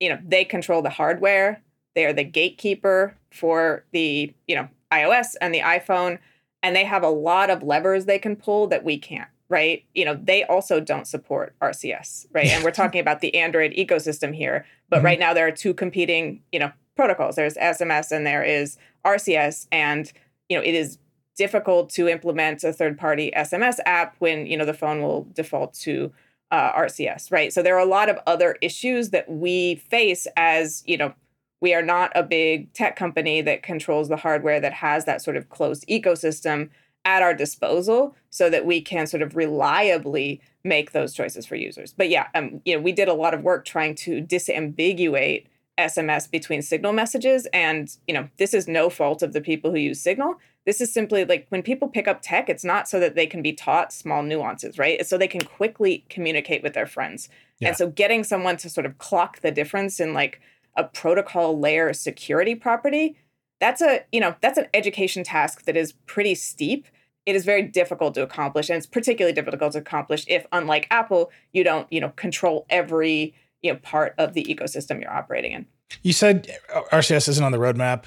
You 0.00 0.10
know, 0.10 0.18
they 0.24 0.44
control 0.44 0.82
the 0.82 0.90
hardware, 0.90 1.62
they 1.94 2.04
are 2.04 2.12
the 2.12 2.24
gatekeeper 2.24 3.16
for 3.32 3.84
the, 3.92 4.32
you 4.46 4.54
know, 4.54 4.68
iOS 4.92 5.34
and 5.40 5.52
the 5.52 5.60
iPhone, 5.60 6.18
and 6.62 6.76
they 6.76 6.84
have 6.84 7.02
a 7.02 7.08
lot 7.08 7.50
of 7.50 7.62
levers 7.62 8.04
they 8.04 8.18
can 8.18 8.36
pull 8.36 8.66
that 8.68 8.84
we 8.84 8.98
can't 8.98 9.28
right? 9.50 9.86
You 9.94 10.04
know, 10.04 10.20
they 10.22 10.44
also 10.44 10.78
don't 10.78 11.06
support 11.06 11.54
RCS, 11.62 12.26
right? 12.32 12.48
and 12.48 12.62
we're 12.62 12.70
talking 12.70 13.00
about 13.00 13.22
the 13.22 13.34
Android 13.34 13.72
ecosystem 13.72 14.34
here, 14.34 14.66
but 14.90 14.98
mm-hmm. 14.98 15.06
right 15.06 15.18
now 15.18 15.32
there 15.32 15.46
are 15.46 15.50
two 15.50 15.72
competing, 15.72 16.42
you 16.52 16.58
know, 16.58 16.70
protocols. 16.96 17.36
There's 17.36 17.54
SMS 17.54 18.12
and 18.12 18.26
there 18.26 18.44
is 18.44 18.76
RCS 19.06 19.66
and, 19.72 20.12
you 20.48 20.56
know, 20.56 20.62
it 20.62 20.74
is 20.74 20.98
difficult 21.36 21.90
to 21.90 22.08
implement 22.08 22.64
a 22.64 22.72
third-party 22.72 23.32
SMS 23.36 23.76
app 23.86 24.16
when, 24.18 24.46
you 24.46 24.56
know, 24.56 24.64
the 24.64 24.74
phone 24.74 25.00
will 25.02 25.26
default 25.34 25.72
to 25.74 26.12
uh, 26.50 26.72
RCS, 26.72 27.30
right? 27.30 27.52
So 27.52 27.62
there 27.62 27.76
are 27.76 27.80
a 27.80 27.84
lot 27.84 28.08
of 28.08 28.18
other 28.26 28.56
issues 28.60 29.10
that 29.10 29.30
we 29.30 29.76
face 29.76 30.26
as, 30.36 30.82
you 30.86 30.96
know, 30.96 31.14
we 31.60 31.74
are 31.74 31.82
not 31.82 32.12
a 32.14 32.22
big 32.22 32.72
tech 32.72 32.96
company 32.96 33.40
that 33.42 33.62
controls 33.62 34.08
the 34.08 34.16
hardware 34.16 34.60
that 34.60 34.72
has 34.72 35.04
that 35.04 35.22
sort 35.22 35.36
of 35.36 35.48
closed 35.48 35.84
ecosystem 35.88 36.70
at 37.04 37.22
our 37.22 37.34
disposal 37.34 38.14
so 38.30 38.50
that 38.50 38.66
we 38.66 38.80
can 38.80 39.06
sort 39.06 39.22
of 39.22 39.36
reliably 39.36 40.40
make 40.64 40.92
those 40.92 41.14
choices 41.14 41.46
for 41.46 41.56
users. 41.56 41.92
But 41.92 42.10
yeah, 42.10 42.28
um, 42.34 42.60
you 42.64 42.76
know, 42.76 42.82
we 42.82 42.92
did 42.92 43.08
a 43.08 43.14
lot 43.14 43.34
of 43.34 43.42
work 43.42 43.64
trying 43.64 43.94
to 43.96 44.22
disambiguate 44.22 45.46
SMS 45.78 46.30
between 46.30 46.60
signal 46.60 46.92
messages 46.92 47.46
and, 47.52 47.96
you 48.06 48.14
know, 48.14 48.28
this 48.36 48.52
is 48.52 48.66
no 48.66 48.90
fault 48.90 49.22
of 49.22 49.32
the 49.32 49.40
people 49.40 49.70
who 49.70 49.78
use 49.78 50.00
signal. 50.00 50.34
This 50.66 50.80
is 50.80 50.92
simply 50.92 51.24
like 51.24 51.46
when 51.50 51.62
people 51.62 51.88
pick 51.88 52.08
up 52.08 52.20
tech, 52.20 52.48
it's 52.48 52.64
not 52.64 52.88
so 52.88 52.98
that 53.00 53.14
they 53.14 53.26
can 53.26 53.40
be 53.40 53.52
taught 53.52 53.92
small 53.92 54.22
nuances, 54.22 54.78
right? 54.78 54.98
It's 54.98 55.08
so 55.08 55.16
they 55.16 55.28
can 55.28 55.40
quickly 55.40 56.04
communicate 56.10 56.62
with 56.62 56.74
their 56.74 56.86
friends. 56.86 57.28
Yeah. 57.60 57.68
And 57.68 57.76
so 57.76 57.88
getting 57.88 58.24
someone 58.24 58.56
to 58.58 58.68
sort 58.68 58.86
of 58.86 58.98
clock 58.98 59.40
the 59.40 59.50
difference 59.50 60.00
in 60.00 60.12
like 60.12 60.40
a 60.76 60.84
protocol 60.84 61.58
layer 61.58 61.92
security 61.92 62.54
property, 62.54 63.16
that's 63.60 63.80
a, 63.80 64.04
you 64.12 64.20
know, 64.20 64.36
that's 64.40 64.58
an 64.58 64.66
education 64.74 65.24
task 65.24 65.64
that 65.64 65.76
is 65.76 65.92
pretty 66.06 66.34
steep. 66.34 66.86
It 67.24 67.36
is 67.36 67.44
very 67.44 67.62
difficult 67.62 68.14
to 68.14 68.22
accomplish 68.22 68.68
and 68.68 68.76
it's 68.76 68.86
particularly 68.86 69.34
difficult 69.34 69.72
to 69.72 69.78
accomplish 69.78 70.24
if 70.28 70.46
unlike 70.52 70.86
Apple, 70.90 71.30
you 71.52 71.64
don't, 71.64 71.90
you 71.92 72.00
know, 72.00 72.10
control 72.10 72.66
every, 72.70 73.34
you 73.62 73.72
know, 73.72 73.78
part 73.82 74.14
of 74.18 74.34
the 74.34 74.44
ecosystem 74.44 75.00
you're 75.00 75.12
operating 75.12 75.52
in. 75.52 75.66
You 76.02 76.12
said 76.12 76.50
uh, 76.74 76.82
RCS 76.92 77.28
isn't 77.28 77.44
on 77.44 77.52
the 77.52 77.58
roadmap 77.58 78.04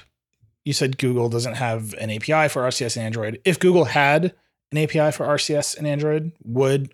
you 0.63 0.73
said 0.73 0.97
Google 0.97 1.29
doesn't 1.29 1.55
have 1.55 1.93
an 1.95 2.09
API 2.09 2.47
for 2.47 2.63
RCS 2.63 2.95
and 2.95 3.05
Android. 3.05 3.41
If 3.43 3.59
Google 3.59 3.85
had 3.85 4.33
an 4.71 4.77
API 4.77 5.11
for 5.11 5.25
RCS 5.25 5.77
and 5.77 5.87
Android, 5.87 6.31
would 6.43 6.93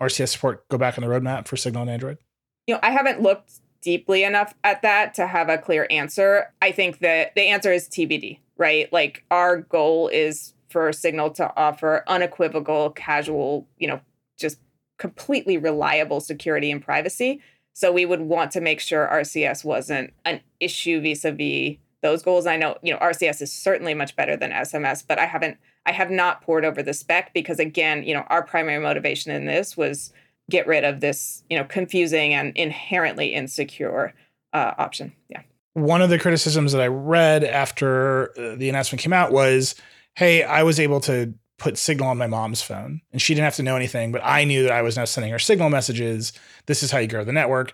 RCS 0.00 0.28
support 0.28 0.68
go 0.68 0.78
back 0.78 0.96
on 0.96 1.02
the 1.02 1.10
roadmap 1.10 1.48
for 1.48 1.56
Signal 1.56 1.82
and 1.82 1.90
Android? 1.90 2.18
You 2.66 2.74
know, 2.74 2.80
I 2.82 2.90
haven't 2.90 3.20
looked 3.20 3.60
deeply 3.80 4.22
enough 4.22 4.54
at 4.62 4.82
that 4.82 5.14
to 5.14 5.26
have 5.26 5.48
a 5.48 5.58
clear 5.58 5.86
answer. 5.90 6.52
I 6.62 6.72
think 6.72 7.00
that 7.00 7.34
the 7.34 7.42
answer 7.42 7.72
is 7.72 7.88
TBD, 7.88 8.38
right? 8.56 8.92
Like 8.92 9.24
our 9.30 9.58
goal 9.58 10.08
is 10.08 10.54
for 10.68 10.92
Signal 10.92 11.30
to 11.32 11.52
offer 11.56 12.04
unequivocal, 12.06 12.90
casual, 12.90 13.66
you 13.78 13.88
know, 13.88 14.00
just 14.38 14.58
completely 14.98 15.56
reliable 15.56 16.20
security 16.20 16.70
and 16.70 16.82
privacy. 16.82 17.40
So 17.78 17.92
we 17.92 18.06
would 18.06 18.22
want 18.22 18.50
to 18.50 18.60
make 18.60 18.80
sure 18.80 19.06
RCS 19.06 19.64
wasn't 19.64 20.12
an 20.24 20.40
issue 20.58 21.00
vis-a-vis 21.00 21.76
those 22.02 22.24
goals. 22.24 22.44
I 22.44 22.56
know, 22.56 22.76
you 22.82 22.92
know, 22.92 22.98
RCS 22.98 23.40
is 23.40 23.52
certainly 23.52 23.94
much 23.94 24.16
better 24.16 24.36
than 24.36 24.50
SMS, 24.50 25.04
but 25.06 25.20
I 25.20 25.26
haven't, 25.26 25.58
I 25.86 25.92
have 25.92 26.10
not 26.10 26.42
poured 26.42 26.64
over 26.64 26.82
the 26.82 26.92
spec 26.92 27.32
because 27.32 27.60
again, 27.60 28.02
you 28.02 28.14
know, 28.14 28.24
our 28.30 28.42
primary 28.42 28.82
motivation 28.82 29.30
in 29.30 29.44
this 29.44 29.76
was 29.76 30.12
get 30.50 30.66
rid 30.66 30.82
of 30.82 30.98
this, 30.98 31.44
you 31.48 31.56
know, 31.56 31.62
confusing 31.62 32.34
and 32.34 32.52
inherently 32.56 33.32
insecure 33.32 34.12
uh, 34.52 34.74
option. 34.76 35.12
Yeah. 35.28 35.42
One 35.74 36.02
of 36.02 36.10
the 36.10 36.18
criticisms 36.18 36.72
that 36.72 36.80
I 36.80 36.88
read 36.88 37.44
after 37.44 38.30
uh, 38.36 38.56
the 38.56 38.68
announcement 38.68 39.00
came 39.00 39.12
out 39.12 39.30
was, 39.30 39.76
hey, 40.16 40.42
I 40.42 40.64
was 40.64 40.80
able 40.80 40.98
to 41.02 41.32
put 41.58 41.76
Signal 41.76 42.08
on 42.08 42.18
my 42.18 42.26
mom's 42.26 42.62
phone 42.62 43.00
and 43.12 43.20
she 43.20 43.34
didn't 43.34 43.44
have 43.44 43.56
to 43.56 43.62
know 43.62 43.76
anything, 43.76 44.12
but 44.12 44.22
I 44.24 44.44
knew 44.44 44.62
that 44.62 44.72
I 44.72 44.82
was 44.82 44.96
now 44.96 45.04
sending 45.04 45.32
her 45.32 45.38
Signal 45.38 45.70
messages. 45.70 46.32
This 46.66 46.82
is 46.82 46.90
how 46.90 46.98
you 46.98 47.08
grow 47.08 47.24
the 47.24 47.32
network. 47.32 47.72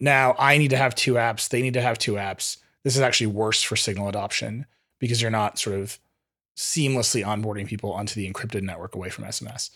Now 0.00 0.34
I 0.38 0.58
need 0.58 0.70
to 0.70 0.76
have 0.76 0.94
two 0.94 1.14
apps. 1.14 1.48
They 1.48 1.62
need 1.62 1.74
to 1.74 1.82
have 1.82 1.98
two 1.98 2.14
apps 2.14 2.58
this 2.84 2.96
is 2.96 3.02
actually 3.02 3.28
worse 3.28 3.62
for 3.62 3.76
signal 3.76 4.08
adoption 4.08 4.66
because 5.00 5.20
you're 5.20 5.30
not 5.30 5.58
sort 5.58 5.80
of 5.80 5.98
seamlessly 6.56 7.24
onboarding 7.24 7.66
people 7.66 7.92
onto 7.92 8.14
the 8.14 8.30
encrypted 8.30 8.62
network 8.62 8.94
away 8.94 9.08
from 9.08 9.24
SMS. 9.24 9.70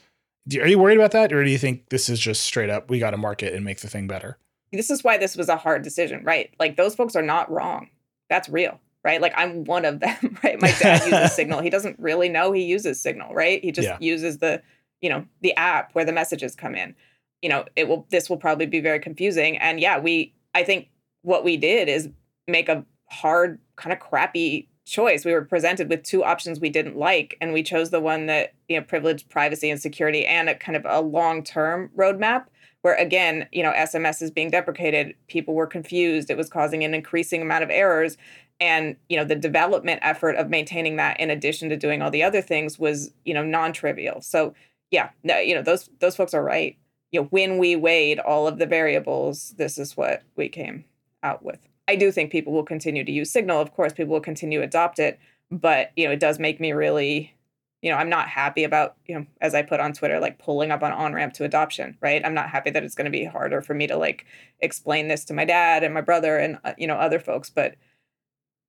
Are 0.60 0.68
you 0.68 0.78
worried 0.78 0.96
about 0.96 1.10
that, 1.12 1.32
or 1.32 1.44
do 1.44 1.50
you 1.50 1.58
think 1.58 1.88
this 1.88 2.08
is 2.08 2.20
just 2.20 2.42
straight 2.42 2.70
up 2.70 2.88
we 2.88 2.98
got 2.98 3.10
to 3.10 3.16
market 3.16 3.52
and 3.52 3.64
make 3.64 3.80
the 3.80 3.88
thing 3.88 4.06
better? 4.06 4.38
This 4.72 4.90
is 4.90 5.02
why 5.02 5.18
this 5.18 5.36
was 5.36 5.48
a 5.48 5.56
hard 5.56 5.82
decision, 5.82 6.22
right? 6.24 6.50
Like 6.60 6.76
those 6.76 6.94
folks 6.94 7.16
are 7.16 7.22
not 7.22 7.50
wrong. 7.50 7.88
That's 8.30 8.48
real, 8.48 8.78
right? 9.08 9.22
Like 9.22 9.32
I'm 9.38 9.64
one 9.64 9.86
of 9.86 10.00
them, 10.00 10.38
right? 10.44 10.60
My 10.60 10.70
dad 10.72 11.02
uses 11.10 11.32
Signal. 11.40 11.60
He 11.62 11.70
doesn't 11.70 11.98
really 11.98 12.28
know 12.28 12.52
he 12.52 12.62
uses 12.64 13.00
Signal, 13.00 13.32
right? 13.32 13.64
He 13.64 13.72
just 13.72 13.88
Yeah. 13.88 13.96
uses 14.00 14.36
the, 14.38 14.62
you 15.00 15.08
know, 15.08 15.24
the 15.40 15.56
app 15.56 15.94
where 15.94 16.04
the 16.04 16.12
messages 16.12 16.54
come 16.54 16.74
in. 16.74 16.94
You 17.40 17.48
know, 17.48 17.64
it 17.74 17.88
will. 17.88 18.06
This 18.10 18.28
will 18.28 18.36
probably 18.36 18.66
be 18.66 18.80
very 18.80 19.00
confusing. 19.00 19.56
And 19.56 19.80
yeah, 19.80 19.98
we. 19.98 20.34
I 20.54 20.62
think 20.62 20.88
what 21.22 21.42
we 21.42 21.56
did 21.56 21.88
is 21.88 22.10
make 22.48 22.68
a 22.68 22.84
hard, 23.10 23.58
kind 23.76 23.92
of 23.94 24.00
crappy 24.00 24.68
choice. 24.86 25.24
We 25.24 25.32
were 25.32 25.44
presented 25.44 25.88
with 25.88 26.02
two 26.02 26.22
options 26.24 26.58
we 26.60 26.68
didn't 26.70 26.96
like, 26.96 27.36
and 27.40 27.52
we 27.52 27.62
chose 27.62 27.88
the 27.90 28.00
one 28.00 28.26
that 28.26 28.52
you 28.68 28.76
know 28.78 28.84
privileged 28.84 29.30
privacy 29.30 29.70
and 29.70 29.80
security 29.80 30.26
and 30.26 30.50
a 30.50 30.54
kind 30.54 30.76
of 30.76 30.84
a 30.86 31.00
long 31.00 31.42
term 31.42 31.90
roadmap. 31.96 32.44
Where 32.82 32.94
again, 32.94 33.48
you 33.52 33.62
know, 33.62 33.72
SMS 33.72 34.20
is 34.22 34.30
being 34.30 34.50
deprecated. 34.50 35.14
People 35.28 35.54
were 35.54 35.66
confused. 35.66 36.30
It 36.30 36.36
was 36.36 36.48
causing 36.48 36.84
an 36.84 36.92
increasing 36.94 37.40
amount 37.42 37.64
of 37.64 37.70
errors, 37.70 38.16
and 38.60 38.96
you 39.08 39.16
know, 39.16 39.24
the 39.24 39.36
development 39.36 40.00
effort 40.02 40.36
of 40.36 40.50
maintaining 40.50 40.96
that, 40.96 41.20
in 41.20 41.30
addition 41.30 41.68
to 41.68 41.76
doing 41.76 42.02
all 42.02 42.10
the 42.10 42.22
other 42.22 42.42
things, 42.42 42.78
was 42.78 43.12
you 43.24 43.34
know 43.34 43.44
non-trivial. 43.44 44.20
So 44.20 44.54
yeah, 44.90 45.10
you 45.22 45.54
know, 45.54 45.62
those 45.62 45.90
those 46.00 46.16
folks 46.16 46.34
are 46.34 46.42
right. 46.42 46.76
You 47.12 47.20
know, 47.20 47.26
when 47.30 47.58
we 47.58 47.76
weighed 47.76 48.18
all 48.18 48.46
of 48.46 48.58
the 48.58 48.66
variables, 48.66 49.54
this 49.56 49.78
is 49.78 49.96
what 49.96 50.22
we 50.36 50.48
came 50.48 50.84
out 51.22 51.42
with. 51.42 51.60
I 51.86 51.96
do 51.96 52.12
think 52.12 52.30
people 52.30 52.52
will 52.52 52.64
continue 52.64 53.04
to 53.04 53.12
use 53.12 53.30
Signal. 53.30 53.60
Of 53.60 53.72
course, 53.72 53.92
people 53.92 54.12
will 54.12 54.20
continue 54.20 54.60
to 54.60 54.64
adopt 54.64 54.98
it, 54.98 55.18
but 55.50 55.92
you 55.96 56.06
know, 56.06 56.12
it 56.12 56.20
does 56.20 56.38
make 56.38 56.60
me 56.60 56.72
really, 56.72 57.34
you 57.80 57.90
know, 57.90 57.96
I'm 57.96 58.10
not 58.10 58.28
happy 58.28 58.64
about, 58.64 58.96
you 59.06 59.14
know, 59.14 59.26
as 59.40 59.54
I 59.54 59.62
put 59.62 59.80
on 59.80 59.94
Twitter, 59.94 60.20
like 60.20 60.38
pulling 60.38 60.70
up 60.70 60.82
on 60.82 60.92
on 60.92 61.14
ramp 61.14 61.32
to 61.34 61.44
adoption, 61.44 61.96
right? 62.00 62.24
I'm 62.24 62.34
not 62.34 62.50
happy 62.50 62.70
that 62.70 62.84
it's 62.84 62.94
going 62.94 63.06
to 63.06 63.10
be 63.10 63.24
harder 63.24 63.62
for 63.62 63.72
me 63.74 63.86
to 63.86 63.96
like 63.96 64.26
explain 64.60 65.08
this 65.08 65.24
to 65.26 65.34
my 65.34 65.44
dad 65.44 65.82
and 65.84 65.94
my 65.94 66.02
brother 66.02 66.36
and 66.36 66.58
uh, 66.64 66.74
you 66.76 66.86
know 66.86 66.96
other 66.96 67.20
folks, 67.20 67.50
but 67.50 67.76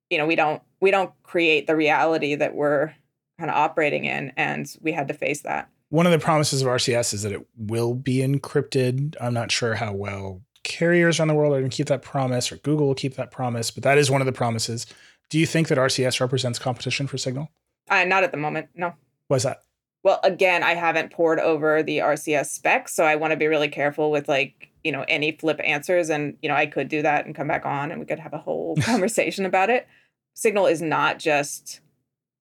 you 0.09 0.17
know, 0.17 0.25
we 0.25 0.35
don't 0.35 0.61
we 0.79 0.91
don't 0.91 1.11
create 1.23 1.67
the 1.67 1.75
reality 1.75 2.35
that 2.35 2.55
we're 2.55 2.93
kind 3.37 3.49
of 3.49 3.55
operating 3.55 4.05
in, 4.05 4.33
and 4.37 4.73
we 4.81 4.91
had 4.91 5.07
to 5.07 5.13
face 5.13 5.41
that. 5.41 5.69
One 5.89 6.05
of 6.05 6.11
the 6.11 6.19
promises 6.19 6.61
of 6.61 6.67
RCS 6.67 7.13
is 7.13 7.23
that 7.23 7.31
it 7.31 7.45
will 7.57 7.95
be 7.95 8.17
encrypted. 8.17 9.15
I'm 9.19 9.33
not 9.33 9.51
sure 9.51 9.75
how 9.75 9.93
well 9.93 10.41
carriers 10.63 11.19
around 11.19 11.29
the 11.29 11.33
world 11.33 11.53
are 11.53 11.59
going 11.59 11.69
to 11.69 11.75
keep 11.75 11.87
that 11.87 12.01
promise, 12.01 12.51
or 12.51 12.57
Google 12.57 12.87
will 12.87 12.95
keep 12.95 13.15
that 13.15 13.31
promise, 13.31 13.71
but 13.71 13.83
that 13.83 13.97
is 13.97 14.11
one 14.11 14.21
of 14.21 14.25
the 14.25 14.33
promises. 14.33 14.85
Do 15.29 15.39
you 15.39 15.45
think 15.45 15.67
that 15.67 15.77
RCS 15.77 16.19
represents 16.19 16.59
competition 16.59 17.07
for 17.07 17.17
Signal? 17.17 17.49
Uh, 17.89 18.03
not 18.03 18.23
at 18.23 18.31
the 18.31 18.37
moment, 18.37 18.69
no. 18.75 18.93
Why 19.27 19.37
is 19.37 19.43
that? 19.43 19.61
Well, 20.03 20.19
again, 20.23 20.63
I 20.63 20.75
haven't 20.75 21.11
poured 21.11 21.39
over 21.39 21.83
the 21.83 21.99
RCS 21.99 22.47
specs, 22.47 22.95
so 22.95 23.03
I 23.03 23.15
want 23.15 23.31
to 23.31 23.37
be 23.37 23.47
really 23.47 23.67
careful 23.67 24.11
with 24.11 24.29
like, 24.29 24.68
you 24.83 24.91
know, 24.91 25.05
any 25.07 25.31
flip 25.31 25.59
answers. 25.63 26.09
And, 26.09 26.37
you 26.41 26.49
know, 26.49 26.55
I 26.55 26.65
could 26.65 26.87
do 26.87 27.01
that 27.01 27.25
and 27.25 27.35
come 27.35 27.47
back 27.47 27.65
on 27.65 27.91
and 27.91 27.99
we 27.99 28.05
could 28.05 28.19
have 28.19 28.33
a 28.33 28.37
whole 28.37 28.75
conversation 28.81 29.45
about 29.45 29.69
it. 29.69 29.87
Signal 30.33 30.67
is 30.67 30.81
not 30.81 31.19
just 31.19 31.81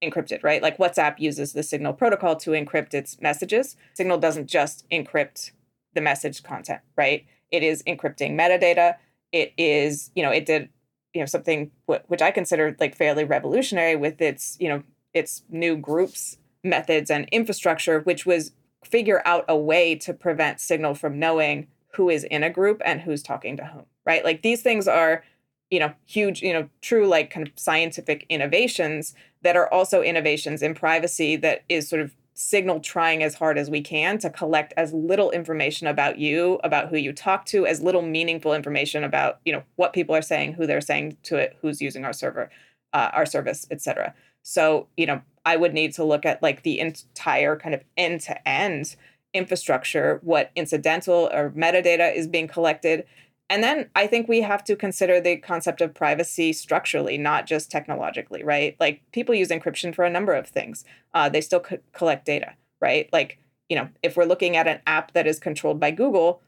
encrypted, 0.02 0.42
right? 0.42 0.62
Like 0.62 0.78
WhatsApp 0.78 1.18
uses 1.18 1.52
the 1.52 1.62
Signal 1.62 1.92
protocol 1.92 2.36
to 2.36 2.50
encrypt 2.50 2.94
its 2.94 3.20
messages. 3.20 3.76
Signal 3.94 4.18
doesn't 4.18 4.46
just 4.46 4.88
encrypt 4.90 5.50
the 5.94 6.00
message 6.00 6.42
content, 6.42 6.80
right? 6.96 7.26
It 7.50 7.62
is 7.62 7.82
encrypting 7.84 8.38
metadata. 8.38 8.96
It 9.32 9.52
is, 9.58 10.10
you 10.14 10.22
know, 10.22 10.30
it 10.30 10.46
did, 10.46 10.68
you 11.14 11.20
know, 11.20 11.26
something 11.26 11.70
wh- 11.90 12.08
which 12.08 12.22
I 12.22 12.30
consider 12.30 12.76
like 12.78 12.94
fairly 12.94 13.24
revolutionary 13.24 13.96
with 13.96 14.20
its, 14.20 14.56
you 14.60 14.68
know, 14.68 14.82
its 15.12 15.42
new 15.48 15.76
groups 15.76 16.36
methods 16.64 17.10
and 17.10 17.28
infrastructure, 17.30 18.00
which 18.00 18.26
was 18.26 18.52
figure 18.84 19.22
out 19.24 19.44
a 19.48 19.56
way 19.56 19.94
to 19.94 20.14
prevent 20.14 20.60
Signal 20.60 20.94
from 20.94 21.18
knowing 21.18 21.68
who 21.94 22.10
is 22.10 22.24
in 22.24 22.42
a 22.42 22.50
group 22.50 22.80
and 22.84 23.00
who's 23.00 23.22
talking 23.22 23.56
to 23.56 23.64
whom, 23.64 23.84
right? 24.04 24.24
Like 24.24 24.42
these 24.42 24.62
things 24.62 24.86
are, 24.86 25.24
you 25.70 25.80
know, 25.80 25.92
huge, 26.06 26.42
you 26.42 26.52
know, 26.52 26.68
true 26.80 27.06
like 27.06 27.30
kind 27.30 27.46
of 27.46 27.52
scientific 27.56 28.26
innovations 28.28 29.14
that 29.42 29.56
are 29.56 29.72
also 29.72 30.02
innovations 30.02 30.62
in 30.62 30.74
privacy 30.74 31.36
that 31.36 31.64
is 31.68 31.88
sort 31.88 32.02
of 32.02 32.12
signal 32.38 32.78
trying 32.78 33.24
as 33.24 33.34
hard 33.34 33.58
as 33.58 33.68
we 33.68 33.80
can 33.80 34.16
to 34.16 34.30
collect 34.30 34.72
as 34.76 34.92
little 34.92 35.32
information 35.32 35.88
about 35.88 36.18
you 36.18 36.60
about 36.62 36.88
who 36.88 36.96
you 36.96 37.12
talk 37.12 37.44
to 37.44 37.66
as 37.66 37.82
little 37.82 38.00
meaningful 38.00 38.54
information 38.54 39.02
about 39.02 39.40
you 39.44 39.52
know 39.52 39.64
what 39.74 39.92
people 39.92 40.14
are 40.14 40.22
saying 40.22 40.52
who 40.52 40.64
they're 40.64 40.80
saying 40.80 41.16
to 41.24 41.36
it 41.36 41.56
who's 41.60 41.82
using 41.82 42.04
our 42.04 42.12
server 42.12 42.48
uh, 42.92 43.10
our 43.12 43.26
service 43.26 43.66
etc 43.72 44.14
so 44.42 44.86
you 44.96 45.04
know 45.04 45.20
i 45.44 45.56
would 45.56 45.74
need 45.74 45.92
to 45.92 46.04
look 46.04 46.24
at 46.24 46.40
like 46.40 46.62
the 46.62 46.78
entire 46.78 47.56
kind 47.56 47.74
of 47.74 47.82
end 47.96 48.20
to 48.20 48.48
end 48.48 48.94
infrastructure 49.34 50.20
what 50.22 50.50
incidental 50.56 51.28
or 51.32 51.50
metadata 51.50 52.14
is 52.14 52.26
being 52.26 52.48
collected 52.48 53.04
and 53.50 53.62
then 53.62 53.88
I 53.96 54.06
think 54.06 54.28
we 54.28 54.42
have 54.42 54.62
to 54.64 54.76
consider 54.76 55.20
the 55.20 55.36
concept 55.36 55.80
of 55.80 55.94
privacy 55.94 56.52
structurally, 56.52 57.16
not 57.16 57.46
just 57.46 57.70
technologically, 57.70 58.44
right? 58.44 58.76
Like 58.78 59.02
people 59.12 59.34
use 59.34 59.48
encryption 59.48 59.94
for 59.94 60.04
a 60.04 60.10
number 60.10 60.34
of 60.34 60.46
things. 60.46 60.84
Uh, 61.14 61.28
they 61.28 61.40
still 61.40 61.60
co- 61.60 61.78
collect 61.92 62.26
data, 62.26 62.54
right? 62.80 63.08
Like, 63.12 63.38
you 63.68 63.76
know, 63.76 63.88
if 64.02 64.16
we're 64.16 64.24
looking 64.24 64.56
at 64.56 64.68
an 64.68 64.80
app 64.86 65.12
that 65.12 65.26
is 65.26 65.38
controlled 65.38 65.80
by 65.80 65.92
Google, 65.92 66.42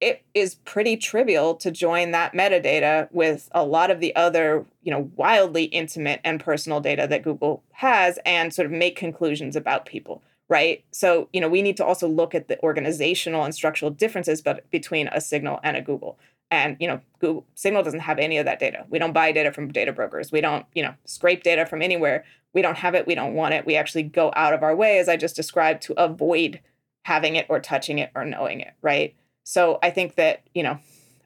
it 0.00 0.24
is 0.34 0.56
pretty 0.56 0.96
trivial 0.96 1.54
to 1.56 1.70
join 1.70 2.10
that 2.12 2.32
metadata 2.32 3.08
with 3.12 3.48
a 3.52 3.64
lot 3.64 3.90
of 3.90 3.98
the 3.98 4.14
other, 4.14 4.66
you 4.82 4.92
know, 4.92 5.10
wildly 5.16 5.64
intimate 5.64 6.20
and 6.22 6.38
personal 6.38 6.80
data 6.80 7.06
that 7.08 7.22
Google 7.22 7.64
has 7.72 8.18
and 8.24 8.54
sort 8.54 8.66
of 8.66 8.72
make 8.72 8.94
conclusions 8.94 9.56
about 9.56 9.86
people, 9.86 10.22
right? 10.48 10.84
So, 10.92 11.28
you 11.32 11.40
know, 11.40 11.48
we 11.48 11.62
need 11.62 11.76
to 11.78 11.84
also 11.84 12.08
look 12.08 12.34
at 12.34 12.48
the 12.48 12.60
organizational 12.62 13.44
and 13.44 13.54
structural 13.54 13.90
differences 13.90 14.40
but 14.40 14.68
between 14.70 15.08
a 15.08 15.20
Signal 15.20 15.60
and 15.62 15.76
a 15.76 15.82
Google. 15.82 16.18
And 16.50 16.76
you 16.78 16.86
know 16.86 17.00
google 17.18 17.44
signal 17.56 17.82
doesn't 17.82 18.00
have 18.00 18.20
any 18.20 18.38
of 18.38 18.44
that 18.44 18.60
data. 18.60 18.86
We 18.88 19.00
don't 19.00 19.12
buy 19.12 19.32
data 19.32 19.52
from 19.52 19.72
data 19.72 19.92
brokers. 19.92 20.30
We 20.30 20.40
don't 20.40 20.64
you 20.74 20.82
know 20.82 20.94
scrape 21.04 21.42
data 21.42 21.66
from 21.66 21.82
anywhere. 21.82 22.24
We 22.52 22.62
don't 22.62 22.78
have 22.78 22.94
it. 22.94 23.06
We 23.06 23.16
don't 23.16 23.34
want 23.34 23.54
it. 23.54 23.66
We 23.66 23.74
actually 23.74 24.04
go 24.04 24.32
out 24.36 24.54
of 24.54 24.62
our 24.62 24.76
way 24.76 24.98
as 24.98 25.08
i 25.08 25.16
just 25.16 25.34
described 25.34 25.82
to 25.82 26.00
avoid 26.00 26.60
having 27.04 27.34
it 27.36 27.46
or 27.48 27.58
touching 27.58 27.98
it 27.98 28.10
or 28.14 28.24
knowing 28.24 28.60
it 28.60 28.74
right? 28.80 29.16
So 29.42 29.80
i 29.82 29.90
think 29.90 30.14
that 30.14 30.42
you 30.54 30.62
know 30.62 30.78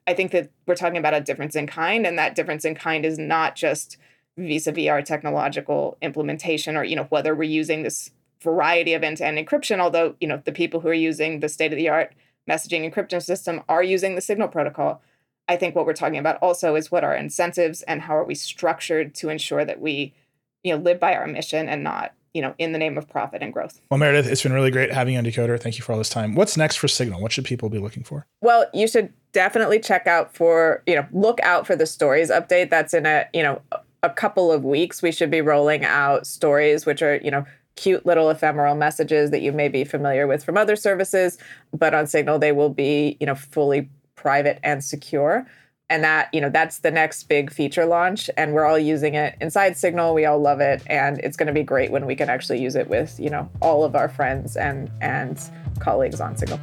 i 0.07 0.15
think 0.15 0.33
that 0.33 0.51
we're 0.67 0.75
talking 0.75 0.97
about 0.97 1.15
a 1.15 1.21
difference 1.21 1.55
in 1.55 1.67
kind 1.67 2.07
and 2.07 2.19
that 2.19 2.35
difference 2.35 2.65
in 2.65 2.75
kind 2.75 3.05
is 3.05 3.19
not 3.19 3.57
just 3.57 3.99
vis-a-vis 4.39 4.89
our 4.89 5.03
technological 5.03 5.99
implementation 6.01 6.77
or 6.77 6.85
you 6.85 6.97
know 6.97 7.07
whether 7.11 7.35
we're 7.35 7.43
using 7.43 7.83
this 7.83 8.11
variety 8.43 8.95
of 8.95 9.03
end-to-end 9.03 9.39
encryption 9.39 9.79
although 9.79 10.15
you 10.21 10.27
know 10.27 10.41
the 10.45 10.53
people 10.53 10.81
who 10.81 10.89
are 10.89 10.95
using 10.95 11.41
the 11.41 11.49
state 11.49 11.73
of 11.73 11.77
the 11.77 11.89
art 11.89 12.13
messaging 12.49 12.91
encryption 12.91 13.23
system 13.23 13.63
are 13.69 13.83
using 13.83 14.15
the 14.15 14.21
signal 14.21 14.49
protocol 14.49 15.03
I 15.51 15.57
think 15.57 15.75
what 15.75 15.85
we're 15.85 15.95
talking 15.95 16.19
about 16.19 16.39
also 16.41 16.77
is 16.77 16.93
what 16.93 17.03
are 17.03 17.17
incentives 17.17 17.83
and 17.83 18.03
how 18.03 18.17
are 18.17 18.25
we 18.25 18.37
structured 18.37 19.17
to 19.17 19.31
ensure 19.31 19.65
that 19.65 19.81
we, 19.81 20.15
you 20.63 20.73
know, 20.73 20.81
live 20.81 21.01
by 21.01 21.17
our 21.17 21.27
mission 21.27 21.69
and 21.69 21.83
not, 21.83 22.15
you 22.35 22.41
know, 22.41 22.55
in 22.57 22.71
the 22.71 22.79
name 22.79 22.97
of 22.97 23.09
profit 23.09 23.43
and 23.43 23.53
growth. 23.53 23.81
Well, 23.91 23.99
Meredith, 23.99 24.29
it's 24.29 24.45
been 24.45 24.53
really 24.53 24.71
great 24.71 24.93
having 24.93 25.15
you 25.15 25.19
on 25.19 25.25
Decoder. 25.25 25.61
Thank 25.61 25.77
you 25.77 25.83
for 25.83 25.91
all 25.91 25.99
this 25.99 26.09
time. 26.09 26.37
What's 26.37 26.57
next 26.57 26.77
for 26.77 26.87
Signal? 26.87 27.21
What 27.21 27.33
should 27.33 27.45
people 27.45 27.69
be 27.69 27.79
looking 27.79 28.05
for? 28.05 28.29
Well, 28.41 28.67
you 28.73 28.87
should 28.87 29.13
definitely 29.33 29.81
check 29.81 30.07
out 30.07 30.33
for, 30.33 30.85
you 30.87 30.95
know, 30.95 31.07
look 31.11 31.41
out 31.43 31.67
for 31.67 31.75
the 31.75 31.87
stories 31.87 32.31
update. 32.31 32.71
That's 32.71 32.95
in 32.95 33.05
a, 33.05 33.27
you 33.35 33.43
know, 33.43 33.61
a 34.05 34.11
couple 34.11 34.53
of 34.53 34.63
weeks. 34.63 35.03
We 35.03 35.11
should 35.11 35.33
be 35.33 35.41
rolling 35.41 35.85
out 35.85 36.29
stories, 36.29 36.87
which 36.87 37.03
are, 37.03 37.17
you 37.17 37.33
know, 37.33 37.45
cute 37.81 38.05
little 38.05 38.29
ephemeral 38.29 38.75
messages 38.75 39.31
that 39.31 39.41
you 39.41 39.53
may 39.53 39.69
be 39.69 39.85
familiar 39.85 40.27
with 40.27 40.45
from 40.45 40.59
other 40.59 40.77
services, 40.77 41.39
but 41.73 41.95
on 41.95 42.07
Signal 42.07 42.39
they 42.39 42.53
will 42.53 42.69
be, 42.69 43.17
you 43.21 43.27
know, 43.27 43.35
fully 43.35 43.89
private 44.17 44.61
and 44.63 44.85
secure. 44.85 45.47
And 45.89 46.05
that 46.05 46.33
you 46.33 46.41
know 46.41 46.51
that's 46.51 46.81
the 46.81 46.91
next 46.93 47.25
big 47.25 47.53
feature 47.53 47.85
launch 47.85 48.31
and 48.37 48.53
we're 48.53 48.65
all 48.65 48.79
using 48.79 49.15
it 49.15 49.37
inside 49.41 49.77
signal. 49.77 50.15
We 50.15 50.25
all 50.25 50.39
love 50.39 50.61
it 50.61 50.85
and 50.87 51.19
it's 51.19 51.37
going 51.37 51.49
to 51.49 51.53
be 51.53 51.65
great 51.65 51.91
when 51.91 52.07
we 52.07 52.15
can 52.15 52.31
actually 52.31 52.63
use 52.63 52.77
it 52.77 52.89
with 52.89 53.19
you 53.19 53.29
know 53.29 53.51
all 53.61 53.83
of 53.83 53.97
our 53.97 54.09
friends 54.09 54.57
and 54.57 54.89
and 55.01 55.43
colleagues 55.81 56.21
on 56.21 56.37
signal. 56.37 56.61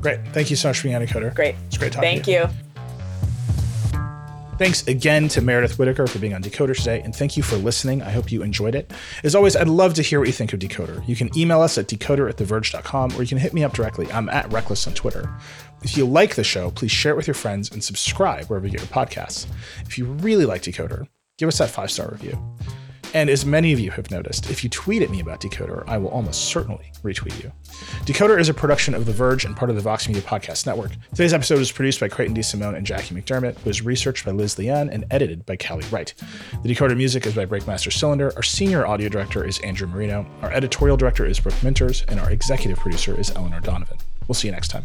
Great. 0.00 0.20
Thank 0.28 0.48
you 0.48 0.56
so 0.56 0.68
much 0.68 0.78
for 0.78 0.84
being 0.84 0.96
on 0.96 1.34
great. 1.34 1.54
It's 1.66 1.76
great 1.76 1.92
talking 1.92 2.08
thank 2.08 2.24
to 2.24 2.30
you. 2.30 2.38
you 2.38 2.69
Thanks 4.60 4.86
again 4.86 5.28
to 5.28 5.40
Meredith 5.40 5.78
Whittaker 5.78 6.06
for 6.06 6.18
being 6.18 6.34
on 6.34 6.42
Decoder 6.42 6.76
today, 6.76 7.00
and 7.00 7.16
thank 7.16 7.34
you 7.34 7.42
for 7.42 7.56
listening. 7.56 8.02
I 8.02 8.10
hope 8.10 8.30
you 8.30 8.42
enjoyed 8.42 8.74
it. 8.74 8.92
As 9.24 9.34
always, 9.34 9.56
I'd 9.56 9.68
love 9.68 9.94
to 9.94 10.02
hear 10.02 10.18
what 10.18 10.28
you 10.28 10.34
think 10.34 10.52
of 10.52 10.60
Decoder. 10.60 11.02
You 11.08 11.16
can 11.16 11.30
email 11.34 11.62
us 11.62 11.78
at 11.78 11.86
decoder 11.86 12.28
at 12.28 12.36
theverge.com 12.36 13.12
or 13.16 13.22
you 13.22 13.26
can 13.26 13.38
hit 13.38 13.54
me 13.54 13.64
up 13.64 13.72
directly. 13.72 14.12
I'm 14.12 14.28
at 14.28 14.52
Reckless 14.52 14.86
on 14.86 14.92
Twitter. 14.92 15.34
If 15.82 15.96
you 15.96 16.04
like 16.04 16.34
the 16.34 16.44
show, 16.44 16.70
please 16.72 16.90
share 16.90 17.12
it 17.12 17.16
with 17.16 17.26
your 17.26 17.32
friends 17.32 17.70
and 17.70 17.82
subscribe 17.82 18.48
wherever 18.48 18.66
you 18.66 18.72
get 18.72 18.82
your 18.82 18.90
podcasts. 18.90 19.46
If 19.86 19.96
you 19.96 20.04
really 20.04 20.44
like 20.44 20.60
Decoder, 20.60 21.08
give 21.38 21.48
us 21.48 21.56
that 21.56 21.70
five 21.70 21.90
star 21.90 22.10
review. 22.10 22.38
And 23.12 23.28
as 23.28 23.44
many 23.44 23.72
of 23.72 23.80
you 23.80 23.90
have 23.90 24.10
noticed, 24.12 24.50
if 24.50 24.62
you 24.62 24.70
tweet 24.70 25.02
at 25.02 25.10
me 25.10 25.18
about 25.18 25.40
Decoder, 25.40 25.82
I 25.88 25.98
will 25.98 26.10
almost 26.10 26.44
certainly 26.44 26.92
retweet 27.02 27.42
you. 27.42 27.50
Decoder 28.04 28.38
is 28.38 28.48
a 28.48 28.54
production 28.54 28.94
of 28.94 29.04
The 29.04 29.12
Verge 29.12 29.44
and 29.44 29.56
part 29.56 29.68
of 29.68 29.74
the 29.74 29.82
Vox 29.82 30.06
Media 30.06 30.22
Podcast 30.22 30.64
Network. 30.64 30.92
Today's 31.10 31.32
episode 31.32 31.58
was 31.58 31.72
produced 31.72 31.98
by 31.98 32.08
Creighton 32.08 32.36
DeSimone 32.36 32.76
and 32.76 32.86
Jackie 32.86 33.14
McDermott, 33.14 33.64
was 33.64 33.82
researched 33.82 34.24
by 34.24 34.30
Liz 34.30 34.58
Leon, 34.58 34.90
and 34.90 35.04
edited 35.10 35.44
by 35.44 35.56
Callie 35.56 35.84
Wright. 35.90 36.14
The 36.62 36.72
Decoder 36.72 36.96
music 36.96 37.26
is 37.26 37.34
by 37.34 37.46
Breakmaster 37.46 37.92
Cylinder. 37.92 38.32
Our 38.36 38.44
senior 38.44 38.86
audio 38.86 39.08
director 39.08 39.44
is 39.44 39.58
Andrew 39.60 39.88
Marino. 39.88 40.24
Our 40.42 40.52
editorial 40.52 40.96
director 40.96 41.26
is 41.26 41.40
Brooke 41.40 41.54
Minters, 41.56 42.04
and 42.06 42.20
our 42.20 42.30
executive 42.30 42.78
producer 42.78 43.18
is 43.18 43.32
Eleanor 43.32 43.60
Donovan. 43.60 43.98
We'll 44.28 44.36
see 44.36 44.46
you 44.46 44.52
next 44.52 44.68
time. 44.68 44.84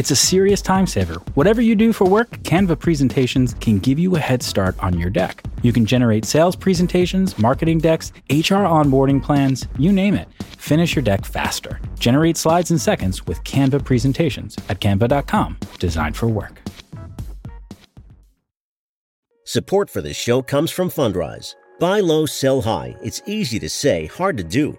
It's 0.00 0.10
a 0.10 0.16
serious 0.16 0.62
time 0.62 0.86
saver. 0.86 1.16
Whatever 1.34 1.60
you 1.60 1.74
do 1.74 1.92
for 1.92 2.06
work, 2.06 2.30
Canva 2.38 2.78
presentations 2.78 3.52
can 3.60 3.78
give 3.78 3.98
you 3.98 4.16
a 4.16 4.18
head 4.18 4.42
start 4.42 4.74
on 4.82 4.98
your 4.98 5.10
deck. 5.10 5.44
You 5.60 5.74
can 5.74 5.84
generate 5.84 6.24
sales 6.24 6.56
presentations, 6.56 7.38
marketing 7.38 7.80
decks, 7.80 8.10
HR 8.30 8.64
onboarding 8.64 9.22
plans, 9.22 9.68
you 9.78 9.92
name 9.92 10.14
it. 10.14 10.26
Finish 10.56 10.96
your 10.96 11.02
deck 11.02 11.26
faster. 11.26 11.78
Generate 11.98 12.38
slides 12.38 12.70
in 12.70 12.78
seconds 12.78 13.26
with 13.26 13.44
Canva 13.44 13.84
presentations 13.84 14.56
at 14.70 14.80
canva.com, 14.80 15.58
designed 15.78 16.16
for 16.16 16.28
work. 16.28 16.62
Support 19.44 19.90
for 19.90 20.00
this 20.00 20.16
show 20.16 20.40
comes 20.40 20.70
from 20.70 20.88
Fundrise. 20.88 21.56
Buy 21.78 22.00
low, 22.00 22.24
sell 22.24 22.62
high. 22.62 22.96
It's 23.02 23.20
easy 23.26 23.58
to 23.58 23.68
say, 23.68 24.06
hard 24.06 24.38
to 24.38 24.44
do. 24.44 24.78